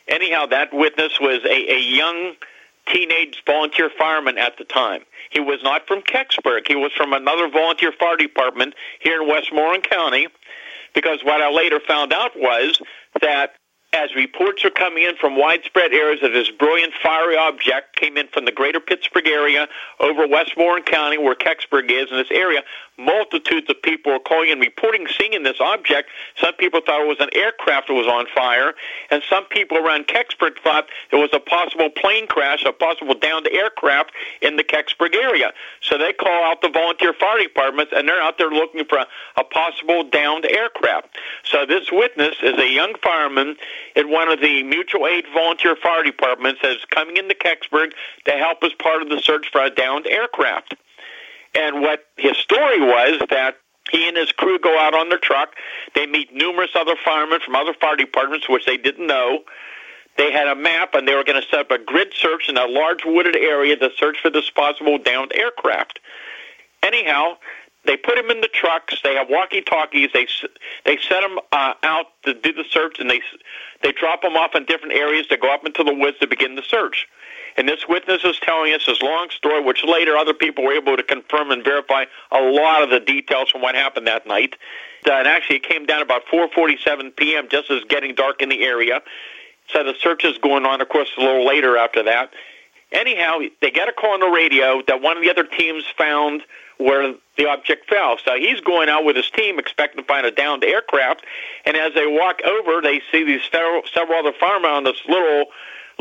Anyhow, 0.07 0.47
that 0.47 0.73
witness 0.73 1.13
was 1.21 1.39
a, 1.45 1.73
a 1.73 1.79
young 1.79 2.33
teenage 2.87 3.41
volunteer 3.45 3.89
fireman 3.97 4.37
at 4.37 4.57
the 4.57 4.65
time. 4.65 5.03
He 5.29 5.39
was 5.39 5.59
not 5.63 5.87
from 5.87 6.01
Kecksburg. 6.01 6.67
He 6.67 6.75
was 6.75 6.91
from 6.91 7.13
another 7.13 7.49
volunteer 7.49 7.93
fire 7.97 8.17
department 8.17 8.73
here 8.99 9.21
in 9.21 9.29
Westmoreland 9.29 9.87
County. 9.89 10.27
Because 10.93 11.23
what 11.23 11.41
I 11.41 11.49
later 11.51 11.79
found 11.79 12.11
out 12.11 12.31
was 12.35 12.81
that 13.21 13.53
as 13.93 14.15
reports 14.15 14.63
are 14.63 14.69
coming 14.69 15.03
in 15.03 15.15
from 15.17 15.37
widespread 15.37 15.91
areas 15.91 16.21
that 16.21 16.31
this 16.31 16.49
brilliant 16.49 16.93
fiery 17.03 17.35
object 17.35 17.95
came 17.95 18.15
in 18.15 18.27
from 18.27 18.45
the 18.45 18.51
greater 18.51 18.79
Pittsburgh 18.79 19.27
area 19.27 19.67
over 19.99 20.25
Westmoreland 20.25 20.85
County 20.85 21.17
where 21.17 21.35
Kecksburg 21.35 21.91
is 21.91 22.09
in 22.09 22.17
this 22.17 22.31
area, 22.31 22.63
multitudes 22.97 23.69
of 23.69 23.81
people 23.81 24.11
are 24.11 24.19
calling 24.19 24.51
and 24.51 24.61
reporting 24.61 25.07
seeing 25.17 25.43
this 25.43 25.59
object. 25.59 26.09
Some 26.39 26.53
people 26.55 26.81
thought 26.85 27.01
it 27.01 27.07
was 27.07 27.19
an 27.19 27.29
aircraft 27.33 27.87
that 27.87 27.93
was 27.93 28.07
on 28.07 28.25
fire, 28.33 28.73
and 29.09 29.23
some 29.29 29.45
people 29.45 29.77
around 29.77 30.07
Kecksburg 30.07 30.59
thought 30.63 30.87
it 31.11 31.15
was 31.15 31.29
a 31.33 31.39
possible 31.39 31.89
plane 31.89 32.27
crash, 32.27 32.63
a 32.65 32.71
possible 32.71 33.15
downed 33.15 33.47
aircraft 33.47 34.11
in 34.41 34.55
the 34.55 34.63
Kecksburg 34.63 35.15
area. 35.15 35.51
So 35.81 35.97
they 35.97 36.13
call 36.13 36.43
out 36.43 36.61
the 36.61 36.69
volunteer 36.69 37.13
fire 37.13 37.39
departments, 37.39 37.91
and 37.95 38.07
they're 38.07 38.21
out 38.21 38.37
there 38.37 38.51
looking 38.51 38.85
for 38.85 38.99
a, 38.99 39.07
a 39.37 39.43
possible 39.43 40.03
downed 40.09 40.45
aircraft. 40.45 41.17
So 41.43 41.65
this 41.65 41.91
witness 41.91 42.35
is 42.43 42.57
a 42.57 42.69
young 42.69 42.93
fireman 43.03 43.55
in 43.95 44.11
one 44.11 44.29
of 44.29 44.41
the 44.41 44.63
mutual 44.63 45.07
aid 45.07 45.25
volunteer 45.33 45.75
fire 45.75 46.03
departments 46.03 46.61
that's 46.61 46.85
coming 46.85 47.17
into 47.17 47.35
Kecksburg 47.35 47.91
to 48.25 48.31
help 48.31 48.63
as 48.63 48.73
part 48.73 49.01
of 49.01 49.09
the 49.09 49.19
search 49.19 49.47
for 49.51 49.63
a 49.63 49.69
downed 49.69 50.07
aircraft. 50.07 50.75
And 51.55 51.81
what 51.81 52.05
his 52.17 52.37
story 52.37 52.79
was 52.79 53.21
that 53.29 53.55
he 53.91 54.07
and 54.07 54.15
his 54.15 54.31
crew 54.31 54.59
go 54.59 54.79
out 54.79 54.93
on 54.93 55.09
their 55.09 55.19
truck. 55.19 55.49
They 55.95 56.05
meet 56.05 56.33
numerous 56.33 56.71
other 56.75 56.95
firemen 57.03 57.39
from 57.43 57.55
other 57.55 57.73
fire 57.73 57.95
departments, 57.95 58.47
which 58.47 58.65
they 58.65 58.77
didn't 58.77 59.07
know. 59.07 59.43
They 60.17 60.31
had 60.31 60.47
a 60.47 60.55
map, 60.55 60.93
and 60.93 61.07
they 61.07 61.15
were 61.15 61.23
going 61.23 61.41
to 61.41 61.47
set 61.47 61.59
up 61.59 61.71
a 61.71 61.77
grid 61.77 62.13
search 62.13 62.49
in 62.49 62.57
a 62.57 62.65
large 62.65 63.03
wooded 63.05 63.35
area 63.35 63.75
to 63.77 63.89
search 63.97 64.17
for 64.21 64.29
this 64.29 64.49
possible 64.49 64.97
downed 64.97 65.31
aircraft. 65.33 65.99
Anyhow, 66.83 67.37
they 67.85 67.97
put 67.97 68.17
him 68.17 68.29
in 68.29 68.41
the 68.41 68.47
trucks. 68.47 69.01
They 69.03 69.15
have 69.15 69.27
walkie-talkies. 69.29 70.09
They 70.13 70.27
they 70.85 70.97
set 70.97 71.23
him 71.23 71.39
uh, 71.51 71.73
out 71.83 72.07
to 72.25 72.33
do 72.33 72.53
the 72.53 72.65
search, 72.69 72.99
and 72.99 73.09
they 73.09 73.21
they 73.81 73.91
drop 73.91 74.23
him 74.23 74.35
off 74.35 74.51
in 74.53 74.65
different 74.65 74.93
areas 74.93 75.27
to 75.27 75.37
go 75.37 75.53
up 75.53 75.65
into 75.65 75.83
the 75.83 75.93
woods 75.93 76.19
to 76.19 76.27
begin 76.27 76.55
the 76.55 76.63
search. 76.63 77.07
And 77.57 77.67
this 77.67 77.87
witness 77.87 78.23
is 78.23 78.39
telling 78.41 78.73
us 78.73 78.85
this 78.85 79.01
long 79.01 79.29
story, 79.29 79.61
which 79.61 79.83
later 79.83 80.15
other 80.15 80.33
people 80.33 80.63
were 80.63 80.73
able 80.73 80.97
to 80.97 81.03
confirm 81.03 81.51
and 81.51 81.63
verify 81.63 82.05
a 82.31 82.41
lot 82.41 82.83
of 82.83 82.89
the 82.89 82.99
details 82.99 83.49
from 83.49 83.61
what 83.61 83.75
happened 83.75 84.07
that 84.07 84.25
night. 84.25 84.55
Uh, 85.07 85.13
and 85.13 85.27
actually, 85.27 85.57
it 85.57 85.63
came 85.63 85.85
down 85.85 86.01
about 86.01 86.25
4:47 86.27 87.15
p.m., 87.15 87.47
just 87.49 87.69
as 87.71 87.83
getting 87.89 88.15
dark 88.15 88.41
in 88.41 88.49
the 88.49 88.63
area. 88.63 89.01
So 89.73 89.83
the 89.83 89.93
search 90.01 90.25
is 90.25 90.37
going 90.37 90.65
on, 90.65 90.81
of 90.81 90.89
course, 90.89 91.09
a 91.17 91.21
little 91.21 91.45
later 91.45 91.77
after 91.77 92.03
that. 92.03 92.31
Anyhow, 92.91 93.39
they 93.61 93.71
get 93.71 93.87
a 93.87 93.93
call 93.93 94.13
on 94.13 94.19
the 94.19 94.27
radio 94.27 94.81
that 94.87 95.01
one 95.01 95.15
of 95.15 95.23
the 95.23 95.29
other 95.29 95.45
teams 95.45 95.85
found 95.97 96.41
where 96.77 97.13
the 97.37 97.47
object 97.47 97.87
fell. 97.89 98.17
So 98.23 98.35
he's 98.35 98.59
going 98.59 98.89
out 98.89 99.05
with 99.05 99.15
his 99.15 99.29
team 99.29 99.59
expecting 99.59 100.01
to 100.01 100.07
find 100.07 100.25
a 100.25 100.31
downed 100.31 100.63
aircraft. 100.63 101.23
And 101.65 101.77
as 101.77 101.93
they 101.93 102.05
walk 102.07 102.41
over, 102.43 102.81
they 102.81 103.01
see 103.11 103.23
these 103.23 103.41
several, 103.51 103.83
several 103.93 104.19
other 104.19 104.33
firemen 104.37 104.71
on 104.71 104.83
this 104.83 104.99
little 105.07 105.45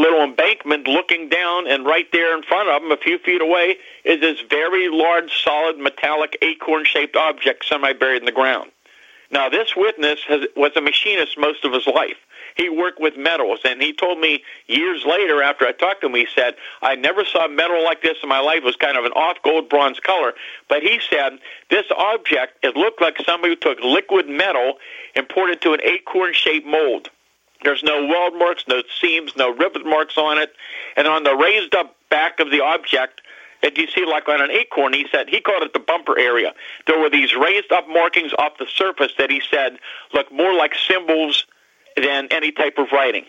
little 0.00 0.22
embankment 0.22 0.88
looking 0.88 1.28
down, 1.28 1.66
and 1.66 1.84
right 1.84 2.06
there 2.12 2.36
in 2.36 2.42
front 2.42 2.68
of 2.68 2.82
them, 2.82 2.90
a 2.90 2.96
few 2.96 3.18
feet 3.18 3.42
away, 3.42 3.76
is 4.04 4.20
this 4.20 4.40
very 4.48 4.88
large, 4.88 5.30
solid, 5.44 5.78
metallic 5.78 6.38
acorn-shaped 6.42 7.16
object 7.16 7.64
semi-buried 7.66 8.22
in 8.22 8.26
the 8.26 8.32
ground. 8.32 8.70
Now, 9.30 9.48
this 9.48 9.76
witness 9.76 10.20
has, 10.26 10.46
was 10.56 10.72
a 10.76 10.80
machinist 10.80 11.38
most 11.38 11.64
of 11.64 11.72
his 11.72 11.86
life. 11.86 12.16
He 12.56 12.68
worked 12.68 13.00
with 13.00 13.16
metals, 13.16 13.60
and 13.64 13.80
he 13.80 13.92
told 13.92 14.18
me 14.18 14.42
years 14.66 15.04
later, 15.06 15.40
after 15.40 15.66
I 15.66 15.72
talked 15.72 16.00
to 16.00 16.08
him, 16.08 16.14
he 16.14 16.26
said, 16.34 16.56
I 16.82 16.96
never 16.96 17.24
saw 17.24 17.46
metal 17.46 17.84
like 17.84 18.02
this 18.02 18.16
in 18.22 18.28
my 18.28 18.40
life. 18.40 18.58
It 18.58 18.64
was 18.64 18.76
kind 18.76 18.98
of 18.98 19.04
an 19.04 19.12
off 19.12 19.36
gold 19.44 19.68
bronze 19.68 20.00
color. 20.00 20.32
But 20.68 20.82
he 20.82 20.98
said, 21.08 21.38
this 21.70 21.86
object, 21.96 22.58
it 22.64 22.74
looked 22.74 23.00
like 23.00 23.18
somebody 23.24 23.54
took 23.54 23.78
liquid 23.80 24.28
metal 24.28 24.74
and 25.14 25.28
poured 25.28 25.50
it 25.50 25.64
into 25.64 25.74
an 25.74 25.80
acorn 25.82 26.32
shaped 26.34 26.66
mold. 26.66 27.08
There's 27.62 27.82
no 27.82 28.06
weld 28.06 28.34
marks, 28.38 28.64
no 28.68 28.82
seams, 29.00 29.32
no 29.36 29.54
rivet 29.54 29.84
marks 29.84 30.16
on 30.16 30.38
it. 30.38 30.52
And 30.96 31.06
on 31.06 31.24
the 31.24 31.34
raised 31.34 31.74
up 31.74 31.96
back 32.10 32.40
of 32.40 32.50
the 32.50 32.62
object, 32.62 33.20
that 33.62 33.76
you 33.76 33.86
see 33.88 34.04
like 34.06 34.28
on 34.28 34.40
an 34.40 34.50
acorn, 34.50 34.92
he 34.92 35.06
said, 35.12 35.28
he 35.28 35.40
called 35.40 35.62
it 35.62 35.72
the 35.72 35.80
bumper 35.80 36.18
area. 36.18 36.54
There 36.86 36.98
were 36.98 37.10
these 37.10 37.34
raised 37.34 37.72
up 37.72 37.88
markings 37.88 38.32
off 38.38 38.58
the 38.58 38.66
surface 38.66 39.12
that 39.18 39.30
he 39.30 39.42
said 39.50 39.78
looked 40.14 40.32
more 40.32 40.54
like 40.54 40.74
symbols 40.74 41.44
than 41.96 42.28
any 42.30 42.52
type 42.52 42.78
of 42.78 42.86
writing. 42.92 43.24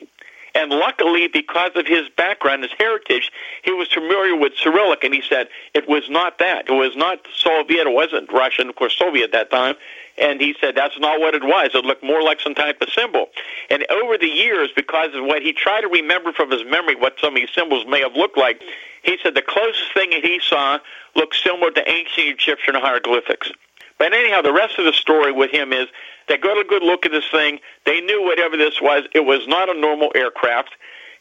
And 0.53 0.69
luckily, 0.69 1.27
because 1.27 1.71
of 1.75 1.87
his 1.87 2.09
background, 2.09 2.63
his 2.63 2.73
heritage, 2.77 3.31
he 3.63 3.71
was 3.71 3.87
familiar 3.87 4.35
with 4.35 4.53
Cyrillic, 4.57 5.03
and 5.03 5.13
he 5.13 5.21
said 5.21 5.47
it 5.73 5.87
was 5.87 6.09
not 6.09 6.39
that. 6.39 6.67
It 6.67 6.73
was 6.73 6.95
not 6.95 7.19
Soviet. 7.37 7.87
It 7.87 7.93
wasn't 7.93 8.31
Russian, 8.31 8.67
of 8.67 8.75
course, 8.75 8.97
Soviet 8.97 9.25
at 9.25 9.31
that 9.31 9.51
time. 9.51 9.75
And 10.17 10.41
he 10.41 10.55
said 10.59 10.75
that's 10.75 10.99
not 10.99 11.19
what 11.19 11.35
it 11.35 11.43
was. 11.43 11.71
It 11.73 11.85
looked 11.85 12.03
more 12.03 12.21
like 12.21 12.39
some 12.41 12.55
type 12.55 12.81
of 12.81 12.89
symbol. 12.89 13.27
And 13.69 13.85
over 13.89 14.17
the 14.17 14.27
years, 14.27 14.69
because 14.75 15.15
of 15.15 15.23
what 15.23 15.41
he 15.41 15.53
tried 15.53 15.81
to 15.81 15.87
remember 15.87 16.31
from 16.33 16.51
his 16.51 16.63
memory, 16.65 16.95
what 16.95 17.15
some 17.19 17.35
of 17.35 17.35
these 17.35 17.49
symbols 17.55 17.85
may 17.87 18.01
have 18.01 18.13
looked 18.13 18.37
like, 18.37 18.61
he 19.03 19.17
said 19.23 19.35
the 19.35 19.41
closest 19.41 19.93
thing 19.93 20.11
that 20.11 20.23
he 20.23 20.39
saw 20.39 20.79
looked 21.15 21.35
similar 21.35 21.71
to 21.71 21.89
ancient 21.89 22.27
Egyptian 22.27 22.75
hieroglyphics. 22.75 23.51
But 23.97 24.13
anyhow, 24.13 24.41
the 24.41 24.53
rest 24.53 24.79
of 24.79 24.85
the 24.85 24.93
story 24.93 25.31
with 25.31 25.51
him 25.51 25.73
is 25.73 25.87
they 26.27 26.37
got 26.37 26.57
a 26.57 26.63
good 26.63 26.83
look 26.83 27.05
at 27.05 27.11
this 27.11 27.27
thing. 27.29 27.59
They 27.85 28.01
knew 28.01 28.23
whatever 28.23 28.57
this 28.57 28.81
was, 28.81 29.03
it 29.13 29.25
was 29.25 29.47
not 29.47 29.69
a 29.69 29.79
normal 29.79 30.11
aircraft. 30.15 30.71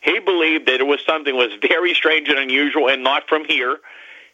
He 0.01 0.19
believed 0.19 0.67
that 0.67 0.81
it 0.81 0.87
was 0.87 1.01
something 1.05 1.37
was 1.37 1.53
very 1.61 1.95
strange 1.95 2.29
and 2.29 2.39
unusual 2.39 2.89
and 2.89 3.03
not 3.03 3.29
from 3.29 3.45
here. 3.45 3.79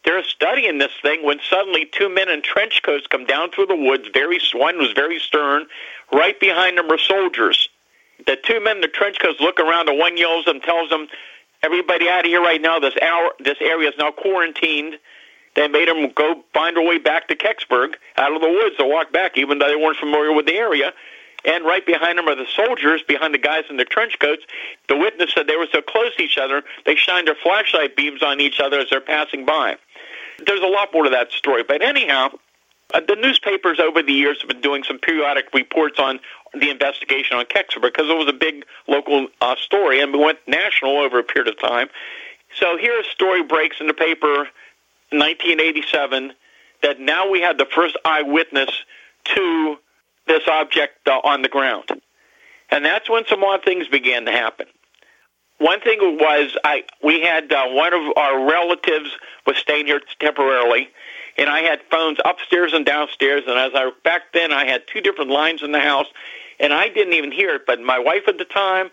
They're 0.07 0.23
studying 0.23 0.79
this 0.79 0.93
thing 1.03 1.25
when 1.25 1.41
suddenly 1.51 1.85
two 1.85 2.09
men 2.09 2.29
in 2.29 2.41
trench 2.41 2.81
coats 2.85 3.09
come 3.09 3.27
down 3.27 3.51
through 3.51 3.67
the 3.67 3.77
woods. 3.77 4.09
Very 4.15 4.39
one 4.55 4.79
was 4.79 4.93
very 4.93 5.19
stern. 5.19 5.67
Right 6.13 6.39
behind 6.39 6.79
them 6.79 6.91
are 6.91 6.99
soldiers. 6.99 7.69
The 8.25 8.37
two 8.37 8.61
men 8.61 8.77
in 8.77 8.83
the 8.83 8.89
trench 8.89 9.19
coats 9.21 9.41
look 9.41 9.59
around, 9.59 9.89
and 9.89 9.99
one 9.99 10.17
yells 10.17 10.47
and 10.47 10.63
tells 10.63 10.91
them, 10.91 11.09
"Everybody 11.63 12.09
out 12.09 12.21
of 12.21 12.27
here 12.27 12.41
right 12.41 12.61
now! 12.61 12.79
This 12.79 12.97
hour, 13.03 13.35
this 13.41 13.59
area 13.61 13.89
is 13.89 13.99
now 13.99 14.13
quarantined." 14.13 14.99
They 15.55 15.67
made 15.69 15.89
them 15.89 16.09
go 16.11 16.45
find 16.53 16.77
their 16.77 16.85
way 16.85 16.99
back 16.99 17.29
to 17.29 17.35
Kecksburg 17.35 17.97
out 18.17 18.33
of 18.33 18.41
the 18.41 18.49
woods 18.49 18.77
to 18.77 18.85
walk 18.85 19.11
back, 19.11 19.37
even 19.37 19.59
though 19.59 19.69
they 19.69 19.75
weren't 19.75 19.97
familiar 19.97 20.33
with 20.33 20.47
the 20.47 20.55
area. 20.55 20.93
And 21.45 21.65
right 21.65 21.85
behind 21.85 22.19
them 22.19 22.29
are 22.29 22.35
the 22.35 22.47
soldiers, 22.47 23.03
behind 23.03 23.33
the 23.33 23.39
guys 23.39 23.65
in 23.71 23.77
their 23.77 23.87
trench 23.87 24.19
coats. 24.19 24.45
The 24.89 24.97
witness 24.97 25.33
said 25.33 25.47
they 25.47 25.57
were 25.57 25.69
so 25.73 25.81
close 25.81 26.15
to 26.17 26.23
each 26.23 26.39
other, 26.39 26.63
they 26.85 26.95
shined 26.95 27.27
their 27.27 27.35
flashlight 27.35 27.97
beams 27.97 28.23
on 28.23 28.41
each 28.41 28.61
other 28.61 28.81
as 28.81 28.91
they're 28.91 29.01
passing 29.01 29.45
by. 29.47 29.77
There's 30.45 30.61
a 30.61 30.67
lot 30.67 30.89
more 30.93 31.05
to 31.05 31.11
that 31.11 31.33
story. 31.33 31.65
But 31.67 31.83
anyhow, 31.83 32.31
uh, 32.95 33.01
the 33.07 33.17
newspapers 33.17 33.81
over 33.81 34.03
the 34.03 34.13
years 34.13 34.41
have 34.41 34.49
been 34.49 34.61
doing 34.61 34.85
some 34.85 34.99
periodic 34.99 35.47
reports 35.53 35.99
on 35.99 36.21
the 36.55 36.71
investigation 36.71 37.37
on 37.37 37.45
Kecksburg 37.47 37.83
because 37.83 38.09
it 38.09 38.17
was 38.17 38.29
a 38.29 38.33
big 38.33 38.65
local 38.87 39.29
uh, 39.41 39.57
story 39.57 40.01
and 40.01 40.13
we 40.13 40.19
went 40.19 40.39
national 40.47 40.99
over 40.99 41.19
a 41.19 41.25
period 41.25 41.53
of 41.53 41.59
time. 41.59 41.89
So 42.59 42.77
here 42.77 42.99
a 42.99 43.05
story 43.05 43.43
breaks 43.43 43.77
in 43.81 43.87
the 43.87 43.95
paper 43.95 44.49
1987 45.11 46.33
that 46.83 47.01
now 47.01 47.29
we 47.29 47.41
had 47.41 47.59
the 47.59 47.67
first 47.67 47.97
eyewitness 48.05 48.71
to 49.25 49.77
this 50.27 50.43
object 50.49 51.07
uh, 51.09 51.21
on 51.25 51.43
the 51.43 51.49
ground. 51.49 51.89
And 52.71 52.85
that's 52.85 53.09
when 53.09 53.25
some 53.27 53.43
odd 53.45 53.65
things 53.65 53.89
began 53.89 54.25
to 54.27 54.33
happen. 54.33 54.67
One 55.59 55.81
thing 55.81 55.99
was 56.19 56.57
I 56.65 56.85
we 57.03 57.23
had 57.23 57.51
uh, 57.53 57.67
one 57.69 57.95
of 57.95 58.17
our 58.17 58.47
relatives 58.47 59.11
was 59.47 59.57
staying 59.57 59.87
here 59.87 60.01
temporarily, 60.21 60.91
and 61.39 61.49
I 61.49 61.61
had 61.61 61.81
phones 61.91 62.19
upstairs 62.25 62.73
and 62.75 62.85
downstairs. 62.85 63.45
And 63.47 63.59
as 63.59 63.73
I 63.75 63.91
back 64.05 64.33
then, 64.35 64.53
I 64.53 64.67
had 64.67 64.83
two 64.87 65.01
different 65.01 65.31
lines 65.31 65.63
in 65.63 65.73
the 65.73 65.81
house, 65.81 66.07
and 66.61 66.75
I 66.75 66.89
didn't 66.89 67.15
even 67.15 67.33
hear 67.33 67.55
it. 67.55 67.63
But 67.67 67.81
my 67.81 67.99
wife 67.99 68.29
at 68.29 68.37
the 68.37 68.45
time 68.45 68.91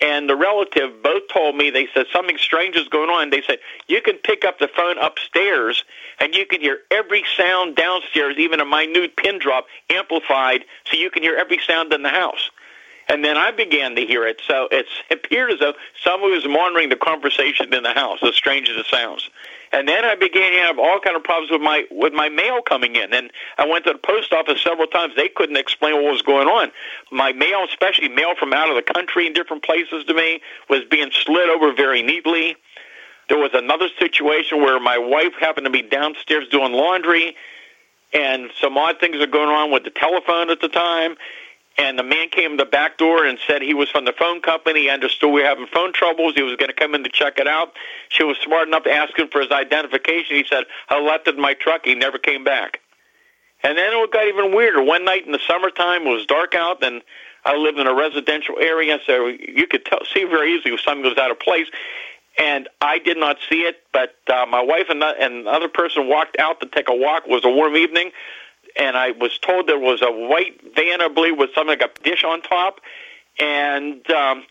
and 0.00 0.28
the 0.28 0.36
relative 0.36 1.02
both 1.02 1.28
told 1.32 1.56
me 1.56 1.70
they 1.70 1.86
said 1.94 2.06
something 2.12 2.38
strange 2.38 2.74
is 2.74 2.88
going 2.88 3.10
on. 3.10 3.30
They 3.30 3.42
said 3.42 3.58
you 3.86 4.00
can 4.00 4.16
pick 4.16 4.44
up 4.44 4.58
the 4.58 4.68
phone 4.68 4.98
upstairs 4.98 5.84
and 6.18 6.34
you 6.34 6.46
can 6.46 6.60
hear 6.60 6.78
every 6.90 7.24
sound 7.36 7.76
downstairs, 7.76 8.36
even 8.38 8.60
a 8.60 8.64
minute 8.64 9.16
pin 9.16 9.38
drop 9.38 9.66
amplified, 9.90 10.64
so 10.86 10.96
you 10.96 11.10
can 11.10 11.22
hear 11.22 11.36
every 11.36 11.58
sound 11.58 11.92
in 11.92 12.02
the 12.02 12.08
house. 12.08 12.50
And 13.10 13.24
then 13.24 13.36
I 13.36 13.50
began 13.50 13.96
to 13.96 14.06
hear 14.06 14.24
it, 14.24 14.40
so 14.46 14.68
it 14.70 14.86
appeared 15.10 15.50
as 15.50 15.58
though 15.58 15.74
someone 16.04 16.30
was 16.30 16.46
monitoring 16.46 16.90
the 16.90 16.96
conversation 16.96 17.74
in 17.74 17.82
the 17.82 17.92
house, 17.92 18.20
as 18.22 18.36
strange 18.36 18.68
as 18.68 18.76
it 18.76 18.86
sounds. 18.86 19.28
And 19.72 19.88
then 19.88 20.04
I 20.04 20.14
began 20.14 20.52
to 20.52 20.58
have 20.58 20.78
all 20.78 21.00
kind 21.00 21.16
of 21.16 21.24
problems 21.24 21.50
with 21.50 21.60
my 21.60 21.84
with 21.90 22.12
my 22.12 22.28
mail 22.28 22.62
coming 22.62 22.94
in. 22.94 23.12
And 23.12 23.32
I 23.58 23.66
went 23.66 23.84
to 23.86 23.92
the 23.92 23.98
post 23.98 24.32
office 24.32 24.62
several 24.62 24.86
times. 24.86 25.14
They 25.16 25.28
couldn't 25.28 25.56
explain 25.56 25.94
what 25.94 26.12
was 26.12 26.22
going 26.22 26.46
on. 26.46 26.70
My 27.10 27.32
mail, 27.32 27.64
especially 27.68 28.08
mail 28.08 28.34
from 28.38 28.52
out 28.52 28.68
of 28.68 28.76
the 28.76 28.92
country 28.92 29.26
in 29.26 29.32
different 29.32 29.64
places 29.64 30.04
to 30.04 30.14
me, 30.14 30.40
was 30.68 30.82
being 30.88 31.10
slid 31.12 31.48
over 31.48 31.72
very 31.72 32.02
neatly. 32.02 32.56
There 33.28 33.38
was 33.38 33.50
another 33.54 33.88
situation 33.98 34.58
where 34.58 34.78
my 34.80 34.98
wife 34.98 35.34
happened 35.38 35.66
to 35.66 35.70
be 35.70 35.82
downstairs 35.82 36.48
doing 36.48 36.72
laundry, 36.72 37.36
and 38.12 38.50
some 38.60 38.76
odd 38.76 38.98
things 38.98 39.16
are 39.16 39.28
going 39.28 39.50
on 39.50 39.70
with 39.70 39.84
the 39.84 39.90
telephone 39.90 40.50
at 40.50 40.60
the 40.60 40.68
time 40.68 41.16
and 41.80 41.98
the 41.98 42.02
man 42.02 42.28
came 42.28 42.58
to 42.58 42.64
the 42.64 42.70
back 42.70 42.98
door 42.98 43.24
and 43.24 43.38
said 43.46 43.62
he 43.62 43.72
was 43.72 43.88
from 43.88 44.04
the 44.04 44.12
phone 44.12 44.42
company. 44.42 44.90
Understood 44.90 45.32
we 45.32 45.40
were 45.40 45.48
having 45.48 45.66
phone 45.66 45.94
troubles. 45.94 46.34
He 46.34 46.42
was 46.42 46.54
going 46.56 46.68
to 46.68 46.74
come 46.74 46.94
in 46.94 47.02
to 47.04 47.08
check 47.08 47.38
it 47.38 47.48
out. 47.48 47.72
She 48.10 48.22
was 48.22 48.36
smart 48.44 48.68
enough 48.68 48.84
to 48.84 48.92
ask 48.92 49.18
him 49.18 49.28
for 49.28 49.40
his 49.40 49.50
identification. 49.50 50.36
He 50.36 50.44
said, 50.46 50.64
I 50.90 51.00
left 51.00 51.26
it 51.26 51.36
in 51.36 51.40
my 51.40 51.54
truck. 51.54 51.86
He 51.86 51.94
never 51.94 52.18
came 52.18 52.44
back. 52.44 52.80
And 53.62 53.78
then 53.78 53.92
it 53.94 54.12
got 54.12 54.26
even 54.26 54.54
weirder. 54.54 54.82
One 54.82 55.06
night 55.06 55.24
in 55.24 55.32
the 55.32 55.40
summertime, 55.46 56.06
it 56.06 56.10
was 56.10 56.26
dark 56.26 56.54
out, 56.54 56.82
and 56.84 57.00
I 57.46 57.56
lived 57.56 57.78
in 57.78 57.86
a 57.86 57.94
residential 57.94 58.58
area, 58.58 58.98
so 59.06 59.26
you 59.26 59.66
could 59.66 59.86
tell, 59.86 60.00
see 60.12 60.24
very 60.24 60.54
easily 60.54 60.74
if 60.74 60.80
something 60.80 61.04
was 61.04 61.16
out 61.16 61.30
of 61.30 61.40
place. 61.40 61.66
And 62.38 62.68
I 62.82 62.98
did 62.98 63.16
not 63.16 63.38
see 63.48 63.62
it, 63.62 63.82
but 63.92 64.14
uh, 64.28 64.44
my 64.46 64.62
wife 64.62 64.86
and, 64.90 65.02
and 65.02 65.46
another 65.48 65.68
person 65.68 66.08
walked 66.08 66.38
out 66.38 66.60
to 66.60 66.66
take 66.66 66.88
a 66.88 66.94
walk. 66.94 67.24
It 67.26 67.30
was 67.30 67.44
a 67.44 67.50
warm 67.50 67.76
evening 67.76 68.12
and 68.78 68.96
I 68.96 69.12
was 69.12 69.38
told 69.38 69.66
there 69.66 69.78
was 69.78 70.02
a 70.02 70.10
white 70.10 70.60
van, 70.74 71.00
I 71.00 71.08
believe, 71.08 71.36
with 71.36 71.50
something 71.54 71.78
like 71.78 71.82
a 71.82 72.02
dish 72.02 72.24
on 72.24 72.42
top, 72.42 72.80
and 73.38 74.08
um, 74.10 74.44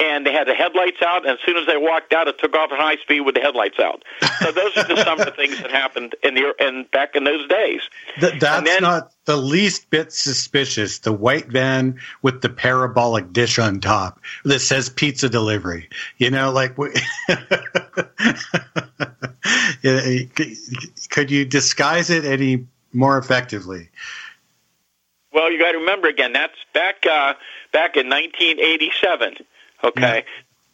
and 0.00 0.26
they 0.26 0.32
had 0.32 0.48
the 0.48 0.54
headlights 0.54 1.02
out. 1.04 1.26
And 1.26 1.38
as 1.38 1.44
soon 1.44 1.56
as 1.56 1.66
they 1.66 1.76
walked 1.76 2.12
out, 2.12 2.26
it 2.26 2.38
took 2.38 2.56
off 2.56 2.72
at 2.72 2.78
high 2.78 2.96
speed 2.96 3.20
with 3.20 3.34
the 3.34 3.40
headlights 3.40 3.78
out. 3.78 4.02
So 4.40 4.50
those 4.50 4.76
are 4.76 4.84
just 4.84 5.04
some 5.04 5.20
of 5.20 5.26
the 5.26 5.32
things 5.32 5.60
that 5.60 5.70
happened 5.70 6.14
in 6.22 6.34
the 6.34 6.54
and 6.58 6.90
back 6.90 7.14
in 7.14 7.24
those 7.24 7.46
days. 7.48 7.82
Th- 8.18 8.40
that's 8.40 8.64
then, 8.64 8.82
not 8.82 9.12
the 9.26 9.36
least 9.36 9.90
bit 9.90 10.12
suspicious. 10.12 11.00
The 11.00 11.12
white 11.12 11.48
van 11.48 12.00
with 12.22 12.40
the 12.40 12.48
parabolic 12.48 13.32
dish 13.32 13.58
on 13.58 13.80
top 13.80 14.20
that 14.44 14.60
says 14.60 14.88
pizza 14.88 15.28
delivery. 15.28 15.90
You 16.16 16.30
know, 16.30 16.52
like. 16.52 16.78
We- 16.78 16.94
could 21.10 21.30
you 21.30 21.44
disguise 21.44 22.10
it 22.10 22.24
any 22.24 22.66
more 22.92 23.18
effectively. 23.18 23.88
Well, 25.32 25.50
you 25.52 25.58
got 25.58 25.72
to 25.72 25.78
remember 25.78 26.08
again. 26.08 26.32
That's 26.32 26.56
back 26.72 27.06
uh, 27.06 27.34
back 27.72 27.96
in 27.96 28.08
1987. 28.08 29.36
Okay, 29.84 30.24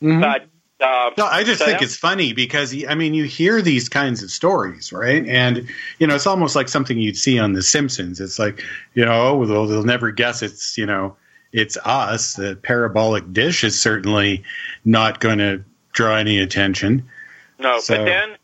yeah. 0.01 0.09
mm-hmm. 0.09 0.20
but. 0.20 0.47
Uh, 0.78 1.10
no, 1.16 1.24
I 1.24 1.43
just 1.43 1.60
so 1.60 1.64
think 1.64 1.80
it's 1.80 1.97
funny 1.97 2.34
because 2.34 2.74
I 2.86 2.94
mean 2.94 3.14
you 3.14 3.24
hear 3.24 3.62
these 3.62 3.88
kinds 3.88 4.22
of 4.22 4.30
stories, 4.30 4.93
right? 4.93 5.26
And 5.26 5.66
you 5.98 6.06
know 6.06 6.14
it's 6.14 6.26
almost 6.26 6.55
like 6.55 6.68
something 6.68 6.98
you'd 6.98 7.16
see 7.16 7.38
on 7.38 7.55
The 7.55 7.62
Simpsons. 7.62 8.20
It's 8.20 8.38
like 8.38 8.62
you 8.93 9.02
know 9.02 9.40
oh, 9.40 9.47
they'll, 9.47 9.66
they'll 9.66 9.84
never 9.84 10.10
guess 10.10 10.43
it's 10.43 10.76
you 10.76 10.84
know 10.84 11.16
it's 11.52 11.78
us. 11.86 12.34
The 12.34 12.56
parabolic 12.56 13.32
dish 13.32 13.64
is 13.64 13.80
certainly 13.80 14.44
not 14.84 15.20
going 15.20 15.38
to 15.38 15.64
draw 15.93 16.16
any 16.16 16.38
attention. 16.40 17.09
No, 17.59 17.80
so, 17.80 17.97
but 17.97 18.05
then 18.05 18.36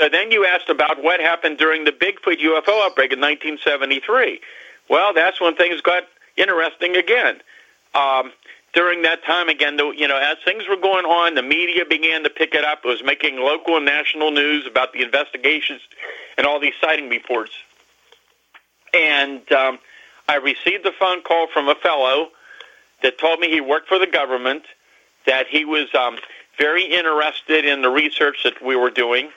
so 0.00 0.08
then 0.08 0.30
you 0.30 0.46
asked 0.46 0.70
about 0.70 1.02
what 1.02 1.20
happened 1.20 1.58
during 1.58 1.84
the 1.84 1.92
Bigfoot 1.92 2.40
UFO 2.40 2.86
outbreak 2.86 3.12
in 3.12 3.20
1973. 3.20 4.40
Well, 4.88 5.12
that's 5.12 5.38
when 5.42 5.54
things 5.56 5.82
got 5.82 6.04
interesting 6.38 6.96
again. 6.96 7.42
Um, 7.94 8.32
during 8.72 9.02
that 9.02 9.22
time, 9.24 9.50
again, 9.50 9.76
the, 9.76 9.90
you 9.90 10.08
know, 10.08 10.16
as 10.16 10.38
things 10.42 10.66
were 10.66 10.76
going 10.76 11.04
on, 11.04 11.34
the 11.34 11.42
media 11.42 11.84
began 11.84 12.22
to 12.22 12.30
pick 12.30 12.54
it 12.54 12.64
up. 12.64 12.80
It 12.82 12.88
was 12.88 13.02
making 13.04 13.36
local 13.36 13.76
and 13.76 13.84
national 13.84 14.30
news 14.30 14.66
about 14.66 14.94
the 14.94 15.02
investigations 15.02 15.82
and 16.38 16.46
all 16.46 16.58
these 16.58 16.72
sighting 16.80 17.10
reports. 17.10 17.52
And 18.94 19.52
um, 19.52 19.80
I 20.28 20.36
received 20.36 20.86
a 20.86 20.92
phone 20.92 21.20
call 21.20 21.46
from 21.52 21.68
a 21.68 21.74
fellow 21.74 22.30
that 23.02 23.18
told 23.18 23.38
me 23.38 23.50
he 23.50 23.60
worked 23.60 23.88
for 23.88 23.98
the 23.98 24.06
government, 24.06 24.62
that 25.26 25.46
he 25.46 25.66
was 25.66 25.94
um, 25.94 26.16
very 26.58 26.84
interested 26.84 27.66
in 27.66 27.82
the 27.82 27.90
research 27.90 28.44
that 28.44 28.64
we 28.64 28.76
were 28.76 28.90
doing, 28.90 29.30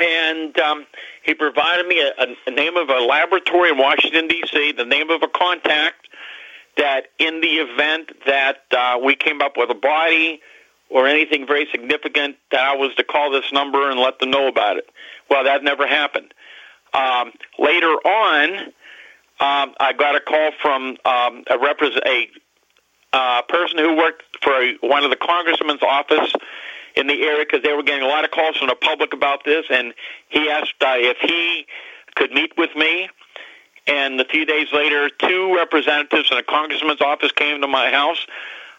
and 0.00 0.58
um, 0.58 0.86
he 1.22 1.34
provided 1.34 1.86
me 1.86 2.00
a, 2.00 2.26
a 2.46 2.50
name 2.50 2.76
of 2.76 2.88
a 2.88 3.00
laboratory 3.00 3.70
in 3.70 3.78
Washington 3.78 4.28
D.C., 4.28 4.72
the 4.72 4.84
name 4.84 5.10
of 5.10 5.22
a 5.22 5.28
contact 5.28 6.08
that, 6.76 7.06
in 7.18 7.40
the 7.40 7.56
event 7.58 8.12
that 8.26 8.58
uh, 8.76 8.98
we 9.02 9.16
came 9.16 9.42
up 9.42 9.56
with 9.56 9.70
a 9.70 9.74
body 9.74 10.40
or 10.90 11.06
anything 11.06 11.46
very 11.46 11.66
significant, 11.70 12.36
that 12.50 12.60
I 12.60 12.76
was 12.76 12.94
to 12.94 13.04
call 13.04 13.30
this 13.30 13.52
number 13.52 13.90
and 13.90 14.00
let 14.00 14.20
them 14.20 14.30
know 14.30 14.48
about 14.48 14.76
it. 14.76 14.88
Well, 15.28 15.44
that 15.44 15.62
never 15.62 15.86
happened. 15.86 16.32
Um, 16.94 17.32
later 17.58 17.92
on, 17.92 18.58
um, 19.40 19.74
I 19.78 19.92
got 19.96 20.16
a 20.16 20.20
call 20.20 20.50
from 20.62 20.96
um, 21.04 21.44
a, 21.50 21.58
represent- 21.58 22.06
a 22.06 22.28
uh, 23.12 23.42
person 23.42 23.78
who 23.78 23.96
worked 23.96 24.22
for 24.42 24.52
a, 24.52 24.74
one 24.80 25.04
of 25.04 25.10
the 25.10 25.16
congressman's 25.16 25.82
office 25.82 26.32
in 26.98 27.06
the 27.06 27.22
area 27.22 27.44
because 27.48 27.62
they 27.62 27.72
were 27.72 27.82
getting 27.82 28.02
a 28.02 28.08
lot 28.08 28.24
of 28.24 28.30
calls 28.30 28.56
from 28.56 28.68
the 28.68 28.74
public 28.74 29.12
about 29.12 29.44
this, 29.44 29.66
and 29.70 29.94
he 30.28 30.50
asked 30.50 30.74
uh, 30.82 30.94
if 30.96 31.16
he 31.18 31.64
could 32.16 32.32
meet 32.32 32.52
with 32.58 32.74
me. 32.74 33.08
And 33.86 34.20
a 34.20 34.24
few 34.24 34.44
days 34.44 34.68
later, 34.72 35.08
two 35.08 35.54
representatives 35.56 36.30
in 36.30 36.36
a 36.36 36.42
congressman's 36.42 37.00
office 37.00 37.32
came 37.32 37.60
to 37.62 37.68
my 37.68 37.90
house. 37.90 38.26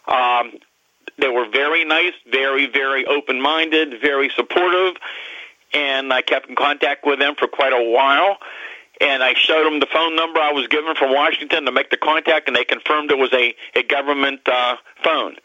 Um, 0.08 0.60
they 1.18 1.30
were 1.30 1.50
very 1.50 1.86
nice, 1.86 2.14
very, 2.32 2.68
very 2.68 3.06
open-minded, 3.06 4.02
very 4.02 4.30
supportive, 4.36 4.98
and 5.74 6.14
I 6.14 6.22
kept 6.22 6.50
in 6.50 6.56
contact 6.56 7.06
with 7.06 7.20
them 7.20 7.36
for 7.36 7.48
quite 7.48 7.74
a 7.74 7.90
while. 7.90 8.38
And 9.02 9.24
I 9.24 9.34
showed 9.34 9.66
them 9.66 9.80
the 9.80 9.88
phone 9.92 10.18
number 10.18 10.42
I 10.42 10.52
was 10.52 10.68
given 10.68 10.94
from 10.96 11.14
Washington 11.14 11.64
to 11.66 11.72
make 11.72 11.90
the 11.90 11.98
contact, 11.98 12.48
and 12.48 12.56
they 12.56 12.66
confirmed 12.66 13.12
it 13.12 13.18
was 13.18 13.32
a, 13.32 13.56
a 13.74 13.84
government 13.84 14.42
uh, 14.46 14.76
phone. 15.04 15.38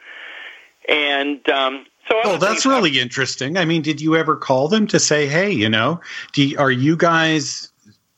And 0.88 1.48
um, 1.48 1.86
so 2.08 2.20
oh, 2.24 2.36
that's 2.36 2.66
really 2.66 2.98
interesting. 2.98 3.56
I 3.56 3.64
mean, 3.64 3.82
did 3.82 4.00
you 4.00 4.16
ever 4.16 4.36
call 4.36 4.68
them 4.68 4.86
to 4.88 4.98
say, 4.98 5.26
"Hey, 5.26 5.50
you 5.50 5.68
know, 5.68 6.00
you, 6.34 6.58
are 6.58 6.70
you 6.70 6.96
guys 6.96 7.70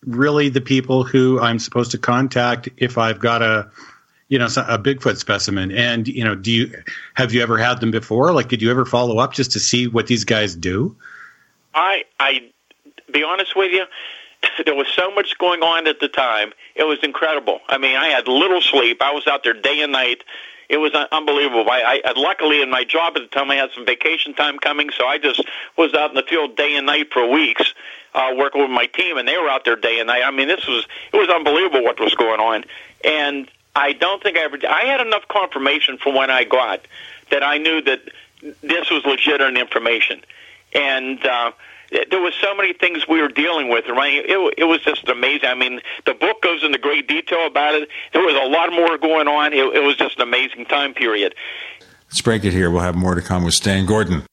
really 0.07 0.49
the 0.49 0.61
people 0.61 1.03
who 1.05 1.41
I'm 1.41 1.59
supposed 1.59 1.91
to 1.91 1.99
contact 1.99 2.69
if 2.77 2.97
I've 2.97 3.19
got 3.19 3.43
a 3.43 3.71
you 4.29 4.39
know 4.39 4.47
a 4.47 4.79
Bigfoot 4.79 5.19
specimen. 5.19 5.71
And 5.73 6.09
you 6.09 6.25
know, 6.25 6.35
do 6.35 6.51
you 6.51 6.83
have 7.15 7.33
you 7.33 7.43
ever 7.43 7.59
had 7.59 7.81
them 7.81 7.91
before? 7.91 8.33
Like, 8.33 8.49
did 8.49 8.63
you 8.63 8.71
ever 8.71 8.85
follow 8.85 9.19
up 9.19 9.35
just 9.35 9.53
to 9.53 9.61
see 9.61 9.87
what 9.87 10.07
these 10.07 10.25
guys 10.25 10.55
do? 10.55 10.97
I 11.75 12.05
I 12.19 12.51
be 13.13 13.23
honest 13.23 13.55
with 13.55 13.73
you, 13.73 13.85
there 14.65 14.75
was 14.75 14.89
so 14.89 15.11
much 15.13 15.39
going 15.39 15.63
on 15.63 15.87
at 15.87 16.01
the 16.01 16.09
time. 16.09 16.53
It 16.75 16.85
was 16.85 16.99
incredible. 17.03 17.61
I 17.69 17.79
mean, 17.79 17.97
I 17.97 18.09
had 18.09 18.29
little 18.29 18.61
sleep. 18.61 19.01
I 19.01 19.13
was 19.13 19.27
out 19.27 19.45
there 19.45 19.55
day 19.55 19.81
and 19.81 19.93
night. 19.93 20.25
It 20.69 20.79
was 20.79 20.93
unbelievable. 20.93 21.71
I, 21.71 22.01
I 22.05 22.13
luckily 22.17 22.61
in 22.61 22.71
my 22.71 22.85
job 22.85 23.17
at 23.17 23.23
the 23.23 23.29
time 23.29 23.51
I 23.51 23.57
had 23.57 23.71
some 23.75 23.87
vacation 23.87 24.35
time 24.35 24.59
coming, 24.59 24.91
so 24.91 25.07
I 25.07 25.19
just 25.19 25.45
was 25.77 25.95
out 25.95 26.11
in 26.11 26.17
the 26.17 26.23
field 26.23 26.57
day 26.57 26.77
and 26.77 26.87
night 26.87 27.13
for 27.13 27.29
weeks, 27.31 27.73
uh, 28.15 28.33
working 28.37 28.63
with 28.63 28.71
my 28.71 28.87
team, 28.87 29.17
and 29.17 29.29
they 29.29 29.37
were 29.39 29.49
out 29.49 29.65
there 29.65 29.77
day 29.77 30.01
and 30.01 30.09
night. 30.09 30.23
I 30.25 30.31
mean, 30.31 30.49
this 30.49 30.67
was 30.67 30.87
it 31.13 31.17
was 31.17 31.29
unbelievable 31.29 31.85
what 31.85 32.01
was 32.01 32.15
going 32.15 32.41
on, 32.41 32.65
and 33.05 33.49
I 33.75 33.93
don't 33.93 34.23
think 34.23 34.37
I 34.37 34.43
ever. 34.43 34.59
I 34.69 34.85
had 34.85 35.01
enough 35.01 35.29
confirmation 35.29 35.99
from 35.99 36.15
when 36.15 36.31
I 36.31 36.45
got 36.45 36.81
that 37.31 37.43
I 37.43 37.59
knew 37.59 37.81
that 37.83 38.01
this 38.63 38.91
was 38.91 39.05
legitimate 39.05 39.59
information, 39.59 40.23
and. 40.75 41.25
uh 41.25 41.53
there 41.91 42.21
was 42.21 42.35
so 42.41 42.55
many 42.55 42.73
things 42.73 43.07
we 43.09 43.21
were 43.21 43.29
dealing 43.29 43.69
with, 43.69 43.87
right? 43.89 44.15
It, 44.15 44.55
it 44.59 44.65
was 44.65 44.83
just 44.83 45.09
amazing. 45.09 45.49
I 45.49 45.55
mean, 45.55 45.81
the 46.05 46.15
book 46.15 46.43
goes 46.43 46.65
into 46.65 46.79
great 46.79 47.07
detail 47.09 47.47
about 47.47 47.75
it. 47.75 47.89
There 48.13 48.23
was 48.23 48.35
a 48.35 48.49
lot 48.49 48.73
more 48.73 48.99
going 48.99 49.29
on. 49.29 49.53
It, 49.53 49.77
it 49.77 49.83
was 49.83 49.97
just 49.97 50.17
an 50.17 50.23
amazing 50.23 50.67
time 50.67 50.95
period. 50.95 51.35
Let's 52.09 52.21
break 52.21 52.45
it 52.45 52.53
here. 52.53 52.71
We'll 52.71 52.83
have 52.83 52.95
more 52.95 53.15
to 53.15 53.23
come 53.23 53.45
with 53.45 53.55
Stan 53.55 53.87
Gordon. 53.87 54.25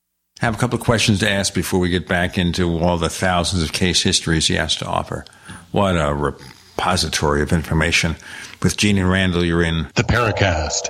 I 0.41 0.45
have 0.45 0.55
a 0.55 0.57
couple 0.57 0.77
of 0.77 0.85
questions 0.85 1.19
to 1.19 1.29
ask 1.29 1.53
before 1.53 1.79
we 1.79 1.89
get 1.89 2.07
back 2.07 2.37
into 2.37 2.77
all 2.79 2.97
the 2.97 3.09
thousands 3.09 3.63
of 3.63 3.71
case 3.71 4.03
histories 4.03 4.47
he 4.47 4.55
has 4.55 4.75
to 4.77 4.85
offer. 4.85 5.25
What 5.71 5.95
a 5.95 6.13
repository 6.13 7.41
of 7.41 7.53
information. 7.53 8.15
With 8.61 8.77
Gene 8.77 8.97
and 8.97 9.09
Randall, 9.09 9.45
you're 9.45 9.63
in 9.63 9.89
the 9.95 10.03
Paracast. 10.03 10.89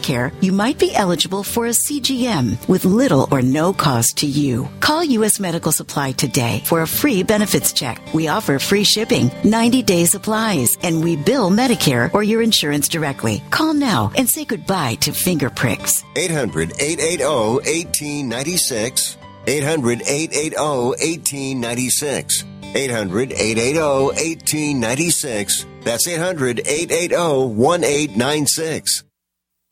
Medicare, 0.00 0.32
you 0.42 0.52
might 0.52 0.78
be 0.78 0.94
eligible 0.94 1.42
for 1.42 1.66
a 1.66 1.70
CGM 1.70 2.68
with 2.68 2.84
little 2.84 3.28
or 3.30 3.42
no 3.42 3.72
cost 3.72 4.18
to 4.18 4.26
you. 4.26 4.68
Call 4.80 5.04
U.S. 5.04 5.38
Medical 5.40 5.72
Supply 5.72 6.12
today 6.12 6.62
for 6.64 6.82
a 6.82 6.86
free 6.86 7.22
benefits 7.22 7.72
check. 7.72 8.00
We 8.14 8.28
offer 8.28 8.58
free 8.58 8.84
shipping, 8.84 9.30
90 9.44 9.82
day 9.82 10.04
supplies, 10.06 10.76
and 10.82 11.04
we 11.04 11.16
bill 11.16 11.50
Medicare 11.50 12.12
or 12.14 12.22
your 12.22 12.42
insurance 12.42 12.88
directly. 12.88 13.42
Call 13.50 13.74
now 13.74 14.10
and 14.16 14.28
say 14.28 14.44
goodbye 14.44 14.94
to 15.02 15.12
finger 15.12 15.50
pricks. 15.50 16.02
800 16.16 16.72
880 16.80 17.24
1896. 17.24 19.16
800 19.46 20.02
880 20.02 20.56
1896. 20.56 22.44
800 22.74 23.32
880 23.32 23.80
1896. 23.80 25.66
That's 25.82 26.06
800 26.08 26.60
880 26.60 27.16
1896. 27.16 29.09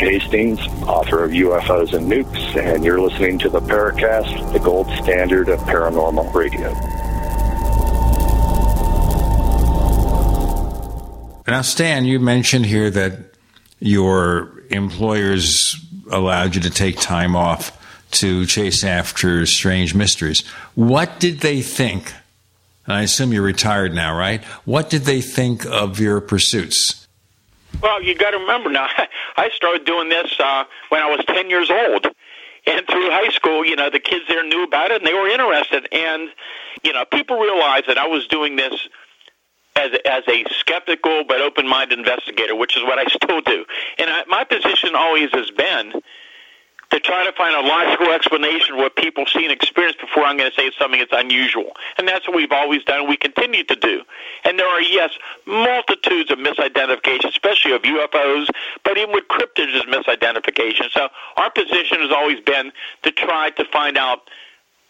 Hastings, 0.00 0.60
author 0.82 1.22
of 1.22 1.30
UFOs 1.30 1.92
and 1.92 2.10
Nukes, 2.10 2.56
and 2.56 2.84
you're 2.84 3.00
listening 3.00 3.38
to 3.40 3.48
the 3.48 3.60
Paracast, 3.60 4.52
the 4.52 4.58
gold 4.58 4.88
standard 5.02 5.48
of 5.48 5.60
paranormal 5.60 6.34
radio. 6.34 6.72
Now, 11.46 11.62
Stan, 11.62 12.04
you 12.04 12.20
mentioned 12.20 12.66
here 12.66 12.90
that 12.90 13.34
your 13.80 14.62
employers 14.70 15.76
allowed 16.10 16.54
you 16.54 16.60
to 16.62 16.70
take 16.70 16.98
time 17.00 17.34
off 17.36 17.76
to 18.12 18.46
chase 18.46 18.84
after 18.84 19.46
strange 19.46 19.94
mysteries. 19.94 20.46
What 20.74 21.20
did 21.20 21.40
they 21.40 21.62
think? 21.62 22.12
And 22.86 22.94
I 22.94 23.02
assume 23.02 23.32
you're 23.32 23.42
retired 23.42 23.94
now, 23.94 24.16
right? 24.16 24.42
What 24.64 24.90
did 24.90 25.02
they 25.02 25.20
think 25.20 25.64
of 25.66 26.00
your 26.00 26.20
pursuits? 26.20 26.99
Well, 27.82 28.02
you 28.02 28.14
got 28.14 28.32
to 28.32 28.38
remember 28.38 28.70
now. 28.70 28.88
I 29.36 29.50
started 29.54 29.84
doing 29.84 30.08
this 30.08 30.34
uh, 30.38 30.64
when 30.88 31.02
I 31.02 31.10
was 31.10 31.24
ten 31.26 31.50
years 31.50 31.70
old, 31.70 32.06
and 32.66 32.86
through 32.86 33.10
high 33.10 33.30
school, 33.30 33.64
you 33.64 33.76
know, 33.76 33.90
the 33.90 34.00
kids 34.00 34.24
there 34.28 34.46
knew 34.46 34.64
about 34.64 34.90
it 34.90 34.98
and 34.98 35.06
they 35.06 35.14
were 35.14 35.28
interested. 35.28 35.88
And 35.92 36.28
you 36.82 36.92
know, 36.92 37.04
people 37.04 37.38
realized 37.38 37.86
that 37.88 37.98
I 37.98 38.06
was 38.06 38.26
doing 38.26 38.56
this 38.56 38.74
as 39.76 39.92
as 40.04 40.24
a 40.28 40.44
skeptical 40.58 41.24
but 41.26 41.40
open-minded 41.40 41.98
investigator, 41.98 42.54
which 42.54 42.76
is 42.76 42.82
what 42.82 42.98
I 42.98 43.04
still 43.22 43.40
do. 43.40 43.64
And 43.98 44.10
I, 44.10 44.24
my 44.26 44.44
position 44.44 44.94
always 44.94 45.30
has 45.32 45.50
been 45.50 45.92
to 46.90 46.98
try 46.98 47.24
to 47.24 47.32
find 47.32 47.54
a 47.54 47.66
logical 47.66 48.12
explanation 48.12 48.74
of 48.74 48.78
what 48.78 48.96
people 48.96 49.24
see 49.26 49.44
and 49.44 49.52
experience 49.52 49.96
before 50.00 50.24
I'm 50.24 50.36
going 50.36 50.50
to 50.50 50.56
say 50.56 50.70
something 50.78 50.98
that's 50.98 51.12
unusual. 51.12 51.72
And 51.98 52.06
that's 52.06 52.26
what 52.26 52.36
we've 52.36 52.52
always 52.52 52.82
done 52.84 53.00
and 53.00 53.08
we 53.08 53.16
continue 53.16 53.62
to 53.64 53.76
do. 53.76 54.02
And 54.44 54.58
there 54.58 54.66
are, 54.66 54.82
yes, 54.82 55.10
multitudes 55.46 56.30
of 56.30 56.38
misidentifications, 56.38 57.28
especially 57.28 57.72
of 57.72 57.82
UFOs, 57.82 58.48
but 58.84 58.98
even 58.98 59.12
with 59.12 59.24
cryptids 59.28 59.74
is 59.74 59.82
misidentification. 59.82 60.90
So 60.90 61.08
our 61.36 61.50
position 61.50 62.00
has 62.00 62.10
always 62.10 62.40
been 62.40 62.72
to 63.02 63.12
try 63.12 63.50
to 63.50 63.64
find 63.66 63.96
out 63.96 64.28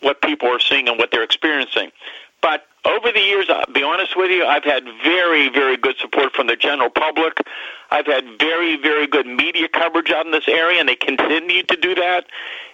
what 0.01 0.23
people 0.23 0.49
are 0.49 0.61
seeing 0.61 0.89
and 0.89 0.99
what 0.99 1.11
they're 1.11 1.23
experiencing. 1.23 1.93
But 2.41 2.65
over 2.85 3.13
the 3.13 3.21
years, 3.21 3.47
I'll 3.51 3.73
be 3.73 3.83
honest 3.83 4.17
with 4.17 4.31
you, 4.31 4.45
I've 4.47 4.65
had 4.65 4.85
very, 5.03 5.49
very 5.51 5.77
good 5.77 5.97
support 5.99 6.33
from 6.33 6.47
the 6.47 6.57
general 6.57 6.91
public. 6.91 7.39
I've 7.91 8.07
had 8.07 8.25
very, 8.39 8.77
very 8.77 9.07
good 9.07 9.27
media 9.27 9.69
coverage 9.69 10.11
out 10.11 10.25
in 10.25 10.33
this 10.33 10.49
area, 10.49 10.81
and 10.81 10.89
they 10.89 10.97
continue 10.97 11.63
to 11.65 11.77
do 11.77 11.95
that. 11.97 12.27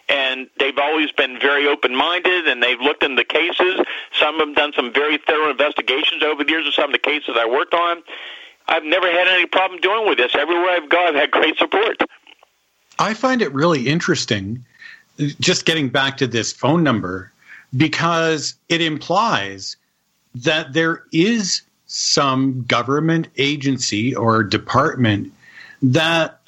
And 0.09 0.49
they've 0.61 0.79
always 0.79 1.11
been 1.11 1.41
very 1.41 1.67
open-minded, 1.67 2.47
and 2.47 2.63
they've 2.63 2.81
looked 2.81 3.03
into 3.03 3.17
the 3.17 3.25
cases. 3.25 3.81
Some 4.19 4.39
have 4.39 4.55
done 4.55 4.73
some 4.77 4.93
very 4.93 5.19
thorough 5.19 5.51
investigations 5.51 6.23
over 6.23 6.45
the 6.45 6.51
years 6.51 6.67
of 6.67 6.75
some 6.75 6.85
of 6.85 6.93
the 6.93 6.99
cases 6.99 7.37
I 7.37 7.47
worked 7.47 7.75
on. 7.75 8.03
I've 8.69 8.85
never 8.85 9.11
had 9.11 9.27
any 9.27 9.47
problem 9.47 9.81
doing 9.81 10.09
with 10.09 10.19
this. 10.19 10.35
Everywhere 10.35 10.71
I've 10.71 10.89
gone, 10.89 11.09
I've 11.09 11.15
had 11.15 11.31
great 11.33 11.57
support. 11.59 11.97
I 12.99 13.15
find 13.15 13.43
it 13.43 13.53
really 13.53 13.89
interesting, 13.89 14.65
just 15.19 15.67
getting 15.67 15.89
back 15.89 16.17
to 16.19 16.27
this 16.29 16.53
phone 16.53 16.85
number, 16.85 17.33
because 17.77 18.55
it 18.69 18.81
implies 18.81 19.77
that 20.45 20.73
there 20.73 21.05
is 21.13 21.63
some 21.87 22.65
government 22.65 23.29
agency 23.39 24.15
or 24.15 24.43
department 24.43 25.33
that 25.83 26.41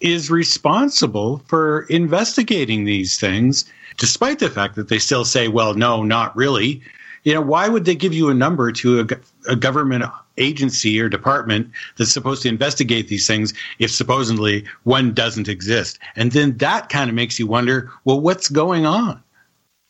is 0.00 0.30
responsible 0.30 1.38
for 1.46 1.82
investigating 1.82 2.84
these 2.84 3.18
things, 3.18 3.70
despite 3.98 4.38
the 4.38 4.50
fact 4.50 4.74
that 4.74 4.88
they 4.88 4.98
still 4.98 5.24
say, 5.24 5.48
well, 5.48 5.74
no, 5.74 6.02
not 6.02 6.34
really. 6.36 6.82
You 7.22 7.34
know, 7.34 7.42
why 7.42 7.68
would 7.68 7.84
they 7.84 7.94
give 7.94 8.14
you 8.14 8.30
a 8.30 8.34
number 8.34 8.72
to 8.72 9.00
a, 9.00 9.52
a 9.52 9.56
government 9.56 10.04
agency 10.38 10.98
or 10.98 11.10
department 11.10 11.70
that's 11.96 12.12
supposed 12.12 12.42
to 12.42 12.48
investigate 12.48 13.08
these 13.08 13.26
things 13.26 13.52
if 13.78 13.90
supposedly 13.90 14.64
one 14.84 15.12
doesn't 15.12 15.48
exist? 15.48 15.98
And 16.16 16.32
then 16.32 16.56
that 16.58 16.88
kind 16.88 17.10
of 17.10 17.14
makes 17.14 17.38
you 17.38 17.46
wonder, 17.46 17.90
well, 18.04 18.20
what's 18.20 18.48
going 18.48 18.86
on? 18.86 19.22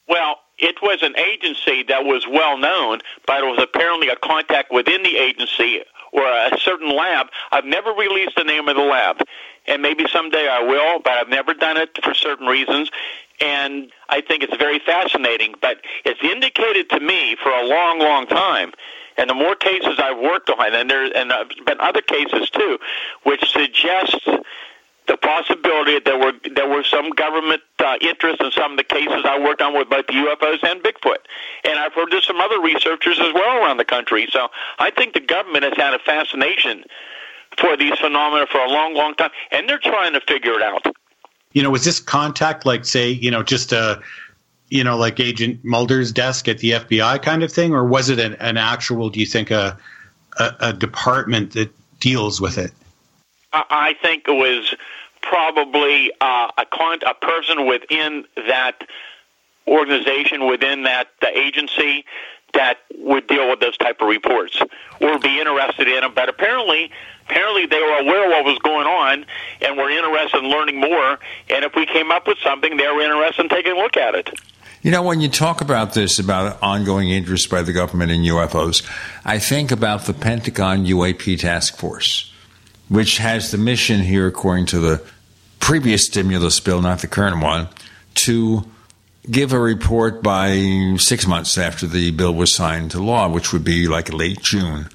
Well, 0.09 0.41
it 0.61 0.77
was 0.83 1.03
an 1.03 1.17
agency 1.19 1.83
that 1.85 2.05
was 2.05 2.27
well 2.29 2.59
known, 2.59 3.01
but 3.27 3.43
it 3.43 3.47
was 3.47 3.61
apparently 3.63 4.09
a 4.09 4.17
contact 4.17 4.73
within 4.73 5.03
the 5.03 5.17
agency 5.17 5.83
or 6.13 6.23
a 6.23 6.59
certain 6.59 6.95
lab. 6.95 7.29
I've 7.53 7.65
never 7.65 7.91
released 7.93 8.37
the 8.37 8.45
name 8.45 8.69
of 8.69 8.77
the 8.77 8.83
lab, 8.83 9.23
and 9.67 9.81
maybe 9.83 10.07
someday 10.13 10.49
I 10.49 10.61
will, 10.61 11.01
but 11.01 11.13
I've 11.15 11.29
never 11.29 11.55
done 11.55 11.77
it 11.77 11.99
for 12.03 12.15
certain 12.15 12.47
reasons. 12.47 12.91
And 13.41 13.91
I 14.09 14.21
think 14.21 14.43
it's 14.43 14.57
very 14.57 14.81
fascinating, 14.81 15.55
but 15.63 15.79
it's 16.05 16.21
indicated 16.23 16.91
to 16.91 17.01
me 17.01 17.37
for 17.43 17.51
a 17.51 17.65
long, 17.65 17.99
long 17.99 18.27
time. 18.27 18.73
And 19.17 19.31
the 19.31 19.35
more 19.35 19.55
cases 19.55 19.99
I've 19.99 20.19
worked 20.19 20.51
on, 20.51 20.75
and 20.75 20.91
there 20.91 21.05
and 21.17 21.33
uh, 21.33 21.45
been 21.67 21.81
other 21.81 22.01
cases 22.01 22.51
too, 22.51 22.79
which 23.23 23.51
suggests 23.51 24.27
the 25.11 25.17
possibility 25.17 25.95
that 25.95 26.05
there 26.05 26.19
were 26.19 26.33
there 26.55 26.69
were 26.69 26.85
some 26.85 27.11
government 27.11 27.61
uh, 27.81 27.97
interest 28.01 28.41
in 28.41 28.53
some 28.53 28.73
of 28.73 28.79
the 28.79 28.85
cases 28.85 29.25
I 29.25 29.41
worked 29.41 29.61
on 29.61 29.77
with 29.77 29.91
both 29.91 30.07
UFOs 30.07 30.63
and 30.63 30.81
Bigfoot, 30.85 31.19
and 31.65 31.81
I've 31.81 31.93
heard 31.95 32.13
there's 32.13 32.27
some 32.27 32.41
other 32.41 32.61
researchers 32.61 33.19
as 33.19 33.35
well 33.35 33.59
around 33.59 33.79
the 33.79 33.85
country. 33.85 34.29
So 34.31 34.49
I 34.79 34.91
think 34.91 35.15
the 35.15 35.21
government 35.21 35.65
has 35.65 35.73
had 35.77 35.95
a 35.95 35.99
fascination 35.99 36.85
for 37.59 37.77
these 37.77 37.99
phenomena 37.99 38.47
for 38.47 38.59
a 38.59 38.69
long, 38.69 38.95
long 38.95 39.17
time, 39.17 39.31
and 39.51 39.69
they're 39.69 39.81
trying 39.81 40.13
to 40.13 40.21
figure 40.21 40.53
it 40.53 40.63
out. 40.63 40.87
You 41.55 41.65
know, 41.65 41.71
was 41.71 41.85
this 41.85 41.99
contact 41.99 42.65
like, 42.65 42.85
say, 42.85 43.11
you 43.11 43.33
know, 43.33 43.43
just 43.43 43.73
a, 43.73 44.01
you 44.69 44.85
know, 44.85 44.97
like 44.97 45.19
Agent 45.19 45.65
Mulder's 45.65 46.13
desk 46.13 46.47
at 46.47 46.59
the 46.59 46.71
FBI 46.71 47.21
kind 47.21 47.43
of 47.43 47.53
thing, 47.53 47.75
or 47.75 47.85
was 47.85 48.11
it 48.11 48.21
an, 48.21 48.35
an 48.35 48.57
actual? 48.59 49.11
Do 49.11 49.19
you 49.19 49.27
think 49.27 49.51
a, 49.51 49.77
a, 50.39 50.55
a 50.61 50.73
department 50.73 51.55
that 51.55 51.73
deals 51.99 52.41
with 52.41 52.59
it? 52.59 52.71
I 53.53 53.97
think 54.01 54.29
it 54.29 54.33
was 54.33 54.77
probably 55.23 56.13
uh, 56.21 56.51
a 56.57 56.67
con- 56.67 57.01
a 57.07 57.15
person 57.15 57.67
within 57.67 58.25
that 58.37 58.83
organization, 59.67 60.47
within 60.47 60.85
that 60.85 61.09
the 61.21 61.37
agency 61.37 62.05
that 62.53 62.79
would 62.99 63.27
deal 63.27 63.49
with 63.49 63.61
those 63.61 63.77
type 63.77 64.01
of 64.01 64.09
reports 64.09 64.61
or 65.01 65.19
be 65.19 65.39
interested 65.39 65.89
in 65.89 66.01
them. 66.01 66.13
But 66.15 66.29
apparently, 66.29 66.91
apparently 67.29 67.67
they 67.67 67.81
were 67.81 67.99
aware 68.01 68.25
of 68.25 68.31
what 68.31 68.45
was 68.45 68.59
going 68.59 68.87
on 68.87 69.25
and 69.63 69.77
were 69.77 69.89
interested 69.89 70.43
in 70.43 70.51
learning 70.51 70.81
more. 70.81 71.19
And 71.49 71.65
if 71.65 71.75
we 71.75 71.87
came 71.87 72.11
up 72.11 72.27
with 72.27 72.39
something, 72.39 72.77
they 72.77 72.87
were 72.87 73.03
interested 73.03 73.43
in 73.43 73.49
taking 73.49 73.73
a 73.73 73.77
look 73.77 73.97
at 73.97 74.15
it. 74.15 74.31
You 74.83 74.91
know, 74.91 75.03
when 75.03 75.21
you 75.21 75.29
talk 75.29 75.61
about 75.61 75.93
this, 75.93 76.19
about 76.19 76.61
ongoing 76.63 77.11
interest 77.11 77.51
by 77.51 77.61
the 77.61 77.73
government 77.73 78.11
in 78.11 78.23
UFOs, 78.23 78.83
I 79.27 79.39
think 79.39 79.71
about 79.71 80.07
the 80.07 80.15
Pentagon 80.15 80.87
UAP 80.87 81.39
Task 81.39 81.77
Force, 81.77 82.30
which 82.91 83.19
has 83.19 83.53
the 83.53 83.59
mission 83.59 84.01
here, 84.01 84.27
according 84.27 84.67
to 84.67 84.81
the 84.81 85.01
previous 85.61 86.07
stimulus 86.07 86.59
bill, 86.59 86.83
not 86.83 86.99
the 86.99 87.07
current 87.07 87.41
one, 87.41 87.69
to 88.15 88.65
give 89.31 89.53
a 89.53 89.59
report 89.59 90.23
by 90.23 90.95
six 90.99 91.25
months 91.25 91.57
after 91.57 91.87
the 91.87 92.11
bill 92.11 92.35
was 92.35 92.55
signed 92.55 92.85
into 92.85 93.01
law, 93.01 93.29
which 93.29 93.53
would 93.53 93.63
be 93.63 93.87
like 93.87 94.13
late 94.13 94.41
June 94.41 94.89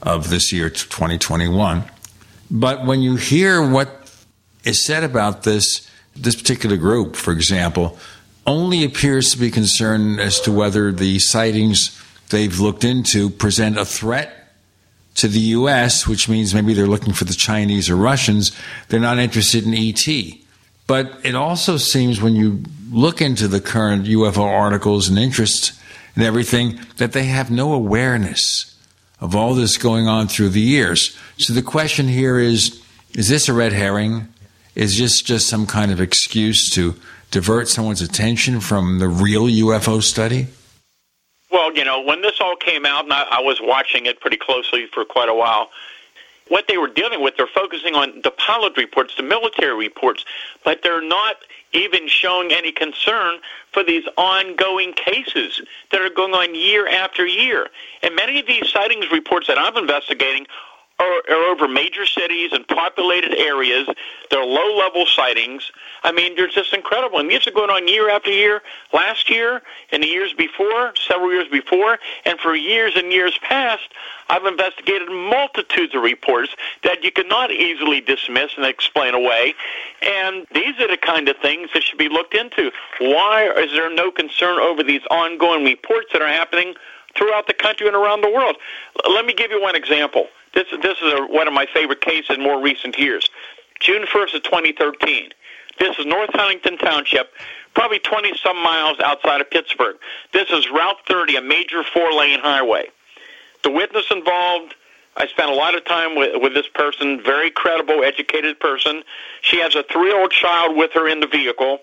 of 0.00 0.30
this 0.30 0.52
year, 0.52 0.70
2021. 0.70 1.82
But 2.48 2.86
when 2.86 3.02
you 3.02 3.16
hear 3.16 3.66
what 3.68 4.24
is 4.64 4.84
said 4.84 5.02
about 5.02 5.42
this, 5.42 5.90
this 6.14 6.36
particular 6.36 6.76
group, 6.76 7.16
for 7.16 7.32
example, 7.32 7.98
only 8.46 8.84
appears 8.84 9.32
to 9.32 9.38
be 9.38 9.50
concerned 9.50 10.20
as 10.20 10.40
to 10.42 10.52
whether 10.52 10.92
the 10.92 11.18
sightings 11.18 12.00
they've 12.28 12.60
looked 12.60 12.84
into 12.84 13.30
present 13.30 13.76
a 13.76 13.84
threat 13.84 14.41
to 15.16 15.28
the 15.28 15.40
U.S., 15.40 16.06
which 16.06 16.28
means 16.28 16.54
maybe 16.54 16.74
they're 16.74 16.86
looking 16.86 17.12
for 17.12 17.24
the 17.24 17.34
Chinese 17.34 17.90
or 17.90 17.96
Russians. 17.96 18.52
They're 18.88 19.00
not 19.00 19.18
interested 19.18 19.64
in 19.64 19.74
ET. 19.74 20.06
But 20.86 21.18
it 21.24 21.34
also 21.34 21.76
seems 21.76 22.20
when 22.20 22.34
you 22.34 22.62
look 22.90 23.20
into 23.20 23.48
the 23.48 23.60
current 23.60 24.06
UFO 24.06 24.42
articles 24.42 25.08
and 25.08 25.18
interests 25.18 25.78
and 26.14 26.24
everything 26.24 26.80
that 26.96 27.12
they 27.12 27.24
have 27.24 27.50
no 27.50 27.72
awareness 27.72 28.76
of 29.20 29.36
all 29.36 29.54
this 29.54 29.76
going 29.78 30.08
on 30.08 30.28
through 30.28 30.50
the 30.50 30.60
years. 30.60 31.16
So 31.38 31.52
the 31.52 31.62
question 31.62 32.08
here 32.08 32.38
is 32.38 32.82
is 33.14 33.28
this 33.28 33.48
a 33.48 33.52
red 33.52 33.72
herring? 33.72 34.28
Is 34.74 34.98
this 34.98 35.20
just 35.20 35.46
some 35.46 35.66
kind 35.66 35.92
of 35.92 36.00
excuse 36.00 36.70
to 36.70 36.94
divert 37.30 37.68
someone's 37.68 38.00
attention 38.00 38.60
from 38.60 38.98
the 38.98 39.08
real 39.08 39.44
UFO 39.44 40.02
study? 40.02 40.48
Well, 41.52 41.76
you 41.76 41.84
know, 41.84 42.00
when 42.00 42.22
this 42.22 42.40
all 42.40 42.56
came 42.56 42.86
out, 42.86 43.04
and 43.04 43.12
I, 43.12 43.26
I 43.30 43.40
was 43.42 43.60
watching 43.60 44.06
it 44.06 44.20
pretty 44.20 44.38
closely 44.38 44.86
for 44.86 45.04
quite 45.04 45.28
a 45.28 45.34
while, 45.34 45.68
what 46.48 46.66
they 46.66 46.78
were 46.78 46.88
dealing 46.88 47.22
with, 47.22 47.36
they're 47.36 47.46
focusing 47.46 47.94
on 47.94 48.20
the 48.24 48.30
pilot 48.30 48.76
reports, 48.76 49.14
the 49.16 49.22
military 49.22 49.76
reports, 49.76 50.24
but 50.64 50.82
they're 50.82 51.06
not 51.06 51.36
even 51.72 52.08
showing 52.08 52.52
any 52.52 52.72
concern 52.72 53.38
for 53.70 53.84
these 53.84 54.04
ongoing 54.16 54.92
cases 54.92 55.62
that 55.90 56.00
are 56.00 56.10
going 56.10 56.34
on 56.34 56.54
year 56.54 56.86
after 56.88 57.26
year. 57.26 57.68
And 58.02 58.16
many 58.16 58.40
of 58.40 58.46
these 58.46 58.68
sightings 58.68 59.10
reports 59.12 59.46
that 59.46 59.58
I'm 59.58 59.76
investigating 59.76 60.46
are, 61.02 61.34
are 61.34 61.44
over 61.50 61.68
major 61.68 62.06
cities 62.06 62.50
and 62.52 62.66
populated 62.66 63.34
areas. 63.34 63.88
They're 64.30 64.44
low 64.44 64.76
level 64.76 65.06
sightings. 65.06 65.70
I 66.02 66.12
mean, 66.12 66.36
they're 66.36 66.48
just 66.48 66.72
incredible. 66.72 67.18
And 67.18 67.30
these 67.30 67.46
are 67.46 67.50
going 67.50 67.70
on 67.70 67.88
year 67.88 68.10
after 68.10 68.30
year, 68.30 68.62
last 68.92 69.28
year, 69.28 69.62
and 69.90 70.02
the 70.02 70.06
years 70.06 70.32
before, 70.32 70.94
several 70.96 71.32
years 71.32 71.48
before, 71.48 71.98
and 72.24 72.38
for 72.38 72.54
years 72.54 72.92
and 72.96 73.12
years 73.12 73.38
past. 73.42 73.88
I've 74.28 74.46
investigated 74.46 75.10
multitudes 75.10 75.94
of 75.94 76.02
reports 76.02 76.54
that 76.84 77.04
you 77.04 77.12
cannot 77.12 77.50
easily 77.50 78.00
dismiss 78.00 78.52
and 78.56 78.64
explain 78.64 79.14
away. 79.14 79.54
And 80.00 80.46
these 80.54 80.78
are 80.80 80.88
the 80.88 80.96
kind 80.96 81.28
of 81.28 81.36
things 81.38 81.68
that 81.74 81.82
should 81.82 81.98
be 81.98 82.08
looked 82.08 82.34
into. 82.34 82.70
Why 82.98 83.52
is 83.58 83.72
there 83.72 83.94
no 83.94 84.10
concern 84.10 84.58
over 84.58 84.82
these 84.82 85.02
ongoing 85.10 85.64
reports 85.64 86.06
that 86.12 86.22
are 86.22 86.28
happening 86.28 86.74
throughout 87.14 87.46
the 87.46 87.52
country 87.52 87.86
and 87.86 87.96
around 87.96 88.22
the 88.22 88.30
world? 88.30 88.56
Let 89.10 89.26
me 89.26 89.34
give 89.34 89.50
you 89.50 89.60
one 89.60 89.76
example. 89.76 90.28
This, 90.54 90.66
this 90.82 90.98
is 91.02 91.12
a, 91.12 91.26
one 91.26 91.48
of 91.48 91.54
my 91.54 91.66
favorite 91.72 92.00
cases 92.00 92.36
in 92.36 92.42
more 92.42 92.60
recent 92.60 92.98
years. 92.98 93.28
June 93.80 94.04
1st 94.06 94.36
of 94.36 94.42
2013. 94.44 95.30
This 95.78 95.98
is 95.98 96.06
North 96.06 96.30
Huntington 96.32 96.78
Township, 96.78 97.32
probably 97.74 97.98
20 97.98 98.36
some 98.42 98.62
miles 98.62 99.00
outside 99.00 99.40
of 99.40 99.50
Pittsburgh. 99.50 99.96
This 100.32 100.50
is 100.50 100.70
Route 100.70 100.98
30, 101.08 101.36
a 101.36 101.40
major 101.40 101.82
four 101.82 102.12
lane 102.12 102.40
highway. 102.40 102.88
The 103.64 103.70
witness 103.70 104.04
involved, 104.10 104.74
I 105.16 105.26
spent 105.26 105.50
a 105.50 105.54
lot 105.54 105.74
of 105.74 105.84
time 105.84 106.16
with, 106.16 106.40
with 106.42 106.54
this 106.54 106.68
person, 106.68 107.22
very 107.22 107.50
credible, 107.50 108.04
educated 108.04 108.60
person. 108.60 109.02
She 109.40 109.58
has 109.58 109.74
a 109.74 109.82
three 109.82 110.08
year 110.08 110.20
old 110.20 110.30
child 110.30 110.76
with 110.76 110.92
her 110.94 111.08
in 111.08 111.20
the 111.20 111.26
vehicle. 111.26 111.78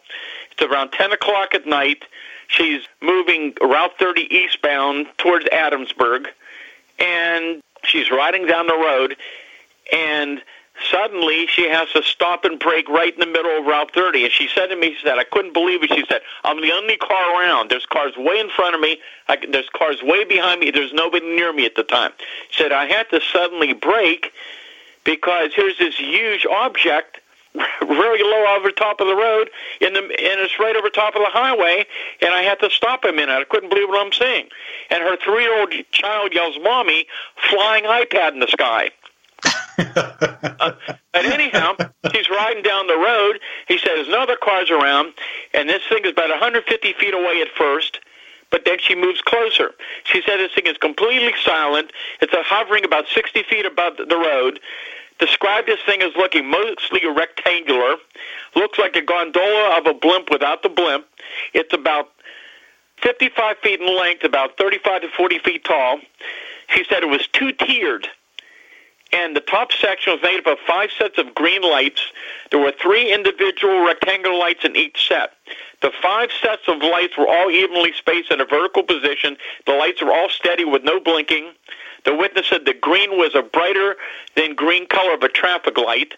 It's 0.52 0.62
around 0.62 0.92
10 0.92 1.12
o'clock 1.12 1.56
at 1.56 1.66
night. 1.66 2.06
She's 2.48 2.82
moving 3.02 3.54
Route 3.62 3.98
30 4.00 4.34
eastbound 4.34 5.08
towards 5.18 5.46
Adamsburg, 5.46 6.28
and 6.98 7.62
she's 7.84 8.12
riding 8.12 8.46
down 8.46 8.68
the 8.68 8.76
road, 8.76 9.16
and 9.92 10.42
suddenly 10.92 11.48
she 11.48 11.70
has 11.70 11.90
to 11.92 12.04
stop 12.04 12.46
and 12.46 12.60
brake 12.60 12.88
right 12.90 13.14
in 13.14 13.20
the 13.20 13.26
middle 13.26 13.58
of 13.58 13.66
Route 13.66 13.94
30. 13.94 14.24
And 14.24 14.32
she 14.32 14.48
said 14.54 14.68
to 14.68 14.76
me, 14.76 14.96
she 14.96 15.06
said, 15.06 15.18
I 15.18 15.24
couldn't 15.24 15.54
believe 15.54 15.84
it. 15.84 15.90
She 15.90 16.06
said, 16.08 16.22
I'm 16.44 16.62
the 16.62 16.72
only 16.72 16.98
car 16.98 17.42
around. 17.42 17.70
There's 17.70 17.86
cars 17.86 18.14
way 18.18 18.40
in 18.40 18.50
front 18.50 18.76
of 18.76 18.82
me. 18.82 19.00
I, 19.28 19.38
there's 19.52 19.70
cars 19.70 20.02
way 20.02 20.24
behind 20.24 20.62
me. 20.62 20.72
There's 20.72 20.94
nobody 20.94 21.26
near 21.26 21.52
me 21.54 21.66
at 21.66 21.76
the 21.76 21.84
time. 21.84 22.12
She 22.50 22.64
said, 22.64 22.72
I 22.72 22.86
had 22.86 23.10
to 23.10 23.20
suddenly 23.22 23.74
brake 23.74 24.32
because 25.04 25.52
here's 25.56 25.78
this 25.78 25.98
huge 25.98 26.46
object 26.46 27.20
very 27.82 28.24
low 28.24 28.56
over 28.56 28.72
top 28.72 29.00
of 29.00 29.08
the 29.08 29.16
road 29.16 29.50
in 29.82 29.94
the 29.94 30.00
and 30.00 30.40
it's 30.42 30.60
right 30.60 30.76
over 30.76 30.90
top 30.90 31.16
of 31.16 31.22
the 31.22 31.30
highway 31.30 31.86
and 32.22 32.34
I 32.34 32.42
had 32.42 32.60
to 32.62 32.70
stop 32.70 33.04
a 33.04 33.12
minute. 33.12 33.34
I 33.34 33.44
couldn't 33.44 33.70
believe 33.70 33.90
what 33.90 34.06
I'm 34.06 34.14
seeing. 34.14 34.48
And 34.90 35.04
her 35.04 35.18
three 35.18 35.44
year 35.44 35.60
old 35.60 35.74
child 35.92 36.34
yells, 36.34 36.58
Mommy, 36.62 37.06
flying 37.50 37.84
iPad 37.84 38.34
in 38.34 38.40
the 38.40 38.48
sky 38.48 38.92
uh, 39.78 40.74
but 41.14 41.26
anyhow, 41.26 41.76
she's 42.12 42.30
riding 42.30 42.64
down 42.64 42.88
the 42.88 42.98
road. 42.98 43.40
He 43.68 43.78
said 43.78 43.92
there's 43.96 44.10
no 44.10 44.24
other 44.24 44.36
cars 44.36 44.70
around, 44.70 45.14
and 45.54 45.70
this 45.70 45.82
thing 45.88 46.04
is 46.04 46.12
about 46.12 46.30
150 46.30 46.94
feet 46.94 47.14
away 47.14 47.42
at 47.42 47.48
first. 47.58 48.00
But 48.52 48.66
then 48.66 48.78
she 48.80 48.96
moves 48.96 49.22
closer. 49.22 49.72
She 50.06 50.22
said 50.26 50.38
this 50.38 50.52
thing 50.54 50.66
is 50.66 50.78
completely 50.78 51.34
silent. 51.46 51.92
It's 52.20 52.34
a 52.34 52.42
hovering 52.42 52.84
about 52.84 53.06
60 53.08 53.44
feet 53.44 53.66
above 53.66 53.98
the 53.98 54.18
road. 54.18 54.60
Described 55.20 55.68
this 55.68 55.80
thing 55.86 56.02
as 56.02 56.12
looking 56.16 56.50
mostly 56.50 57.02
rectangular. 57.06 57.96
Looks 58.56 58.80
like 58.80 58.96
a 58.96 59.02
gondola 59.02 59.78
of 59.78 59.86
a 59.86 59.94
blimp 59.94 60.30
without 60.32 60.64
the 60.64 60.70
blimp. 60.70 61.06
It's 61.54 61.74
about 61.74 62.10
55 63.02 63.58
feet 63.60 63.82
in 63.82 63.98
length, 63.98 64.24
about 64.24 64.58
35 64.58 65.02
to 65.02 65.08
40 65.10 65.40
feet 65.40 65.64
tall. 65.66 66.00
She 66.70 66.84
said 66.90 67.04
it 67.04 67.10
was 67.10 67.28
two 67.28 67.52
tiered 67.52 68.08
and 69.12 69.36
the 69.36 69.42
top 69.42 69.72
section 69.72 70.14
was 70.14 70.22
made 70.22 70.40
up 70.40 70.48
of 70.48 70.58
five 70.68 70.90
sets 70.98 71.18
of 71.18 71.34
green 71.34 71.62
lights. 71.62 72.02
There 72.52 72.60
were 72.60 72.74
three 72.80 73.12
individual 73.14 73.86
rectangular 73.86 74.38
lights 74.38 74.64
in 74.64 74.76
each 74.76 75.08
set. 75.08 75.32
The 75.82 75.92
five 76.02 76.30
sets 76.42 76.64
of 76.68 76.82
lights 76.82 77.18
were 77.18 77.28
all 77.28 77.50
evenly 77.50 77.94
spaced 77.94 78.32
in 78.32 78.42
a 78.42 78.46
vertical 78.46 78.84
position. 78.84 79.38
The 79.66 79.74
lights 79.74 80.02
were 80.02 80.14
all 80.14 80.30
steady 80.30 80.66
with 80.66 80.84
no 80.84 81.00
blinking. 81.00 81.52
The 82.06 82.16
witness 82.16 82.48
said 82.48 82.66
the 82.66 82.74
green 82.74 83.12
was 83.12 83.36
a 83.36 83.42
brighter 83.42 83.96
than 84.36 84.56
green 84.56 84.88
color 84.88 85.14
of 85.14 85.24
a 85.24 85.30
traffic 85.30 85.78
light. 85.78 86.14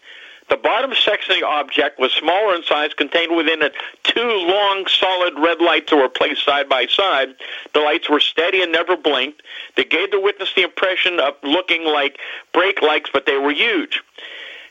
The 0.50 0.58
bottom 0.58 0.94
section 0.94 1.34
of 1.34 1.40
the 1.40 1.48
object 1.48 1.98
was 1.98 2.12
smaller 2.12 2.56
in 2.56 2.64
size, 2.64 2.94
contained 2.94 3.36
within 3.36 3.62
it 3.62 3.74
two 4.04 4.20
long, 4.22 4.86
solid 4.86 5.40
red 5.40 5.62
lights 5.62 5.92
that 5.92 5.96
were 5.96 6.10
placed 6.10 6.44
side 6.44 6.68
by 6.68 6.88
side. 6.88 7.30
The 7.74 7.80
lights 7.80 8.10
were 8.10 8.20
steady 8.20 8.62
and 8.62 8.72
never 8.72 8.98
blinked. 8.98 9.44
They 9.78 9.86
gave 9.86 10.12
the 10.12 10.20
witness 10.20 10.50
the 10.54 10.64
impression 10.64 11.22
of 11.22 11.36
looking 11.42 11.86
like 11.86 12.20
brake 12.54 12.82
lights, 12.82 13.10
but 13.14 13.26
they 13.26 13.38
were 13.38 13.54
huge. 13.54 14.02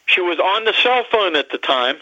She 0.05 0.20
was 0.20 0.39
on 0.39 0.65
the 0.65 0.74
cell 0.74 1.05
phone 1.11 1.35
at 1.35 1.51
the 1.51 1.59
time. 1.59 1.97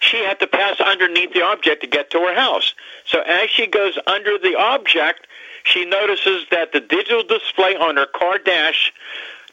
She 0.00 0.16
had 0.24 0.40
to 0.40 0.46
pass 0.46 0.80
underneath 0.80 1.32
the 1.32 1.42
object 1.42 1.82
to 1.82 1.86
get 1.86 2.10
to 2.10 2.18
her 2.20 2.34
house. 2.34 2.74
So 3.04 3.20
as 3.20 3.50
she 3.50 3.66
goes 3.66 3.98
under 4.06 4.38
the 4.38 4.56
object, 4.56 5.26
she 5.64 5.84
notices 5.84 6.46
that 6.50 6.72
the 6.72 6.80
digital 6.80 7.22
display 7.22 7.76
on 7.76 7.96
her 7.96 8.06
car 8.06 8.38
dash, 8.38 8.92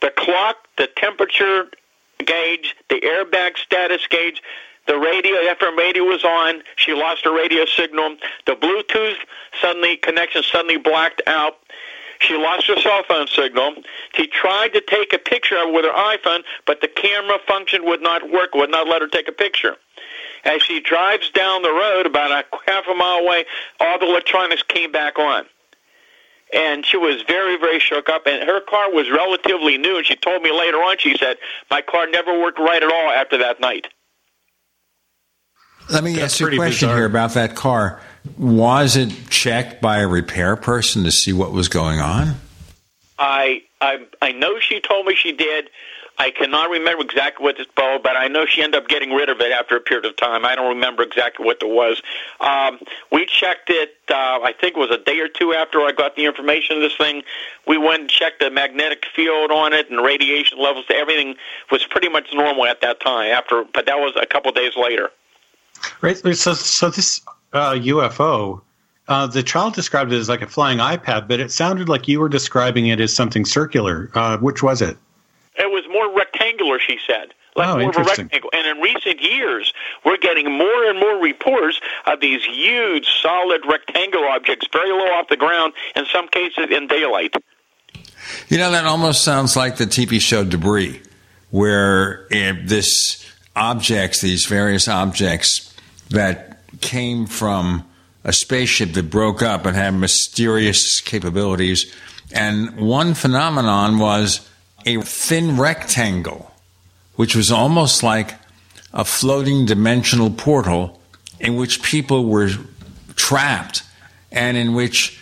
the 0.02 0.12
clock, 0.12 0.68
the 0.78 0.88
temperature, 0.96 1.70
gauge, 2.24 2.76
the 2.90 3.02
airbag 3.02 3.58
status 3.58 4.06
gauge, 4.08 4.42
the 4.88 4.98
radio, 4.98 5.36
FM 5.54 5.78
radio 5.78 6.04
was 6.04 6.24
on. 6.24 6.62
She 6.76 6.94
lost 6.94 7.26
her 7.26 7.36
radio 7.36 7.66
signal. 7.66 8.18
The 8.46 8.56
Bluetooth 8.56 9.18
suddenly 9.60 9.98
connection 9.98 10.44
suddenly 10.44 10.78
blacked 10.78 11.24
out. 11.26 11.58
She 12.20 12.36
lost 12.36 12.68
her 12.68 12.80
cell 12.80 13.04
phone 13.08 13.28
signal. 13.28 13.76
She 14.14 14.28
tried 14.28 14.70
to 14.70 14.82
take 14.82 15.12
a 15.12 15.18
picture 15.18 15.58
of 15.58 15.70
it 15.70 15.74
with 15.74 15.86
her 15.86 15.92
iPhone, 15.92 16.44
but 16.66 16.82
the 16.82 16.88
camera 16.88 17.40
function 17.48 17.84
would 17.86 18.02
not 18.02 18.32
work, 18.32 18.54
would 18.54 18.70
not 18.70 18.88
let 18.88 19.02
her 19.02 19.08
take 19.08 19.28
a 19.28 19.34
picture. 19.34 19.76
As 20.46 20.62
she 20.62 20.80
drives 20.80 21.32
down 21.32 21.64
the 21.64 21.72
road 21.72 22.06
about 22.06 22.32
a 22.32 22.46
half 22.68 22.86
a 22.88 22.94
mile 22.94 23.18
away, 23.18 23.46
all 23.80 24.00
the 24.00 24.06
electronics 24.06 24.64
came 24.64 24.92
back 24.92 25.18
on 25.18 25.46
and 26.54 26.86
she 26.86 26.98
was 26.98 27.22
very, 27.28 27.58
very 27.58 27.80
shook 27.80 28.10
up. 28.10 28.26
And 28.28 28.44
her 28.48 28.62
car 28.62 28.92
was 28.92 29.10
relatively 29.10 29.78
new. 29.78 29.98
And 29.98 30.06
she 30.06 30.16
told 30.16 30.42
me 30.42 30.52
later 30.52 30.78
on, 30.78 30.98
she 30.98 31.18
said, 31.18 31.38
my 31.70 31.82
car 31.82 32.08
never 32.08 32.40
worked 32.40 32.60
right 32.60 32.82
at 32.82 32.92
all 32.92 33.12
after 33.12 33.38
that 33.40 33.60
night. 33.60 33.88
Let 35.90 36.04
me 36.04 36.14
That's 36.14 36.34
ask 36.34 36.40
you 36.40 36.48
a 36.48 36.56
question 36.56 36.88
bizarre. 36.88 36.98
here 36.98 37.06
about 37.06 37.34
that 37.36 37.56
car. 37.56 38.02
Was 38.38 38.96
it 38.96 39.12
checked 39.30 39.82
by 39.82 40.00
a 40.00 40.08
repair 40.08 40.56
person 40.56 41.04
to 41.04 41.12
see 41.12 41.32
what 41.32 41.52
was 41.52 41.68
going 41.70 42.00
on? 42.00 42.36
I 43.20 43.62
I 43.80 44.06
I 44.22 44.32
know 44.32 44.60
she 44.60 44.80
told 44.80 45.06
me 45.06 45.16
she 45.16 45.32
did. 45.32 45.70
I 46.18 46.32
cannot 46.32 46.70
remember 46.70 47.04
exactly 47.04 47.44
what 47.44 47.58
this 47.58 47.68
ball, 47.76 48.00
but 48.00 48.16
I 48.16 48.28
know 48.28 48.46
she 48.46 48.62
ended 48.62 48.82
up 48.82 48.88
getting 48.88 49.12
rid 49.12 49.30
of 49.30 49.42
it 49.42 49.52
after 49.52 49.76
a 49.76 49.82
period 49.82 50.06
of 50.06 50.16
time. 50.16 50.46
I 50.46 50.56
don't 50.56 50.70
remember 50.70 51.04
exactly 51.04 51.46
what 51.46 51.58
it 51.62 51.68
was. 51.68 52.02
Um, 52.40 52.80
we 53.12 53.26
checked 53.26 53.70
it. 53.70 53.98
Uh, 54.10 54.40
I 54.42 54.54
think 54.60 54.78
it 54.78 54.80
was 54.80 54.92
a 54.92 54.98
day 54.98 55.20
or 55.20 55.28
two 55.28 55.54
after 55.54 55.82
I 55.82 55.92
got 55.92 56.16
the 56.16 56.26
information 56.26 56.78
of 56.78 56.82
this 56.84 56.96
thing. 56.96 57.24
We 57.68 57.78
went 57.78 58.02
and 58.02 58.10
checked 58.10 58.40
the 58.40 58.50
magnetic 58.50 59.06
field 59.14 59.52
on 59.52 59.74
it 59.74 59.90
and 59.90 60.02
radiation 60.02 60.58
levels. 60.58 60.86
Everything 60.90 61.36
was 61.70 61.84
pretty 61.86 62.10
much 62.10 62.28
normal 62.34 62.66
at 62.66 62.82
that 62.82 63.02
time. 63.02 63.32
After, 63.32 63.66
but 63.74 63.86
that 63.86 64.00
was 64.00 64.14
a 64.16 64.26
couple 64.26 64.50
of 64.50 64.56
days 64.56 64.76
later. 64.78 65.10
Right. 66.02 66.18
So, 66.18 66.54
so 66.54 66.90
this 66.90 67.22
uh, 67.54 67.74
UFO. 67.74 68.62
Uh, 69.08 69.28
the 69.28 69.44
child 69.44 69.76
described 69.76 70.12
it 70.12 70.18
as 70.18 70.30
like 70.30 70.42
a 70.42 70.48
flying 70.48 70.80
iPad, 70.80 71.28
but 71.28 71.40
it 71.40 71.52
sounded 71.52 71.88
like 71.88 72.08
you 72.08 72.20
were 72.20 72.30
describing 72.30 72.88
it 72.88 73.00
as 73.00 73.16
something 73.16 73.46
circular. 73.46 74.10
Uh, 74.16 74.38
which 74.38 74.64
was 74.64 74.82
it? 74.82 74.98
It 75.58 75.72
was 75.72 75.84
more 75.92 76.16
rectangular, 76.16 76.80
she 76.80 76.98
said. 77.06 77.34
Like 77.56 77.70
oh, 77.70 77.80
more 77.80 77.90
of 77.90 77.96
a 77.96 78.04
rectangle. 78.04 78.50
And 78.52 78.68
in 78.68 78.84
recent 78.84 79.22
years, 79.22 79.74
we're 80.04 80.18
getting 80.18 80.58
more 80.58 80.90
and 80.90 81.00
more 81.00 81.22
reports 81.22 81.80
of 82.06 82.20
these 82.20 82.44
huge, 82.44 83.08
solid 83.22 83.62
rectangular 83.66 84.28
objects, 84.28 84.68
very 84.74 84.92
low 84.92 85.14
off 85.14 85.30
the 85.30 85.38
ground, 85.38 85.74
in 85.96 86.06
some 86.12 86.28
cases 86.28 86.68
in 86.70 86.88
daylight. 86.88 87.34
You 88.50 88.58
know, 88.58 88.72
that 88.72 88.86
almost 88.86 89.24
sounds 89.24 89.56
like 89.56 89.78
the 89.78 89.86
TV 89.86 90.20
show 90.20 90.44
Debris, 90.44 91.02
where 91.50 92.28
eh, 92.32 92.54
this 92.64 93.26
objects, 93.56 94.20
these 94.20 94.46
various 94.46 94.90
objects 94.90 95.74
that 96.10 96.60
came 96.82 97.26
from 97.26 97.88
a 98.26 98.34
spaceship 98.34 98.94
that 98.94 99.10
broke 99.10 99.42
up 99.42 99.66
and 99.66 99.78
had 99.78 99.92
mysterious 99.92 101.00
capabilities. 101.00 101.96
And 102.34 102.76
one 102.78 103.14
phenomenon 103.14 104.00
was 104.00 104.50
a 104.86 105.02
thin 105.02 105.58
rectangle, 105.58 106.52
which 107.16 107.36
was 107.36 107.52
almost 107.52 108.04
like 108.04 108.36
a 108.94 109.04
floating 109.04 109.66
dimensional 109.66 110.30
portal 110.30 111.02
in 111.40 111.56
which 111.56 111.82
people 111.82 112.26
were 112.26 112.50
trapped 113.16 113.84
and 114.32 114.58
in 114.58 114.74
which 114.74 115.20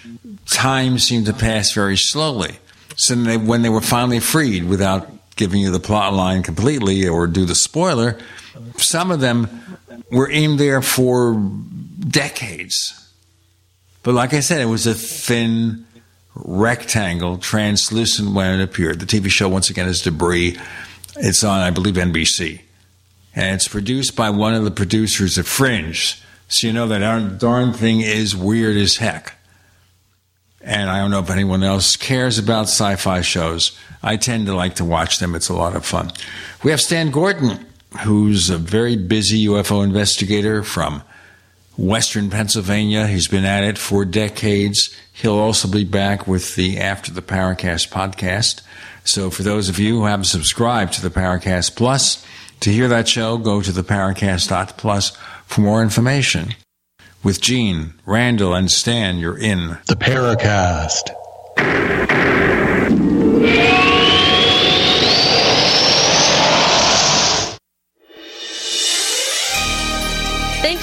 time 0.48 1.00
seemed 1.00 1.26
to 1.26 1.34
pass 1.34 1.72
very 1.74 1.98
slowly. 1.98 2.58
So 2.96 3.16
they, 3.16 3.38
when 3.38 3.62
they 3.62 3.70
were 3.70 3.82
finally 3.82 4.20
freed, 4.20 4.66
without 4.66 5.10
giving 5.36 5.62
you 5.62 5.72
the 5.72 5.80
plot 5.80 6.14
line 6.14 6.44
completely 6.44 7.08
or 7.08 7.28
do 7.28 7.46
the 7.46 7.56
spoiler, 7.56 8.20
some 8.78 9.12
of 9.12 9.20
them 9.20 9.80
were 10.12 10.30
in 10.30 10.58
there 10.58 10.82
for 10.82 11.34
decades. 12.08 13.00
But 14.04 14.14
like 14.14 14.34
I 14.34 14.42
said, 14.42 14.62
it 14.62 14.66
was 14.66 14.86
a 14.86 14.94
thin 14.94 15.86
rectangle, 16.36 17.38
translucent 17.38 18.34
when 18.34 18.60
it 18.60 18.64
appeared. 18.64 19.00
The 19.00 19.06
TV 19.06 19.30
show, 19.30 19.50
once 19.50 19.70
again, 19.70 19.88
is 19.88 20.02
Debris. 20.02 20.58
It's 21.18 21.44
on, 21.44 21.60
I 21.60 21.70
believe, 21.70 21.96
NBC. 21.96 22.62
And 23.36 23.56
it's 23.56 23.68
produced 23.68 24.16
by 24.16 24.30
one 24.30 24.54
of 24.54 24.64
the 24.64 24.72
producers 24.72 25.38
of 25.38 25.48
Fringe. 25.48 26.22
So 26.48 26.68
you 26.68 26.74
know 26.74 26.88
that 26.88 27.40
darn 27.40 27.74
thing 27.74 28.02
is 28.02 28.36
weird 28.36 28.78
as 28.78 28.98
heck. 28.98 29.36
And 30.62 30.90
I 30.90 31.00
don't 31.00 31.12
know 31.12 31.20
if 31.20 31.30
anyone 31.30 31.64
else 31.64 31.96
cares 31.96 32.38
about 32.40 32.64
sci 32.64 32.96
fi 32.96 33.22
shows. 33.22 33.78
I 34.02 34.18
tend 34.18 34.46
to 34.48 34.56
like 34.56 34.76
to 34.76 34.86
watch 34.86 35.20
them, 35.20 35.36
it's 35.36 35.50
a 35.50 35.54
lot 35.54 35.76
of 35.76 35.86
fun. 35.86 36.12
We 36.64 36.72
have 36.72 36.80
Stan 36.80 37.12
Gordon, 37.12 37.66
who's 38.04 38.50
a 38.50 38.58
very 38.58 38.96
busy 38.96 39.46
UFO 39.48 39.84
investigator 39.84 40.64
from 40.64 41.04
Western 41.78 42.30
Pennsylvania. 42.30 43.08
He's 43.08 43.28
been 43.28 43.46
at 43.46 43.64
it 43.64 43.78
for 43.78 44.06
decades. 44.06 44.96
He'll 45.12 45.38
also 45.38 45.68
be 45.68 45.84
back 45.84 46.28
with 46.28 46.56
the 46.56 46.80
After 46.80 47.12
the 47.12 47.22
Paracast 47.22 47.90
podcast. 47.90 48.62
So 49.04 49.30
for 49.30 49.44
those 49.44 49.70
of 49.70 49.80
you 49.80 50.00
who 50.00 50.06
haven't 50.06 50.26
subscribed 50.26 50.94
to 50.94 51.02
the 51.02 51.10
Paracast 51.10 51.76
Plus, 51.76 52.26
to 52.62 52.72
hear 52.72 52.88
that 52.88 53.08
show, 53.08 53.38
go 53.38 53.62
to 53.62 53.72
the 53.72 53.84
Paracast.plus 53.84 55.18
for 55.46 55.62
more 55.62 55.82
information. 55.82 56.56
With 57.22 57.42
Gene, 57.42 57.94
Randall, 58.06 58.54
and 58.54 58.72
Stan, 58.72 59.18
you're 59.18 59.38
in 59.38 59.78
the 59.88 59.96
Paracast. 59.96 61.10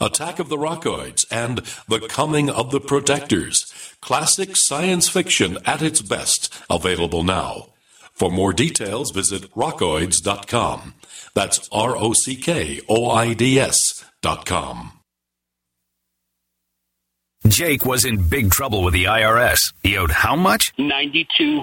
Attack 0.00 0.38
of 0.38 0.48
the 0.48 0.56
Rockoids, 0.56 1.24
and 1.30 1.58
The 1.88 2.00
Coming 2.08 2.50
of 2.50 2.70
the 2.70 2.80
Protectors. 2.80 3.72
Classic 4.00 4.50
science 4.54 5.08
fiction 5.08 5.58
at 5.64 5.82
its 5.82 6.02
best, 6.02 6.52
available 6.70 7.24
now. 7.24 7.68
For 8.14 8.30
more 8.30 8.52
details, 8.52 9.12
visit 9.12 9.52
rockoids.com. 9.54 10.94
That's 11.34 11.68
R 11.70 11.96
O 11.96 12.12
C 12.12 12.36
K 12.36 12.80
O 12.88 13.10
I 13.10 13.34
D 13.34 13.60
S.com. 13.60 14.92
Jake 17.46 17.84
was 17.86 18.04
in 18.04 18.28
big 18.28 18.50
trouble 18.50 18.82
with 18.82 18.94
the 18.94 19.04
IRS. 19.04 19.58
He 19.82 19.96
owed 19.96 20.10
how 20.10 20.34
much? 20.34 20.72
92 20.76 21.62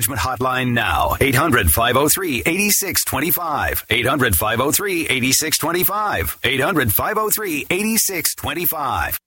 Hotline 0.07 0.73
now. 0.73 1.15
800 1.19 1.69
503 1.69 2.39
8625. 2.45 3.85
800 3.89 4.35
503 4.35 5.07
8625. 5.07 6.39
800 6.43 6.91
503 6.91 7.65
8625. 7.69 9.17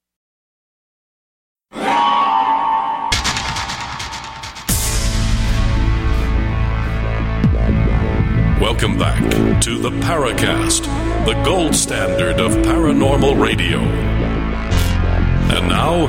Welcome 8.60 8.96
back 8.96 9.20
to 9.62 9.78
the 9.78 9.90
Paracast, 9.90 10.84
the 11.26 11.34
gold 11.44 11.74
standard 11.74 12.40
of 12.40 12.52
paranormal 12.52 13.38
radio. 13.40 13.78
And 13.78 15.68
now, 15.68 16.06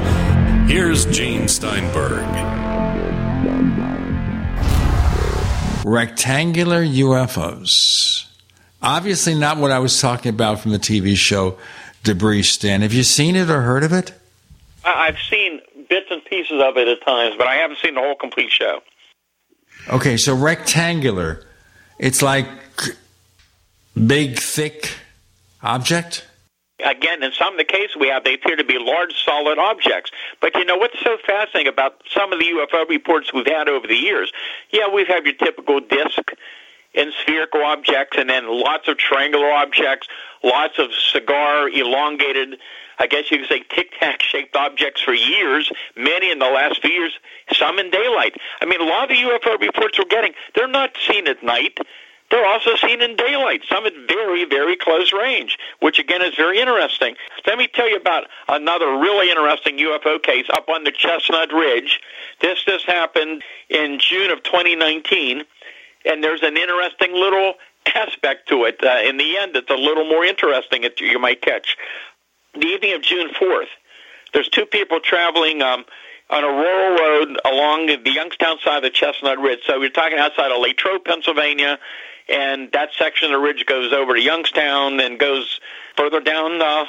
here's 0.65 1.05
Gene 1.05 1.47
Steinberg. 1.49 2.23
Rectangular 5.85 6.83
UFOs. 6.83 8.25
Obviously, 8.81 9.35
not 9.35 9.57
what 9.57 9.69
I 9.69 9.77
was 9.77 10.01
talking 10.01 10.29
about 10.31 10.59
from 10.59 10.71
the 10.71 10.79
TV 10.79 11.15
show 11.15 11.59
Debris 12.03 12.41
Stan. 12.41 12.81
Have 12.81 12.91
you 12.91 13.03
seen 13.03 13.35
it 13.35 13.51
or 13.51 13.61
heard 13.61 13.83
of 13.83 13.93
it? 13.93 14.11
I've 14.83 15.19
seen 15.29 15.61
bits 15.87 16.07
and 16.09 16.25
pieces 16.25 16.59
of 16.59 16.75
it 16.77 16.87
at 16.87 17.05
times, 17.05 17.35
but 17.37 17.45
I 17.45 17.57
haven't 17.57 17.77
seen 17.83 17.93
the 17.93 17.99
whole 18.01 18.15
complete 18.15 18.51
show. 18.51 18.81
Okay, 19.87 20.17
so 20.17 20.35
rectangular. 20.35 21.45
It's 21.99 22.23
like 22.23 22.47
big, 23.93 24.39
thick 24.39 24.91
object. 25.61 26.25
Again, 26.85 27.23
in 27.23 27.31
some 27.31 27.53
of 27.53 27.57
the 27.57 27.65
cases 27.65 27.97
we 27.99 28.09
have, 28.09 28.23
they 28.23 28.35
appear 28.35 28.55
to 28.55 28.63
be 28.63 28.77
large, 28.77 29.13
solid 29.25 29.57
objects. 29.57 30.11
But 30.39 30.55
you 30.55 30.65
know 30.65 30.77
what's 30.77 30.99
so 31.01 31.17
fascinating 31.25 31.67
about 31.67 32.01
some 32.13 32.31
of 32.31 32.39
the 32.39 32.45
UFO 32.45 32.87
reports 32.87 33.33
we've 33.33 33.47
had 33.47 33.67
over 33.67 33.87
the 33.87 33.95
years? 33.95 34.31
Yeah, 34.71 34.87
we've 34.93 35.07
had 35.07 35.25
your 35.25 35.33
typical 35.33 35.79
disc 35.79 36.31
and 36.93 37.11
spherical 37.23 37.63
objects, 37.63 38.17
and 38.17 38.29
then 38.29 38.47
lots 38.47 38.87
of 38.87 38.97
triangular 38.97 39.49
objects, 39.51 40.07
lots 40.43 40.77
of 40.77 40.93
cigar 40.93 41.67
elongated. 41.67 42.59
I 42.99 43.07
guess 43.07 43.31
you 43.31 43.39
could 43.39 43.49
say 43.49 43.63
tic 43.67 43.91
tac 43.99 44.21
shaped 44.21 44.55
objects 44.55 45.01
for 45.01 45.13
years, 45.13 45.69
many 45.97 46.31
in 46.31 46.39
the 46.39 46.45
last 46.45 46.81
few 46.81 46.91
years, 46.91 47.19
some 47.51 47.79
in 47.79 47.89
daylight. 47.89 48.35
I 48.61 48.65
mean, 48.65 48.79
a 48.79 48.85
lot 48.85 49.09
of 49.11 49.17
the 49.17 49.23
UFO 49.23 49.59
reports 49.59 49.97
we're 49.97 50.05
getting, 50.05 50.33
they're 50.55 50.67
not 50.67 50.95
seen 51.07 51.27
at 51.27 51.43
night. 51.43 51.77
They're 52.31 52.45
also 52.45 52.75
seen 52.75 53.01
in 53.01 53.15
daylight, 53.15 53.61
some 53.69 53.85
at 53.85 53.93
very, 54.07 54.45
very 54.45 54.75
close 54.75 55.13
range, 55.13 55.57
which 55.79 55.99
again 55.99 56.23
is 56.23 56.35
very 56.35 56.59
interesting. 56.59 57.15
Let 57.45 57.57
me 57.57 57.67
tell 57.67 57.89
you 57.89 57.97
about 57.97 58.25
another 58.49 58.87
really 58.97 59.29
interesting 59.29 59.77
UFO 59.77 60.21
case 60.21 60.45
up 60.51 60.67
on 60.67 60.83
the 60.83 60.91
Chestnut 60.91 61.53
Ridge. 61.53 61.99
This 62.41 62.63
just 62.63 62.85
happened 62.85 63.43
in 63.69 63.99
June 63.99 64.31
of 64.31 64.41
2019, 64.43 65.43
and 66.05 66.23
there's 66.23 66.41
an 66.41 66.57
interesting 66.57 67.13
little 67.13 67.53
aspect 67.93 68.49
to 68.49 68.65
it. 68.65 68.83
Uh, 68.83 68.99
in 69.03 69.17
the 69.17 69.37
end, 69.37 69.55
it's 69.55 69.69
a 69.69 69.75
little 69.75 70.05
more 70.05 70.25
interesting, 70.25 70.81
that 70.81 70.99
you 70.99 71.19
might 71.19 71.41
catch. 71.41 71.77
The 72.53 72.65
evening 72.65 72.93
of 72.93 73.01
June 73.03 73.29
4th, 73.29 73.67
there's 74.33 74.49
two 74.49 74.65
people 74.65 74.99
traveling 74.99 75.61
um, 75.61 75.85
on 76.29 76.43
a 76.43 76.47
rural 76.47 76.97
road 76.97 77.39
along 77.45 77.87
the 77.87 78.11
Youngstown 78.11 78.57
side 78.63 78.77
of 78.77 78.83
the 78.83 78.89
Chestnut 78.89 79.39
Ridge. 79.39 79.59
So 79.67 79.79
we're 79.79 79.89
talking 79.89 80.17
outside 80.17 80.51
of 80.51 80.59
Latrobe, 80.59 81.05
Pennsylvania, 81.05 81.77
and 82.27 82.71
that 82.71 82.89
section 82.97 83.25
of 83.25 83.31
the 83.31 83.45
ridge 83.45 83.65
goes 83.65 83.93
over 83.93 84.15
to 84.15 84.21
Youngstown 84.21 84.99
and 84.99 85.19
goes 85.19 85.59
further 85.95 86.19
down, 86.19 86.61
uh, 86.61 86.85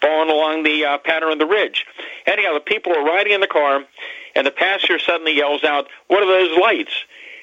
following 0.00 0.30
along 0.30 0.62
the 0.62 0.84
uh, 0.84 0.98
pattern 0.98 1.32
of 1.32 1.38
the 1.38 1.46
ridge. 1.46 1.86
Anyhow, 2.26 2.54
the 2.54 2.60
people 2.60 2.92
are 2.92 3.04
riding 3.04 3.32
in 3.32 3.40
the 3.40 3.46
car, 3.46 3.84
and 4.34 4.46
the 4.46 4.50
passenger 4.50 4.98
suddenly 4.98 5.36
yells 5.36 5.64
out, 5.64 5.88
"What 6.08 6.22
are 6.22 6.26
those 6.26 6.58
lights?" 6.58 6.92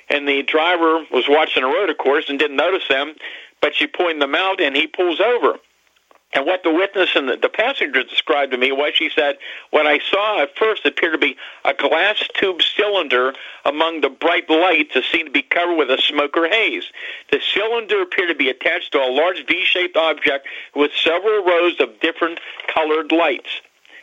And 0.10 0.28
the 0.28 0.42
driver 0.44 1.06
was 1.12 1.28
watching 1.28 1.64
the 1.64 1.70
road, 1.70 1.90
of 1.90 1.98
course, 1.98 2.30
and 2.30 2.40
didn't 2.40 2.56
notice 2.56 2.88
them, 2.88 3.16
but 3.62 3.76
she 3.76 3.88
pointed 3.88 4.22
them 4.22 4.36
out, 4.36 4.62
and 4.62 4.76
he 4.76 4.88
pulls 4.88 5.20
over. 5.20 5.60
And 6.38 6.46
what 6.46 6.62
the 6.62 6.72
witness 6.72 7.16
and 7.16 7.28
the, 7.28 7.50
passenger 7.50 8.04
described 8.04 8.52
to 8.52 8.60
me 8.60 8.72
was 8.72 8.94
she 8.94 9.10
said, 9.10 9.40
what 9.72 9.88
I 9.88 9.98
saw 9.98 10.44
at 10.44 10.56
first 10.56 10.86
appeared 10.86 11.14
to 11.14 11.18
be 11.18 11.36
a 11.66 11.74
glass 11.74 12.24
tube 12.36 12.62
cylinder 12.62 13.34
among 13.66 14.02
the 14.02 14.10
bright 14.10 14.48
lights 14.48 14.94
that 14.94 15.06
seemed 15.12 15.26
to 15.26 15.32
be 15.32 15.42
covered 15.42 15.78
with 15.78 15.90
a 15.90 15.98
smoke 15.98 16.36
haze. 16.36 16.84
The 17.32 17.42
cylinder 17.56 18.04
appeared 18.04 18.30
to 18.30 18.36
be 18.36 18.50
attached 18.50 18.92
to 18.92 19.00
a 19.00 19.10
large 19.10 19.48
V-shaped 19.48 19.98
object 19.98 20.48
with 20.76 20.92
several 20.94 21.44
rows 21.44 21.80
of 21.80 22.00
different 22.02 22.40
colored 22.72 23.12
lights. 23.12 23.50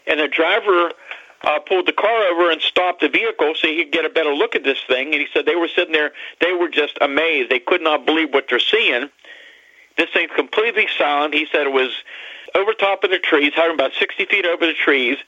And 0.08 0.18
the 0.18 0.26
driver 0.26 0.90
uh, 1.44 1.60
pulled 1.60 1.86
the 1.86 1.92
car 1.92 2.24
over 2.32 2.50
and 2.50 2.60
stopped 2.60 3.02
the 3.02 3.08
vehicle 3.08 3.54
so 3.54 3.68
he 3.68 3.84
could 3.84 3.92
get 3.92 4.04
a 4.04 4.10
better 4.10 4.34
look 4.34 4.56
at 4.56 4.64
this 4.64 4.82
thing. 4.88 5.12
And 5.12 5.22
he 5.22 5.28
said 5.32 5.46
they 5.46 5.54
were 5.54 5.68
sitting 5.68 5.92
there, 5.92 6.10
they 6.40 6.52
were 6.52 6.68
just 6.68 6.98
amazed. 7.00 7.48
They 7.48 7.60
could 7.60 7.80
not 7.80 8.04
believe 8.04 8.34
what 8.34 8.46
they're 8.50 8.58
seeing. 8.58 9.08
This 9.96 10.10
thing's 10.10 10.30
completely 10.34 10.88
silent. 10.98 11.34
He 11.34 11.46
said 11.50 11.66
it 11.66 11.72
was 11.72 11.90
over 12.54 12.72
top 12.72 13.04
of 13.04 13.10
the 13.10 13.18
trees, 13.18 13.52
hovering 13.54 13.74
about 13.74 13.92
60 13.98 14.24
feet 14.26 14.46
over 14.46 14.66
the 14.66 14.74
trees, 14.74 15.18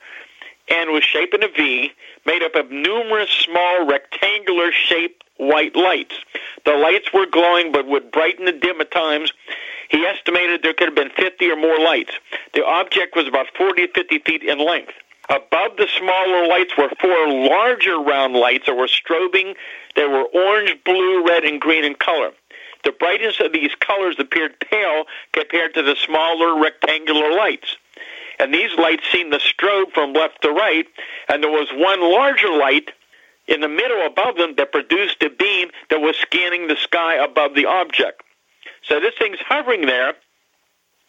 and 0.68 0.90
was 0.90 1.04
shaped 1.04 1.34
in 1.34 1.42
a 1.42 1.48
V, 1.48 1.92
made 2.24 2.42
up 2.42 2.54
of 2.54 2.70
numerous 2.70 3.30
small 3.30 3.86
rectangular 3.86 4.72
shaped 4.72 5.22
white 5.36 5.76
lights. 5.76 6.14
The 6.64 6.72
lights 6.72 7.12
were 7.12 7.26
glowing 7.26 7.72
but 7.72 7.86
would 7.86 8.10
brighten 8.10 8.48
and 8.48 8.60
dim 8.60 8.80
at 8.80 8.90
times. 8.90 9.32
He 9.88 10.04
estimated 10.04 10.62
there 10.62 10.74
could 10.74 10.88
have 10.88 10.96
been 10.96 11.10
50 11.10 11.50
or 11.50 11.56
more 11.56 11.78
lights. 11.78 12.12
The 12.54 12.64
object 12.64 13.14
was 13.14 13.28
about 13.28 13.46
40 13.56 13.86
to 13.86 13.92
50 13.92 14.18
feet 14.20 14.42
in 14.42 14.58
length. 14.58 14.92
Above 15.28 15.76
the 15.76 15.88
smaller 15.98 16.46
lights 16.46 16.72
were 16.78 16.88
four 17.00 17.28
larger 17.28 17.98
round 17.98 18.34
lights 18.34 18.66
that 18.66 18.76
were 18.76 18.86
strobing. 18.86 19.54
They 19.96 20.06
were 20.06 20.24
orange, 20.24 20.76
blue, 20.84 21.26
red, 21.26 21.44
and 21.44 21.60
green 21.60 21.84
in 21.84 21.94
color. 21.96 22.30
The 22.86 22.92
brightness 22.92 23.40
of 23.40 23.52
these 23.52 23.74
colors 23.80 24.14
appeared 24.20 24.60
pale 24.60 25.06
compared 25.32 25.74
to 25.74 25.82
the 25.82 25.96
smaller 25.96 26.56
rectangular 26.62 27.36
lights. 27.36 27.76
And 28.38 28.54
these 28.54 28.70
lights 28.78 29.02
seemed 29.10 29.32
to 29.32 29.40
strobe 29.40 29.90
from 29.92 30.12
left 30.12 30.42
to 30.42 30.50
right, 30.50 30.86
and 31.28 31.42
there 31.42 31.50
was 31.50 31.66
one 31.72 32.00
larger 32.00 32.48
light 32.48 32.92
in 33.48 33.60
the 33.60 33.68
middle 33.68 34.06
above 34.06 34.36
them 34.36 34.54
that 34.58 34.70
produced 34.70 35.20
a 35.24 35.30
beam 35.30 35.70
that 35.90 36.00
was 36.00 36.14
scanning 36.16 36.68
the 36.68 36.76
sky 36.76 37.16
above 37.16 37.56
the 37.56 37.66
object. 37.66 38.22
So 38.84 39.00
this 39.00 39.14
thing's 39.18 39.40
hovering 39.40 39.86
there. 39.86 40.14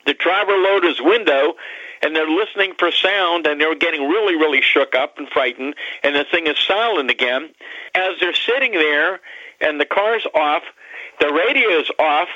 The 0.07 0.15
driver 0.15 0.53
lowered 0.53 0.83
his 0.83 0.99
window, 0.99 1.53
and 2.01 2.15
they're 2.15 2.27
listening 2.27 2.73
for 2.79 2.91
sound, 2.91 3.45
and 3.45 3.61
they're 3.61 3.75
getting 3.75 4.07
really, 4.07 4.35
really 4.35 4.63
shook 4.63 4.95
up 4.95 5.19
and 5.19 5.29
frightened, 5.29 5.75
and 6.01 6.15
the 6.15 6.23
thing 6.23 6.47
is 6.47 6.57
silent 6.57 7.11
again. 7.11 7.51
As 7.93 8.19
they're 8.19 8.33
sitting 8.33 8.71
there, 8.71 9.19
and 9.61 9.79
the 9.79 9.85
car's 9.85 10.25
off, 10.33 10.63
the 11.19 11.31
radio 11.31 11.69
is 11.79 11.89
off. 11.99 12.29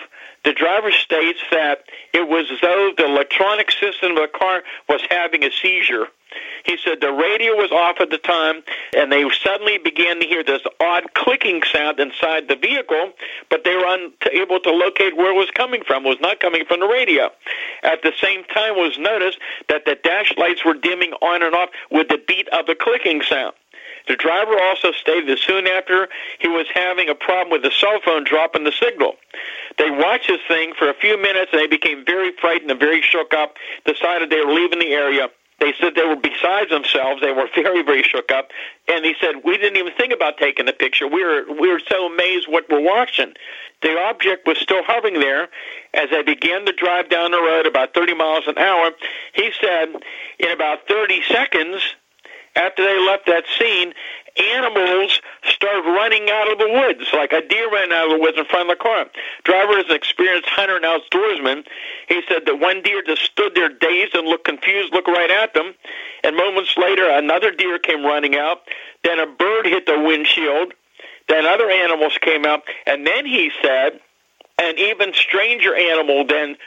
The 0.43 0.53
driver 0.53 0.91
states 0.91 1.39
that 1.51 1.83
it 2.13 2.27
was 2.27 2.49
as 2.51 2.59
though 2.61 2.91
the 2.97 3.05
electronic 3.05 3.69
system 3.71 4.11
of 4.11 4.17
the 4.17 4.29
car 4.33 4.63
was 4.89 5.01
having 5.09 5.43
a 5.43 5.51
seizure. 5.51 6.07
He 6.65 6.77
said 6.77 7.01
the 7.01 7.11
radio 7.11 7.55
was 7.55 7.71
off 7.71 7.99
at 7.99 8.09
the 8.09 8.17
time, 8.17 8.63
and 8.95 9.11
they 9.11 9.27
suddenly 9.43 9.77
began 9.77 10.19
to 10.19 10.25
hear 10.25 10.43
this 10.43 10.61
odd 10.79 11.13
clicking 11.13 11.61
sound 11.63 11.99
inside 11.99 12.47
the 12.47 12.55
vehicle, 12.55 13.11
but 13.49 13.63
they 13.63 13.75
were 13.75 13.85
unable 13.85 14.59
to 14.61 14.71
locate 14.71 15.17
where 15.17 15.31
it 15.31 15.37
was 15.37 15.51
coming 15.51 15.83
from. 15.85 16.05
It 16.05 16.09
was 16.09 16.21
not 16.21 16.39
coming 16.39 16.65
from 16.65 16.79
the 16.79 16.87
radio. 16.87 17.29
At 17.83 18.01
the 18.03 18.13
same 18.21 18.43
time, 18.45 18.75
was 18.75 18.97
noticed 18.97 19.39
that 19.69 19.85
the 19.85 19.95
dash 19.95 20.33
lights 20.37 20.63
were 20.63 20.73
dimming 20.73 21.13
on 21.13 21.43
and 21.43 21.53
off 21.53 21.69
with 21.89 22.07
the 22.07 22.21
beat 22.27 22.47
of 22.49 22.65
the 22.65 22.75
clicking 22.75 23.21
sound. 23.21 23.53
The 24.07 24.15
driver 24.15 24.59
also 24.59 24.91
stated 24.91 25.27
that 25.29 25.39
soon 25.39 25.67
after 25.67 26.07
he 26.39 26.47
was 26.47 26.67
having 26.73 27.09
a 27.09 27.15
problem 27.15 27.51
with 27.51 27.63
the 27.63 27.71
cell 27.71 27.99
phone 28.03 28.23
dropping 28.23 28.63
the 28.63 28.71
signal. 28.71 29.15
They 29.77 29.89
watched 29.89 30.27
this 30.27 30.41
thing 30.47 30.73
for 30.77 30.89
a 30.89 30.93
few 30.93 31.21
minutes 31.21 31.51
and 31.53 31.61
they 31.61 31.67
became 31.67 32.05
very 32.05 32.31
frightened 32.39 32.71
and 32.71 32.79
very 32.79 33.01
shook 33.01 33.33
up, 33.33 33.55
decided 33.85 34.29
they 34.29 34.41
were 34.43 34.53
leaving 34.53 34.79
the 34.79 34.93
area. 34.93 35.29
They 35.61 35.73
said 35.79 35.93
they 35.93 36.03
were 36.03 36.15
besides 36.15 36.71
themselves. 36.71 37.21
They 37.21 37.31
were 37.31 37.47
very, 37.55 37.83
very 37.83 38.03
shook 38.03 38.31
up. 38.31 38.49
And 38.87 39.05
he 39.05 39.13
said, 39.21 39.43
we 39.45 39.57
didn't 39.57 39.77
even 39.77 39.93
think 39.93 40.11
about 40.11 40.37
taking 40.37 40.65
the 40.65 40.73
picture. 40.73 41.07
We 41.07 41.23
were, 41.23 41.45
we 41.47 41.71
were 41.71 41.81
so 41.87 42.07
amazed 42.07 42.47
what 42.49 42.65
we're 42.69 42.81
watching. 42.81 43.33
The 43.81 43.97
object 43.97 44.47
was 44.47 44.57
still 44.57 44.83
hovering 44.83 45.19
there 45.19 45.49
as 45.93 46.09
they 46.09 46.23
began 46.23 46.65
to 46.65 46.73
drive 46.73 47.09
down 47.09 47.31
the 47.31 47.41
road 47.41 47.67
about 47.67 47.93
30 47.93 48.15
miles 48.15 48.47
an 48.47 48.57
hour. 48.57 48.91
He 49.33 49.51
said, 49.61 49.89
in 50.39 50.51
about 50.51 50.87
30 50.87 51.21
seconds, 51.29 51.81
after 52.55 52.83
they 52.83 52.99
left 53.05 53.25
that 53.27 53.43
scene, 53.57 53.93
animals 54.37 55.19
started 55.43 55.89
running 55.89 56.29
out 56.29 56.51
of 56.51 56.57
the 56.57 56.69
woods, 56.69 57.09
like 57.13 57.31
a 57.31 57.45
deer 57.45 57.71
ran 57.71 57.91
out 57.91 58.11
of 58.11 58.17
the 58.17 58.19
woods 58.19 58.37
in 58.37 58.45
front 58.45 58.69
of 58.69 58.77
the 58.77 58.81
car. 58.81 59.05
Driver 59.43 59.79
is 59.79 59.85
an 59.89 59.95
experienced 59.95 60.49
hunter 60.49 60.77
and 60.77 60.85
outdoorsman. 60.85 61.65
He 62.07 62.21
said 62.27 62.45
that 62.45 62.59
one 62.59 62.81
deer 62.81 63.01
just 63.05 63.23
stood 63.23 63.55
there 63.55 63.69
dazed 63.69 64.15
and 64.15 64.27
looked 64.27 64.45
confused, 64.45 64.93
looked 64.93 65.07
right 65.07 65.31
at 65.31 65.53
them. 65.53 65.73
And 66.23 66.35
moments 66.35 66.75
later, 66.77 67.09
another 67.09 67.51
deer 67.51 67.79
came 67.79 68.03
running 68.03 68.35
out. 68.35 68.61
Then 69.03 69.19
a 69.19 69.27
bird 69.27 69.65
hit 69.65 69.85
the 69.85 69.99
windshield. 69.99 70.73
Then 71.27 71.45
other 71.45 71.69
animals 71.69 72.17
came 72.21 72.45
out. 72.45 72.61
And 72.85 73.05
then 73.05 73.25
he 73.25 73.51
said 73.61 73.99
an 74.57 74.77
even 74.77 75.13
stranger 75.13 75.75
animal 75.75 76.25
then 76.25 76.57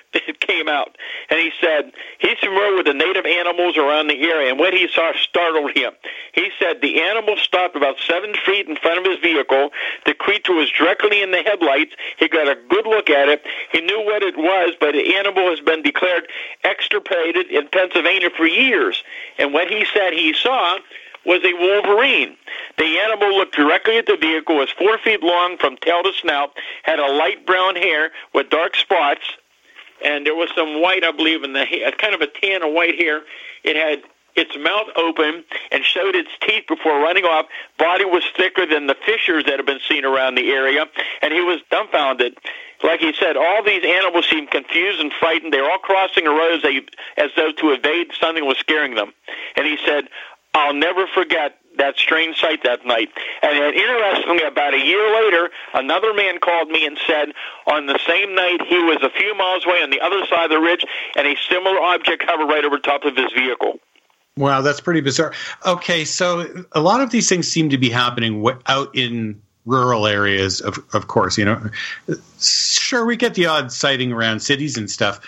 came 0.40 0.68
out. 0.68 0.96
And 1.30 1.38
he 1.38 1.50
said 1.60 1.92
he's 2.18 2.38
familiar 2.38 2.76
with 2.76 2.86
the 2.86 2.94
native 2.94 3.26
animals 3.26 3.76
around 3.76 4.08
the 4.08 4.20
area, 4.20 4.50
and 4.50 4.58
what 4.58 4.74
he 4.74 4.88
saw 4.88 5.12
startled 5.20 5.76
him. 5.76 5.92
He 6.32 6.50
said 6.58 6.80
the 6.80 7.00
animal 7.02 7.36
stopped 7.36 7.76
about 7.76 7.96
seven 8.06 8.34
feet 8.44 8.68
in 8.68 8.76
front 8.76 8.98
of 8.98 9.04
his 9.04 9.20
vehicle. 9.20 9.70
The 10.06 10.14
creature 10.14 10.54
was 10.54 10.70
directly 10.70 11.22
in 11.22 11.30
the 11.30 11.42
headlights. 11.42 11.94
He 12.18 12.28
got 12.28 12.48
a 12.48 12.58
good 12.68 12.86
look 12.86 13.10
at 13.10 13.28
it. 13.28 13.42
He 13.72 13.80
knew 13.80 14.04
what 14.04 14.22
it 14.22 14.36
was, 14.36 14.74
but 14.78 14.92
the 14.92 15.16
animal 15.16 15.50
has 15.50 15.60
been 15.60 15.82
declared 15.82 16.28
extirpated 16.62 17.46
in 17.50 17.68
Pennsylvania 17.68 18.30
for 18.36 18.46
years. 18.46 19.02
And 19.38 19.52
what 19.52 19.68
he 19.70 19.84
said 19.94 20.12
he 20.12 20.34
saw 20.34 20.78
was 21.24 21.40
a 21.44 21.52
wolverine. 21.54 22.36
The 22.78 22.98
animal 22.98 23.36
looked 23.36 23.56
directly 23.56 23.98
at 23.98 24.06
the 24.06 24.16
vehicle, 24.16 24.56
was 24.56 24.70
four 24.70 24.98
feet 24.98 25.22
long 25.22 25.56
from 25.58 25.76
tail 25.76 26.02
to 26.02 26.12
snout, 26.20 26.50
had 26.82 26.98
a 26.98 27.10
light 27.10 27.46
brown 27.46 27.76
hair 27.76 28.10
with 28.32 28.50
dark 28.50 28.76
spots, 28.76 29.22
and 30.04 30.26
there 30.26 30.34
was 30.34 30.50
some 30.54 30.82
white, 30.82 31.04
I 31.04 31.12
believe, 31.12 31.42
in 31.44 31.52
the 31.52 31.64
hair, 31.64 31.90
kind 31.92 32.14
of 32.14 32.20
a 32.20 32.26
tan 32.26 32.62
or 32.62 32.72
white 32.72 33.00
hair. 33.00 33.22
It 33.62 33.76
had 33.76 34.02
its 34.36 34.56
mouth 34.58 34.88
open 34.96 35.44
and 35.70 35.84
showed 35.84 36.14
its 36.14 36.30
teeth 36.42 36.64
before 36.68 37.00
running 37.00 37.24
off. 37.24 37.46
Body 37.78 38.04
was 38.04 38.24
thicker 38.36 38.66
than 38.66 38.86
the 38.86 38.96
fishers 39.06 39.44
that 39.44 39.58
have 39.58 39.66
been 39.66 39.80
seen 39.88 40.04
around 40.04 40.34
the 40.34 40.50
area, 40.50 40.86
and 41.22 41.32
he 41.32 41.40
was 41.40 41.60
dumbfounded. 41.70 42.36
Like 42.82 43.00
he 43.00 43.14
said, 43.18 43.36
all 43.36 43.62
these 43.64 43.84
animals 43.84 44.28
seemed 44.28 44.50
confused 44.50 45.00
and 45.00 45.12
frightened. 45.12 45.54
They 45.54 45.60
were 45.60 45.70
all 45.70 45.78
crossing 45.78 46.24
the 46.24 46.30
road 46.30 46.56
as, 46.56 46.62
they, 46.62 46.82
as 47.16 47.30
though 47.36 47.52
to 47.52 47.70
evade 47.70 48.08
something 48.20 48.44
was 48.44 48.58
scaring 48.58 48.94
them. 48.94 49.12
And 49.56 49.66
he 49.66 49.78
said, 49.86 50.08
I'll 50.54 50.74
never 50.74 51.06
forget 51.08 51.58
that 51.78 51.96
strange 51.96 52.38
sight 52.38 52.62
that 52.62 52.86
night. 52.86 53.10
And 53.42 53.74
interestingly, 53.74 54.44
about 54.44 54.74
a 54.74 54.78
year 54.78 55.12
later, 55.14 55.50
another 55.74 56.14
man 56.14 56.38
called 56.38 56.68
me 56.68 56.86
and 56.86 56.96
said 57.06 57.32
on 57.66 57.86
the 57.86 57.98
same 58.06 58.34
night 58.34 58.62
he 58.66 58.78
was 58.78 58.98
a 59.02 59.10
few 59.10 59.34
miles 59.36 59.66
away 59.66 59.82
on 59.82 59.90
the 59.90 60.00
other 60.00 60.24
side 60.26 60.44
of 60.44 60.50
the 60.50 60.60
ridge, 60.60 60.84
and 61.16 61.26
a 61.26 61.34
similar 61.50 61.80
object 61.80 62.22
hovered 62.24 62.46
right 62.46 62.64
over 62.64 62.78
top 62.78 63.04
of 63.04 63.16
his 63.16 63.32
vehicle. 63.32 63.80
Wow, 64.36 64.62
that's 64.62 64.80
pretty 64.80 65.00
bizarre. 65.00 65.32
Okay, 65.64 66.04
so 66.04 66.64
a 66.72 66.80
lot 66.80 67.00
of 67.00 67.10
these 67.10 67.28
things 67.28 67.48
seem 67.48 67.70
to 67.70 67.78
be 67.78 67.88
happening 67.88 68.44
out 68.66 68.96
in 68.96 69.42
rural 69.64 70.06
areas, 70.06 70.60
of 70.60 70.78
of 70.92 71.06
course. 71.06 71.38
You 71.38 71.44
know, 71.44 71.70
sure 72.40 73.04
we 73.04 73.16
get 73.16 73.34
the 73.34 73.46
odd 73.46 73.72
sighting 73.72 74.12
around 74.12 74.40
cities 74.40 74.76
and 74.76 74.90
stuff, 74.90 75.20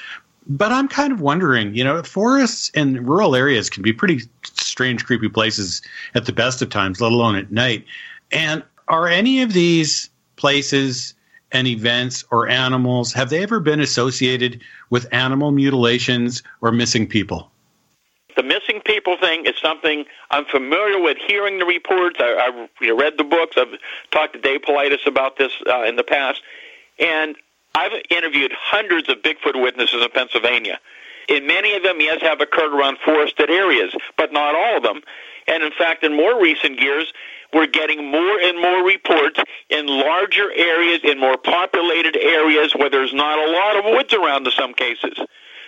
but 0.48 0.72
I'm 0.72 0.88
kind 0.88 1.12
of 1.12 1.20
wondering, 1.20 1.74
you 1.74 1.84
know, 1.84 2.02
forests 2.02 2.70
and 2.74 3.08
rural 3.08 3.34
areas 3.34 3.70
can 3.70 3.82
be 3.82 3.92
pretty 3.92 4.22
strange, 4.76 5.06
creepy 5.06 5.30
places 5.30 5.80
at 6.14 6.26
the 6.26 6.34
best 6.34 6.60
of 6.60 6.68
times, 6.68 7.00
let 7.00 7.10
alone 7.10 7.34
at 7.34 7.50
night. 7.50 7.86
And 8.30 8.62
are 8.88 9.08
any 9.08 9.40
of 9.40 9.54
these 9.54 10.10
places 10.36 11.14
and 11.50 11.66
events 11.66 12.24
or 12.30 12.46
animals, 12.46 13.14
have 13.14 13.30
they 13.30 13.42
ever 13.42 13.58
been 13.58 13.80
associated 13.80 14.60
with 14.90 15.06
animal 15.12 15.50
mutilations 15.50 16.42
or 16.60 16.72
missing 16.72 17.06
people? 17.06 17.50
The 18.36 18.42
missing 18.42 18.82
people 18.84 19.16
thing 19.16 19.46
is 19.46 19.54
something 19.62 20.04
I'm 20.30 20.44
familiar 20.44 21.00
with 21.00 21.16
hearing 21.26 21.58
the 21.58 21.64
reports. 21.64 22.16
I, 22.20 22.68
have 22.82 22.98
read 22.98 23.14
the 23.16 23.24
books. 23.24 23.56
I've 23.56 23.78
talked 24.10 24.34
to 24.34 24.38
Dave 24.38 24.60
Paulides 24.60 25.06
about 25.06 25.38
this 25.38 25.52
uh, 25.66 25.84
in 25.84 25.96
the 25.96 26.04
past. 26.04 26.42
And 26.98 27.34
I've 27.74 27.92
interviewed 28.10 28.52
hundreds 28.52 29.08
of 29.08 29.22
Bigfoot 29.22 29.58
witnesses 29.62 30.02
in 30.02 30.10
Pennsylvania. 30.10 30.80
In 31.28 31.46
many 31.46 31.74
of 31.74 31.82
them, 31.82 32.00
yes, 32.00 32.22
have 32.22 32.40
occurred 32.40 32.72
around 32.72 32.98
forested 33.04 33.50
areas, 33.50 33.94
but 34.16 34.32
not 34.32 34.54
all 34.54 34.76
of 34.78 34.82
them. 34.82 35.02
And 35.48 35.62
in 35.62 35.72
fact, 35.72 36.04
in 36.04 36.16
more 36.16 36.40
recent 36.40 36.80
years, 36.80 37.12
we're 37.52 37.66
getting 37.66 38.10
more 38.10 38.38
and 38.40 38.60
more 38.60 38.84
reports 38.84 39.38
in 39.70 39.86
larger 39.86 40.52
areas, 40.52 41.00
in 41.04 41.18
more 41.18 41.36
populated 41.36 42.16
areas 42.16 42.72
where 42.74 42.90
there's 42.90 43.14
not 43.14 43.38
a 43.38 43.50
lot 43.50 43.76
of 43.76 43.84
woods 43.84 44.12
around 44.12 44.46
in 44.46 44.52
some 44.52 44.74
cases. 44.74 45.18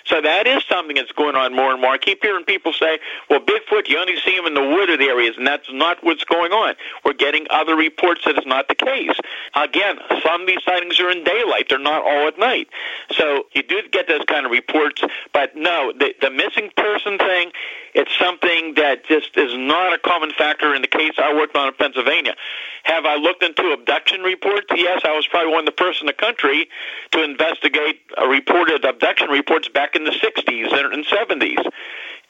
So 0.09 0.20
that 0.22 0.47
is 0.47 0.64
something 0.68 0.97
that's 0.97 1.12
going 1.12 1.36
on 1.36 1.55
more 1.55 1.72
and 1.72 1.80
more. 1.80 1.93
I 1.93 1.98
keep 1.98 2.22
hearing 2.22 2.44
people 2.44 2.72
say, 2.72 2.98
well, 3.28 3.40
Bigfoot, 3.40 3.89
you 3.89 3.98
only 3.98 4.16
see 4.24 4.35
them 4.36 4.47
in 4.47 4.55
the 4.55 4.62
wooded 4.62 5.02
areas, 5.02 5.36
and 5.36 5.47
that's 5.47 5.68
not 5.70 6.02
what's 6.02 6.24
going 6.24 6.52
on. 6.52 6.74
We're 7.05 7.12
getting 7.12 7.47
other 7.51 7.76
reports 7.76 8.22
that 8.24 8.36
it's 8.36 8.47
not 8.47 8.68
the 8.68 8.74
case. 8.74 9.16
Again, 9.55 9.98
some 10.24 10.43
of 10.43 10.47
these 10.47 10.62
sightings 10.64 10.98
are 11.01 11.10
in 11.10 11.24
daylight. 11.24 11.66
They're 11.68 11.78
not 11.78 12.02
all 12.02 12.28
at 12.28 12.39
night. 12.39 12.68
So 13.12 13.44
you 13.55 13.62
do 13.62 13.82
get 13.90 14.09
those 14.09 14.24
kind 14.26 14.47
of 14.47 14.52
reports, 14.52 15.02
but 15.32 15.55
no, 15.55 15.93
the, 15.98 16.14
the 16.20 16.30
missing 16.30 16.70
person 16.76 17.18
thing, 17.18 17.52
it's 17.94 18.10
something 18.18 18.74
that 18.74 19.05
just 19.06 19.36
is 19.36 19.52
not 19.56 19.93
a 19.93 19.98
common 19.98 20.30
factor 20.36 20.74
in 20.74 20.82
the 20.82 20.89
case 20.89 21.12
I 21.18 21.35
worked 21.35 21.56
on 21.56 21.68
in 21.68 21.74
Pennsylvania. 21.74 22.35
Have 22.85 23.05
I 23.05 23.16
looked 23.16 23.43
into 23.43 23.72
abduction 23.72 24.22
reports? 24.22 24.66
Yes, 24.74 25.02
I 25.05 25.14
was 25.14 25.26
probably 25.26 25.52
one 25.52 25.66
of 25.68 25.74
the 25.76 25.82
first 25.82 26.01
in 26.01 26.06
the 26.06 26.12
country 26.12 26.68
to 27.12 27.22
investigate 27.22 28.01
reported 28.26 28.85
abduction 28.85 29.28
reports 29.28 29.68
back 29.68 29.94
in 29.99 30.05
the 30.05 30.11
60s 30.11 30.93
and 30.95 31.05
70s. 31.05 31.70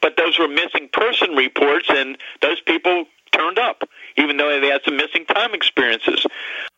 But 0.01 0.17
those 0.17 0.39
were 0.39 0.47
missing 0.47 0.89
person 0.91 1.31
reports, 1.35 1.87
and 1.89 2.17
those 2.41 2.59
people 2.61 3.05
turned 3.31 3.59
up, 3.59 3.83
even 4.17 4.37
though 4.37 4.59
they 4.59 4.67
had 4.67 4.81
some 4.83 4.97
missing 4.97 5.25
time 5.25 5.53
experiences. 5.53 6.25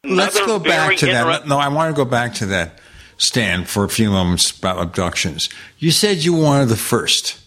Let's 0.04 0.36
Another 0.36 0.48
go 0.48 0.60
back 0.60 0.98
to 0.98 1.08
inter- 1.08 1.26
that. 1.26 1.48
No, 1.48 1.58
I 1.58 1.68
want 1.70 1.96
to 1.96 1.96
go 1.96 2.10
back 2.10 2.34
to 2.36 2.46
that, 2.48 2.80
Stan, 3.18 3.66
for 3.66 3.84
a 3.84 3.90
few 3.90 4.10
moments 4.10 4.58
about 4.58 4.80
abductions. 4.82 5.50
You 5.78 5.92
said 5.92 6.18
you 6.18 6.36
were 6.36 6.44
one 6.44 6.62
of 6.62 6.70
the 6.70 6.76
first 6.76 7.40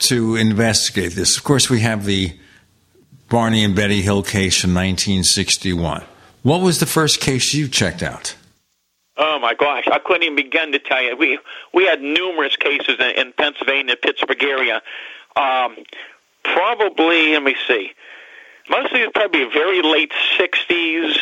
to 0.00 0.36
investigate 0.36 1.12
this. 1.12 1.36
Of 1.36 1.44
course, 1.44 1.70
we 1.70 1.80
have 1.80 2.04
the 2.04 2.38
Barney 3.28 3.64
and 3.64 3.74
Betty 3.74 4.02
Hill 4.02 4.22
case 4.22 4.64
in 4.64 4.74
1961. 4.74 6.04
What 6.42 6.60
was 6.60 6.80
the 6.80 6.86
first 6.86 7.20
case 7.20 7.54
you 7.54 7.68
checked 7.68 8.02
out? 8.02 8.34
Oh 9.22 9.38
my 9.38 9.52
gosh, 9.52 9.86
I 9.92 9.98
couldn't 9.98 10.22
even 10.22 10.36
begin 10.36 10.72
to 10.72 10.78
tell 10.78 11.02
you. 11.02 11.14
We 11.14 11.38
we 11.74 11.84
had 11.84 12.00
numerous 12.00 12.56
cases 12.56 12.96
in, 12.98 13.10
in 13.26 13.32
Pennsylvania, 13.34 13.94
Pittsburgh 13.94 14.42
area. 14.42 14.80
Um, 15.36 15.76
probably, 16.42 17.34
let 17.34 17.42
me 17.42 17.54
see. 17.68 17.92
Mostly 18.70 19.00
it's 19.00 19.12
probably 19.12 19.44
very 19.44 19.82
late 19.82 20.10
'60s, 20.38 21.18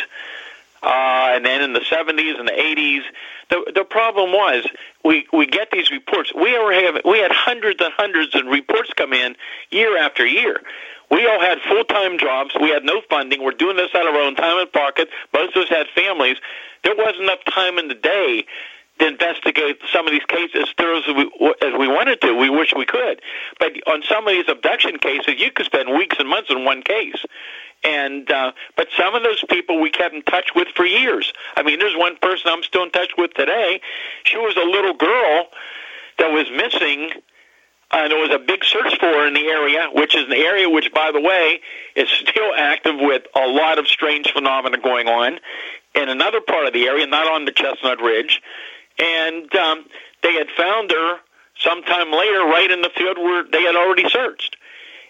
uh, 0.81 1.31
and 1.35 1.43
then 1.43 1.61
in 1.61 1.73
the 1.73 1.81
'70s 1.81 2.39
and 2.39 2.47
the 2.47 2.53
'80s. 2.53 3.01
The 3.49 3.71
the 3.75 3.83
problem 3.83 4.31
was 4.31 4.65
we 5.03 5.27
we 5.33 5.45
get 5.45 5.69
these 5.69 5.91
reports. 5.91 6.33
We 6.33 6.57
were 6.57 6.71
have 6.71 7.01
we 7.03 7.19
had 7.19 7.33
hundreds 7.33 7.81
and 7.81 7.91
hundreds 7.91 8.33
of 8.33 8.45
reports 8.45 8.93
come 8.95 9.11
in 9.11 9.35
year 9.71 9.97
after 9.97 10.25
year. 10.25 10.61
We 11.11 11.27
all 11.27 11.39
had 11.39 11.59
full 11.61 11.83
time 11.85 12.17
jobs. 12.19 12.55
We 12.59 12.69
had 12.69 12.83
no 12.83 13.01
funding. 13.09 13.43
We're 13.43 13.51
doing 13.51 13.77
this 13.77 13.89
out 13.95 14.07
of 14.07 14.13
our 14.13 14.21
own 14.21 14.35
time 14.35 14.59
and 14.59 14.71
pocket. 14.71 15.09
Most 15.33 15.55
of 15.55 15.63
us 15.63 15.69
had 15.69 15.87
families. 15.95 16.37
There 16.83 16.95
wasn't 16.95 17.23
enough 17.23 17.43
time 17.49 17.77
in 17.77 17.87
the 17.87 17.95
day 17.95 18.45
to 18.99 19.07
investigate 19.07 19.79
some 19.91 20.05
of 20.05 20.11
these 20.11 20.25
cases 20.25 20.63
as 20.63 20.69
thorough 20.77 20.99
as 20.99 21.07
we, 21.07 21.53
as 21.61 21.73
we 21.79 21.87
wanted 21.87 22.21
to. 22.21 22.33
We 22.33 22.49
wish 22.49 22.73
we 22.75 22.85
could. 22.85 23.21
But 23.59 23.71
on 23.87 24.03
some 24.03 24.27
of 24.27 24.33
these 24.33 24.47
abduction 24.47 24.97
cases, 24.97 25.35
you 25.37 25.51
could 25.51 25.65
spend 25.65 25.89
weeks 25.89 26.17
and 26.19 26.29
months 26.29 26.49
in 26.49 26.65
one 26.65 26.83
case. 26.83 27.23
And 27.83 28.29
uh, 28.29 28.51
but 28.75 28.89
some 28.97 29.15
of 29.15 29.23
those 29.23 29.43
people 29.49 29.79
we 29.79 29.89
kept 29.89 30.13
in 30.13 30.21
touch 30.23 30.51
with 30.53 30.67
for 30.75 30.85
years. 30.85 31.31
I 31.55 31.63
mean, 31.63 31.79
there's 31.79 31.95
one 31.95 32.17
person 32.21 32.51
I'm 32.51 32.63
still 32.63 32.83
in 32.83 32.91
touch 32.91 33.11
with 33.17 33.33
today. 33.33 33.79
She 34.25 34.37
was 34.37 34.57
a 34.57 34.65
little 34.65 34.93
girl 34.93 35.47
that 36.17 36.31
was 36.31 36.47
missing 36.51 37.11
and 37.91 38.11
there 38.11 38.19
was 38.19 38.31
a 38.31 38.39
big 38.39 38.63
search 38.63 38.99
for 38.99 39.25
in 39.25 39.33
the 39.33 39.47
area, 39.47 39.87
which 39.93 40.15
is 40.15 40.25
an 40.25 40.33
area 40.33 40.69
which, 40.69 40.93
by 40.93 41.11
the 41.11 41.19
way, 41.19 41.59
is 41.95 42.07
still 42.09 42.53
active 42.55 42.95
with 42.99 43.23
a 43.35 43.47
lot 43.47 43.79
of 43.79 43.87
strange 43.87 44.31
phenomena 44.31 44.77
going 44.77 45.07
on 45.07 45.39
in 45.95 46.09
another 46.09 46.39
part 46.39 46.67
of 46.67 46.73
the 46.73 46.85
area, 46.85 47.07
not 47.07 47.27
on 47.27 47.45
the 47.45 47.51
Chestnut 47.51 47.99
Ridge. 47.99 48.41
And 48.99 49.53
um, 49.55 49.85
they 50.21 50.33
had 50.33 50.49
found 50.55 50.91
her 50.91 51.17
sometime 51.59 52.11
later, 52.11 52.45
right 52.45 52.69
in 52.69 52.81
the 52.81 52.91
field 52.95 53.17
where 53.17 53.43
they 53.43 53.63
had 53.63 53.75
already 53.75 54.07
searched. 54.07 54.55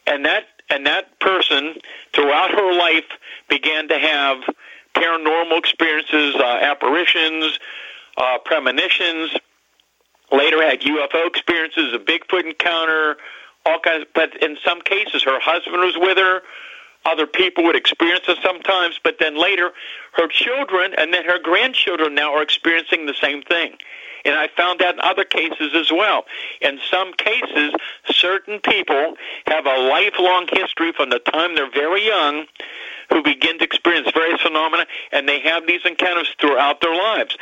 And 0.07 0.25
that 0.25 0.43
and 0.71 0.85
that 0.85 1.19
person, 1.19 1.75
throughout 2.13 2.51
her 2.51 2.73
life, 2.73 3.05
began 3.49 3.87
to 3.87 3.97
have 3.97 4.37
paranormal 4.95 5.57
experiences, 5.57 6.35
uh, 6.35 6.59
apparitions, 6.61 7.59
uh, 8.17 8.37
premonitions 8.45 9.31
later 10.31 10.61
had 10.61 10.81
UFO 10.81 11.27
experiences, 11.27 11.93
a 11.93 11.99
Bigfoot 11.99 12.45
encounter, 12.45 13.17
all 13.65 13.79
kinds. 13.79 14.05
But 14.13 14.41
in 14.41 14.57
some 14.63 14.81
cases, 14.81 15.23
her 15.23 15.39
husband 15.39 15.81
was 15.81 15.97
with 15.97 16.17
her. 16.17 16.41
Other 17.05 17.27
people 17.27 17.63
would 17.63 17.77
experience 17.77 18.25
it 18.27 18.37
sometimes, 18.43 18.99
but 19.03 19.15
then 19.19 19.41
later, 19.41 19.71
her 20.13 20.27
children 20.27 20.93
and 20.97 21.13
then 21.13 21.23
her 21.25 21.39
grandchildren 21.39 22.13
now 22.13 22.33
are 22.33 22.43
experiencing 22.43 23.05
the 23.05 23.13
same 23.21 23.41
thing. 23.41 23.77
And 24.25 24.35
I 24.35 24.49
found 24.49 24.79
that 24.79 24.95
in 24.95 24.99
other 24.99 25.23
cases 25.23 25.73
as 25.75 25.91
well. 25.91 26.25
In 26.61 26.79
some 26.91 27.13
cases, 27.13 27.73
certain 28.11 28.59
people 28.59 29.15
have 29.47 29.65
a 29.65 29.79
lifelong 29.89 30.47
history 30.51 30.91
from 30.91 31.09
the 31.09 31.19
time 31.19 31.55
they're 31.55 31.71
very 31.71 32.05
young 32.05 32.45
who 33.11 33.23
begin 33.23 33.57
to 33.59 33.63
experience 33.63 34.11
various 34.13 34.41
phenomena, 34.41 34.85
and 35.11 35.27
they 35.27 35.39
have 35.39 35.65
these 35.65 35.81
encounters 35.85 36.29
throughout 36.39 36.81
their 36.81 36.95
lives. 36.95 37.35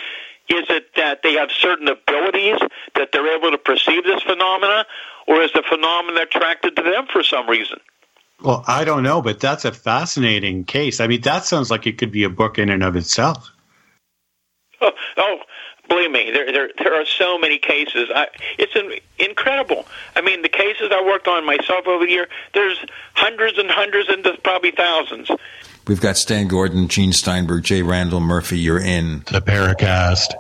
Is 0.50 0.66
it 0.70 0.96
that 0.96 1.24
they 1.24 1.34
have 1.34 1.50
certain 1.52 1.88
abilities 1.88 2.60
that 2.96 3.10
they're 3.12 3.38
able 3.38 3.52
to 3.52 3.58
perceive 3.58 4.04
this 4.04 4.22
phenomena, 4.24 4.86
or 5.28 5.42
is 5.42 5.52
the 5.54 5.64
phenomena 5.68 6.22
attracted 6.22 6.76
to 6.78 6.84
them 6.84 7.08
for 7.12 7.22
some 7.24 7.50
reason? 7.50 7.80
Well, 8.42 8.64
I 8.68 8.86
don't 8.86 9.04
know, 9.04 9.22
but 9.22 9.40
that's 9.40 9.66
a 9.66 9.72
fascinating 9.72 10.64
case. 10.64 11.00
I 11.00 11.08
mean, 11.08 11.22
that 11.22 11.46
sounds 11.46 11.72
like 11.72 11.88
it 11.88 11.98
could 11.98 12.12
be 12.12 12.24
a 12.24 12.30
book 12.30 12.60
in 12.60 12.70
and 12.70 12.84
of 12.84 12.96
itself. 12.96 13.52
Oh, 14.80 14.92
oh 15.18 15.40
believe 15.88 16.12
me, 16.12 16.32
there 16.32 16.52
there 16.52 16.70
there 16.78 16.94
are 17.02 17.06
so 17.06 17.38
many 17.38 17.58
cases. 17.58 18.10
I, 18.14 18.28
it's 18.58 18.76
an, 18.76 18.94
incredible. 19.18 19.88
I 20.16 20.22
mean, 20.22 20.42
the 20.42 20.50
cases 20.50 20.92
I 20.92 21.04
worked 21.04 21.28
on 21.28 21.46
myself 21.46 21.88
over 21.88 22.06
the 22.06 22.12
year, 22.12 22.28
there's 22.54 22.78
hundreds 23.14 23.58
and 23.58 23.70
hundreds 23.70 24.10
and 24.10 24.26
probably 24.44 24.72
thousands. 24.72 25.30
We've 25.88 26.02
got 26.02 26.18
Stan 26.18 26.50
Gordon, 26.50 26.90
Gene 26.90 27.14
Steinberg, 27.14 27.64
J. 27.64 27.82
Randall 27.82 28.20
Murphy. 28.20 28.60
You're 28.60 28.80
in 28.80 29.20
the 29.32 29.42
Paracast. 29.42 30.34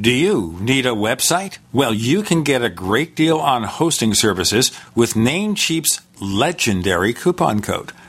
Do 0.00 0.12
you 0.12 0.56
need 0.60 0.86
a 0.86 0.90
website? 0.90 1.58
Well, 1.72 1.92
you 1.92 2.22
can 2.22 2.42
get 2.42 2.62
a 2.62 2.68
great 2.68 3.14
deal 3.14 3.38
on 3.38 3.64
hosting 3.64 4.14
services 4.14 4.70
with 4.94 5.14
Namecheap's 5.14 6.00
legendary 6.20 7.12
coupon 7.12 7.62
code. 7.62 7.92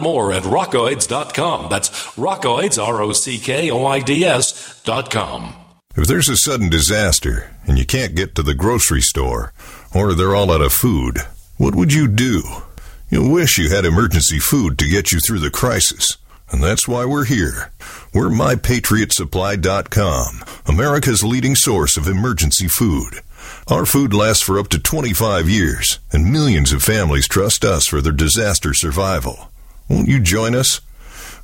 more 0.00 0.32
at 0.32 0.44
rockoids.com. 0.44 1.68
That's 1.70 1.90
rockoids, 2.16 2.82
R 2.82 3.02
O 3.02 3.12
C 3.12 3.38
K 3.38 3.70
O 3.70 3.86
I 3.86 4.00
D 4.00 4.24
S.com. 4.24 5.54
If 5.96 6.06
there's 6.06 6.28
a 6.28 6.36
sudden 6.36 6.68
disaster 6.68 7.54
and 7.66 7.78
you 7.78 7.86
can't 7.86 8.14
get 8.14 8.34
to 8.34 8.42
the 8.42 8.54
grocery 8.54 9.00
store, 9.00 9.52
or 9.94 10.14
they're 10.14 10.34
all 10.34 10.52
out 10.52 10.60
of 10.60 10.72
food, 10.72 11.18
what 11.56 11.74
would 11.74 11.92
you 11.92 12.06
do? 12.06 12.42
You'll 13.08 13.32
wish 13.32 13.56
you 13.56 13.70
had 13.70 13.84
emergency 13.84 14.38
food 14.38 14.78
to 14.78 14.88
get 14.88 15.12
you 15.12 15.20
through 15.20 15.38
the 15.38 15.50
crisis. 15.50 16.18
And 16.50 16.62
that's 16.62 16.86
why 16.86 17.06
we're 17.06 17.24
here. 17.24 17.72
We're 18.14 18.28
MyPatriotSupply.com, 18.28 20.44
America's 20.66 21.24
leading 21.24 21.54
source 21.54 21.96
of 21.96 22.06
emergency 22.06 22.68
food. 22.68 23.20
Our 23.68 23.86
food 23.86 24.12
lasts 24.12 24.42
for 24.42 24.58
up 24.58 24.68
to 24.68 24.78
25 24.78 25.48
years, 25.48 25.98
and 26.12 26.32
millions 26.32 26.72
of 26.72 26.82
families 26.82 27.26
trust 27.26 27.64
us 27.64 27.86
for 27.86 28.00
their 28.00 28.12
disaster 28.12 28.74
survival. 28.74 29.50
Won't 29.88 30.08
you 30.08 30.20
join 30.20 30.54
us? 30.54 30.80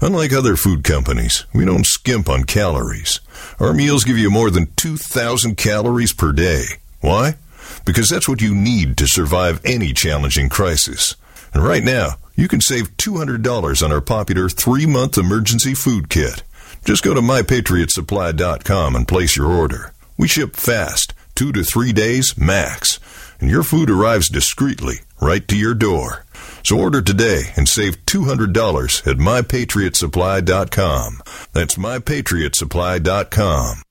Unlike 0.00 0.32
other 0.32 0.56
food 0.56 0.82
companies, 0.82 1.46
we 1.54 1.64
don't 1.64 1.86
skimp 1.86 2.28
on 2.28 2.44
calories. 2.44 3.20
Our 3.60 3.72
meals 3.72 4.04
give 4.04 4.18
you 4.18 4.30
more 4.30 4.50
than 4.50 4.72
2,000 4.74 5.56
calories 5.56 6.12
per 6.12 6.32
day. 6.32 6.64
Why? 7.00 7.36
Because 7.84 8.08
that's 8.08 8.28
what 8.28 8.40
you 8.40 8.54
need 8.54 8.96
to 8.96 9.06
survive 9.06 9.60
any 9.64 9.92
challenging 9.92 10.48
crisis. 10.48 11.14
And 11.54 11.62
right 11.64 11.84
now, 11.84 12.16
you 12.34 12.48
can 12.48 12.60
save 12.60 12.96
$200 12.96 13.84
on 13.84 13.92
our 13.92 14.00
popular 14.00 14.48
three 14.48 14.86
month 14.86 15.18
emergency 15.18 15.74
food 15.74 16.08
kit. 16.08 16.42
Just 16.84 17.04
go 17.04 17.14
to 17.14 17.20
mypatriotsupply.com 17.20 18.96
and 18.96 19.06
place 19.06 19.36
your 19.36 19.46
order. 19.46 19.92
We 20.18 20.26
ship 20.26 20.56
fast, 20.56 21.14
two 21.36 21.52
to 21.52 21.62
three 21.62 21.92
days 21.92 22.36
max, 22.36 22.98
and 23.38 23.48
your 23.48 23.62
food 23.62 23.88
arrives 23.88 24.28
discreetly 24.28 25.00
right 25.20 25.46
to 25.46 25.56
your 25.56 25.74
door. 25.74 26.24
So 26.62 26.78
order 26.78 27.02
today 27.02 27.42
and 27.56 27.68
save 27.68 28.04
$200 28.06 29.06
at 29.06 29.16
mypatriotsupply.com. 29.16 31.22
That's 31.52 31.76
mypatriotsupply.com. 31.76 33.82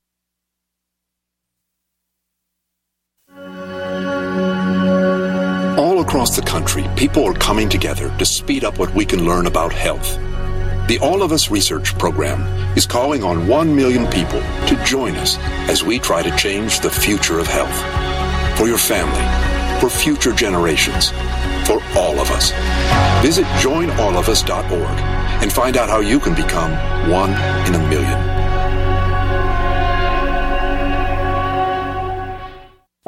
All 5.77 6.02
across 6.02 6.35
the 6.35 6.41
country, 6.41 6.85
people 6.95 7.23
are 7.26 7.34
coming 7.34 7.69
together 7.69 8.15
to 8.18 8.26
speed 8.26 8.64
up 8.64 8.77
what 8.77 8.93
we 8.93 9.06
can 9.06 9.26
learn 9.26 9.48
about 9.48 9.73
health. 9.73 10.18
The 10.88 10.99
All 11.02 11.23
of 11.23 11.31
Us 11.31 11.49
Research 11.49 11.98
Program 11.98 12.41
is 12.77 12.85
calling 12.85 13.23
on 13.23 13.48
1 13.48 13.76
million 13.76 14.06
people 14.07 14.41
to 14.41 14.84
join 14.85 15.15
us 15.15 15.38
as 15.69 15.84
we 15.84 15.99
try 15.99 16.22
to 16.22 16.35
change 16.38 16.81
the 16.81 16.89
future 16.89 17.39
of 17.39 17.48
health. 17.48 17.76
For 18.57 18.68
your 18.68 18.77
family, 18.77 19.80
for 19.80 19.89
future 19.89 20.34
generations, 20.34 21.11
for 21.65 21.81
all 21.95 22.19
of 22.19 22.29
us. 22.31 22.51
Visit 23.21 23.45
joinallofus.org 23.61 24.99
and 25.41 25.51
find 25.51 25.77
out 25.77 25.89
how 25.89 25.99
you 25.99 26.19
can 26.19 26.35
become 26.35 26.71
one 27.09 27.31
in 27.67 27.75
a 27.75 27.89
million. 27.89 28.41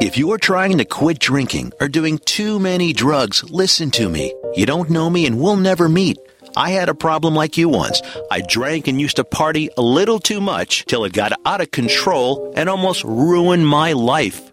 If 0.02 0.18
you're 0.18 0.38
trying 0.38 0.78
to 0.80 0.86
quit 0.86 1.20
drinking 1.20 1.72
or 1.80 1.88
doing 1.88 2.20
too 2.20 2.60
many 2.60 2.94
drugs, 2.94 3.44
listen 3.50 3.90
to 3.92 4.10
me. 4.10 4.34
You 4.54 4.66
don't 4.66 4.90
know 4.90 5.10
me 5.10 5.26
and 5.26 5.40
we'll 5.40 5.56
never 5.56 5.90
meet. 5.90 6.18
I 6.56 6.70
had 6.70 6.88
a 6.88 6.94
problem 6.94 7.34
like 7.34 7.58
you 7.58 7.68
once. 7.68 8.02
I 8.30 8.42
drank 8.42 8.88
and 8.88 9.02
used 9.02 9.16
to 9.16 9.24
party 9.24 9.70
a 9.76 9.82
little 9.82 10.20
too 10.20 10.40
much 10.40 10.86
till 10.86 11.04
it 11.06 11.14
got 11.14 11.34
out 11.46 11.62
of 11.62 11.72
control 11.72 12.54
and 12.56 12.70
almost 12.70 13.04
ruined 13.04 13.68
my 13.68 13.94
life. 13.94 14.53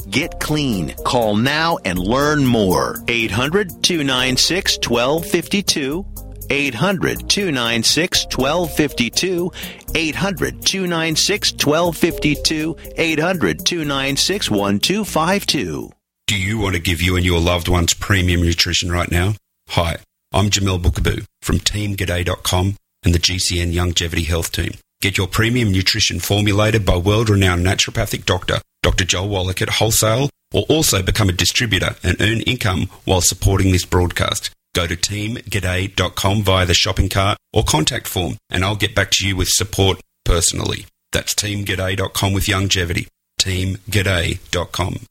Get 0.11 0.41
clean. 0.41 0.93
Call 1.05 1.37
now 1.37 1.77
and 1.85 1.97
learn 1.97 2.45
more. 2.45 3.01
800 3.07 3.81
296 3.81 4.77
1252. 4.85 6.05
800 6.49 7.29
296 7.29 8.25
1252. 8.25 9.51
800 9.95 10.65
296 10.65 11.53
1252. 11.53 12.77
800 12.97 13.65
296 13.65 14.51
1252. 14.51 15.91
Do 16.27 16.37
you 16.37 16.59
want 16.59 16.75
to 16.75 16.81
give 16.81 17.01
you 17.01 17.15
and 17.15 17.25
your 17.25 17.39
loved 17.39 17.69
ones 17.69 17.93
premium 17.93 18.41
nutrition 18.41 18.91
right 18.91 19.09
now? 19.09 19.35
Hi, 19.69 19.97
I'm 20.33 20.49
Jamel 20.49 20.81
Bookaboo 20.81 21.23
from 21.41 21.59
TeamGaday.com 21.59 22.75
and 23.03 23.15
the 23.15 23.19
GCN 23.19 23.73
Longevity 23.73 24.23
Health 24.23 24.51
Team. 24.51 24.73
Get 25.01 25.17
your 25.17 25.27
premium 25.27 25.71
nutrition 25.71 26.19
formulated 26.19 26.85
by 26.85 26.97
world 26.97 27.29
renowned 27.29 27.65
naturopathic 27.65 28.25
doctor 28.25 28.59
Dr. 28.81 29.05
Joel 29.05 29.29
Wallach 29.29 29.61
at 29.61 29.69
wholesale 29.69 30.29
or 30.53 30.63
also 30.69 31.01
become 31.01 31.29
a 31.29 31.33
distributor 31.33 31.95
and 32.03 32.19
earn 32.19 32.41
income 32.41 32.87
while 33.05 33.21
supporting 33.21 33.71
this 33.71 33.85
broadcast. 33.85 34.51
Go 34.73 34.87
to 34.87 34.95
teamg'day.com 34.95 36.43
via 36.43 36.65
the 36.65 36.73
shopping 36.73 37.09
cart 37.09 37.37
or 37.53 37.63
contact 37.63 38.07
form 38.07 38.37
and 38.49 38.63
I'll 38.63 38.75
get 38.75 38.95
back 38.95 39.11
to 39.11 39.27
you 39.27 39.35
with 39.35 39.49
support 39.49 39.99
personally. 40.25 40.85
That's 41.11 41.35
teamg'day.com 41.35 42.33
with 42.33 42.47
longevity. 42.47 43.07
teamg'day.com. 43.39 45.05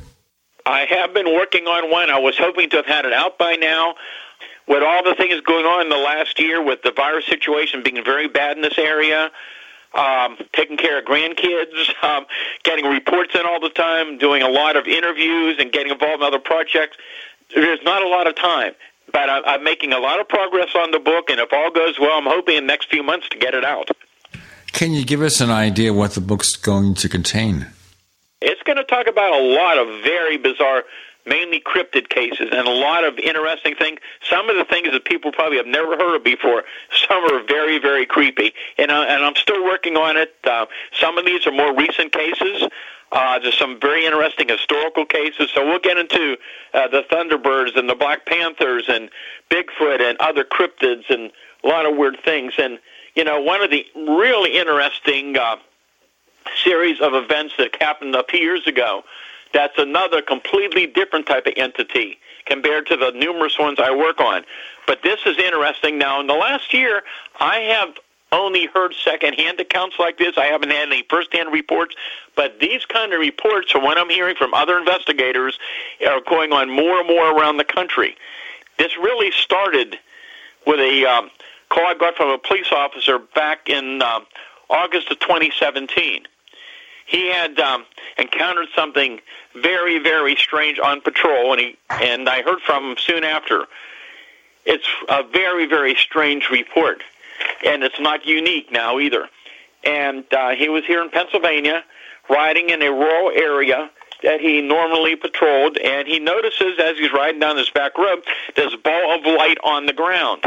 I 0.66 0.88
have 0.90 1.14
been 1.14 1.32
working 1.32 1.68
on 1.68 1.92
one. 1.92 2.10
I 2.10 2.18
was 2.18 2.36
hoping 2.40 2.72
to 2.72 2.78
have 2.78 2.88
had 2.88 3.06
it 3.06 3.14
out 3.14 3.38
by 3.38 3.54
now 3.54 3.94
with 4.70 4.84
all 4.84 5.04
the 5.04 5.16
things 5.16 5.42
going 5.42 5.66
on 5.66 5.82
in 5.82 5.90
the 5.90 5.98
last 5.98 6.40
year, 6.40 6.64
with 6.64 6.84
the 6.84 6.92
virus 6.92 7.26
situation 7.26 7.82
being 7.84 8.02
very 8.06 8.28
bad 8.28 8.56
in 8.56 8.62
this 8.62 8.78
area, 8.78 9.32
um, 9.96 10.38
taking 10.54 10.78
care 10.78 11.00
of 11.00 11.06
grandkids, 11.06 11.92
um, 12.04 12.26
getting 12.64 12.86
reports 12.86 13.34
in 13.34 13.42
all 13.46 13.60
the 13.60 13.72
time, 13.72 14.20
doing 14.20 14.44
a 14.44 14.48
lot 14.48 14.78
of 14.78 14.88
interviews, 14.88 15.58
and 15.60 15.74
getting 15.74 15.92
involved 15.92 16.22
in 16.22 16.28
other 16.28 16.40
projects, 16.40 16.96
there's 17.54 17.82
not 17.84 18.04
a 18.04 18.08
lot 18.08 18.28
of 18.28 18.36
time. 18.36 18.74
But 19.12 19.28
I, 19.28 19.42
I'm 19.42 19.64
making 19.64 19.92
a 19.92 20.00
lot 20.00 20.22
of 20.22 20.30
progress 20.30 20.70
on 20.76 20.92
the 20.92 21.00
book, 21.00 21.32
and 21.32 21.40
if 21.40 21.52
all 21.52 21.72
goes 21.72 22.00
well, 22.00 22.20
I'm 22.20 22.28
hoping 22.28 22.56
in 22.58 22.64
the 22.64 22.68
next 22.68 22.92
few 22.92 23.02
months 23.02 23.28
to 23.30 23.40
get 23.40 23.56
it 23.56 23.66
out. 23.66 23.90
Can 24.72 24.94
you 24.94 25.04
give 25.04 25.24
us 25.24 25.42
an 25.42 25.50
idea 25.50 25.92
what 25.94 26.12
the 26.12 26.22
book's 26.22 26.56
going 26.56 26.94
to 26.94 27.10
contain? 27.10 27.66
It's 28.40 28.62
going 28.62 28.78
to 28.78 28.84
talk 28.84 29.08
about 29.08 29.34
a 29.34 29.44
lot 29.44 29.80
of 29.80 29.88
very 30.04 30.38
bizarre 30.38 30.84
mainly 31.26 31.62
cryptid 31.62 32.10
cases 32.10 32.50
and 32.52 32.68
a 32.68 32.72
lot 32.72 33.04
of 33.04 33.18
interesting 33.20 33.76
things. 33.76 34.00
Some 34.30 34.50
of 34.50 34.56
the 34.56 34.66
things 34.66 34.92
that 34.92 35.06
people 35.06 35.32
probably 35.32 35.58
have 35.58 35.68
never 35.68 35.98
heard 35.98 36.16
of 36.16 36.24
before. 36.24 36.64
Some 37.08 37.24
are 37.34 37.44
very, 37.44 37.78
very 37.80 38.06
creepy, 38.06 38.54
and, 38.78 38.92
uh, 38.92 39.06
and 39.08 39.24
I'm 39.24 39.36
still 39.36 39.64
working 39.64 39.96
on 39.96 40.18
it. 40.18 40.34
Uh, 40.44 40.66
some 41.00 41.18
of 41.18 41.26
these 41.26 41.46
are 41.46 41.52
more 41.52 41.76
recent 41.76 42.12
cases. 42.12 42.68
Uh, 43.12 43.40
there's 43.40 43.58
some 43.58 43.80
very 43.80 44.06
interesting 44.06 44.50
historical 44.50 45.06
cases. 45.06 45.50
So 45.54 45.66
we'll 45.66 45.80
get 45.80 45.98
into 45.98 46.38
uh, 46.74 46.88
the 46.90 47.04
Thunderbirds 47.12 47.78
and 47.78 47.90
the 47.90 47.96
Black 47.96 48.26
Panthers 48.26 48.86
and 48.88 49.10
Bigfoot 49.50 50.02
and 50.02 50.18
other 50.20 50.44
cryptids 50.44 51.10
and 51.10 51.32
a 51.64 51.68
lot 51.68 51.86
of 51.86 51.98
weird 51.98 52.18
things. 52.24 52.54
And 52.60 52.80
you 53.16 53.24
know, 53.24 53.42
one 53.42 53.62
of 53.62 53.72
the 53.72 53.86
really 53.96 54.58
interesting 54.58 55.38
uh, 55.38 55.58
series 56.64 57.02
of 57.02 57.14
events 57.14 57.54
that 57.58 57.76
happened 57.82 58.16
a 58.16 58.24
few 58.24 58.40
years 58.40 58.66
ago 58.68 59.04
that's 59.54 59.78
another 59.78 60.22
completely 60.22 60.86
different 60.88 61.26
type 61.26 61.48
of 61.48 61.54
entity 61.58 62.20
compared 62.46 62.88
to 62.88 62.98
the 62.98 63.12
numerous 63.12 63.58
ones 63.58 63.80
I 63.80 63.96
work 63.96 64.20
on. 64.20 64.44
But 64.88 65.04
this 65.04 65.20
is 65.26 65.38
interesting. 65.38 65.98
Now, 65.98 66.20
in 66.20 66.28
the 66.28 66.34
last 66.34 66.74
year, 66.74 67.04
I 67.40 67.58
have 67.60 67.96
only 68.32 68.68
heard 68.68 68.94
secondhand 68.94 69.60
accounts 69.60 69.98
like 69.98 70.18
this. 70.18 70.38
I 70.38 70.46
haven't 70.46 70.70
had 70.70 70.88
any 70.88 71.04
firsthand 71.10 71.52
reports, 71.52 71.96
but 72.36 72.60
these 72.60 72.86
kind 72.86 73.14
of 73.14 73.20
reports, 73.20 73.72
from 73.72 73.84
what 73.84 73.98
I'm 73.98 74.10
hearing 74.10 74.36
from 74.36 74.54
other 74.54 74.78
investigators, 74.78 75.58
are 76.08 76.22
going 76.22 76.52
on 76.52 76.70
more 76.70 77.00
and 77.00 77.08
more 77.08 77.36
around 77.36 77.58
the 77.58 77.64
country. 77.64 78.16
This 78.78 78.96
really 78.98 79.32
started 79.32 79.98
with 80.66 80.80
a 80.80 81.06
um, 81.06 81.32
call 81.70 81.86
I 81.88 81.96
got 81.96 82.16
from 82.16 82.30
a 82.30 82.38
police 82.38 82.72
officer 82.72 83.20
back 83.20 83.70
in 83.70 84.02
uh, 84.02 84.20
August 84.70 85.12
of 85.12 85.20
2017 85.20 86.26
he 87.10 87.28
had 87.28 87.60
um, 87.60 87.86
encountered 88.20 88.68
something 88.76 89.20
very, 89.56 89.98
very 89.98 90.36
strange 90.36 90.78
on 90.78 91.02
patrol, 91.02 91.54
and 91.54 91.60
he 91.60 91.78
and 91.90 92.30
I 92.30 92.44
heard 92.44 92.62
from 92.62 92.92
him 92.92 92.98
soon 93.00 93.24
after. 93.24 93.66
It's 94.64 94.88
a 95.10 95.24
very, 95.24 95.66
very 95.66 95.96
strange 95.96 96.50
report, 96.52 97.02
and 97.66 97.84
it's 97.84 98.00
not 98.00 98.28
unique 98.28 98.72
now 98.72 99.00
either. 99.00 99.28
And 99.84 100.24
uh, 100.32 100.52
he 100.52 100.70
was 100.70 100.86
here 100.86 101.02
in 101.02 101.10
Pennsylvania, 101.10 101.84
riding 102.30 102.70
in 102.70 102.84
a 102.84 102.92
rural 102.92 103.32
area 103.32 103.90
that 104.22 104.40
he 104.40 104.62
normally 104.62 105.16
patrolled, 105.16 105.78
and 105.78 106.08
he 106.08 106.20
notices 106.20 106.78
as 106.80 106.96
he's 107.00 107.12
riding 107.12 107.40
down 107.40 107.56
this 107.56 107.72
back 107.72 107.98
road, 107.98 108.22
a 108.56 108.78
ball 108.84 109.16
of 109.16 109.26
light 109.26 109.58
on 109.64 109.88
the 109.88 109.94
ground. 109.94 110.44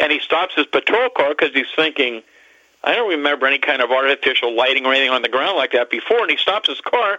And 0.00 0.10
he 0.10 0.18
stops 0.18 0.56
his 0.56 0.66
patrol 0.66 1.10
car 1.10 1.28
because 1.28 1.54
he's 1.54 1.70
thinking, 1.76 2.22
I 2.82 2.94
don't 2.94 3.10
remember 3.10 3.46
any 3.46 3.58
kind 3.58 3.82
of 3.82 3.90
artificial 3.90 4.56
lighting 4.56 4.86
or 4.86 4.92
anything 4.92 5.10
on 5.10 5.22
the 5.22 5.28
ground 5.28 5.56
like 5.56 5.72
that 5.72 5.90
before. 5.90 6.22
And 6.22 6.30
he 6.30 6.36
stops 6.36 6.68
his 6.68 6.80
car 6.80 7.18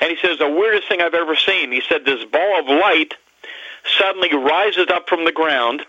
and 0.00 0.10
he 0.10 0.16
says, 0.20 0.38
The 0.38 0.50
weirdest 0.50 0.88
thing 0.88 1.00
I've 1.00 1.14
ever 1.14 1.36
seen. 1.36 1.72
He 1.72 1.82
said, 1.88 2.04
This 2.04 2.24
ball 2.24 2.60
of 2.60 2.66
light 2.66 3.14
suddenly 3.98 4.34
rises 4.34 4.86
up 4.92 5.08
from 5.08 5.24
the 5.24 5.32
ground, 5.32 5.82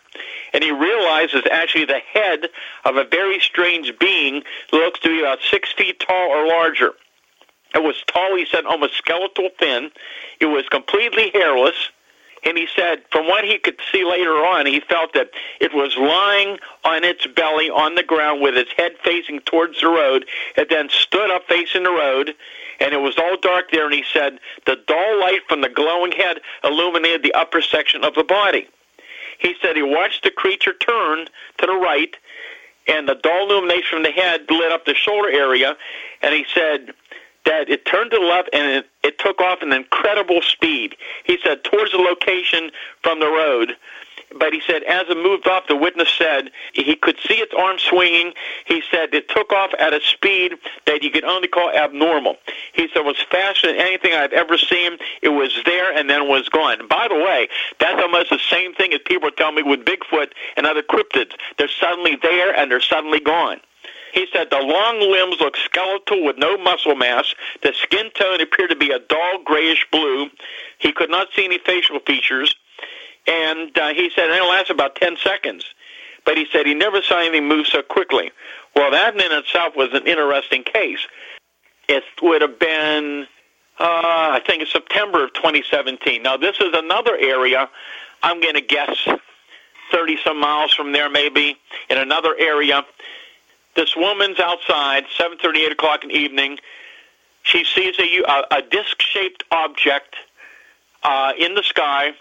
and 0.54 0.64
he 0.64 0.72
realizes 0.72 1.42
actually 1.52 1.86
the 1.86 2.00
head 2.14 2.48
of 2.86 2.96
a 2.96 3.04
very 3.04 3.40
strange 3.40 3.92
being 4.00 4.44
looks 4.72 5.00
to 5.02 5.10
be 5.10 5.20
about 5.20 5.40
six 5.50 5.72
feet 5.74 6.00
tall 6.00 6.30
or 6.30 6.48
larger. 6.48 6.92
It 7.76 7.84
was 7.84 8.04
tall, 8.08 8.36
he 8.36 8.46
said, 8.46 8.66
almost 8.66 8.96
skeletal 8.96 9.50
thin. 9.60 9.92
It 10.40 10.48
was 10.48 10.68
completely 10.70 11.30
hairless. 11.34 11.90
And 12.46 12.58
he 12.58 12.68
said, 12.76 13.04
from 13.12 13.28
what 13.28 13.44
he 13.44 13.58
could 13.58 13.78
see 13.92 14.06
later 14.06 14.32
on, 14.32 14.66
he 14.66 14.80
felt 14.80 15.14
that 15.14 15.32
it 15.60 15.74
was 15.74 15.96
lying 15.98 16.58
on 16.86 17.04
its 17.04 17.28
belly 17.28 17.70
on 17.70 17.96
the 17.96 18.04
ground 18.04 18.42
with 18.42 18.56
its 18.56 18.72
head 18.78 18.94
facing 19.04 19.42
towards 19.42 19.82
the 19.82 19.88
road. 19.88 20.26
It 20.56 20.70
then 20.70 20.90
stood 20.90 21.30
up 21.32 21.48
facing 21.48 21.84
the 21.84 21.92
road, 21.92 22.34
and 22.80 22.94
it 22.94 23.02
was 23.02 23.18
all 23.18 23.36
dark 23.38 23.72
there. 23.72 23.86
And 23.86 23.94
he 23.94 24.06
said, 24.14 24.40
the 24.66 24.78
dull 24.88 25.20
light 25.20 25.42
from 25.50 25.62
the 25.62 25.70
glowing 25.70 26.14
head 26.14 26.40
illuminated 26.64 27.24
the 27.24 27.34
upper 27.34 27.62
section 27.62 28.04
of 28.06 28.16
the 28.16 28.24
body. 28.24 28.68
He 29.38 29.56
said 29.62 29.76
he 29.76 29.84
watched 29.84 30.24
the 30.24 30.32
creature 30.32 30.74
turn 30.74 31.26
to 31.58 31.66
the 31.66 31.76
right, 31.76 32.16
and 32.88 33.08
the 33.08 33.16
dull 33.16 33.50
illumination 33.50 33.90
from 33.90 34.04
the 34.04 34.12
head 34.12 34.46
lit 34.50 34.72
up 34.72 34.86
the 34.86 34.96
shoulder 34.96 35.30
area. 35.30 35.76
And 36.22 36.34
he 36.34 36.46
said, 36.54 36.94
that 37.46 37.70
it 37.70 37.86
turned 37.86 38.12
to 38.12 38.18
the 38.18 38.26
left 38.26 38.50
and 38.54 38.72
it, 38.72 38.86
it 39.04 39.20
took 39.20 39.42
off 39.42 39.60
in 39.62 39.74
incredible 39.74 40.42
speed. 40.42 40.96
He 41.26 41.38
said 41.44 41.64
towards 41.64 41.92
the 41.92 41.98
location 41.98 42.72
from 43.04 43.20
the 43.20 43.28
road. 43.28 43.76
But 44.38 44.54
he 44.54 44.62
said, 44.66 44.84
as 44.84 45.10
it 45.10 45.18
moved 45.18 45.48
off, 45.48 45.66
the 45.68 45.76
witness 45.76 46.10
said 46.16 46.52
he 46.74 46.96
could 46.96 47.18
see 47.28 47.36
its 47.36 47.54
arm 47.58 47.78
swinging. 47.80 48.34
He 48.66 48.84
said 48.92 49.14
it 49.14 49.28
took 49.30 49.52
off 49.52 49.72
at 49.80 49.94
a 49.94 50.00
speed 50.02 50.54
that 50.86 51.02
you 51.02 51.10
could 51.10 51.24
only 51.24 51.48
call 51.48 51.72
abnormal. 51.72 52.38
He 52.74 52.88
said 52.90 52.98
it 52.98 53.06
was 53.06 53.18
faster 53.32 53.68
than 53.68 53.78
anything 53.82 54.14
I've 54.14 54.34
ever 54.34 54.58
seen. 54.58 54.98
It 55.24 55.30
was 55.30 55.52
there 55.66 55.96
and 55.98 56.10
then 56.10 56.28
was 56.28 56.48
gone. 56.50 56.88
By 56.88 57.08
the 57.08 57.16
way, 57.16 57.50
that's 57.80 58.00
almost 58.02 58.30
the 58.30 58.40
same 58.50 58.74
thing 58.76 58.94
as 58.94 59.00
people 59.06 59.32
tell 59.32 59.52
me 59.52 59.64
with 59.64 59.84
Bigfoot 59.84 60.32
and 60.58 60.68
other 60.68 60.84
cryptids. 60.84 61.32
They're 61.58 61.68
suddenly 61.68 62.18
there 62.22 62.56
and 62.56 62.70
they're 62.70 62.82
suddenly 62.82 63.20
gone. 63.20 63.62
He 64.14 64.28
said 64.34 64.50
the 64.50 64.60
long 64.60 65.00
limbs 65.00 65.40
looked 65.40 65.60
skeletal 65.60 66.24
with 66.24 66.38
no 66.38 66.58
muscle 66.58 66.96
mass. 66.96 67.34
The 67.62 67.74
skin 67.74 68.10
tone 68.14 68.42
appeared 68.42 68.72
to 68.72 68.76
be 68.76 68.92
a 68.92 69.00
dull 69.00 69.44
grayish 69.44 69.86
blue. 69.92 70.30
He 70.80 70.92
could 70.92 71.10
not 71.10 71.28
see 71.36 71.46
any 71.46 71.60
facial 71.60 72.00
features. 72.00 72.56
And 73.28 73.78
uh, 73.78 73.90
he 73.90 74.10
said 74.16 74.30
it 74.30 74.42
lasted 74.42 74.74
about 74.74 74.96
10 74.96 75.18
seconds. 75.24 75.66
But 76.26 76.38
he 76.38 76.48
said 76.52 76.66
he 76.66 76.74
never 76.74 77.02
saw 77.02 77.20
anything 77.20 77.48
move 77.48 77.68
so 77.68 77.82
quickly. 77.82 78.32
Well, 78.76 78.92
that 78.92 79.16
in 79.16 79.32
itself 79.32 79.76
was 79.76 79.90
an 79.94 80.08
interesting 80.08 80.64
case. 80.64 81.00
It 81.88 82.04
would 82.22 82.42
have 82.42 82.60
been, 82.60 83.28
uh, 83.80 83.84
I 83.84 84.42
think, 84.46 84.62
in 84.62 84.68
September 84.68 85.24
of 85.24 85.34
2017. 85.34 86.22
Now, 86.22 86.38
this 86.38 86.58
is 86.60 86.70
another 86.74 87.18
area, 87.18 87.70
I'm 88.22 88.42
going 88.42 88.56
to 88.56 88.62
guess 88.62 89.08
30 89.92 90.18
some 90.24 90.40
miles 90.40 90.74
from 90.74 90.92
there, 90.92 91.10
maybe, 91.10 91.58
in 91.90 91.98
another 91.98 92.36
area 92.38 92.86
this 93.80 93.96
woman's 93.96 94.40
outside, 94.42 95.06
7:30, 95.18 95.66
8 95.68 95.72
o'clock 95.72 96.04
in 96.04 96.10
the 96.10 96.16
evening. 96.16 96.60
She 97.44 97.64
sees 97.64 97.98
a, 97.98 98.24
a, 98.28 98.58
a 98.58 98.62
disc-shaped 98.62 99.46
object 99.52 100.18
uh, 101.02 101.32
in 101.40 101.56
the 101.56 101.64
sky, 101.64 102.12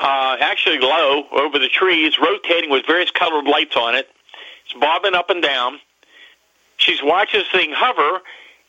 uh, 0.00 0.36
actually 0.40 0.80
low 0.80 1.28
over 1.30 1.60
the 1.60 1.68
trees, 1.68 2.18
rotating 2.18 2.70
with 2.70 2.86
various 2.86 3.12
colored 3.12 3.46
lights 3.46 3.76
on 3.76 3.94
it. 3.94 4.10
It's 4.64 4.74
bobbing 4.80 5.14
up 5.14 5.30
and 5.30 5.40
down. 5.40 5.78
She's 6.76 7.00
watching 7.04 7.40
this 7.40 7.50
thing 7.50 7.70
hover, 7.72 8.20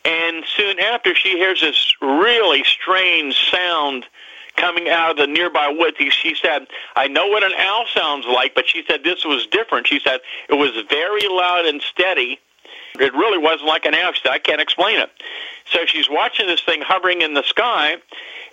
and 0.05 0.43
soon 0.55 0.79
after, 0.79 1.15
she 1.15 1.31
hears 1.31 1.61
this 1.61 1.95
really 2.01 2.63
strange 2.63 3.35
sound 3.49 4.05
coming 4.61 4.87
out 4.87 5.11
of 5.11 5.17
the 5.17 5.27
nearby 5.27 5.73
woods. 5.75 5.97
He, 5.97 6.09
she 6.11 6.35
said, 6.35 6.67
I 6.95 7.07
know 7.07 7.27
what 7.27 7.43
an 7.43 7.53
owl 7.57 7.85
sounds 7.93 8.25
like, 8.27 8.53
but 8.53 8.67
she 8.67 8.83
said 8.87 9.03
this 9.03 9.25
was 9.25 9.47
different. 9.47 9.87
She 9.87 9.99
said 9.99 10.19
it 10.49 10.53
was 10.53 10.71
very 10.87 11.27
loud 11.27 11.65
and 11.65 11.81
steady. 11.81 12.39
It 12.99 13.13
really 13.13 13.39
wasn't 13.39 13.67
like 13.67 13.85
an 13.85 13.95
owl. 13.95 14.13
She 14.13 14.21
said, 14.23 14.31
I 14.31 14.39
can't 14.39 14.61
explain 14.61 14.99
it. 14.99 15.09
So 15.71 15.85
she's 15.85 16.09
watching 16.09 16.47
this 16.47 16.61
thing 16.61 16.81
hovering 16.81 17.21
in 17.21 17.33
the 17.33 17.43
sky, 17.43 17.95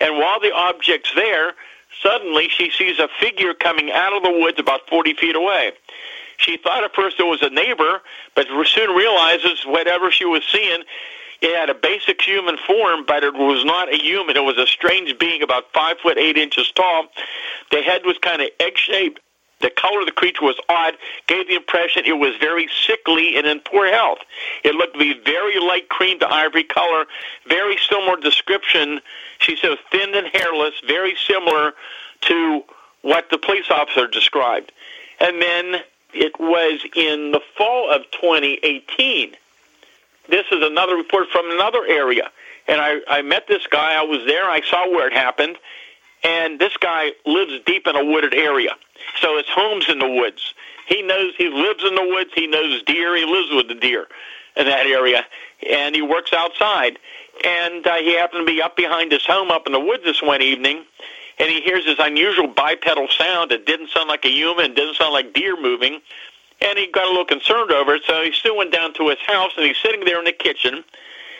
and 0.00 0.16
while 0.16 0.40
the 0.40 0.52
object's 0.52 1.12
there, 1.14 1.52
suddenly 2.02 2.48
she 2.48 2.70
sees 2.70 2.98
a 2.98 3.08
figure 3.20 3.54
coming 3.54 3.90
out 3.92 4.16
of 4.16 4.22
the 4.22 4.30
woods 4.30 4.58
about 4.58 4.88
40 4.88 5.14
feet 5.14 5.36
away. 5.36 5.72
She 6.38 6.56
thought 6.56 6.84
at 6.84 6.94
first 6.94 7.18
it 7.18 7.24
was 7.24 7.42
a 7.42 7.50
neighbor, 7.50 8.00
but 8.34 8.46
soon 8.66 8.94
realizes 8.94 9.64
whatever 9.66 10.10
she 10.10 10.24
was 10.24 10.42
seeing 10.50 10.84
it 11.40 11.56
had 11.56 11.70
a 11.70 11.74
basic 11.74 12.20
human 12.20 12.56
form, 12.56 13.04
but 13.06 13.22
it 13.22 13.34
was 13.34 13.64
not 13.64 13.92
a 13.92 13.96
human. 13.96 14.36
It 14.36 14.42
was 14.44 14.58
a 14.58 14.66
strange 14.66 15.16
being 15.18 15.42
about 15.42 15.72
five 15.72 15.98
foot 16.02 16.18
eight 16.18 16.36
inches 16.36 16.70
tall. 16.72 17.06
The 17.70 17.82
head 17.82 18.02
was 18.04 18.18
kind 18.18 18.42
of 18.42 18.48
egg 18.58 18.76
shaped. 18.76 19.20
The 19.60 19.70
color 19.70 20.00
of 20.00 20.06
the 20.06 20.12
creature 20.12 20.44
was 20.44 20.58
odd, 20.68 20.94
gave 21.26 21.48
the 21.48 21.56
impression 21.56 22.04
it 22.06 22.12
was 22.12 22.36
very 22.38 22.68
sickly 22.86 23.36
and 23.36 23.46
in 23.46 23.58
poor 23.60 23.88
health. 23.88 24.18
It 24.64 24.74
looked 24.74 24.94
to 24.94 24.98
be 25.00 25.14
very 25.24 25.58
light 25.58 25.88
cream 25.88 26.20
to 26.20 26.28
ivory 26.28 26.62
color, 26.62 27.06
very 27.48 27.76
similar 27.90 28.16
description. 28.16 29.00
She 29.38 29.56
said 29.56 29.76
thin 29.90 30.14
and 30.14 30.28
hairless, 30.28 30.74
very 30.86 31.16
similar 31.26 31.72
to 32.22 32.62
what 33.02 33.30
the 33.30 33.38
police 33.38 33.66
officer 33.70 34.06
described. 34.06 34.70
And 35.18 35.42
then 35.42 35.82
it 36.14 36.38
was 36.38 36.80
in 36.94 37.32
the 37.32 37.40
fall 37.56 37.90
of 37.90 38.02
2018 38.12 39.34
this 40.28 40.44
is 40.52 40.62
another 40.62 40.96
report 40.96 41.28
from 41.30 41.50
another 41.50 41.84
area. 41.86 42.30
And 42.66 42.80
I, 42.80 42.96
I 43.08 43.22
met 43.22 43.46
this 43.48 43.66
guy. 43.66 43.98
I 43.98 44.04
was 44.04 44.20
there. 44.26 44.44
I 44.44 44.60
saw 44.60 44.90
where 44.90 45.08
it 45.08 45.14
happened. 45.14 45.56
And 46.22 46.58
this 46.58 46.76
guy 46.76 47.12
lives 47.24 47.60
deep 47.64 47.86
in 47.86 47.96
a 47.96 48.04
wooded 48.04 48.34
area. 48.34 48.70
So 49.20 49.36
his 49.36 49.46
home's 49.48 49.88
in 49.88 49.98
the 49.98 50.08
woods. 50.08 50.54
He 50.86 51.02
knows 51.02 51.32
he 51.36 51.48
lives 51.48 51.82
in 51.84 51.94
the 51.94 52.02
woods. 52.02 52.30
He 52.34 52.46
knows 52.46 52.82
deer. 52.82 53.16
He 53.16 53.24
lives 53.24 53.50
with 53.52 53.68
the 53.68 53.74
deer 53.74 54.06
in 54.56 54.66
that 54.66 54.86
area. 54.86 55.24
And 55.68 55.94
he 55.94 56.02
works 56.02 56.32
outside. 56.32 56.98
And 57.44 57.86
uh, 57.86 57.96
he 57.96 58.14
happened 58.14 58.46
to 58.46 58.52
be 58.52 58.60
up 58.60 58.76
behind 58.76 59.12
his 59.12 59.24
home 59.24 59.50
up 59.50 59.66
in 59.66 59.72
the 59.72 59.80
woods 59.80 60.04
this 60.04 60.20
one 60.20 60.42
evening. 60.42 60.84
And 61.38 61.48
he 61.48 61.60
hears 61.60 61.84
this 61.84 61.98
unusual 62.00 62.48
bipedal 62.48 63.06
sound. 63.16 63.52
It 63.52 63.64
didn't 63.64 63.90
sound 63.90 64.08
like 64.08 64.24
a 64.24 64.30
human. 64.30 64.72
It 64.72 64.74
didn't 64.74 64.96
sound 64.96 65.12
like 65.12 65.32
deer 65.32 65.60
moving 65.60 66.00
and 66.60 66.78
he 66.78 66.90
got 66.90 67.06
a 67.06 67.10
little 67.10 67.24
concerned 67.24 67.72
over 67.72 67.94
it. 67.94 68.02
So 68.06 68.22
he 68.22 68.32
still 68.32 68.56
went 68.56 68.72
down 68.72 68.94
to 68.94 69.08
his 69.08 69.18
house, 69.26 69.52
and 69.56 69.66
he's 69.66 69.76
sitting 69.82 70.04
there 70.04 70.18
in 70.18 70.24
the 70.24 70.32
kitchen. 70.32 70.84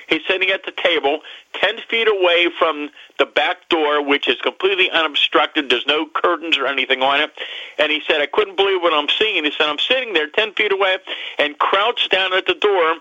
He's 0.09 0.23
sitting 0.27 0.49
at 0.49 0.65
the 0.65 0.73
table, 0.73 1.21
10 1.61 1.81
feet 1.91 2.09
away 2.09 2.49
from 2.59 2.89
the 3.19 3.27
back 3.27 3.69
door, 3.69 4.03
which 4.03 4.27
is 4.27 4.37
completely 4.41 4.91
unobstructed. 4.91 5.69
There's 5.69 5.87
no 5.87 6.07
curtains 6.07 6.57
or 6.57 6.67
anything 6.67 7.03
on 7.03 7.21
it. 7.21 7.31
And 7.79 7.93
he 7.93 8.01
said, 8.09 8.23
I 8.23 8.27
couldn't 8.27 8.57
believe 8.57 8.81
what 8.81 8.95
I'm 8.95 9.09
seeing. 9.19 9.45
He 9.45 9.51
said, 9.51 9.69
I'm 9.69 9.79
sitting 9.79 10.15
there 10.15 10.29
10 10.31 10.55
feet 10.55 10.73
away, 10.73 10.97
and 11.39 11.59
crouched 11.59 12.11
down 12.11 12.33
at 12.33 12.47
the 12.47 12.55
door 12.55 12.97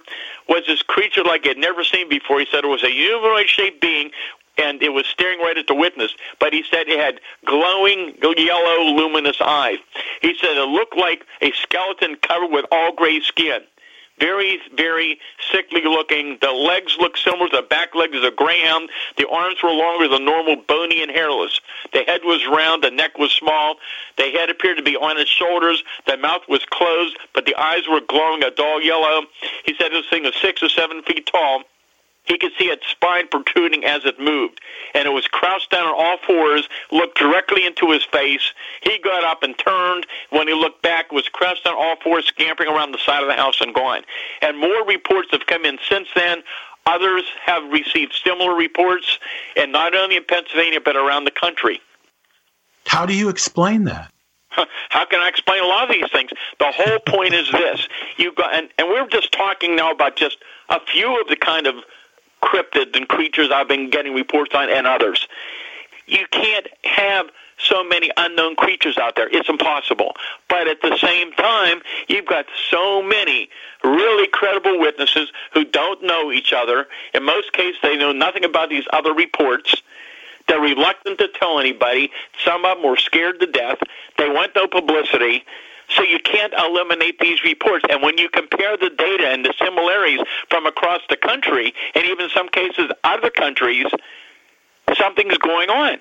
was 0.49 0.63
this 0.67 0.81
creature 0.81 1.23
like 1.23 1.43
he 1.43 1.49
had 1.49 1.57
never 1.57 1.83
seen 1.83 2.09
before. 2.09 2.39
He 2.41 2.47
said 2.51 2.65
it 2.65 2.67
was 2.67 2.83
a 2.83 2.91
humanoid 2.91 3.47
shaped 3.47 3.79
being 3.79 4.11
and 4.57 4.81
it 4.81 4.89
was 4.89 5.05
staring 5.05 5.39
right 5.39 5.57
at 5.57 5.67
the 5.67 5.75
witness. 5.75 6.13
But 6.39 6.53
he 6.53 6.63
said 6.69 6.87
it 6.87 6.99
had 6.99 7.19
glowing 7.45 8.15
yellow, 8.21 8.83
luminous 8.83 9.37
eyes. 9.41 9.77
He 10.21 10.35
said 10.39 10.57
it 10.57 10.69
looked 10.69 10.97
like 10.97 11.25
a 11.41 11.51
skeleton 11.51 12.17
covered 12.21 12.51
with 12.51 12.65
all 12.71 12.93
gray 12.93 13.19
skin. 13.21 13.61
Very, 14.19 14.59
very 14.75 15.19
sickly 15.51 15.83
looking. 15.83 16.39
The 16.41 16.51
legs 16.51 16.97
looked 16.99 17.19
similar 17.19 17.49
to 17.49 17.57
the 17.57 17.61
back 17.61 17.93
legs 17.93 18.17
of 18.17 18.23
a 18.23 18.31
greyhound. 18.31 18.89
The 19.15 19.27
arms 19.29 19.57
were 19.61 19.69
longer 19.69 20.07
than 20.07 20.25
normal, 20.25 20.55
bony 20.55 21.03
and 21.03 21.11
hairless. 21.11 21.61
The 21.93 21.99
head 21.99 22.21
was 22.23 22.43
round, 22.47 22.83
the 22.83 22.89
neck 22.89 23.19
was 23.19 23.31
small. 23.31 23.75
The 24.17 24.31
head 24.31 24.49
appeared 24.49 24.77
to 24.77 24.83
be 24.83 24.95
on 24.95 25.19
its 25.19 25.29
shoulders. 25.29 25.83
The 26.07 26.17
mouth 26.17 26.41
was 26.49 26.65
closed, 26.65 27.15
but 27.35 27.45
the 27.45 27.55
eyes 27.55 27.87
were 27.87 28.01
glowing 28.01 28.43
a 28.43 28.49
dull 28.49 28.81
yellow. 28.81 29.21
He 29.65 29.75
said 29.77 29.91
this 29.91 30.09
thing 30.09 30.23
was 30.23 30.33
six 30.41 30.63
or 30.63 30.69
seven 30.69 31.03
feet 31.03 31.27
tall 31.31 31.61
he 32.27 32.37
could 32.37 32.51
see 32.59 32.65
its 32.65 32.85
spine 32.87 33.27
protruding 33.29 33.85
as 33.85 34.05
it 34.05 34.19
moved. 34.19 34.59
And 34.93 35.07
it 35.07 35.11
was 35.11 35.27
crouched 35.27 35.71
down 35.71 35.87
on 35.87 35.95
all 35.97 36.17
fours, 36.25 36.67
looked 36.91 37.17
directly 37.17 37.65
into 37.65 37.91
his 37.91 38.03
face. 38.03 38.53
He 38.81 38.99
got 38.99 39.23
up 39.23 39.43
and 39.43 39.57
turned. 39.57 40.05
When 40.29 40.47
he 40.47 40.53
looked 40.53 40.81
back, 40.81 41.11
was 41.11 41.27
crouched 41.29 41.65
on 41.65 41.73
all 41.73 41.95
fours, 42.03 42.25
scampering 42.25 42.69
around 42.69 42.91
the 42.91 42.99
side 42.99 43.23
of 43.23 43.29
the 43.29 43.35
house 43.35 43.61
and 43.61 43.73
gone. 43.73 44.01
And 44.41 44.59
more 44.59 44.85
reports 44.85 45.29
have 45.31 45.45
come 45.47 45.65
in 45.65 45.79
since 45.89 46.09
then. 46.15 46.43
Others 46.85 47.23
have 47.45 47.63
received 47.71 48.13
similar 48.23 48.55
reports, 48.55 49.19
and 49.55 49.71
not 49.71 49.95
only 49.95 50.15
in 50.15 50.23
Pennsylvania, 50.23 50.79
but 50.83 50.95
around 50.95 51.25
the 51.25 51.31
country. 51.31 51.81
How 52.85 53.05
do 53.05 53.13
you 53.13 53.29
explain 53.29 53.85
that? 53.85 54.11
How 54.89 55.05
can 55.05 55.19
I 55.19 55.27
explain 55.27 55.61
a 55.61 55.67
lot 55.67 55.83
of 55.83 55.91
these 55.91 56.09
things? 56.11 56.31
The 56.57 56.71
whole 56.71 56.99
point 56.99 57.33
is 57.33 57.51
this: 57.51 57.87
you 58.17 58.33
got, 58.33 58.55
and, 58.55 58.69
and 58.79 58.87
we're 58.87 59.07
just 59.07 59.31
talking 59.31 59.75
now 59.75 59.91
about 59.91 60.15
just 60.15 60.37
a 60.69 60.79
few 60.79 61.21
of 61.21 61.27
the 61.27 61.35
kind 61.35 61.67
of 61.67 61.75
cryptids 62.41 62.95
and 62.95 63.07
creatures 63.07 63.49
I've 63.53 63.67
been 63.67 63.89
getting 63.89 64.13
reports 64.13 64.53
on 64.53 64.69
and 64.69 64.87
others. 64.87 65.27
You 66.05 66.25
can't 66.31 66.67
have 66.83 67.27
so 67.57 67.83
many 67.83 68.11
unknown 68.17 68.55
creatures 68.55 68.97
out 68.97 69.15
there. 69.15 69.27
It's 69.29 69.49
impossible. 69.49 70.15
But 70.47 70.67
at 70.67 70.81
the 70.81 70.97
same 70.97 71.31
time, 71.33 71.81
you've 72.07 72.25
got 72.25 72.45
so 72.69 73.01
many 73.01 73.49
really 73.83 74.27
credible 74.27 74.79
witnesses 74.79 75.31
who 75.53 75.65
don't 75.65 76.03
know 76.03 76.31
each 76.31 76.53
other. 76.53 76.87
In 77.13 77.23
most 77.23 77.51
cases, 77.53 77.79
they 77.81 77.97
know 77.97 78.11
nothing 78.11 78.45
about 78.45 78.69
these 78.69 78.85
other 78.93 79.13
reports. 79.13 79.81
They're 80.47 80.61
reluctant 80.61 81.17
to 81.19 81.27
tell 81.27 81.59
anybody. 81.59 82.11
Some 82.45 82.63
of 82.63 82.77
them 82.77 82.89
were 82.89 82.97
scared 82.97 83.39
to 83.41 83.47
death. 83.47 83.79
They 84.17 84.29
want 84.29 84.53
no 84.55 84.67
publicity. 84.67 85.43
So 85.89 86.03
you 86.03 86.19
can't 86.19 86.53
eliminate 86.53 87.19
these 87.19 87.43
reports. 87.43 87.85
And 87.89 88.01
when 88.01 88.17
you 88.17 88.29
compare 88.29 88.75
the 88.77 88.89
data 88.89 89.27
and 89.27 89.45
the 89.45 89.53
similarities 89.59 90.19
from 90.49 90.65
across 90.65 91.01
the 91.09 91.17
country, 91.17 91.73
and 91.95 92.05
even 92.05 92.29
some 92.29 92.49
cases 92.49 92.91
other 93.03 93.29
countries, 93.29 93.87
something's 94.97 95.37
going 95.37 95.69
on. 95.69 95.99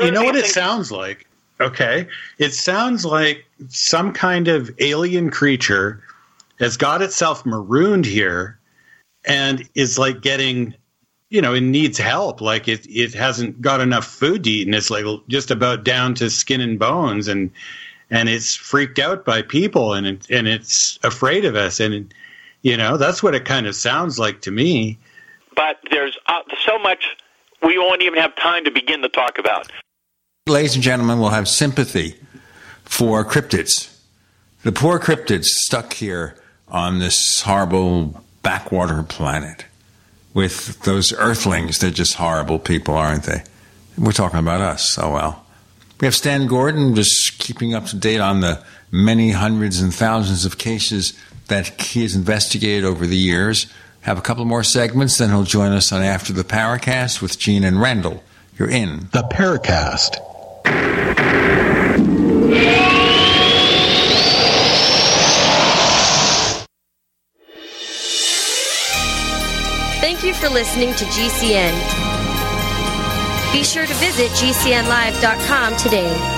You 0.00 0.10
know 0.10 0.22
what 0.22 0.36
it 0.36 0.46
sounds 0.46 0.90
like? 0.90 1.26
Okay. 1.60 2.06
It 2.38 2.54
sounds 2.54 3.04
like 3.04 3.44
some 3.68 4.12
kind 4.12 4.48
of 4.48 4.70
alien 4.78 5.30
creature 5.30 6.02
has 6.58 6.76
got 6.76 7.02
itself 7.02 7.44
marooned 7.44 8.06
here 8.06 8.58
and 9.24 9.68
is 9.74 9.98
like 9.98 10.20
getting 10.20 10.74
you 11.30 11.42
know, 11.42 11.52
it 11.52 11.60
needs 11.60 11.98
help. 11.98 12.40
Like 12.40 12.68
it, 12.68 12.86
it 12.88 13.12
hasn't 13.12 13.60
got 13.60 13.80
enough 13.80 14.06
food 14.06 14.44
to 14.44 14.50
eat, 14.50 14.66
and 14.66 14.74
it's 14.74 14.90
like 14.90 15.04
just 15.28 15.50
about 15.50 15.84
down 15.84 16.14
to 16.14 16.30
skin 16.30 16.60
and 16.60 16.78
bones, 16.78 17.28
and 17.28 17.50
and 18.10 18.28
it's 18.28 18.54
freaked 18.54 18.98
out 18.98 19.24
by 19.24 19.42
people, 19.42 19.94
and 19.94 20.06
it, 20.06 20.30
and 20.30 20.48
it's 20.48 20.98
afraid 21.02 21.44
of 21.44 21.56
us, 21.56 21.80
and 21.80 22.12
you 22.62 22.76
know 22.76 22.96
that's 22.96 23.22
what 23.22 23.34
it 23.34 23.44
kind 23.44 23.66
of 23.66 23.74
sounds 23.74 24.18
like 24.18 24.40
to 24.42 24.50
me. 24.50 24.98
But 25.54 25.78
there's 25.90 26.16
uh, 26.26 26.40
so 26.64 26.78
much 26.78 27.04
we 27.62 27.78
won't 27.78 28.02
even 28.02 28.18
have 28.18 28.34
time 28.36 28.64
to 28.64 28.70
begin 28.70 29.02
to 29.02 29.08
talk 29.08 29.38
about. 29.38 29.70
Ladies 30.46 30.74
and 30.74 30.82
gentlemen, 30.82 31.18
we'll 31.18 31.30
have 31.30 31.48
sympathy 31.48 32.14
for 32.84 33.24
cryptids. 33.24 33.94
The 34.62 34.72
poor 34.72 34.98
cryptids 34.98 35.44
stuck 35.44 35.92
here 35.94 36.36
on 36.68 36.98
this 36.98 37.42
horrible 37.42 38.22
backwater 38.42 39.02
planet 39.02 39.66
with 40.34 40.80
those 40.82 41.12
earthlings. 41.12 41.78
They're 41.78 41.90
just 41.90 42.14
horrible 42.14 42.58
people, 42.58 42.94
aren't 42.94 43.24
they? 43.24 43.42
We're 43.96 44.12
talking 44.12 44.38
about 44.38 44.60
us. 44.60 44.98
Oh 44.98 45.12
well. 45.12 45.44
We 46.00 46.06
have 46.06 46.14
Stan 46.14 46.46
Gordon 46.46 46.94
just 46.94 47.38
keeping 47.38 47.74
up 47.74 47.86
to 47.86 47.96
date 47.96 48.20
on 48.20 48.40
the 48.40 48.62
many 48.92 49.32
hundreds 49.32 49.80
and 49.80 49.92
thousands 49.92 50.44
of 50.44 50.56
cases 50.56 51.12
that 51.48 51.80
he 51.80 52.02
has 52.02 52.14
investigated 52.14 52.84
over 52.84 53.06
the 53.06 53.16
years. 53.16 53.66
Have 54.02 54.16
a 54.16 54.22
couple 54.22 54.44
more 54.44 54.62
segments, 54.62 55.18
then 55.18 55.30
he'll 55.30 55.42
join 55.42 55.72
us 55.72 55.90
on 55.90 56.02
After 56.02 56.32
the 56.32 56.44
Paracast 56.44 57.20
with 57.20 57.38
Gene 57.38 57.64
and 57.64 57.80
Randall. 57.80 58.22
You're 58.56 58.70
in. 58.70 59.08
The 59.12 59.22
Paracast. 59.22 60.16
Thank 70.00 70.22
you 70.22 70.32
for 70.32 70.48
listening 70.48 70.94
to 70.94 71.04
GCN. 71.06 72.07
Be 73.52 73.64
sure 73.64 73.86
to 73.86 73.94
visit 73.94 74.30
GCNlive.com 74.32 75.76
today. 75.76 76.37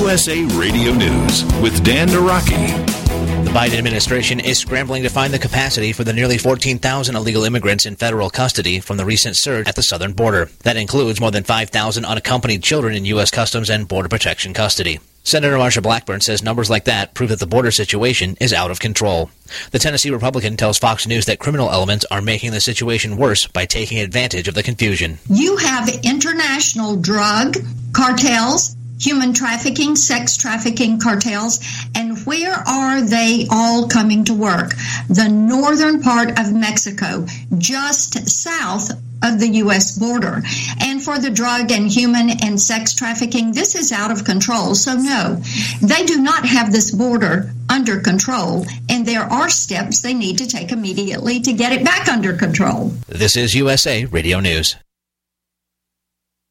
USA 0.00 0.42
Radio 0.56 0.94
News 0.94 1.44
with 1.60 1.84
Dan 1.84 2.08
Naraki. 2.08 2.86
The 3.44 3.50
Biden 3.50 3.76
administration 3.76 4.40
is 4.40 4.58
scrambling 4.58 5.02
to 5.02 5.10
find 5.10 5.30
the 5.30 5.38
capacity 5.38 5.92
for 5.92 6.04
the 6.04 6.14
nearly 6.14 6.38
14,000 6.38 7.14
illegal 7.14 7.44
immigrants 7.44 7.84
in 7.84 7.96
federal 7.96 8.30
custody 8.30 8.80
from 8.80 8.96
the 8.96 9.04
recent 9.04 9.36
surge 9.36 9.68
at 9.68 9.76
the 9.76 9.82
southern 9.82 10.14
border. 10.14 10.48
That 10.62 10.78
includes 10.78 11.20
more 11.20 11.30
than 11.30 11.44
5,000 11.44 12.06
unaccompanied 12.06 12.62
children 12.62 12.96
in 12.96 13.04
U.S. 13.04 13.30
Customs 13.30 13.68
and 13.68 13.86
Border 13.86 14.08
Protection 14.08 14.54
custody. 14.54 15.00
Senator 15.22 15.56
Marsha 15.56 15.82
Blackburn 15.82 16.22
says 16.22 16.42
numbers 16.42 16.70
like 16.70 16.86
that 16.86 17.12
prove 17.12 17.28
that 17.28 17.38
the 17.38 17.46
border 17.46 17.70
situation 17.70 18.38
is 18.40 18.54
out 18.54 18.70
of 18.70 18.80
control. 18.80 19.30
The 19.70 19.78
Tennessee 19.78 20.10
Republican 20.10 20.56
tells 20.56 20.78
Fox 20.78 21.06
News 21.06 21.26
that 21.26 21.38
criminal 21.38 21.70
elements 21.70 22.06
are 22.10 22.22
making 22.22 22.52
the 22.52 22.62
situation 22.62 23.18
worse 23.18 23.46
by 23.46 23.66
taking 23.66 23.98
advantage 23.98 24.48
of 24.48 24.54
the 24.54 24.62
confusion. 24.62 25.18
You 25.28 25.58
have 25.58 25.90
international 26.02 26.96
drug 26.96 27.58
cartels 27.92 28.76
human 29.00 29.32
trafficking, 29.32 29.96
sex 29.96 30.36
trafficking 30.36 31.00
cartels, 31.00 31.58
and 31.94 32.18
where 32.26 32.52
are 32.52 33.00
they 33.00 33.46
all 33.50 33.88
coming 33.88 34.24
to 34.24 34.34
work? 34.34 34.74
The 35.08 35.28
northern 35.28 36.02
part 36.02 36.38
of 36.38 36.52
Mexico, 36.52 37.26
just 37.58 38.28
south 38.28 38.90
of 39.22 39.38
the 39.38 39.48
U.S. 39.48 39.98
border. 39.98 40.42
And 40.80 41.02
for 41.02 41.18
the 41.18 41.30
drug 41.30 41.70
and 41.70 41.90
human 41.90 42.30
and 42.42 42.60
sex 42.60 42.94
trafficking, 42.94 43.52
this 43.52 43.74
is 43.74 43.92
out 43.92 44.10
of 44.10 44.24
control. 44.24 44.74
So, 44.74 44.94
no, 44.94 45.42
they 45.82 46.04
do 46.04 46.22
not 46.22 46.46
have 46.46 46.72
this 46.72 46.90
border 46.90 47.52
under 47.68 48.00
control, 48.00 48.66
and 48.88 49.06
there 49.06 49.22
are 49.22 49.48
steps 49.48 50.00
they 50.00 50.14
need 50.14 50.38
to 50.38 50.46
take 50.46 50.72
immediately 50.72 51.40
to 51.40 51.52
get 51.52 51.72
it 51.72 51.84
back 51.84 52.08
under 52.08 52.34
control. 52.34 52.92
This 53.08 53.36
is 53.36 53.54
USA 53.54 54.04
Radio 54.06 54.40
News. 54.40 54.76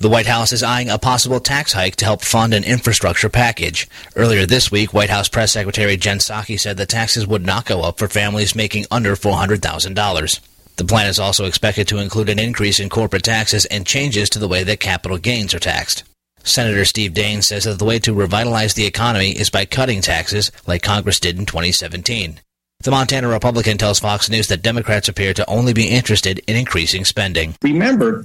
The 0.02 0.08
White 0.08 0.28
House 0.28 0.54
is 0.54 0.64
eyeing 0.64 0.90
a 0.90 0.98
possible 0.98 1.42
tax 1.42 1.74
hike 1.74 1.98
to 1.98 2.06
help 2.06 2.24
fund 2.24 2.54
an 2.54 2.64
infrastructure 2.64 3.28
package. 3.28 3.86
Earlier 4.16 4.46
this 4.46 4.72
week, 4.72 4.94
White 4.94 5.10
House 5.10 5.28
Press 5.28 5.52
Secretary 5.52 5.98
Jen 5.98 6.20
Psaki 6.20 6.58
said 6.58 6.78
the 6.78 6.86
taxes 6.86 7.28
would 7.28 7.46
not 7.46 7.66
go 7.66 7.82
up 7.82 7.98
for 8.00 8.08
families 8.08 8.56
making 8.56 8.86
under 8.90 9.18
$400,000. 9.18 10.40
The 10.78 10.86
plan 10.86 11.08
is 11.08 11.20
also 11.20 11.44
expected 11.44 11.90
to 11.90 11.98
include 11.98 12.30
an 12.30 12.40
increase 12.40 12.80
in 12.80 12.88
corporate 12.88 13.24
taxes 13.24 13.66
and 13.66 13.86
changes 13.86 14.30
to 14.30 14.40
the 14.40 14.48
way 14.48 14.64
that 14.64 14.80
capital 14.80 15.18
gains 15.18 15.54
are 15.54 15.60
taxed. 15.60 16.06
Senator 16.46 16.86
Steve 16.86 17.12
Daines 17.12 17.44
says 17.44 17.66
that 17.66 17.78
the 17.78 17.84
way 17.84 18.00
to 18.00 18.14
revitalize 18.14 18.76
the 18.76 18.86
economy 18.86 19.32
is 19.32 19.50
by 19.50 19.66
cutting 19.66 20.00
taxes 20.00 20.50
like 20.66 20.82
Congress 20.82 21.20
did 21.20 21.38
in 21.38 21.46
2017. 21.46 22.40
The 22.80 22.92
Montana 22.92 23.28
Republican 23.28 23.78
tells 23.78 24.00
Fox 24.00 24.30
News 24.30 24.48
that 24.48 24.62
Democrats 24.62 25.10
appear 25.10 25.34
to 25.34 25.50
only 25.50 25.74
be 25.74 25.90
interested 25.90 26.40
in 26.48 26.56
increasing 26.56 27.04
spending. 27.04 27.56
Remember, 27.62 28.24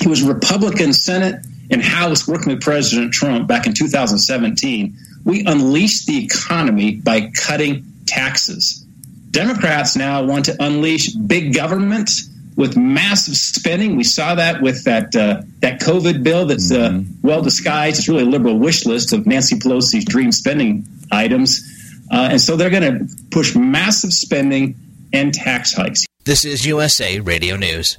he 0.00 0.08
was 0.08 0.22
Republican 0.22 0.92
Senate 0.92 1.44
and 1.70 1.82
House 1.82 2.26
working 2.26 2.52
with 2.52 2.62
President 2.62 3.12
Trump 3.12 3.48
back 3.48 3.66
in 3.66 3.74
2017. 3.74 4.96
We 5.24 5.44
unleashed 5.44 6.06
the 6.06 6.24
economy 6.24 6.96
by 6.96 7.30
cutting 7.34 7.84
taxes. 8.06 8.84
Democrats 9.30 9.96
now 9.96 10.24
want 10.24 10.46
to 10.46 10.56
unleash 10.58 11.10
big 11.10 11.54
government 11.54 12.10
with 12.56 12.76
massive 12.76 13.36
spending. 13.36 13.96
We 13.96 14.04
saw 14.04 14.34
that 14.34 14.62
with 14.62 14.84
that 14.84 15.14
uh, 15.14 15.42
that 15.60 15.80
COVID 15.80 16.22
bill 16.22 16.46
that's 16.46 16.72
uh, 16.72 16.90
mm-hmm. 16.90 17.26
well 17.26 17.42
disguised. 17.42 17.98
It's 17.98 18.08
really 18.08 18.22
a 18.22 18.26
liberal 18.26 18.58
wish 18.58 18.86
list 18.86 19.12
of 19.12 19.26
Nancy 19.26 19.56
Pelosi's 19.56 20.04
dream 20.04 20.32
spending 20.32 20.86
items, 21.12 21.62
uh, 22.10 22.28
and 22.32 22.40
so 22.40 22.56
they're 22.56 22.70
going 22.70 22.82
to 22.82 23.14
push 23.30 23.54
massive 23.54 24.12
spending 24.12 24.76
and 25.12 25.32
tax 25.32 25.74
hikes. 25.74 26.04
This 26.24 26.44
is 26.44 26.66
USA 26.66 27.20
Radio 27.20 27.56
News. 27.56 27.98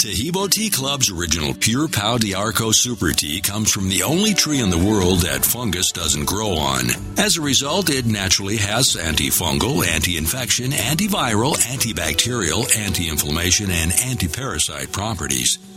Taheebo 0.00 0.48
Tea 0.48 0.70
Club's 0.70 1.10
original 1.10 1.52
Pure 1.52 1.88
Pau 1.88 2.16
D'Arco 2.16 2.70
Super 2.72 3.12
Tea 3.12 3.42
comes 3.42 3.70
from 3.70 3.90
the 3.90 4.02
only 4.02 4.32
tree 4.32 4.60
in 4.60 4.70
the 4.70 4.78
world 4.78 5.18
that 5.20 5.44
fungus 5.44 5.92
doesn't 5.92 6.24
grow 6.24 6.52
on. 6.52 6.86
As 7.18 7.36
a 7.36 7.42
result, 7.42 7.90
it 7.90 8.06
naturally 8.06 8.56
has 8.56 8.96
antifungal, 8.96 9.86
anti-infection, 9.86 10.70
antiviral, 10.70 11.54
antibacterial, 11.54 12.64
anti-inflammation, 12.78 13.70
and 13.70 13.92
anti-parasite 13.92 14.90
properties. 14.90 15.58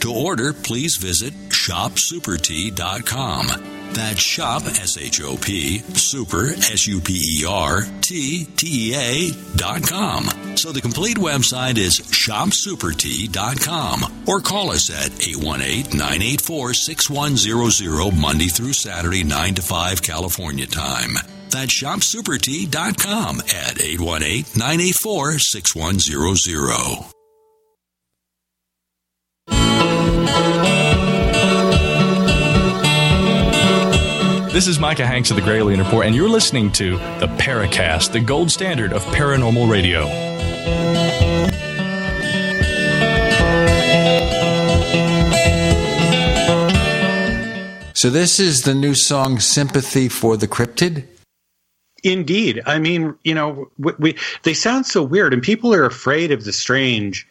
To 0.00 0.12
order, 0.12 0.52
please 0.52 0.96
visit 0.96 1.32
shopsupertea.com. 1.50 3.46
That's 3.92 4.20
shop, 4.20 4.62
S 4.66 4.96
H 4.98 5.20
O 5.20 5.36
P, 5.36 5.78
super, 5.80 6.50
S 6.52 6.86
U 6.86 7.00
P 7.00 7.40
E 7.40 7.44
R, 7.46 7.82
T 8.00 8.44
T 8.44 8.92
E 8.92 8.94
A 8.94 9.32
dot 9.56 9.82
com. 9.82 10.28
So 10.56 10.70
the 10.72 10.80
complete 10.80 11.16
website 11.16 11.76
is 11.76 11.98
shopsupertea.com 11.98 14.24
or 14.26 14.40
call 14.40 14.70
us 14.70 14.88
at 14.90 15.10
818 15.26 15.98
984 15.98 16.74
6100 16.74 18.12
Monday 18.12 18.46
through 18.48 18.72
Saturday, 18.72 19.24
9 19.24 19.56
to 19.56 19.62
5 19.62 20.02
California 20.02 20.66
time. 20.66 21.14
That's 21.50 21.82
shopsupertea.com 21.82 23.40
at 23.40 23.82
818 23.82 24.44
984 24.56 25.38
6100. 25.40 27.19
This 34.52 34.66
is 34.66 34.80
Micah 34.80 35.06
Hanks 35.06 35.30
of 35.30 35.36
the 35.36 35.42
Gralien 35.42 35.78
Report, 35.78 36.06
and 36.06 36.12
you're 36.12 36.28
listening 36.28 36.72
to 36.72 36.96
the 37.20 37.28
Paracast, 37.38 38.10
the 38.10 38.18
gold 38.18 38.50
standard 38.50 38.92
of 38.92 39.04
paranormal 39.04 39.70
radio. 39.70 40.06
So 47.94 48.10
this 48.10 48.40
is 48.40 48.62
the 48.62 48.74
new 48.74 48.96
song 48.96 49.38
"Sympathy 49.38 50.08
for 50.08 50.36
the 50.36 50.48
Cryptid." 50.48 51.04
Indeed, 52.02 52.60
I 52.66 52.80
mean, 52.80 53.14
you 53.22 53.36
know, 53.36 53.70
we, 53.78 53.92
we 54.00 54.18
they 54.42 54.54
sound 54.54 54.84
so 54.84 55.00
weird, 55.00 55.32
and 55.32 55.44
people 55.44 55.72
are 55.72 55.86
afraid 55.86 56.32
of 56.32 56.42
the 56.42 56.52
strange. 56.52 57.24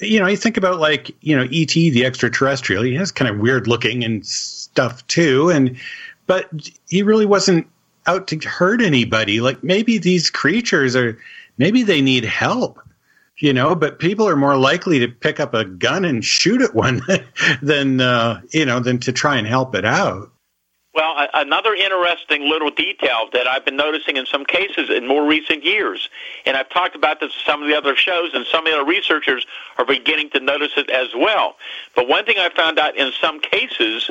You 0.00 0.18
know, 0.18 0.26
you 0.26 0.36
think 0.36 0.56
about 0.56 0.80
like 0.80 1.12
you 1.20 1.36
know, 1.36 1.44
ET, 1.52 1.68
the 1.68 2.04
extraterrestrial. 2.04 2.82
He 2.82 2.96
has 2.96 3.12
kind 3.12 3.30
of 3.30 3.38
weird 3.38 3.68
looking 3.68 4.02
and 4.02 4.26
stuff 4.26 5.06
too, 5.06 5.50
and 5.50 5.76
but 6.26 6.48
he 6.88 7.02
really 7.02 7.26
wasn't 7.26 7.66
out 8.06 8.28
to 8.28 8.38
hurt 8.38 8.82
anybody. 8.82 9.40
Like 9.40 9.62
maybe 9.62 9.98
these 9.98 10.30
creatures 10.30 10.96
are, 10.96 11.18
maybe 11.58 11.82
they 11.82 12.00
need 12.00 12.24
help, 12.24 12.80
you 13.38 13.52
know. 13.52 13.74
But 13.74 13.98
people 13.98 14.28
are 14.28 14.36
more 14.36 14.56
likely 14.56 15.00
to 15.00 15.08
pick 15.08 15.40
up 15.40 15.54
a 15.54 15.64
gun 15.64 16.04
and 16.04 16.24
shoot 16.24 16.62
at 16.62 16.74
one 16.74 17.02
than 17.62 18.00
uh, 18.00 18.40
you 18.50 18.66
know 18.66 18.80
than 18.80 18.98
to 19.00 19.12
try 19.12 19.36
and 19.36 19.46
help 19.46 19.74
it 19.74 19.84
out. 19.84 20.30
Well, 20.94 21.26
another 21.34 21.74
interesting 21.74 22.48
little 22.48 22.70
detail 22.70 23.28
that 23.32 23.48
I've 23.48 23.64
been 23.64 23.74
noticing 23.74 24.16
in 24.16 24.26
some 24.26 24.44
cases 24.44 24.90
in 24.90 25.08
more 25.08 25.26
recent 25.26 25.64
years, 25.64 26.08
and 26.46 26.56
I've 26.56 26.68
talked 26.68 26.94
about 26.94 27.18
this 27.18 27.32
in 27.32 27.50
some 27.50 27.62
of 27.62 27.68
the 27.68 27.74
other 27.74 27.96
shows, 27.96 28.30
and 28.32 28.46
some 28.46 28.64
of 28.68 28.72
the 28.72 28.84
researchers 28.84 29.44
are 29.76 29.84
beginning 29.84 30.30
to 30.30 30.40
notice 30.40 30.70
it 30.76 30.88
as 30.90 31.08
well. 31.12 31.56
But 31.96 32.06
one 32.06 32.24
thing 32.24 32.36
I 32.38 32.48
found 32.48 32.78
out 32.78 32.96
in 32.96 33.10
some 33.20 33.40
cases, 33.40 34.08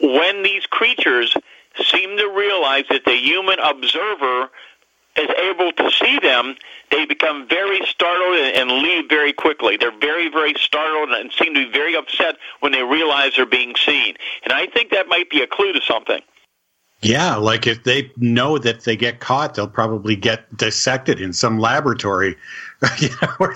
when 0.00 0.42
these 0.42 0.66
creatures 0.66 1.36
seem 1.84 2.16
to 2.16 2.28
realize 2.28 2.84
that 2.90 3.04
the 3.04 3.16
human 3.16 3.58
observer 3.58 4.50
is 5.16 5.30
able 5.50 5.72
to 5.72 5.90
see 5.90 6.18
them, 6.18 6.56
they 6.90 7.06
become 7.06 7.48
very 7.48 7.80
startled 7.86 8.38
and, 8.38 8.70
leave 8.70 9.08
very 9.08 9.32
quickly. 9.32 9.76
They're 9.76 9.98
very, 9.98 10.28
very 10.28 10.54
startled 10.58 11.10
and 11.10 11.32
seem 11.32 11.54
to 11.54 11.66
be 11.66 11.72
very 11.72 11.96
upset 11.96 12.36
when 12.60 12.72
they 12.72 12.82
realize 12.82 13.32
they're 13.36 13.46
being 13.46 13.74
seen. 13.76 14.14
And 14.44 14.52
I 14.52 14.66
think 14.66 14.90
that 14.90 15.08
might 15.08 15.30
be 15.30 15.42
a 15.42 15.46
clue 15.46 15.72
to 15.72 15.80
something. 15.80 16.20
Yeah, 17.02 17.36
like 17.36 17.66
if 17.66 17.84
they 17.84 18.10
know 18.16 18.58
that 18.58 18.84
they 18.84 18.96
get 18.96 19.20
caught, 19.20 19.54
they'll 19.54 19.68
probably 19.68 20.16
get 20.16 20.56
dissected 20.56 21.20
in 21.20 21.32
some 21.32 21.58
laboratory. 21.58 22.36
you, 22.98 23.08
know, 23.22 23.52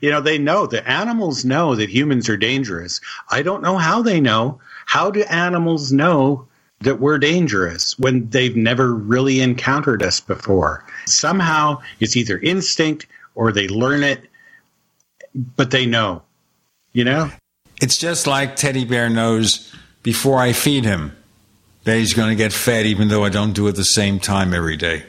you 0.00 0.10
know, 0.10 0.20
they 0.20 0.38
know 0.38 0.66
the 0.66 0.88
animals 0.88 1.44
know 1.44 1.74
that 1.74 1.90
humans 1.90 2.28
are 2.28 2.36
dangerous. 2.36 3.00
I 3.30 3.42
don't 3.42 3.62
know 3.62 3.78
how 3.78 4.02
they 4.02 4.20
know. 4.20 4.60
How 4.88 5.10
do 5.10 5.22
animals 5.24 5.92
know 5.92 6.48
that 6.80 6.98
we're 6.98 7.18
dangerous 7.18 7.98
when 7.98 8.30
they've 8.30 8.56
never 8.56 8.94
really 8.94 9.42
encountered 9.42 10.02
us 10.02 10.18
before? 10.18 10.82
Somehow 11.04 11.82
it's 12.00 12.16
either 12.16 12.38
instinct 12.38 13.06
or 13.34 13.52
they 13.52 13.68
learn 13.68 14.02
it, 14.02 14.22
but 15.34 15.72
they 15.72 15.84
know, 15.84 16.22
you 16.94 17.04
know? 17.04 17.30
It's 17.82 17.98
just 17.98 18.26
like 18.26 18.56
Teddy 18.56 18.86
Bear 18.86 19.10
knows 19.10 19.74
before 20.02 20.38
I 20.38 20.54
feed 20.54 20.86
him 20.86 21.14
that 21.84 21.98
he's 21.98 22.14
going 22.14 22.30
to 22.30 22.34
get 22.34 22.54
fed, 22.54 22.86
even 22.86 23.08
though 23.08 23.26
I 23.26 23.28
don't 23.28 23.52
do 23.52 23.66
it 23.66 23.72
the 23.72 23.84
same 23.84 24.18
time 24.18 24.54
every 24.54 24.78
day. 24.78 25.02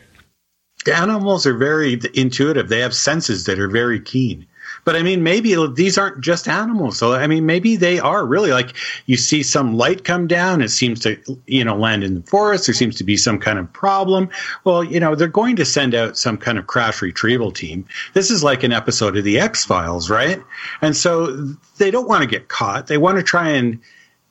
Animals 0.93 1.47
are 1.47 1.55
very 1.55 1.97
intuitive. 2.15 2.67
They 2.67 2.81
have 2.81 2.93
senses 2.93 3.45
that 3.45 3.57
are 3.59 3.69
very 3.69 4.01
keen. 4.01 4.45
But 4.85 4.95
I 4.95 5.03
mean, 5.03 5.23
maybe 5.23 5.55
these 5.73 5.97
aren't 5.97 6.21
just 6.21 6.47
animals. 6.47 6.97
So 6.97 7.13
I 7.13 7.27
mean, 7.27 7.45
maybe 7.45 7.75
they 7.75 7.99
are 7.99 8.25
really 8.25 8.51
like 8.51 8.75
you 9.05 9.17
see 9.17 9.43
some 9.43 9.75
light 9.75 10.03
come 10.03 10.27
down. 10.27 10.61
It 10.61 10.69
seems 10.69 10.99
to 11.01 11.17
you 11.45 11.63
know 11.63 11.75
land 11.75 12.03
in 12.03 12.15
the 12.15 12.21
forest. 12.23 12.67
There 12.67 12.73
seems 12.73 12.95
to 12.97 13.03
be 13.03 13.17
some 13.17 13.39
kind 13.39 13.59
of 13.59 13.71
problem. 13.73 14.29
Well, 14.63 14.83
you 14.83 14.99
know, 14.99 15.15
they're 15.15 15.27
going 15.27 15.55
to 15.57 15.65
send 15.65 15.95
out 15.95 16.17
some 16.17 16.37
kind 16.37 16.57
of 16.57 16.67
crash 16.67 17.01
retrieval 17.01 17.51
team. 17.51 17.85
This 18.13 18.31
is 18.31 18.43
like 18.43 18.63
an 18.63 18.71
episode 18.71 19.17
of 19.17 19.23
the 19.23 19.39
X 19.39 19.65
Files, 19.65 20.09
right? 20.09 20.41
And 20.81 20.95
so 20.95 21.27
they 21.77 21.91
don't 21.91 22.07
want 22.07 22.21
to 22.21 22.27
get 22.27 22.47
caught. 22.47 22.87
They 22.87 22.97
want 22.97 23.17
to 23.17 23.23
try 23.23 23.49
and 23.49 23.79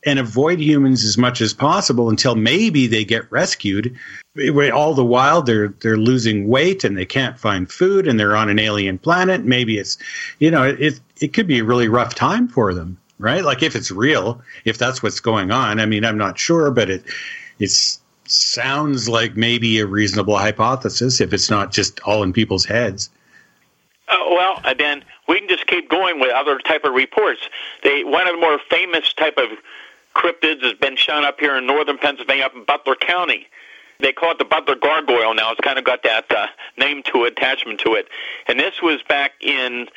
and 0.08 0.18
avoid 0.18 0.58
humans 0.58 1.04
as 1.04 1.18
much 1.18 1.42
as 1.42 1.52
possible 1.52 2.08
until 2.08 2.34
maybe 2.34 2.86
they 2.86 3.04
get 3.04 3.30
rescued. 3.30 3.94
All 4.72 4.94
the 4.94 5.04
while 5.04 5.42
they're 5.42 5.68
they're 5.68 5.98
losing 5.98 6.48
weight 6.48 6.82
and 6.82 6.96
they 6.96 7.04
can't 7.04 7.38
find 7.38 7.70
food 7.70 8.08
and 8.08 8.18
they're 8.18 8.36
on 8.36 8.48
an 8.48 8.58
alien 8.58 8.98
planet. 8.98 9.44
Maybe 9.44 9.78
it's 9.78 9.98
you 10.38 10.50
know 10.50 10.64
it 10.64 10.98
it 11.20 11.34
could 11.34 11.46
be 11.46 11.58
a 11.58 11.64
really 11.64 11.88
rough 11.88 12.14
time 12.14 12.48
for 12.48 12.72
them, 12.72 12.96
right? 13.18 13.44
Like 13.44 13.62
if 13.62 13.76
it's 13.76 13.90
real, 13.90 14.40
if 14.64 14.78
that's 14.78 15.02
what's 15.02 15.20
going 15.20 15.50
on. 15.50 15.78
I 15.78 15.84
mean, 15.84 16.06
I'm 16.06 16.18
not 16.18 16.38
sure, 16.38 16.70
but 16.70 16.88
it 16.88 17.04
it 17.58 17.70
sounds 18.24 19.08
like 19.10 19.36
maybe 19.36 19.78
a 19.78 19.86
reasonable 19.86 20.38
hypothesis 20.38 21.20
if 21.20 21.34
it's 21.34 21.50
not 21.50 21.70
just 21.70 22.00
all 22.00 22.22
in 22.22 22.32
people's 22.32 22.64
heads. 22.64 23.10
Uh, 24.08 24.16
well, 24.30 24.62
then 24.78 25.04
we 25.28 25.38
can 25.38 25.48
just 25.48 25.66
keep 25.66 25.90
going 25.90 26.18
with 26.18 26.32
other 26.32 26.58
type 26.58 26.84
of 26.84 26.94
reports. 26.94 27.40
They 27.82 28.04
one 28.04 28.26
of 28.26 28.34
the 28.34 28.40
more 28.40 28.58
famous 28.70 29.12
type 29.12 29.36
of 29.36 29.50
cryptids 30.18 30.62
has 30.62 30.74
been 30.74 30.96
shown 30.96 31.24
up 31.24 31.38
here 31.38 31.56
in 31.56 31.66
northern 31.66 31.96
Pennsylvania, 31.96 32.44
up 32.44 32.54
in 32.54 32.64
Butler 32.64 32.96
County. 32.96 33.46
They 34.00 34.12
call 34.12 34.32
it 34.32 34.38
the 34.38 34.44
Butler 34.44 34.76
Gargoyle 34.76 35.34
now. 35.34 35.52
It's 35.52 35.60
kind 35.60 35.78
of 35.78 35.84
got 35.84 36.02
that 36.02 36.30
uh, 36.30 36.46
name 36.76 37.02
to 37.12 37.24
it, 37.24 37.32
attachment 37.32 37.80
to 37.80 37.94
it. 37.94 38.08
And 38.46 38.58
this 38.58 38.82
was 38.82 39.02
back 39.08 39.32
in 39.40 39.88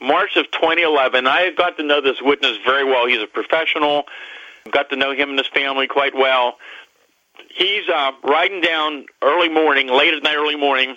March 0.00 0.36
of 0.36 0.50
2011. 0.50 1.26
I 1.26 1.50
got 1.56 1.76
to 1.78 1.82
know 1.82 2.00
this 2.00 2.22
witness 2.22 2.58
very 2.64 2.84
well. 2.84 3.06
He's 3.06 3.22
a 3.22 3.26
professional. 3.26 4.04
Got 4.70 4.90
to 4.90 4.96
know 4.96 5.12
him 5.12 5.30
and 5.30 5.38
his 5.38 5.48
family 5.48 5.86
quite 5.86 6.14
well. 6.14 6.58
He's 7.54 7.88
uh, 7.88 8.12
riding 8.22 8.60
down 8.60 9.06
early 9.22 9.48
morning, 9.48 9.88
late 9.88 10.14
at 10.14 10.22
night, 10.22 10.36
early 10.36 10.56
morning, 10.56 10.96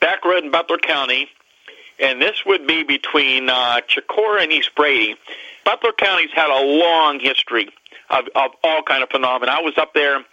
back 0.00 0.24
road 0.24 0.44
in 0.44 0.50
Butler 0.50 0.78
County, 0.78 1.28
and 1.98 2.20
this 2.20 2.44
would 2.44 2.66
be 2.66 2.82
between 2.84 3.48
uh, 3.48 3.80
Chicora 3.88 4.42
and 4.42 4.52
East 4.52 4.74
Brady. 4.74 5.16
Butler 5.64 5.92
County's 5.92 6.30
had 6.34 6.50
a 6.50 6.62
long 6.62 7.20
history 7.20 7.70
of, 8.10 8.24
of 8.34 8.52
all 8.62 8.82
kind 8.82 9.02
of 9.02 9.10
phenomena. 9.10 9.52
I 9.52 9.60
was 9.60 9.76
up 9.78 9.94
there 9.94 10.24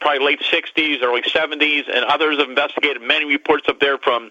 probably 0.00 0.24
late 0.24 0.40
60s, 0.40 1.02
early 1.02 1.22
70s, 1.22 1.84
and 1.94 2.04
others 2.06 2.38
have 2.38 2.48
investigated 2.48 3.02
many 3.02 3.26
reports 3.26 3.68
up 3.68 3.80
there 3.80 3.98
from 3.98 4.30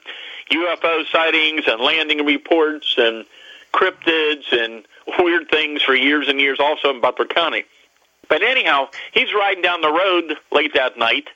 UFO 0.52 1.04
sightings 1.12 1.64
and 1.68 1.80
landing 1.80 2.26
reports 2.26 2.96
and 2.98 3.26
cryptids 3.72 4.52
and 4.52 4.84
weird 5.20 5.50
things 5.50 5.84
for 5.84 5.94
years 5.94 6.28
and 6.28 6.40
years 6.40 6.60
also 6.60 6.90
in 6.90 7.02
Butler 7.02 7.26
County. 7.26 7.64
But 8.28 8.42
anyhow, 8.42 8.88
he's 9.14 9.34
riding 9.34 9.62
down 9.62 9.82
the 9.82 9.92
road 9.92 10.38
late 10.52 10.74
that 10.74 10.98
night, 10.98 11.28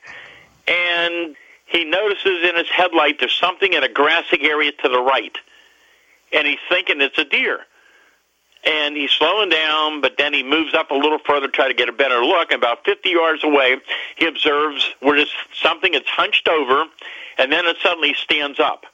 and 0.68 1.36
he 1.66 1.86
notices 1.86 2.48
in 2.48 2.56
his 2.56 2.70
headlight 2.70 3.20
there's 3.20 3.36
something 3.36 3.74
in 3.74 3.84
a 3.84 3.90
grassy 3.90 4.42
area 4.42 4.72
to 4.72 4.90
the 4.90 5.02
right, 5.02 5.36
and 6.32 6.48
he's 6.48 6.60
thinking 6.70 7.02
it's 7.02 7.18
a 7.18 7.26
deer 7.26 7.66
and 8.66 8.96
he's 8.96 9.12
slowing 9.12 9.50
down, 9.50 10.02
but 10.02 10.18
then 10.18 10.34
he 10.34 10.44
moves 10.44 10.74
up 10.74 10.92
a 10.92 10.96
little 10.96 11.20
further 11.20 11.48
to 11.48 11.52
try 11.52 11.68
to 11.68 11.74
get 11.74 11.90
a 11.90 11.94
better 11.94 12.24
look. 12.24 12.52
And 12.52 12.62
about 12.62 12.86
50 12.86 13.10
yards 13.10 13.44
away, 13.44 13.78
he 14.16 14.26
observes 14.26 14.90
where 15.02 15.18
there's 15.18 15.34
something 15.54 15.92
that's 15.92 16.10
hunched 16.10 16.48
over, 16.48 16.86
and 17.38 17.52
then 17.52 17.66
it 17.66 17.78
suddenly 17.84 18.14
stands 18.14 18.60
up. 18.60 18.86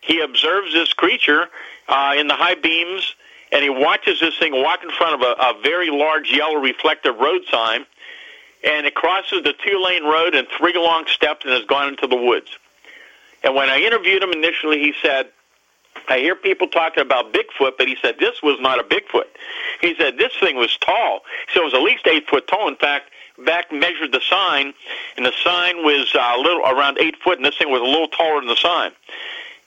He 0.00 0.20
observes 0.20 0.72
this 0.72 0.92
creature 0.92 1.48
uh, 1.88 2.14
in 2.16 2.28
the 2.28 2.34
high 2.34 2.54
beams, 2.54 3.14
and 3.50 3.62
he 3.62 3.70
watches 3.70 4.20
this 4.20 4.36
thing 4.38 4.52
walk 4.52 4.82
in 4.82 4.90
front 4.90 5.14
of 5.14 5.22
a, 5.22 5.32
a 5.40 5.62
very 5.62 5.90
large 5.90 6.30
yellow 6.30 6.60
reflective 6.60 7.16
road 7.16 7.42
sign, 7.50 7.86
and 8.62 8.86
it 8.86 8.94
crosses 8.94 9.42
the 9.42 9.54
two-lane 9.64 10.04
road 10.04 10.34
in 10.34 10.46
three 10.58 10.74
long 10.74 11.06
steps 11.06 11.44
and 11.44 11.54
has 11.54 11.64
gone 11.64 11.88
into 11.88 12.06
the 12.06 12.16
woods. 12.16 12.50
And 13.42 13.54
when 13.54 13.68
I 13.68 13.80
interviewed 13.80 14.22
him 14.22 14.30
initially, 14.30 14.78
he 14.78 14.94
said, 15.02 15.28
I 16.08 16.18
hear 16.18 16.34
people 16.34 16.68
talking 16.68 17.02
about 17.02 17.32
Bigfoot, 17.32 17.72
but 17.78 17.88
he 17.88 17.96
said 18.00 18.16
this 18.18 18.42
was 18.42 18.58
not 18.60 18.78
a 18.78 18.82
Bigfoot. 18.82 19.24
He 19.80 19.94
said 19.96 20.18
this 20.18 20.32
thing 20.38 20.56
was 20.56 20.76
tall. 20.78 21.20
So 21.52 21.62
it 21.62 21.64
was 21.64 21.74
at 21.74 21.82
least 21.82 22.06
eight 22.06 22.28
foot 22.28 22.46
tall. 22.46 22.68
In 22.68 22.76
fact, 22.76 23.10
back 23.44 23.72
measured 23.72 24.12
the 24.12 24.20
sign, 24.20 24.74
and 25.16 25.24
the 25.24 25.32
sign 25.42 25.78
was 25.78 26.14
uh, 26.14 26.34
a 26.36 26.40
little 26.40 26.60
around 26.60 26.98
eight 26.98 27.16
foot, 27.22 27.38
and 27.38 27.44
this 27.44 27.56
thing 27.56 27.70
was 27.70 27.80
a 27.80 27.84
little 27.84 28.08
taller 28.08 28.40
than 28.40 28.48
the 28.48 28.56
sign. 28.56 28.92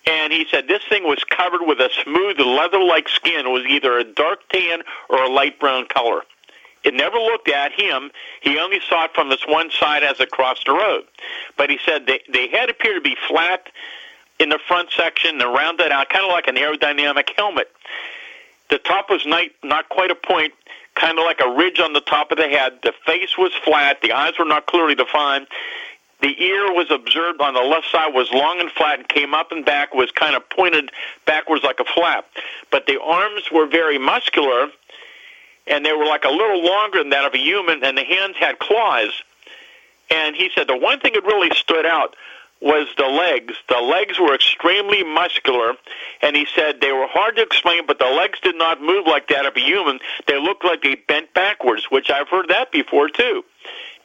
And 0.05 0.31
he 0.31 0.45
said 0.49 0.67
this 0.67 0.83
thing 0.87 1.03
was 1.03 1.23
covered 1.25 1.65
with 1.65 1.79
a 1.79 1.89
smooth 2.03 2.39
leather-like 2.39 3.09
skin. 3.09 3.45
It 3.45 3.49
was 3.49 3.65
either 3.65 3.97
a 3.97 4.05
dark 4.05 4.47
tan 4.49 4.83
or 5.09 5.21
a 5.21 5.29
light 5.29 5.59
brown 5.59 5.85
color. 5.87 6.21
It 6.83 6.93
never 6.93 7.17
looked 7.17 7.49
at 7.49 7.73
him. 7.73 8.11
He 8.41 8.57
only 8.57 8.79
saw 8.87 9.05
it 9.05 9.11
from 9.13 9.27
this 9.29 9.45
one 9.45 9.69
side 9.71 10.03
as 10.03 10.21
it 10.21 10.31
crossed 10.31 10.65
the 10.65 10.71
road. 10.71 11.03
But 11.57 11.69
he 11.69 11.79
said 11.85 12.07
they, 12.07 12.21
they 12.31 12.47
head 12.47 12.69
appeared 12.69 12.95
to 12.95 13.01
be 13.01 13.17
flat 13.27 13.67
in 14.39 14.49
the 14.49 14.59
front 14.67 14.89
section 14.95 15.41
and 15.41 15.53
rounded 15.53 15.91
out, 15.91 16.09
kind 16.09 16.25
of 16.25 16.31
like 16.31 16.47
an 16.47 16.55
aerodynamic 16.55 17.29
helmet. 17.35 17.71
The 18.69 18.77
top 18.77 19.09
was 19.09 19.25
not, 19.25 19.45
not 19.63 19.89
quite 19.89 20.11
a 20.11 20.15
point, 20.15 20.53
kind 20.95 21.17
of 21.17 21.25
like 21.25 21.39
a 21.41 21.49
ridge 21.49 21.79
on 21.79 21.93
the 21.93 22.01
top 22.01 22.31
of 22.31 22.37
the 22.37 22.47
head. 22.47 22.79
The 22.83 22.93
face 23.05 23.37
was 23.37 23.51
flat. 23.63 24.01
The 24.01 24.11
eyes 24.11 24.33
were 24.37 24.45
not 24.45 24.65
clearly 24.65 24.95
defined. 24.95 25.47
The 26.21 26.41
ear 26.41 26.73
was 26.73 26.89
observed 26.89 27.41
on 27.41 27.53
the 27.53 27.61
left 27.61 27.91
side 27.91 28.13
was 28.13 28.31
long 28.31 28.59
and 28.59 28.71
flat 28.71 28.99
and 28.99 29.07
came 29.07 29.33
up 29.35 29.51
and 29.51 29.63
back, 29.63 29.93
was 29.93 30.09
kind 30.11 30.35
of 30.35 30.49
pointed 30.49 30.91
backwards 31.25 31.63
like 31.63 31.79
a 31.79 31.85
flap. 31.85 32.25
But 32.71 32.87
the 32.87 32.99
arms 32.99 33.43
were 33.51 33.67
very 33.67 33.99
muscular, 33.99 34.67
and 35.67 35.85
they 35.85 35.93
were 35.93 36.05
like 36.05 36.23
a 36.23 36.29
little 36.29 36.65
longer 36.65 36.99
than 36.99 37.11
that 37.11 37.25
of 37.25 37.35
a 37.35 37.37
human, 37.37 37.83
and 37.83 37.97
the 37.97 38.03
hands 38.03 38.35
had 38.39 38.57
claws. 38.57 39.21
And 40.09 40.35
he 40.35 40.49
said 40.55 40.67
the 40.67 40.77
one 40.77 40.99
thing 40.99 41.13
that 41.13 41.23
really 41.23 41.55
stood 41.55 41.85
out 41.85 42.15
was 42.61 42.87
the 42.97 43.05
legs. 43.05 43.53
The 43.69 43.79
legs 43.79 44.19
were 44.19 44.33
extremely 44.33 45.03
muscular, 45.03 45.75
and 46.21 46.35
he 46.35 46.47
said 46.55 46.81
they 46.81 46.91
were 46.91 47.07
hard 47.07 47.35
to 47.35 47.43
explain, 47.43 47.85
but 47.85 47.99
the 47.99 48.05
legs 48.05 48.39
did 48.41 48.55
not 48.55 48.81
move 48.81 49.05
like 49.05 49.27
that 49.29 49.45
of 49.45 49.55
a 49.55 49.59
human. 49.59 49.99
They 50.27 50.39
looked 50.39 50.65
like 50.65 50.81
they 50.81 50.95
bent 50.95 51.33
backwards, 51.33 51.87
which 51.91 52.09
I've 52.09 52.29
heard 52.29 52.49
that 52.49 52.71
before 52.71 53.09
too. 53.09 53.43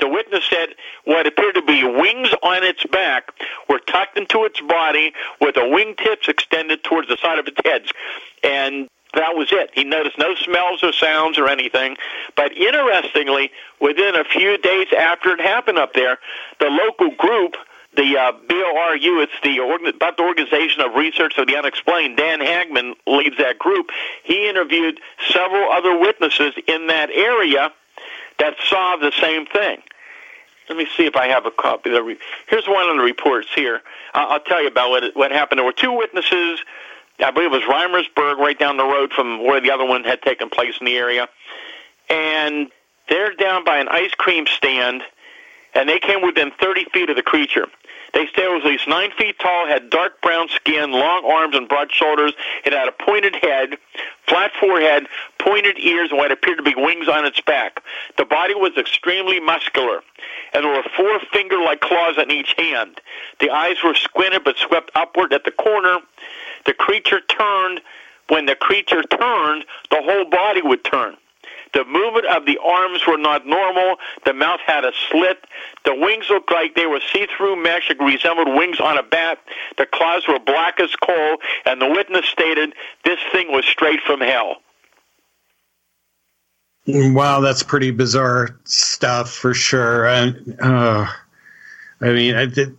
The 0.00 0.08
witness 0.08 0.44
said 0.50 0.70
what 1.04 1.26
appeared 1.26 1.54
to 1.54 1.62
be 1.62 1.84
wings 1.84 2.30
on 2.42 2.64
its 2.64 2.84
back 2.84 3.30
were 3.68 3.78
tucked 3.78 4.18
into 4.18 4.44
its 4.44 4.60
body 4.60 5.12
with 5.40 5.54
the 5.54 5.60
wingtips 5.60 6.28
extended 6.28 6.82
towards 6.82 7.08
the 7.08 7.16
side 7.22 7.38
of 7.38 7.46
its 7.46 7.60
head. 7.64 7.82
And 8.42 8.88
that 9.14 9.36
was 9.36 9.48
it. 9.52 9.70
He 9.74 9.84
noticed 9.84 10.18
no 10.18 10.34
smells 10.34 10.82
or 10.82 10.92
sounds 10.92 11.38
or 11.38 11.48
anything. 11.48 11.96
But 12.34 12.56
interestingly, 12.56 13.50
within 13.80 14.16
a 14.16 14.24
few 14.24 14.58
days 14.58 14.88
after 14.98 15.34
it 15.34 15.40
happened 15.40 15.78
up 15.78 15.92
there, 15.92 16.18
the 16.58 16.66
local 16.66 17.10
group 17.16 17.56
the 17.94 18.16
uh, 18.16 18.32
BORU, 18.48 19.22
it's 19.22 19.32
the 19.42 19.58
about 19.94 20.16
the 20.16 20.22
Organization 20.22 20.80
of 20.80 20.94
Research 20.94 21.34
of 21.36 21.46
the 21.46 21.56
Unexplained. 21.56 22.16
Dan 22.16 22.40
Hagman 22.40 22.94
leads 23.06 23.36
that 23.36 23.58
group. 23.58 23.90
He 24.24 24.48
interviewed 24.48 24.98
several 25.28 25.70
other 25.70 25.98
witnesses 25.98 26.54
in 26.66 26.86
that 26.86 27.10
area 27.10 27.72
that 28.38 28.54
saw 28.68 28.96
the 28.96 29.12
same 29.20 29.46
thing. 29.46 29.78
Let 30.68 30.78
me 30.78 30.86
see 30.96 31.04
if 31.04 31.16
I 31.16 31.28
have 31.28 31.44
a 31.44 31.50
copy. 31.50 31.90
Here's 31.90 32.66
one 32.66 32.88
of 32.88 32.96
the 32.96 33.02
reports 33.02 33.48
here. 33.54 33.82
I'll 34.14 34.40
tell 34.40 34.62
you 34.62 34.68
about 34.68 34.90
what 34.90 35.16
what 35.16 35.30
happened. 35.30 35.58
There 35.58 35.66
were 35.66 35.72
two 35.72 35.92
witnesses. 35.92 36.60
I 37.22 37.30
believe 37.30 37.52
it 37.52 37.56
was 37.56 37.68
Rimersburg, 37.68 38.38
right 38.38 38.58
down 38.58 38.78
the 38.78 38.84
road 38.84 39.12
from 39.12 39.44
where 39.44 39.60
the 39.60 39.70
other 39.70 39.84
one 39.84 40.02
had 40.04 40.22
taken 40.22 40.48
place 40.48 40.74
in 40.80 40.86
the 40.86 40.96
area, 40.96 41.28
and 42.08 42.68
they're 43.08 43.34
down 43.34 43.64
by 43.64 43.78
an 43.78 43.88
ice 43.88 44.14
cream 44.14 44.46
stand, 44.46 45.02
and 45.74 45.88
they 45.88 45.98
came 45.98 46.22
within 46.22 46.50
30 46.58 46.86
feet 46.92 47.10
of 47.10 47.16
the 47.16 47.22
creature. 47.22 47.66
They 48.14 48.28
it 48.36 48.50
was 48.50 48.62
at 48.64 48.70
least 48.70 48.88
nine 48.88 49.10
feet 49.16 49.38
tall, 49.38 49.66
had 49.66 49.88
dark 49.88 50.20
brown 50.20 50.48
skin, 50.48 50.92
long 50.92 51.24
arms, 51.24 51.56
and 51.56 51.68
broad 51.68 51.90
shoulders. 51.90 52.34
It 52.64 52.72
had 52.72 52.86
a 52.86 52.92
pointed 52.92 53.34
head, 53.36 53.78
flat 54.28 54.52
forehead, 54.60 55.06
pointed 55.38 55.78
ears, 55.78 56.10
and 56.10 56.18
what 56.18 56.30
appeared 56.30 56.58
to 56.58 56.62
be 56.62 56.74
wings 56.76 57.08
on 57.08 57.24
its 57.24 57.40
back. 57.40 57.82
The 58.18 58.24
body 58.24 58.54
was 58.54 58.72
extremely 58.76 59.40
muscular, 59.40 60.02
and 60.52 60.64
there 60.64 60.72
were 60.72 60.84
four 60.96 61.20
finger-like 61.32 61.80
claws 61.80 62.18
on 62.18 62.30
each 62.30 62.54
hand. 62.58 63.00
The 63.40 63.50
eyes 63.50 63.76
were 63.82 63.94
squinted 63.94 64.44
but 64.44 64.56
swept 64.58 64.90
upward 64.94 65.32
at 65.32 65.44
the 65.44 65.50
corner. 65.50 65.98
The 66.66 66.74
creature 66.74 67.20
turned. 67.20 67.80
When 68.28 68.46
the 68.46 68.54
creature 68.54 69.02
turned, 69.02 69.64
the 69.90 70.00
whole 70.00 70.24
body 70.24 70.62
would 70.62 70.84
turn. 70.84 71.16
The 71.72 71.84
movement 71.84 72.26
of 72.26 72.44
the 72.44 72.58
arms 72.58 73.00
were 73.06 73.16
not 73.16 73.46
normal. 73.46 73.96
The 74.26 74.34
mouth 74.34 74.60
had 74.66 74.84
a 74.84 74.92
slit. 75.10 75.38
The 75.84 75.94
wings 75.94 76.26
looked 76.28 76.52
like 76.52 76.74
they 76.74 76.86
were 76.86 77.00
see-through 77.12 77.62
mesh. 77.62 77.90
It 77.90 77.98
resembled 77.98 78.48
wings 78.48 78.78
on 78.78 78.98
a 78.98 79.02
bat. 79.02 79.38
The 79.78 79.86
claws 79.86 80.28
were 80.28 80.38
black 80.38 80.80
as 80.80 80.94
coal, 80.96 81.38
and 81.64 81.80
the 81.80 81.88
witness 81.88 82.26
stated 82.26 82.74
this 83.04 83.18
thing 83.32 83.50
was 83.50 83.64
straight 83.64 84.00
from 84.06 84.20
hell. 84.20 84.56
Wow, 86.86 87.40
that's 87.40 87.62
pretty 87.62 87.90
bizarre 87.92 88.58
stuff 88.64 89.30
for 89.30 89.54
sure. 89.54 90.06
And 90.06 90.56
uh, 90.60 91.06
I 92.00 92.08
mean, 92.10 92.34
I 92.34 92.46
did. 92.46 92.76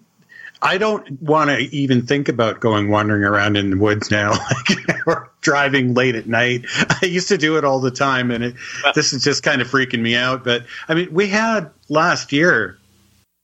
I 0.63 0.77
don't 0.77 1.21
want 1.21 1.49
to 1.49 1.57
even 1.75 2.07
think 2.07 2.29
about 2.29 2.61
going 2.61 2.89
wandering 2.89 3.25
around 3.25 3.57
in 3.57 3.69
the 3.69 3.77
woods 3.77 4.09
now, 4.09 4.31
like, 4.69 5.05
or 5.05 5.29
driving 5.41 5.93
late 5.93 6.15
at 6.15 6.25
night. 6.25 6.65
I 7.01 7.05
used 7.05 7.27
to 7.27 7.37
do 7.37 7.57
it 7.57 7.65
all 7.65 7.81
the 7.81 7.91
time, 7.91 8.31
and 8.31 8.43
it, 8.45 8.55
this 8.95 9.11
is 9.11 9.23
just 9.23 9.43
kind 9.43 9.61
of 9.61 9.67
freaking 9.67 9.99
me 9.99 10.15
out. 10.15 10.45
But 10.45 10.65
I 10.87 10.93
mean, 10.93 11.13
we 11.13 11.27
had 11.27 11.69
last 11.89 12.31
year 12.31 12.77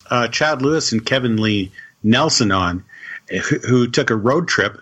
uh, 0.10 0.30
Chad 0.30 0.62
Lewis 0.62 0.94
and 0.94 1.06
Kevin 1.06 1.42
Lee 1.42 1.74
Nelson 2.02 2.54
on, 2.54 2.86
who, 3.30 3.60
who 3.60 3.88
took 3.90 4.12
a 4.12 4.16
road 4.16 4.48
trip 4.48 4.80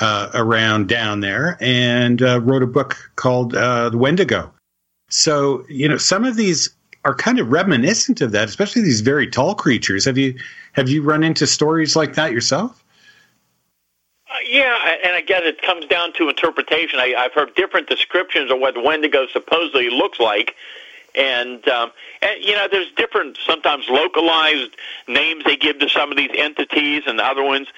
uh, 0.00 0.30
around 0.32 0.88
down 0.88 1.20
there 1.20 1.58
and 1.60 2.22
uh, 2.22 2.40
wrote 2.40 2.62
a 2.62 2.68
book 2.68 3.10
called 3.16 3.54
uh, 3.54 3.90
The 3.90 3.98
Wendigo. 3.98 4.52
So 5.10 5.64
you 5.68 5.88
know, 5.88 5.98
some 5.98 6.24
of 6.24 6.36
these 6.36 6.70
are 7.04 7.14
kind 7.14 7.38
of 7.38 7.50
reminiscent 7.52 8.20
of 8.20 8.32
that, 8.32 8.48
especially 8.48 8.82
these 8.82 9.00
very 9.00 9.26
tall 9.26 9.54
creatures. 9.54 10.04
Have 10.04 10.18
you 10.18 10.34
have 10.72 10.88
you 10.88 11.02
run 11.02 11.22
into 11.22 11.46
stories 11.46 11.94
like 11.94 12.14
that 12.14 12.32
yourself? 12.32 12.82
Uh, 14.28 14.34
yeah, 14.48 14.96
and 15.04 15.16
again, 15.16 15.44
it 15.44 15.62
comes 15.62 15.86
down 15.86 16.12
to 16.14 16.28
interpretation. 16.28 16.98
I, 16.98 17.14
I've 17.16 17.32
heard 17.32 17.54
different 17.54 17.88
descriptions 17.88 18.50
of 18.50 18.58
what 18.58 18.82
Wendigo 18.82 19.26
supposedly 19.28 19.90
looks 19.90 20.18
like, 20.18 20.54
and 21.14 21.66
um, 21.68 21.92
and 22.22 22.42
you 22.42 22.52
know, 22.52 22.66
there's 22.70 22.90
different 22.96 23.38
sometimes 23.46 23.84
localized 23.88 24.74
names 25.06 25.44
they 25.44 25.56
give 25.56 25.78
to 25.80 25.88
some 25.88 26.10
of 26.10 26.16
these 26.16 26.30
entities 26.34 27.02
and 27.06 27.20
other 27.20 27.44
ones, 27.44 27.68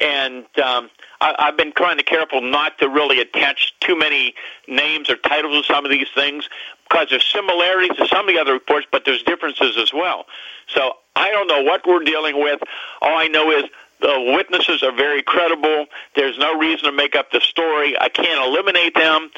and 0.00 0.44
um, 0.58 0.90
I, 1.20 1.34
I've 1.38 1.56
been 1.56 1.72
trying 1.72 1.98
to 1.98 2.02
careful 2.02 2.42
not 2.42 2.78
to 2.78 2.88
really 2.88 3.20
attach 3.20 3.74
too 3.80 3.96
many 3.96 4.34
names 4.66 5.08
or 5.08 5.16
titles 5.16 5.66
to 5.66 5.72
some 5.72 5.84
of 5.84 5.90
these 5.90 6.08
things 6.14 6.48
because 6.92 7.08
there's 7.10 7.24
similarities 7.24 7.96
to 7.96 8.06
some 8.08 8.28
of 8.28 8.34
the 8.34 8.40
other 8.40 8.52
reports, 8.52 8.86
but 8.90 9.04
there's 9.04 9.22
differences 9.22 9.76
as 9.78 9.92
well. 9.92 10.26
So 10.68 10.92
I 11.16 11.30
don't 11.30 11.46
know 11.46 11.62
what 11.62 11.86
we're 11.86 12.04
dealing 12.04 12.40
with. 12.40 12.60
All 13.00 13.16
I 13.16 13.28
know 13.28 13.50
is 13.50 13.64
the 14.00 14.34
witnesses 14.36 14.82
are 14.82 14.92
very 14.92 15.22
credible. 15.22 15.86
There's 16.14 16.38
no 16.38 16.58
reason 16.58 16.84
to 16.84 16.92
make 16.92 17.16
up 17.16 17.30
the 17.30 17.40
story. 17.40 17.98
I 17.98 18.08
can't 18.08 18.46
eliminate 18.46 18.94
them. 18.94 19.30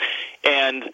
And 0.43 0.91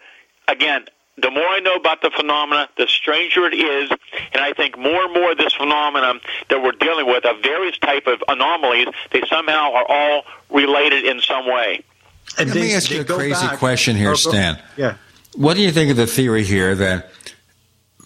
again, 0.47 0.85
the 1.17 1.31
more 1.31 1.43
I 1.43 1.59
know 1.59 1.75
about 1.75 2.01
the 2.01 2.11
phenomena, 2.15 2.69
the 2.77 2.87
stranger 2.87 3.45
it 3.45 3.53
is, 3.53 3.89
and 4.33 4.43
I 4.43 4.53
think 4.53 4.77
more 4.77 5.05
and 5.05 5.13
more 5.13 5.35
this 5.35 5.53
phenomenon 5.53 6.21
that 6.49 6.61
we're 6.61 6.71
dealing 6.73 7.07
with 7.07 7.25
of 7.25 7.41
various 7.41 7.77
type 7.79 8.07
of 8.07 8.23
anomalies, 8.27 8.87
they 9.11 9.21
somehow 9.29 9.73
are 9.73 9.85
all 9.87 10.23
related 10.49 11.05
in 11.05 11.21
some 11.21 11.45
way. 11.47 11.83
And 12.37 12.49
Let 12.49 12.53
they, 12.55 12.61
me 12.61 12.73
ask 12.75 12.91
you 12.91 13.01
a 13.01 13.05
crazy 13.05 13.45
back. 13.45 13.59
question 13.59 13.95
here, 13.95 14.11
oh, 14.11 14.15
Stan. 14.15 14.61
Yeah. 14.77 14.95
What 15.35 15.55
do 15.55 15.61
you 15.61 15.71
think 15.71 15.91
of 15.91 15.97
the 15.97 16.07
theory 16.07 16.43
here 16.43 16.75
that 16.75 17.09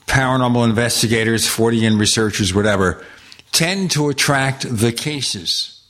paranormal 0.05 0.63
investigators, 0.63 1.45
Fortean 1.45 1.99
researchers, 1.99 2.53
whatever, 2.53 3.03
tend 3.51 3.91
to 3.91 4.09
attract 4.09 4.65
the 4.69 4.91
cases 4.91 5.81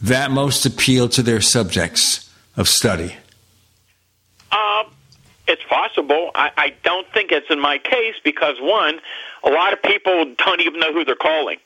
that 0.00 0.30
most 0.30 0.64
appeal 0.64 1.08
to 1.10 1.22
their 1.22 1.42
subjects 1.42 2.30
of 2.56 2.68
study? 2.68 3.16
Um, 4.50 4.86
it's 5.46 5.62
possible. 5.68 6.30
I, 6.34 6.50
I 6.56 6.74
don't 6.84 7.06
think 7.12 7.32
it's 7.32 7.50
in 7.50 7.60
my 7.60 7.76
case 7.76 8.14
because, 8.24 8.56
one, 8.60 9.00
a 9.44 9.50
lot 9.50 9.74
of 9.74 9.82
people 9.82 10.34
don't 10.38 10.60
even 10.62 10.80
know 10.80 10.92
who 10.92 11.04
they're 11.04 11.16
calling 11.16 11.58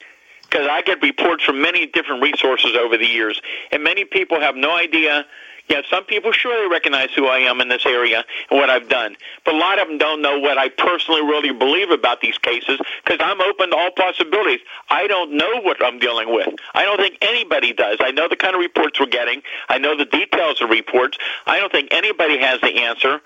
because 0.43 0.69
I 0.69 0.83
get 0.83 1.01
reports 1.01 1.44
from 1.44 1.62
many 1.62 1.86
different 1.86 2.23
resources 2.23 2.77
over 2.77 2.97
the 2.97 3.07
years, 3.07 3.41
and 3.70 3.85
many 3.85 4.05
people 4.05 4.41
have 4.41 4.57
no 4.57 4.77
idea 4.77 5.27
yeah, 5.68 5.81
some 5.91 6.05
people 6.05 6.31
surely 6.33 6.70
recognize 6.70 7.09
who 7.15 7.26
I 7.26 7.39
am 7.39 7.60
in 7.60 7.68
this 7.68 7.86
area 7.86 8.25
and 8.51 8.60
what 8.60 8.68
I've 8.68 8.89
done. 8.89 9.17
But 9.44 9.55
a 9.55 9.57
lot 9.57 9.81
of 9.81 9.89
them 9.89 9.97
don't 9.97 10.20
know 10.20 10.39
what 10.39 10.59
I 10.59 10.68
personally 10.68 11.23
really 11.23 11.52
believe 11.52 11.91
about 11.91 12.20
these 12.20 12.36
cases 12.39 12.78
because 13.02 13.18
I'm 13.20 13.41
open 13.41 13.70
to 13.70 13.76
all 13.76 13.91
possibilities. 13.97 14.60
I 14.91 15.07
don't 15.07 15.33
know 15.36 15.62
what 15.62 15.83
I'm 15.83 15.99
dealing 15.99 16.33
with. 16.33 16.49
I 16.75 16.84
don't 16.84 16.99
think 16.99 17.18
anybody 17.23 17.73
does. 17.73 17.99
I 18.01 18.10
know 18.10 18.28
the 18.28 18.36
kind 18.36 18.55
of 18.55 18.60
reports 18.60 19.01
we're 19.01 19.07
getting. 19.07 19.43
I 19.68 19.78
know 19.78 19.97
the 19.97 20.05
details 20.05 20.60
of 20.60 20.68
reports. 20.68 21.17
I 21.47 21.59
don't 21.59 21.73
think 21.73 21.89
anybody 21.93 22.39
has 22.39 22.60
the 22.60 22.83
answer. 22.83 23.20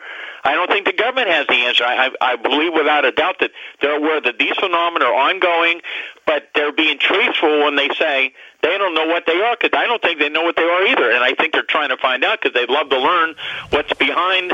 I 0.45 0.55
don't 0.55 0.71
think 0.71 0.87
the 0.87 0.93
government 0.93 1.29
has 1.29 1.47
the 1.49 1.55
answer. 1.55 1.85
I, 1.85 2.07
I, 2.07 2.33
I 2.33 2.37
believe 2.37 2.73
without 2.73 3.05
a 3.05 3.13
doubt 3.13 3.37
that 3.41 3.51
they're 3.81 3.97
aware 3.97 4.21
that 4.21 4.39
these 4.39 4.55
phenomena 4.57 5.07
are 5.07 5.31
ongoing, 5.31 5.81
but 6.25 6.51
they're 6.55 6.73
being 6.73 6.99
truthful 6.99 7.65
when 7.65 7.75
they 7.75 7.89
say 7.99 8.33
they 8.63 8.77
don't 8.77 8.95
know 8.95 9.07
what 9.07 9.25
they 9.27 9.41
are 9.41 9.57
because 9.59 9.79
I 9.79 9.87
don't 9.87 10.03
think 10.03 10.19
they 10.19 10.29
know 10.29 10.43
what 10.43 10.57
they 10.57 10.63
are 10.63 10.87
either. 10.87 11.11
And 11.11 11.23
I 11.23 11.35
think 11.35 11.53
they're 11.53 11.63
trying 11.63 11.91
to 11.91 11.97
find 11.97 12.25
out 12.25 12.41
because 12.41 12.55
they'd 12.55 12.71
love 12.71 12.91
to 12.91 12.99
learn 12.99 13.35
what's 13.71 13.93
behind 13.95 14.53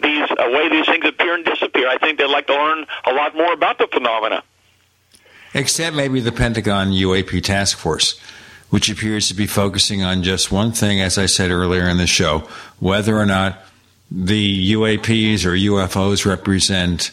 these 0.00 0.30
uh, 0.30 0.50
way 0.50 0.68
these 0.68 0.86
things 0.86 1.04
appear 1.04 1.34
and 1.34 1.44
disappear. 1.44 1.88
I 1.88 1.98
think 1.98 2.18
they'd 2.18 2.26
like 2.26 2.46
to 2.46 2.54
learn 2.54 2.86
a 3.06 3.12
lot 3.12 3.34
more 3.34 3.52
about 3.52 3.78
the 3.78 3.88
phenomena. 3.88 4.42
Except 5.52 5.96
maybe 5.96 6.20
the 6.20 6.30
Pentagon 6.30 6.90
UAP 6.90 7.42
task 7.42 7.76
force, 7.76 8.20
which 8.70 8.88
appears 8.88 9.26
to 9.28 9.34
be 9.34 9.48
focusing 9.48 10.02
on 10.02 10.22
just 10.22 10.52
one 10.52 10.70
thing, 10.70 11.00
as 11.00 11.18
I 11.18 11.26
said 11.26 11.50
earlier 11.50 11.88
in 11.88 11.96
the 11.96 12.06
show, 12.06 12.48
whether 12.78 13.18
or 13.18 13.26
not 13.26 13.58
the 14.12 14.72
UAPs 14.72 15.44
or 15.44 15.50
UFOs 15.50 16.24
represent 16.24 17.10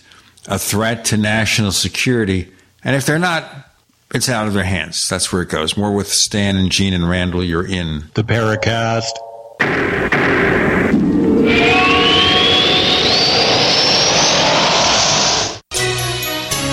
a 0.48 0.60
threat 0.60 1.06
to 1.06 1.18
national 1.18 1.72
security. 1.72 2.52
And 2.84 2.96
if 2.96 3.08
they're 3.08 3.18
not, 3.18 3.67
it's 4.14 4.30
out 4.30 4.48
of 4.48 4.54
their 4.54 4.64
hands. 4.64 5.06
That's 5.10 5.32
where 5.32 5.42
it 5.42 5.50
goes. 5.50 5.78
More 5.78 5.94
with 5.94 6.08
Stan 6.08 6.56
and 6.56 6.72
Gene 6.72 6.94
and 6.94 7.10
Randall. 7.10 7.44
You're 7.44 7.68
in 7.68 8.06
the 8.14 8.24
Paracast. 8.24 9.12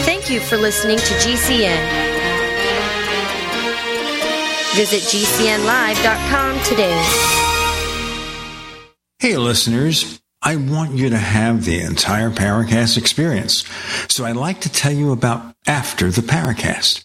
Thank 0.04 0.30
you 0.30 0.40
for 0.40 0.56
listening 0.56 0.98
to 0.98 1.14
GCN. 1.14 2.04
Visit 4.74 5.02
GCNlive.com 5.02 6.60
today. 6.64 7.04
Hey, 9.18 9.36
listeners. 9.36 10.20
I 10.42 10.56
want 10.56 10.92
you 10.92 11.08
to 11.08 11.16
have 11.16 11.64
the 11.64 11.80
entire 11.80 12.28
Paracast 12.30 12.98
experience. 12.98 13.64
So 14.12 14.26
I'd 14.26 14.36
like 14.36 14.60
to 14.60 14.68
tell 14.68 14.92
you 14.92 15.10
about 15.10 15.54
After 15.66 16.10
the 16.10 16.20
Paracast. 16.20 17.04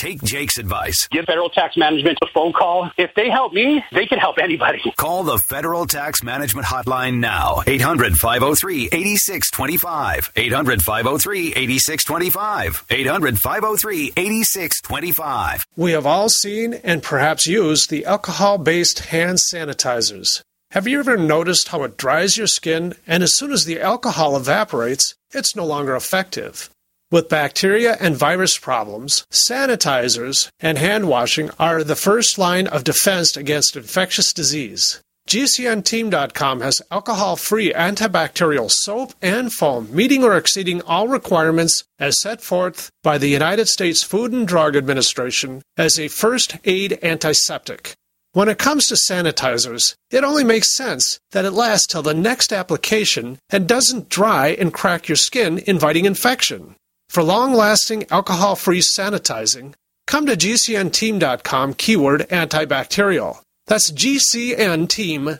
take 0.00 0.22
Jake's 0.22 0.58
advice. 0.58 1.06
Give 1.08 1.26
federal 1.26 1.50
tax 1.50 1.76
management 1.76 2.18
a 2.22 2.26
phone 2.32 2.52
call. 2.52 2.90
If 2.96 3.14
they 3.14 3.28
help 3.28 3.52
me, 3.52 3.84
they 3.92 4.06
can 4.06 4.18
help 4.18 4.38
anybody. 4.38 4.80
Call 4.96 5.24
the 5.24 5.38
Federal 5.48 5.86
Tax 5.86 6.22
Management 6.22 6.66
Hotline 6.66 7.18
now. 7.18 7.62
800 7.66 8.16
503 8.16 8.86
8625. 8.86 10.32
800 10.36 10.82
503 10.82 11.54
8625. 11.54 12.84
800 12.90 13.38
503 13.38 14.12
8625. 14.16 15.66
We 15.76 15.92
have 15.92 16.06
all 16.06 16.28
seen 16.28 16.74
and 16.74 17.02
perhaps 17.02 17.46
used 17.46 17.90
the 17.90 18.06
alcohol 18.06 18.58
based 18.58 19.00
hand 19.10 19.38
sanitizers. 19.52 20.42
Have 20.70 20.86
you 20.86 21.00
ever 21.00 21.16
noticed 21.16 21.68
how 21.68 21.82
it 21.82 21.96
dries 21.96 22.36
your 22.36 22.46
skin 22.46 22.94
and 23.06 23.22
as 23.22 23.36
soon 23.36 23.52
as 23.52 23.64
the 23.64 23.80
alcohol 23.80 24.36
evaporates, 24.36 25.14
it's 25.32 25.56
no 25.56 25.66
longer 25.66 25.96
effective? 25.96 26.70
With 27.12 27.28
bacteria 27.28 27.96
and 27.98 28.16
virus 28.16 28.56
problems, 28.56 29.26
sanitizers 29.32 30.48
and 30.60 30.78
hand 30.78 31.08
washing 31.08 31.50
are 31.58 31.82
the 31.82 31.96
first 31.96 32.38
line 32.38 32.68
of 32.68 32.84
defense 32.84 33.36
against 33.36 33.74
infectious 33.74 34.32
disease. 34.32 35.02
GCNteam.com 35.28 36.60
has 36.60 36.80
alcohol 36.88 37.34
free 37.34 37.72
antibacterial 37.72 38.70
soap 38.70 39.12
and 39.20 39.52
foam, 39.52 39.88
meeting 39.92 40.22
or 40.22 40.36
exceeding 40.36 40.82
all 40.82 41.08
requirements 41.08 41.82
as 41.98 42.20
set 42.20 42.42
forth 42.42 42.90
by 43.02 43.18
the 43.18 43.28
United 43.28 43.66
States 43.66 44.04
Food 44.04 44.32
and 44.32 44.46
Drug 44.46 44.76
Administration 44.76 45.62
as 45.76 45.98
a 45.98 46.06
first 46.06 46.58
aid 46.64 46.96
antiseptic. 47.02 47.94
When 48.34 48.48
it 48.48 48.58
comes 48.58 48.86
to 48.86 48.94
sanitizers, 48.94 49.96
it 50.12 50.22
only 50.22 50.44
makes 50.44 50.76
sense 50.76 51.18
that 51.32 51.44
it 51.44 51.50
lasts 51.50 51.88
till 51.88 52.02
the 52.02 52.14
next 52.14 52.52
application 52.52 53.40
and 53.50 53.68
doesn't 53.68 54.08
dry 54.08 54.50
and 54.50 54.72
crack 54.72 55.08
your 55.08 55.16
skin, 55.16 55.60
inviting 55.66 56.04
infection. 56.04 56.76
For 57.10 57.22
long 57.24 57.52
lasting 57.54 58.06
alcohol 58.12 58.54
free 58.54 58.80
sanitizing, 58.96 59.74
come 60.06 60.26
to 60.26 60.36
GCNteam.com 60.36 61.74
keyword 61.74 62.20
antibacterial. 62.28 63.40
That's 63.66 63.90
GCNteam.com 63.90 65.36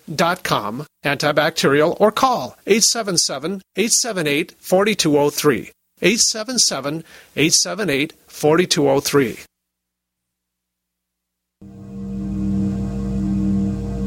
antibacterial 1.05 1.97
or 2.01 2.11
call 2.11 2.57
877 2.67 3.63
878 3.77 4.57
4203. 4.59 5.71
877 6.03 7.05
878 7.37 8.15
4203. 8.27 9.39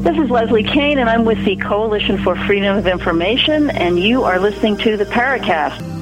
This 0.02 0.18
is 0.22 0.28
Leslie 0.30 0.64
Kean, 0.64 0.98
and 0.98 1.08
I'm 1.08 1.24
with 1.24 1.42
the 1.46 1.56
Coalition 1.56 2.22
for 2.22 2.36
Freedom 2.44 2.76
of 2.76 2.86
Information, 2.86 3.70
and 3.70 3.98
you 3.98 4.22
are 4.22 4.38
listening 4.38 4.76
to 4.76 4.98
the 4.98 5.06
Paracast. 5.06 5.93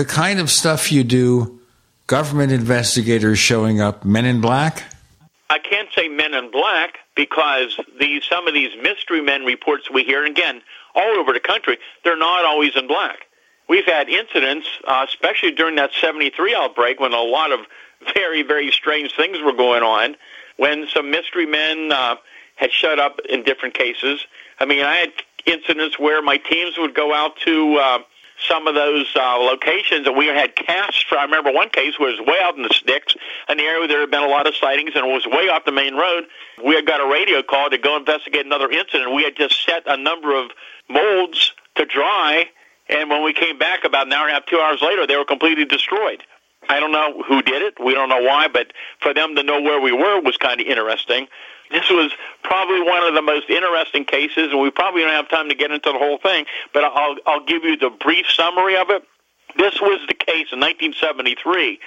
The 0.00 0.06
kind 0.06 0.40
of 0.40 0.50
stuff 0.50 0.90
you 0.90 1.04
do, 1.04 1.60
government 2.06 2.52
investigators 2.52 3.38
showing 3.38 3.82
up, 3.82 4.02
men 4.02 4.24
in 4.24 4.40
black? 4.40 4.84
I 5.50 5.58
can't 5.58 5.90
say 5.94 6.08
men 6.08 6.32
in 6.32 6.50
black 6.50 7.00
because 7.14 7.78
some 8.26 8.48
of 8.48 8.54
these 8.54 8.70
mystery 8.82 9.20
men 9.20 9.44
reports 9.44 9.90
we 9.90 10.04
hear, 10.04 10.24
and 10.24 10.34
again, 10.34 10.62
all 10.94 11.18
over 11.18 11.34
the 11.34 11.40
country, 11.40 11.76
they're 12.02 12.16
not 12.16 12.46
always 12.46 12.76
in 12.76 12.86
black. 12.88 13.26
We've 13.68 13.84
had 13.84 14.08
incidents, 14.08 14.66
uh, 14.88 15.04
especially 15.06 15.50
during 15.50 15.74
that 15.74 15.90
73 16.00 16.54
outbreak 16.54 16.98
when 16.98 17.12
a 17.12 17.20
lot 17.20 17.52
of 17.52 17.60
very, 18.14 18.42
very 18.42 18.70
strange 18.70 19.14
things 19.14 19.36
were 19.44 19.52
going 19.52 19.82
on, 19.82 20.16
when 20.56 20.86
some 20.88 21.10
mystery 21.10 21.44
men 21.44 21.92
uh, 21.92 22.16
had 22.56 22.72
shut 22.72 22.98
up 22.98 23.20
in 23.28 23.42
different 23.42 23.74
cases. 23.74 24.24
I 24.58 24.64
mean, 24.64 24.82
I 24.82 24.94
had 24.94 25.12
incidents 25.44 25.98
where 25.98 26.22
my 26.22 26.38
teams 26.38 26.78
would 26.78 26.94
go 26.94 27.12
out 27.12 27.36
to 27.44 27.76
uh, 27.76 27.98
some 28.48 28.66
of 28.66 28.74
those 28.74 29.06
uh, 29.14 29.36
locations, 29.38 30.06
and 30.06 30.16
we 30.16 30.26
had 30.26 30.54
casts. 30.56 31.04
I 31.10 31.24
remember 31.24 31.52
one 31.52 31.68
case 31.70 31.98
was 31.98 32.20
way 32.20 32.36
out 32.42 32.56
in 32.56 32.62
the 32.62 32.72
sticks, 32.72 33.14
an 33.48 33.60
area 33.60 33.80
where 33.80 33.88
there 33.88 34.00
had 34.00 34.10
been 34.10 34.22
a 34.22 34.28
lot 34.28 34.46
of 34.46 34.54
sightings, 34.56 34.92
and 34.94 35.06
it 35.06 35.12
was 35.12 35.26
way 35.26 35.48
off 35.48 35.64
the 35.64 35.72
main 35.72 35.94
road. 35.94 36.24
We 36.64 36.74
had 36.74 36.86
got 36.86 37.00
a 37.00 37.10
radio 37.10 37.42
call 37.42 37.70
to 37.70 37.78
go 37.78 37.96
investigate 37.96 38.46
another 38.46 38.70
incident. 38.70 39.14
We 39.14 39.24
had 39.24 39.36
just 39.36 39.64
set 39.64 39.82
a 39.86 39.96
number 39.96 40.34
of 40.34 40.50
molds 40.88 41.52
to 41.76 41.84
dry, 41.84 42.46
and 42.88 43.10
when 43.10 43.22
we 43.24 43.32
came 43.32 43.58
back 43.58 43.84
about 43.84 44.06
an 44.06 44.12
hour 44.12 44.26
and 44.26 44.32
a 44.32 44.34
half, 44.34 44.46
two 44.46 44.58
hours 44.58 44.82
later, 44.82 45.06
they 45.06 45.16
were 45.16 45.24
completely 45.24 45.64
destroyed. 45.64 46.22
I 46.68 46.78
don't 46.78 46.92
know 46.92 47.22
who 47.22 47.42
did 47.42 47.62
it. 47.62 47.74
We 47.82 47.94
don't 47.94 48.08
know 48.08 48.22
why, 48.22 48.48
but 48.48 48.72
for 49.00 49.14
them 49.14 49.34
to 49.36 49.42
know 49.42 49.60
where 49.60 49.80
we 49.80 49.92
were 49.92 50.20
was 50.20 50.36
kind 50.36 50.60
of 50.60 50.66
interesting. 50.66 51.26
This 51.70 51.88
was 51.88 52.12
probably 52.42 52.82
one 52.82 53.04
of 53.04 53.14
the 53.14 53.22
most 53.22 53.48
interesting 53.48 54.04
cases, 54.04 54.50
and 54.50 54.60
we 54.60 54.70
probably 54.70 55.02
don't 55.02 55.12
have 55.12 55.28
time 55.28 55.48
to 55.48 55.54
get 55.54 55.70
into 55.70 55.92
the 55.92 55.98
whole 55.98 56.18
thing, 56.18 56.46
but 56.74 56.84
I'll, 56.84 57.16
I'll 57.26 57.44
give 57.44 57.64
you 57.64 57.76
the 57.76 57.90
brief 57.90 58.26
summary 58.28 58.76
of 58.76 58.90
it. 58.90 59.04
This 59.56 59.80
was 59.80 60.00
the 60.06 60.14
case 60.14 60.52
in 60.52 60.60
1973 60.60 61.78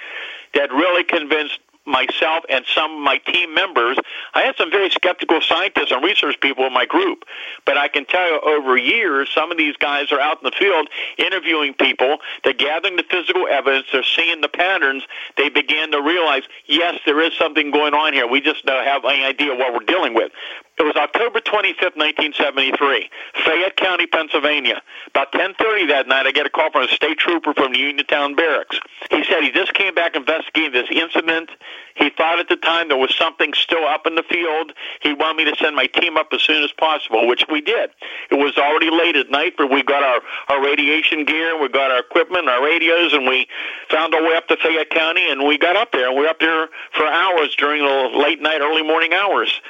that 0.54 0.72
really 0.72 1.04
convinced 1.04 1.58
myself 1.86 2.44
and 2.48 2.64
some 2.74 2.92
of 2.92 2.98
my 2.98 3.18
team 3.18 3.54
members. 3.54 3.98
I 4.32 4.42
had 4.42 4.56
some 4.56 4.70
very 4.70 4.90
skeptical 4.90 5.40
scientists 5.40 5.90
and 5.90 6.02
research 6.02 6.40
people 6.40 6.66
in 6.66 6.72
my 6.72 6.86
group, 6.86 7.24
but 7.64 7.76
I 7.76 7.88
can 7.88 8.04
tell 8.04 8.26
you 8.26 8.40
over 8.40 8.76
years, 8.76 9.30
some 9.34 9.50
of 9.50 9.58
these 9.58 9.76
guys 9.76 10.10
are 10.12 10.20
out 10.20 10.38
in 10.42 10.44
the 10.44 10.56
field 10.58 10.88
interviewing 11.18 11.74
people. 11.74 12.18
They're 12.42 12.54
gathering 12.54 12.96
the 12.96 13.04
physical 13.10 13.46
evidence. 13.46 13.86
They're 13.92 14.02
seeing 14.02 14.40
the 14.40 14.48
patterns. 14.48 15.04
They 15.36 15.48
began 15.48 15.90
to 15.92 16.00
realize, 16.00 16.42
yes, 16.66 17.00
there 17.04 17.20
is 17.20 17.32
something 17.38 17.70
going 17.70 17.94
on 17.94 18.12
here. 18.12 18.26
We 18.26 18.40
just 18.40 18.64
don't 18.64 18.84
have 18.84 19.04
any 19.04 19.24
idea 19.24 19.54
what 19.54 19.72
we're 19.72 19.86
dealing 19.86 20.14
with. 20.14 20.32
It 20.76 20.82
was 20.82 20.96
October 20.96 21.38
25th, 21.38 21.94
1973, 21.94 23.08
Fayette 23.44 23.76
County, 23.76 24.06
Pennsylvania. 24.06 24.82
About 25.06 25.30
10:30 25.30 25.86
that 25.86 26.08
night, 26.08 26.26
I 26.26 26.32
get 26.32 26.46
a 26.46 26.50
call 26.50 26.72
from 26.72 26.82
a 26.82 26.88
state 26.88 27.16
trooper 27.16 27.54
from 27.54 27.72
the 27.72 27.78
Uniontown 27.78 28.34
Barracks. 28.34 28.80
He 29.08 29.22
said 29.22 29.44
he 29.44 29.52
just 29.52 29.72
came 29.74 29.94
back 29.94 30.16
investigating 30.16 30.72
this 30.72 30.90
incident. 30.90 31.50
He 31.94 32.10
thought 32.10 32.40
at 32.40 32.48
the 32.48 32.56
time 32.56 32.88
there 32.88 32.96
was 32.98 33.14
something 33.14 33.54
still 33.54 33.86
up 33.86 34.04
in 34.04 34.16
the 34.16 34.24
field. 34.24 34.72
He 35.00 35.14
wanted 35.14 35.44
me 35.44 35.52
to 35.52 35.56
send 35.62 35.76
my 35.76 35.86
team 35.86 36.16
up 36.16 36.32
as 36.32 36.42
soon 36.42 36.64
as 36.64 36.72
possible, 36.72 37.28
which 37.28 37.44
we 37.48 37.60
did. 37.60 37.90
It 38.32 38.34
was 38.34 38.58
already 38.58 38.90
late 38.90 39.14
at 39.14 39.30
night, 39.30 39.54
but 39.56 39.70
we 39.70 39.84
got 39.84 40.02
our, 40.02 40.22
our 40.48 40.60
radiation 40.60 41.24
gear, 41.24 41.56
we 41.56 41.68
got 41.68 41.92
our 41.92 42.00
equipment, 42.00 42.48
our 42.48 42.64
radios, 42.64 43.12
and 43.12 43.28
we 43.28 43.46
found 43.90 44.12
our 44.12 44.24
way 44.24 44.34
up 44.34 44.48
to 44.48 44.56
Fayette 44.56 44.90
County, 44.90 45.30
and 45.30 45.46
we 45.46 45.56
got 45.56 45.76
up 45.76 45.92
there. 45.92 46.08
And 46.08 46.16
we 46.16 46.22
were 46.22 46.30
up 46.30 46.40
there 46.40 46.68
for 46.96 47.06
hours 47.06 47.54
during 47.54 47.84
the 47.84 48.18
late 48.18 48.42
night, 48.42 48.60
early 48.60 48.82
morning 48.82 49.12
hours 49.14 49.60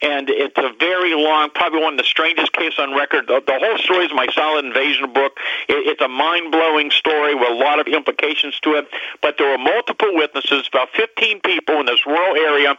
and 0.00 0.30
it's 0.30 0.56
a 0.56 0.70
very 0.78 1.14
long, 1.14 1.50
probably 1.50 1.80
one 1.80 1.94
of 1.94 1.98
the 1.98 2.04
strangest 2.04 2.52
cases 2.52 2.78
on 2.78 2.94
record. 2.94 3.26
The, 3.26 3.42
the 3.44 3.58
whole 3.58 3.78
story 3.78 4.04
is 4.04 4.12
my 4.14 4.28
Silent 4.32 4.66
Invasion 4.66 5.12
book. 5.12 5.32
It, 5.68 5.86
it's 5.88 6.00
a 6.00 6.08
mind-blowing 6.08 6.92
story 6.92 7.34
with 7.34 7.50
a 7.50 7.54
lot 7.54 7.80
of 7.80 7.88
implications 7.88 8.58
to 8.60 8.74
it. 8.74 8.86
But 9.22 9.38
there 9.38 9.50
were 9.50 9.58
multiple 9.58 10.14
witnesses, 10.14 10.68
about 10.68 10.90
15 10.94 11.40
people 11.40 11.80
in 11.80 11.86
this 11.86 12.06
rural 12.06 12.36
area. 12.36 12.78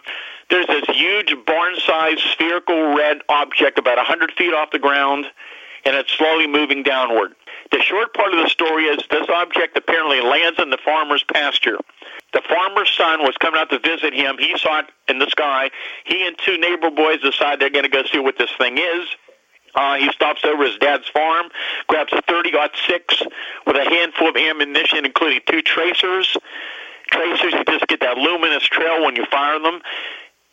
There's 0.50 0.68
this 0.68 0.86
huge 0.96 1.36
barn-sized 1.46 2.22
spherical 2.32 2.96
red 2.96 3.18
object 3.28 3.78
about 3.78 3.98
100 3.98 4.32
feet 4.32 4.54
off 4.54 4.72
the 4.72 4.80
ground, 4.80 5.26
and 5.84 5.96
it's 5.96 6.12
slowly 6.14 6.48
moving 6.48 6.84
downward. 6.84 7.36
The 7.72 7.82
short 7.82 8.14
part 8.14 8.34
of 8.34 8.44
the 8.44 8.50
story 8.50 8.86
is 8.86 8.98
this 9.12 9.28
object 9.30 9.78
apparently 9.78 10.22
lands 10.22 10.60
in 10.60 10.70
the 10.70 10.80
farmer's 10.84 11.24
pasture. 11.24 11.78
The 12.34 12.42
farmer's 12.50 12.90
son 12.96 13.22
was 13.22 13.36
coming 13.38 13.60
out 13.60 13.70
to 13.70 13.80
visit 13.80 14.14
him. 14.14 14.38
He 14.40 14.58
saw 14.58 14.80
it 14.80 14.86
in 15.08 15.20
the 15.20 15.28
sky. 15.30 15.70
He 16.06 16.26
and 16.26 16.36
two 16.38 16.58
neighbor 16.58 16.90
boys 16.90 17.22
decide 17.22 17.60
they're 17.60 17.70
going 17.70 17.84
to 17.84 17.90
go 17.90 18.04
see 18.12 18.20
what 18.20 18.38
this 18.38 18.52
thing 18.58 18.78
is. 18.78 19.06
Uh, 19.76 19.96
he 19.96 20.12
stops 20.12 20.42
over 20.46 20.66
his 20.66 20.78
dad's 20.78 21.08
farm, 21.10 21.48
grabs 21.88 22.12
a 22.12 22.22
30 22.24 22.52
6 22.88 23.22
with 23.68 23.76
a 23.76 23.84
handful 23.84 24.30
of 24.30 24.36
ammunition, 24.36 25.06
including 25.06 25.42
two 25.48 25.62
tracers. 25.62 26.38
Tracers, 27.12 27.54
you 27.54 27.64
just 27.66 27.88
get 27.88 28.00
that 28.02 28.18
luminous 28.18 28.64
trail 28.64 29.06
when 29.06 29.16
you 29.16 29.26
fire 29.32 29.60
them 29.60 29.82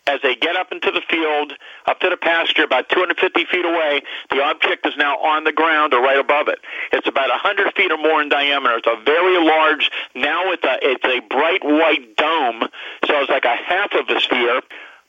as 0.07 0.21
they 0.23 0.37
get 0.37 0.57
up 0.57 0.71
into 0.71 0.91
the 0.91 1.03
field, 1.11 1.53
up 1.87 1.99
to 2.01 2.09
the 2.09 2.17
pasture, 2.17 2.63
about 2.63 2.89
250 2.89 3.45
feet 3.47 3.65
away, 3.65 4.03
the 4.31 4.41
object 4.43 4.87
is 4.87 4.95
now 4.97 5.17
on 5.19 5.45
the 5.45 5.53
ground 5.53 5.93
or 5.93 6.01
right 6.01 6.19
above 6.19 6.49
it. 6.49 6.59
It's 6.93 7.09
about 7.09 7.29
100 7.29 7.75
feet 7.75 7.91
or 7.91 7.99
more 7.99 8.23
in 8.23 8.29
diameter. 8.29 8.79
It's 8.79 8.87
a 8.87 9.03
very 9.05 9.45
large, 9.45 9.91
now 10.15 10.53
it's 10.53 10.65
a, 10.65 10.79
it's 10.81 11.05
a 11.05 11.21
bright 11.29 11.65
white 11.65 12.17
dome, 12.17 12.69
so 13.07 13.21
it's 13.21 13.31
like 13.31 13.45
a 13.45 13.57
half 13.57 13.93
of 13.95 14.09
a 14.09 14.21
sphere, 14.21 14.63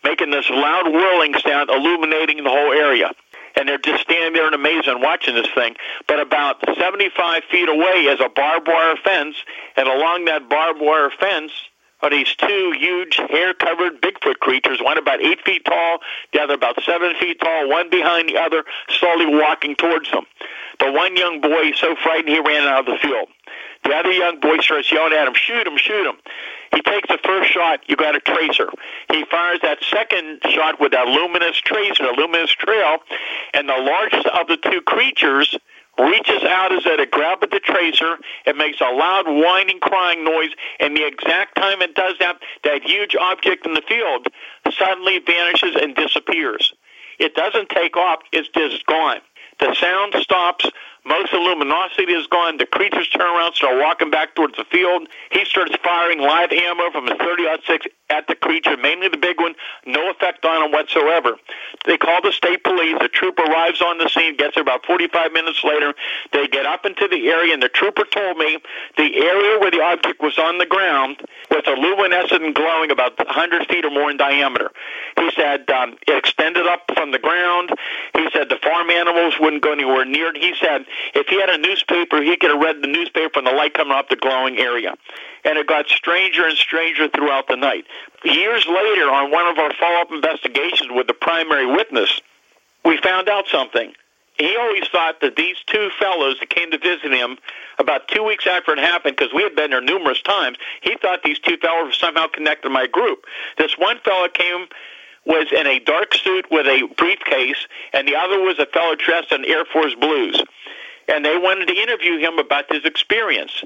making 0.04 0.32
this 0.32 0.50
loud 0.50 0.92
whirling 0.92 1.36
sound, 1.46 1.70
illuminating 1.70 2.44
the 2.44 2.50
whole 2.50 2.74
area 2.74 3.12
and 3.56 3.68
they're 3.68 3.80
just 3.80 4.04
standing 4.04 4.34
there 4.34 4.48
in 4.48 4.54
amazement 4.54 5.00
watching 5.02 5.34
this 5.34 5.48
thing. 5.56 5.76
But 6.08 6.20
about 6.20 6.64
75 6.78 7.44
feet 7.50 7.68
away 7.68 8.06
is 8.06 8.20
a 8.24 8.30
barbed 8.30 8.68
wire 8.68 8.96
fence, 9.04 9.36
and 9.76 9.88
along 9.88 10.26
that 10.26 10.48
barbed 10.48 10.80
wire 10.80 11.10
fence 11.10 11.52
are 12.02 12.10
these 12.10 12.34
two 12.36 12.74
huge 12.78 13.16
hair-covered 13.16 14.02
Bigfoot 14.02 14.40
creatures, 14.40 14.80
one 14.82 14.98
about 14.98 15.22
eight 15.22 15.42
feet 15.44 15.66
tall, 15.66 16.00
the 16.32 16.42
other 16.42 16.54
about 16.54 16.82
seven 16.84 17.14
feet 17.20 17.40
tall, 17.40 17.70
one 17.70 17.90
behind 17.90 18.30
the 18.30 18.38
other, 18.38 18.64
slowly 18.90 19.26
walking 19.26 19.76
towards 19.76 20.12
them. 20.12 20.26
The 20.80 20.92
one 20.92 21.16
young 21.16 21.42
boy, 21.42 21.70
is 21.70 21.80
so 21.80 21.96
frightened 21.96 22.30
he 22.30 22.40
ran 22.40 22.68
out 22.68 22.88
of 22.88 22.94
the 22.94 23.00
field. 23.00 23.30
The 23.84 23.94
other 23.96 24.12
young 24.12 24.40
boy 24.40 24.60
starts 24.60 24.92
yelling 24.92 25.14
at 25.14 25.28
him, 25.28 25.34
shoot 25.34 25.66
him, 25.66 25.78
shoot 25.78 26.06
him. 26.06 26.18
He 26.74 26.82
takes 26.82 27.08
the 27.08 27.18
first 27.24 27.52
shot, 27.52 27.80
you 27.88 27.96
got 27.96 28.16
a 28.16 28.20
tracer. 28.20 28.70
He 29.12 29.24
fires 29.32 29.60
that 29.64 29.80
second 29.90 30.42
shot 30.50 30.80
with 30.80 30.92
that 30.92 31.08
luminous 31.08 31.58
tracer, 31.58 32.04
a 32.04 32.14
luminous 32.16 32.52
trail, 32.52 32.98
and 33.54 33.68
the 33.68 33.78
largest 33.78 34.28
of 34.28 34.48
the 34.48 34.58
two 34.58 34.82
creatures 34.82 35.56
reaches 36.00 36.44
out 36.44 36.72
as 36.72 36.86
at 36.86 37.00
a 37.00 37.06
grab 37.06 37.40
at 37.42 37.52
the 37.52 37.60
tracer. 37.60 38.18
It 38.46 38.56
makes 38.56 38.80
a 38.82 38.92
loud 38.92 39.26
whining, 39.28 39.80
crying 39.80 40.24
noise, 40.24 40.52
and 40.80 40.96
the 40.96 41.06
exact 41.06 41.56
time 41.56 41.82
it 41.82 41.96
does 41.96 42.16
that, 42.20 42.40
that 42.64 42.84
huge 42.84 43.16
object 43.16 43.66
in 43.66 43.74
the 43.74 43.82
field 43.88 44.28
suddenly 44.78 45.20
vanishes 45.20 45.76
and 45.76 45.96
disappears. 45.96 46.74
It 47.20 47.34
doesn't 47.36 47.70
take 47.70 47.98
off, 47.98 48.20
it's 48.32 48.50
just 48.50 48.86
gone. 48.86 49.22
The 49.60 49.74
sound 49.76 50.14
stops. 50.22 50.70
Most 51.06 51.32
of 51.34 51.40
the 51.40 51.46
luminosity 51.48 52.12
is 52.12 52.28
gone. 52.28 52.58
The 52.58 52.66
creatures 52.66 53.08
turn 53.10 53.22
around, 53.22 53.54
start 53.56 53.80
walking 53.80 54.12
back 54.12 54.36
towards 54.36 54.58
the 54.58 54.66
field. 54.66 55.08
He 55.32 55.46
starts 55.46 55.72
firing 55.82 56.20
live 56.20 56.52
ammo 56.52 56.92
from 56.92 57.08
his 57.08 57.18
30-06 57.18 57.88
at 58.10 58.28
the 58.28 58.36
creature, 58.36 58.76
mainly 58.76 59.08
the 59.08 59.18
big 59.18 59.40
one. 59.40 59.56
No 59.86 60.10
effect 60.10 60.44
on 60.46 60.66
him 60.66 60.72
whatsoever. 60.72 61.38
They 61.86 61.98
call 61.98 62.22
the 62.22 62.32
state 62.32 62.64
police. 62.64 62.96
The 63.00 63.08
trooper 63.08 63.44
arrives 63.44 63.82
on 63.82 63.98
the 63.98 64.10
scene, 64.10 64.36
gets 64.36 64.56
there 64.56 64.64
about 64.64 64.86
45 64.86 65.32
minutes 65.32 65.64
later. 65.64 65.94
They 66.34 66.48
get 66.48 66.66
up 66.66 66.86
into 66.86 67.08
the 67.08 67.30
area, 67.30 67.54
and 67.54 67.64
the 67.64 67.70
trooper 67.70 68.04
told 68.04 68.38
me 68.38 68.60
the 68.98 69.16
area 69.16 69.60
where 69.60 69.72
the 69.72 69.82
object 69.82 70.22
was 70.22 70.38
on 70.38 70.58
the 70.58 70.66
ground 70.66 71.22
was 71.50 71.64
a 71.68 71.80
luminescent 71.80 72.44
and 72.44 72.54
glowing 72.56 72.92
about 72.92 73.18
100 73.18 73.68
feet 73.68 73.86
or 73.86 73.92
more 73.92 74.12
in 74.12 74.18
diameter. 74.18 74.72
He 75.18 75.32
said 75.36 75.70
um, 75.72 75.96
it 76.08 76.18
extended 76.18 76.68
up 76.68 76.84
from 76.96 77.12
the 77.12 77.20
ground. 77.20 77.72
He 78.16 78.28
said 78.34 78.50
the 78.50 78.60
farm 78.62 78.90
animals 78.90 79.36
wouldn't 79.48 79.64
go 79.64 79.72
anywhere 79.72 80.04
near 80.04 80.28
it. 80.28 80.36
He 80.36 80.54
said 80.60 80.84
if 81.16 81.28
he 81.28 81.40
had 81.40 81.50
a 81.50 81.58
newspaper, 81.58 82.22
he 82.22 82.36
could 82.36 82.52
have 82.52 82.60
read 82.60 82.82
the 82.82 82.88
newspaper 82.88 83.30
from 83.36 83.46
the 83.46 83.52
light 83.52 83.74
coming 83.74 83.94
off 83.94 84.10
the 84.10 84.18
glowing 84.18 84.58
area. 84.58 84.94
And 85.46 85.58
it 85.58 85.66
got 85.68 85.88
stranger 85.88 86.46
and 86.46 86.58
stranger 86.58 87.08
throughout 87.08 87.48
the 87.48 87.56
night. 87.56 87.86
Years 88.26 88.66
later, 88.68 89.10
on 89.10 89.32
one 89.32 89.48
of 89.48 89.58
our 89.58 89.72
follow-up 89.80 90.12
investigations 90.12 90.92
with 90.92 91.08
the 91.08 91.14
primary 91.14 91.66
witness, 91.66 92.20
we 92.84 92.98
found 92.98 93.30
out 93.30 93.48
something. 93.48 93.94
He 94.38 94.58
always 94.60 94.84
thought 94.90 95.22
that 95.22 95.38
these 95.38 95.56
two 95.66 95.90
fellows 95.98 96.36
that 96.42 96.50
came 96.50 96.70
to 96.72 96.78
visit 96.78 97.14
him 97.14 97.38
about 97.80 98.10
two 98.10 98.24
weeks 98.24 98.46
after 98.46 98.74
it 98.74 98.80
happened, 98.80 99.16
because 99.16 99.34
we 99.34 99.44
had 99.44 99.56
been 99.56 99.72
there 99.72 99.82
numerous 99.82 100.22
times, 100.22 100.58
he 100.82 100.98
thought 101.02 101.24
these 101.24 101.40
two 101.40 101.56
fellows 101.58 101.88
were 101.88 101.94
somehow 101.94 102.28
connected 102.28 102.68
to 102.68 102.70
my 102.70 102.86
group. 102.86 103.24
This 103.58 103.78
one 103.78 104.00
fellow 104.04 104.28
came 104.28 104.68
was 105.28 105.48
in 105.52 105.68
a 105.68 105.80
dark 105.80 106.16
suit 106.16 106.48
with 106.50 106.66
a 106.66 106.88
briefcase, 106.98 107.68
and 107.94 108.08
the 108.08 108.16
other 108.16 108.40
was 108.40 108.58
a 108.58 108.66
fellow 108.66 108.96
dressed 108.96 109.32
in 109.32 109.46
Air 109.46 109.66
Force 109.66 109.94
blues 109.94 110.42
and 111.08 111.24
they 111.24 111.38
wanted 111.38 111.68
to 111.68 111.76
interview 111.76 112.18
him 112.18 112.38
about 112.40 112.72
his 112.72 112.86
experience. 112.86 113.64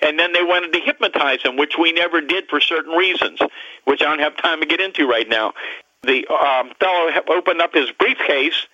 And 0.00 0.18
then 0.18 0.32
they 0.32 0.42
wanted 0.42 0.72
to 0.74 0.80
hypnotize 0.80 1.42
him, 1.42 1.56
which 1.56 1.76
we 1.78 1.92
never 1.92 2.20
did 2.20 2.48
for 2.48 2.60
certain 2.60 2.92
reasons, 2.92 3.40
which 3.84 4.02
I 4.02 4.04
don't 4.04 4.20
have 4.20 4.36
time 4.36 4.60
to 4.60 4.66
get 4.66 4.80
into 4.80 5.08
right 5.08 5.28
now. 5.28 5.54
The 6.02 6.26
um, 6.28 6.72
fellow 6.78 7.10
opened 7.28 7.62
up 7.62 7.74
his 7.74 7.90
briefcase. 7.92 8.66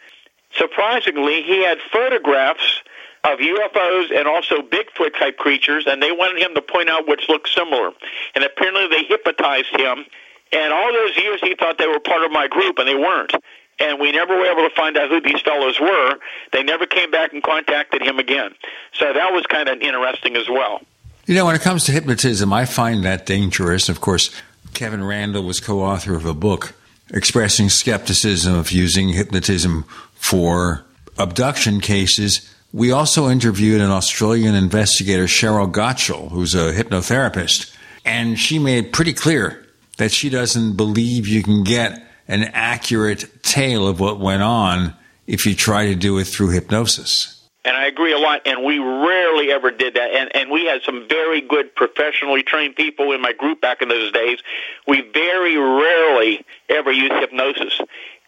Surprisingly, 0.56 1.42
he 1.42 1.62
had 1.64 1.78
photographs 1.92 2.82
of 3.24 3.38
UFOs 3.38 4.10
and 4.14 4.26
also 4.26 4.62
Bigfoot 4.62 5.16
type 5.16 5.38
creatures, 5.38 5.84
and 5.86 6.02
they 6.02 6.10
wanted 6.10 6.42
him 6.42 6.54
to 6.56 6.60
point 6.60 6.90
out 6.90 7.06
which 7.06 7.28
looked 7.28 7.48
similar. 7.48 7.92
And 8.34 8.42
apparently, 8.44 8.88
they 8.88 9.04
hypnotized 9.04 9.74
him. 9.76 10.04
And 10.52 10.72
all 10.72 10.92
those 10.92 11.16
years, 11.16 11.40
he 11.40 11.54
thought 11.54 11.78
they 11.78 11.86
were 11.86 12.00
part 12.00 12.24
of 12.24 12.30
my 12.30 12.48
group, 12.48 12.78
and 12.78 12.86
they 12.86 12.94
weren't. 12.94 13.32
And 13.80 13.98
we 13.98 14.12
never 14.12 14.36
were 14.36 14.46
able 14.46 14.68
to 14.68 14.74
find 14.74 14.96
out 14.96 15.08
who 15.08 15.20
these 15.20 15.40
fellows 15.40 15.80
were. 15.80 16.16
They 16.52 16.62
never 16.62 16.86
came 16.86 17.10
back 17.10 17.32
and 17.32 17.42
contacted 17.42 18.02
him 18.02 18.18
again. 18.18 18.54
So 18.94 19.12
that 19.12 19.32
was 19.32 19.44
kind 19.46 19.68
of 19.68 19.80
interesting 19.80 20.36
as 20.36 20.48
well. 20.48 20.82
You 21.26 21.34
know, 21.34 21.46
when 21.46 21.54
it 21.54 21.62
comes 21.62 21.84
to 21.84 21.92
hypnotism, 21.92 22.52
I 22.52 22.66
find 22.66 23.04
that 23.04 23.26
dangerous. 23.26 23.88
Of 23.88 24.00
course, 24.00 24.30
Kevin 24.74 25.02
Randle 25.04 25.44
was 25.44 25.60
co 25.60 25.80
author 25.80 26.14
of 26.14 26.26
a 26.26 26.34
book 26.34 26.74
expressing 27.12 27.68
skepticism 27.68 28.54
of 28.54 28.72
using 28.72 29.10
hypnotism 29.10 29.84
for 30.14 30.84
abduction 31.18 31.80
cases. 31.80 32.54
We 32.72 32.90
also 32.90 33.28
interviewed 33.28 33.80
an 33.80 33.90
Australian 33.90 34.54
investigator, 34.54 35.24
Cheryl 35.24 35.70
Gottschall, 35.70 36.30
who's 36.30 36.54
a 36.54 36.72
hypnotherapist, 36.72 37.74
and 38.04 38.38
she 38.38 38.58
made 38.58 38.92
pretty 38.92 39.12
clear 39.12 39.61
that 40.02 40.10
she 40.10 40.28
doesn't 40.28 40.76
believe 40.76 41.28
you 41.28 41.44
can 41.44 41.62
get 41.62 41.92
an 42.26 42.42
accurate 42.54 43.40
tale 43.44 43.86
of 43.86 44.00
what 44.00 44.18
went 44.18 44.42
on 44.42 44.96
if 45.28 45.46
you 45.46 45.54
try 45.54 45.86
to 45.86 45.94
do 45.94 46.18
it 46.18 46.24
through 46.24 46.50
hypnosis. 46.50 47.48
And 47.64 47.76
I 47.76 47.86
agree 47.86 48.12
a 48.12 48.18
lot. 48.18 48.40
And 48.44 48.64
we 48.64 48.80
rarely 48.80 49.52
ever 49.52 49.70
did 49.70 49.94
that. 49.94 50.10
And 50.10 50.34
and 50.34 50.50
we 50.50 50.66
had 50.66 50.82
some 50.82 51.06
very 51.08 51.40
good 51.40 51.72
professionally 51.76 52.42
trained 52.42 52.74
people 52.74 53.12
in 53.12 53.22
my 53.22 53.32
group 53.32 53.60
back 53.60 53.80
in 53.80 53.88
those 53.88 54.10
days. 54.10 54.40
We 54.88 55.02
very 55.14 55.56
rarely 55.56 56.44
ever 56.68 56.90
used 56.90 57.12
hypnosis. 57.12 57.80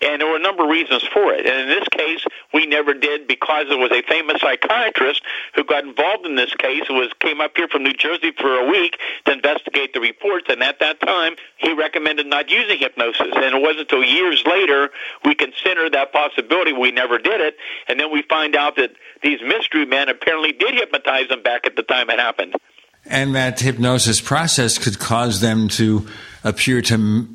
And 0.04 0.20
there 0.20 0.28
were 0.28 0.36
a 0.36 0.42
number 0.42 0.64
of 0.64 0.70
reasons 0.70 1.02
for 1.04 1.32
it. 1.32 1.46
And 1.46 1.60
in 1.60 1.68
this 1.68 1.88
case, 1.88 2.24
we 2.52 2.66
never 2.66 2.92
did 2.92 3.26
because 3.26 3.66
it 3.70 3.78
was 3.78 3.90
a 3.90 4.02
famous 4.02 4.40
psychiatrist 4.40 5.22
who 5.54 5.64
got 5.64 5.84
involved 5.84 6.26
in 6.26 6.36
this 6.36 6.52
case. 6.54 6.82
Who 6.88 6.94
was 6.94 7.10
came 7.20 7.40
up 7.40 7.52
here 7.56 7.68
from 7.68 7.82
New 7.84 7.94
Jersey 7.94 8.32
for 8.38 8.52
a 8.60 8.70
week 8.70 8.98
to 9.24 9.32
investigate 9.32 9.94
the 9.94 10.00
reports. 10.00 10.46
And 10.48 10.62
at 10.62 10.78
that 10.80 11.00
time, 11.00 11.36
he 11.56 11.72
recommended 11.72 12.26
not 12.26 12.50
using 12.50 12.78
hypnosis. 12.78 13.32
And 13.34 13.56
it 13.56 13.62
wasn't 13.62 13.90
until 13.90 14.04
years 14.04 14.42
later 14.46 14.90
we 15.24 15.34
considered 15.34 15.94
that 15.94 16.12
possibility. 16.12 16.72
We 16.72 16.90
never 16.90 17.18
did 17.18 17.40
it. 17.40 17.56
And 17.88 17.98
then 17.98 18.12
we 18.12 18.22
find 18.28 18.54
out 18.54 18.76
that 18.76 18.90
these 19.22 19.40
mystery 19.40 19.86
men 19.86 20.10
apparently 20.10 20.52
did 20.52 20.74
hypnotize 20.74 21.28
them 21.28 21.42
back 21.42 21.66
at 21.66 21.76
the 21.76 21.82
time 21.82 22.10
it 22.10 22.18
happened. 22.18 22.54
And 23.06 23.34
that 23.34 23.60
hypnosis 23.60 24.20
process 24.20 24.78
could 24.78 24.98
cause 24.98 25.40
them 25.40 25.68
to 25.70 26.06
appear 26.42 26.82
to 26.82 27.28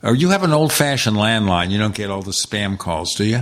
Or 0.01 0.15
you 0.15 0.29
have 0.29 0.43
an 0.43 0.51
old 0.51 0.73
fashioned 0.73 1.17
landline. 1.17 1.71
You 1.71 1.77
don't 1.77 1.95
get 1.95 2.09
all 2.09 2.21
the 2.21 2.31
spam 2.31 2.77
calls, 2.77 3.15
do 3.15 3.25
you? 3.25 3.41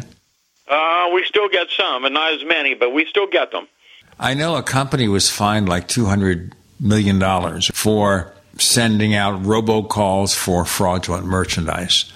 Uh, 0.68 1.10
we 1.14 1.24
still 1.26 1.50
get 1.50 1.68
some, 1.76 2.06
and 2.06 2.14
not 2.14 2.34
as 2.34 2.44
many, 2.46 2.74
but 2.74 2.94
we 2.94 3.06
still 3.06 3.28
get 3.28 3.52
them. 3.52 3.68
I 4.20 4.34
know 4.34 4.56
a 4.56 4.64
company 4.64 5.08
was 5.08 5.30
fined 5.30 5.70
like 5.70 5.88
$200 5.88 6.54
million 6.80 7.62
for 7.74 8.34
sending 8.58 9.14
out 9.16 9.44
robocalls 9.44 10.36
for 10.36 10.66
fraudulent 10.66 11.26
merchandise. 11.26 12.12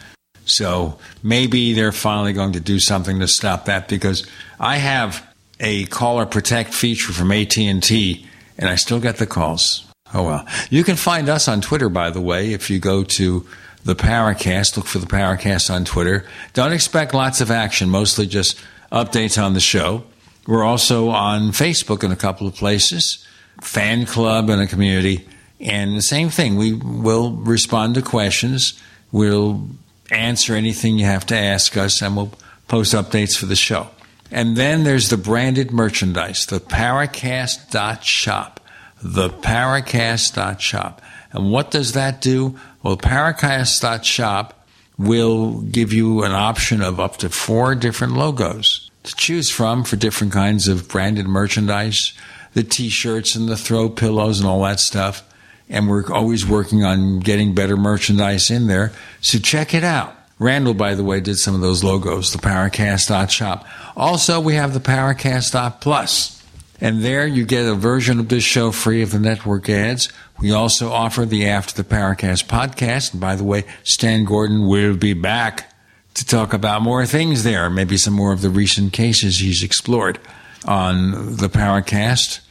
So 0.45 0.97
maybe 1.23 1.73
they're 1.73 1.91
finally 1.91 2.33
going 2.33 2.53
to 2.53 2.59
do 2.59 2.79
something 2.79 3.19
to 3.19 3.27
stop 3.27 3.65
that 3.65 3.87
because 3.87 4.27
I 4.59 4.77
have 4.77 5.25
a 5.59 5.85
caller 5.85 6.25
protect 6.25 6.73
feature 6.73 7.13
from 7.13 7.31
AT&T 7.31 8.27
and 8.57 8.69
I 8.69 8.75
still 8.75 8.99
get 8.99 9.17
the 9.17 9.27
calls. 9.27 9.87
Oh 10.13 10.23
well. 10.23 10.47
You 10.69 10.83
can 10.83 10.95
find 10.95 11.29
us 11.29 11.47
on 11.47 11.61
Twitter 11.61 11.89
by 11.89 12.09
the 12.09 12.21
way 12.21 12.53
if 12.53 12.69
you 12.69 12.79
go 12.79 13.03
to 13.03 13.45
the 13.83 13.95
Paracast, 13.95 14.77
look 14.77 14.85
for 14.85 14.99
the 14.99 15.07
Paracast 15.07 15.73
on 15.73 15.85
Twitter. 15.85 16.25
Don't 16.53 16.73
expect 16.73 17.13
lots 17.13 17.41
of 17.41 17.51
action, 17.51 17.89
mostly 17.89 18.27
just 18.27 18.59
updates 18.91 19.41
on 19.41 19.53
the 19.53 19.59
show. 19.59 20.03
We're 20.47 20.63
also 20.63 21.09
on 21.09 21.51
Facebook 21.51 22.03
in 22.03 22.11
a 22.11 22.15
couple 22.15 22.47
of 22.47 22.55
places, 22.55 23.25
fan 23.61 24.05
club 24.05 24.49
and 24.49 24.61
a 24.61 24.67
community. 24.67 25.27
And 25.59 25.95
the 25.95 26.01
same 26.01 26.29
thing, 26.29 26.57
we 26.57 26.73
will 26.73 27.31
respond 27.31 27.95
to 27.95 28.01
questions. 28.01 28.79
We'll 29.11 29.67
answer 30.09 30.55
anything 30.55 30.97
you 30.97 31.05
have 31.05 31.25
to 31.27 31.37
ask 31.37 31.77
us, 31.77 32.01
and 32.01 32.15
we'll 32.15 32.31
post 32.67 32.93
updates 32.93 33.37
for 33.37 33.45
the 33.45 33.55
show. 33.55 33.89
And 34.31 34.55
then 34.55 34.83
there's 34.83 35.09
the 35.09 35.17
branded 35.17 35.71
merchandise, 35.71 36.45
the 36.45 36.59
Paracast.shop. 36.59 38.59
The 39.03 39.29
Paracast.shop. 39.29 41.01
And 41.33 41.51
what 41.51 41.71
does 41.71 41.93
that 41.93 42.21
do? 42.21 42.59
Well, 42.83 42.97
Paracast.shop 42.97 44.67
will 44.97 45.61
give 45.61 45.93
you 45.93 46.23
an 46.23 46.31
option 46.31 46.81
of 46.81 46.99
up 46.99 47.17
to 47.17 47.29
four 47.29 47.75
different 47.75 48.13
logos 48.13 48.89
to 49.03 49.15
choose 49.15 49.49
from 49.49 49.83
for 49.83 49.95
different 49.95 50.33
kinds 50.33 50.67
of 50.67 50.87
branded 50.87 51.27
merchandise, 51.27 52.13
the 52.53 52.63
t 52.63 52.89
shirts 52.89 53.35
and 53.35 53.47
the 53.47 53.57
throw 53.57 53.89
pillows 53.89 54.39
and 54.39 54.47
all 54.47 54.63
that 54.63 54.79
stuff. 54.79 55.23
And 55.69 55.87
we're 55.87 56.11
always 56.11 56.45
working 56.45 56.83
on 56.83 57.19
getting 57.19 57.55
better 57.55 57.77
merchandise 57.77 58.51
in 58.51 58.67
there. 58.67 58.91
So 59.21 59.39
check 59.39 59.73
it 59.73 59.83
out. 59.83 60.15
Randall, 60.37 60.73
by 60.73 60.95
the 60.95 61.03
way, 61.03 61.19
did 61.19 61.37
some 61.37 61.55
of 61.55 61.61
those 61.61 61.83
logos, 61.83 62.31
the 62.31 62.39
Paracast.shop. 62.39 63.65
Also, 63.95 64.39
we 64.39 64.55
have 64.55 64.73
the 64.73 64.79
Paracast.plus. 64.79 66.43
And 66.81 67.03
there 67.03 67.27
you 67.27 67.45
get 67.45 67.67
a 67.67 67.75
version 67.75 68.19
of 68.19 68.27
this 68.27 68.43
show 68.43 68.71
free 68.71 69.03
of 69.03 69.11
the 69.11 69.19
network 69.19 69.69
ads. 69.69 70.11
We 70.41 70.51
also 70.51 70.91
offer 70.91 71.25
the 71.25 71.47
After 71.47 71.81
the 71.81 71.87
Paracast 71.87 72.45
podcast. 72.45 73.11
And 73.11 73.21
by 73.21 73.35
the 73.35 73.43
way, 73.43 73.63
Stan 73.83 74.25
Gordon 74.25 74.67
will 74.67 74.95
be 74.95 75.13
back 75.13 75.71
to 76.15 76.25
talk 76.25 76.51
about 76.53 76.81
more 76.81 77.05
things 77.05 77.43
there, 77.43 77.69
maybe 77.69 77.95
some 77.95 78.13
more 78.13 78.33
of 78.33 78.41
the 78.41 78.49
recent 78.49 78.91
cases 78.91 79.39
he's 79.39 79.63
explored 79.63 80.19
on 80.65 81.37
the 81.37 81.47
Paracast. 81.47 82.41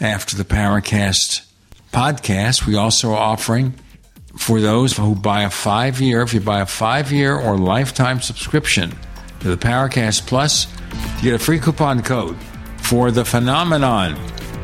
After 0.00 0.36
the 0.36 0.44
Paracast 0.44 1.46
podcast, 1.92 2.66
we 2.66 2.74
also 2.74 3.10
are 3.10 3.16
offering 3.16 3.74
for 4.36 4.60
those 4.60 4.96
who 4.96 5.14
buy 5.14 5.42
a 5.42 5.50
five 5.50 6.00
year, 6.00 6.22
if 6.22 6.34
you 6.34 6.40
buy 6.40 6.60
a 6.60 6.66
five 6.66 7.12
year 7.12 7.36
or 7.36 7.56
lifetime 7.56 8.20
subscription 8.20 8.92
to 9.40 9.48
the 9.48 9.56
Paracast 9.56 10.26
Plus, 10.26 10.66
you 11.18 11.30
get 11.30 11.34
a 11.34 11.38
free 11.38 11.60
coupon 11.60 12.02
code 12.02 12.36
for 12.78 13.10
The 13.10 13.24
Phenomenon, 13.24 14.16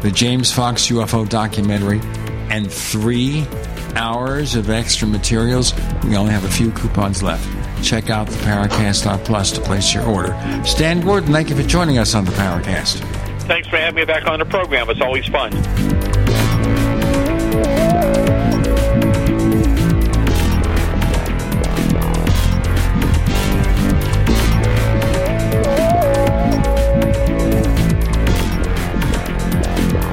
the 0.02 0.10
James 0.10 0.52
Fox 0.52 0.88
UFO 0.88 1.28
documentary, 1.28 2.00
and 2.50 2.70
three 2.70 3.46
hours 3.94 4.54
of 4.54 4.70
extra 4.70 5.06
materials. 5.06 5.74
We 6.04 6.16
only 6.16 6.32
have 6.32 6.44
a 6.44 6.50
few 6.50 6.70
coupons 6.72 7.22
left. 7.22 7.46
Check 7.84 8.10
out 8.10 8.26
the 8.26 8.36
Paracast 8.38 9.24
Plus 9.24 9.52
to 9.52 9.60
place 9.60 9.94
your 9.94 10.04
order. 10.04 10.36
Stan 10.64 11.00
Gordon, 11.00 11.32
thank 11.32 11.50
you 11.50 11.56
for 11.56 11.62
joining 11.62 11.98
us 11.98 12.14
on 12.14 12.24
the 12.24 12.32
Paracast. 12.32 13.00
Thanks 13.42 13.68
for 13.68 13.76
having 13.76 13.96
me 13.96 14.04
back 14.04 14.26
on 14.26 14.38
the 14.38 14.44
program. 14.44 14.88
It's 14.90 15.00
always 15.00 15.26
fun. 15.26 15.50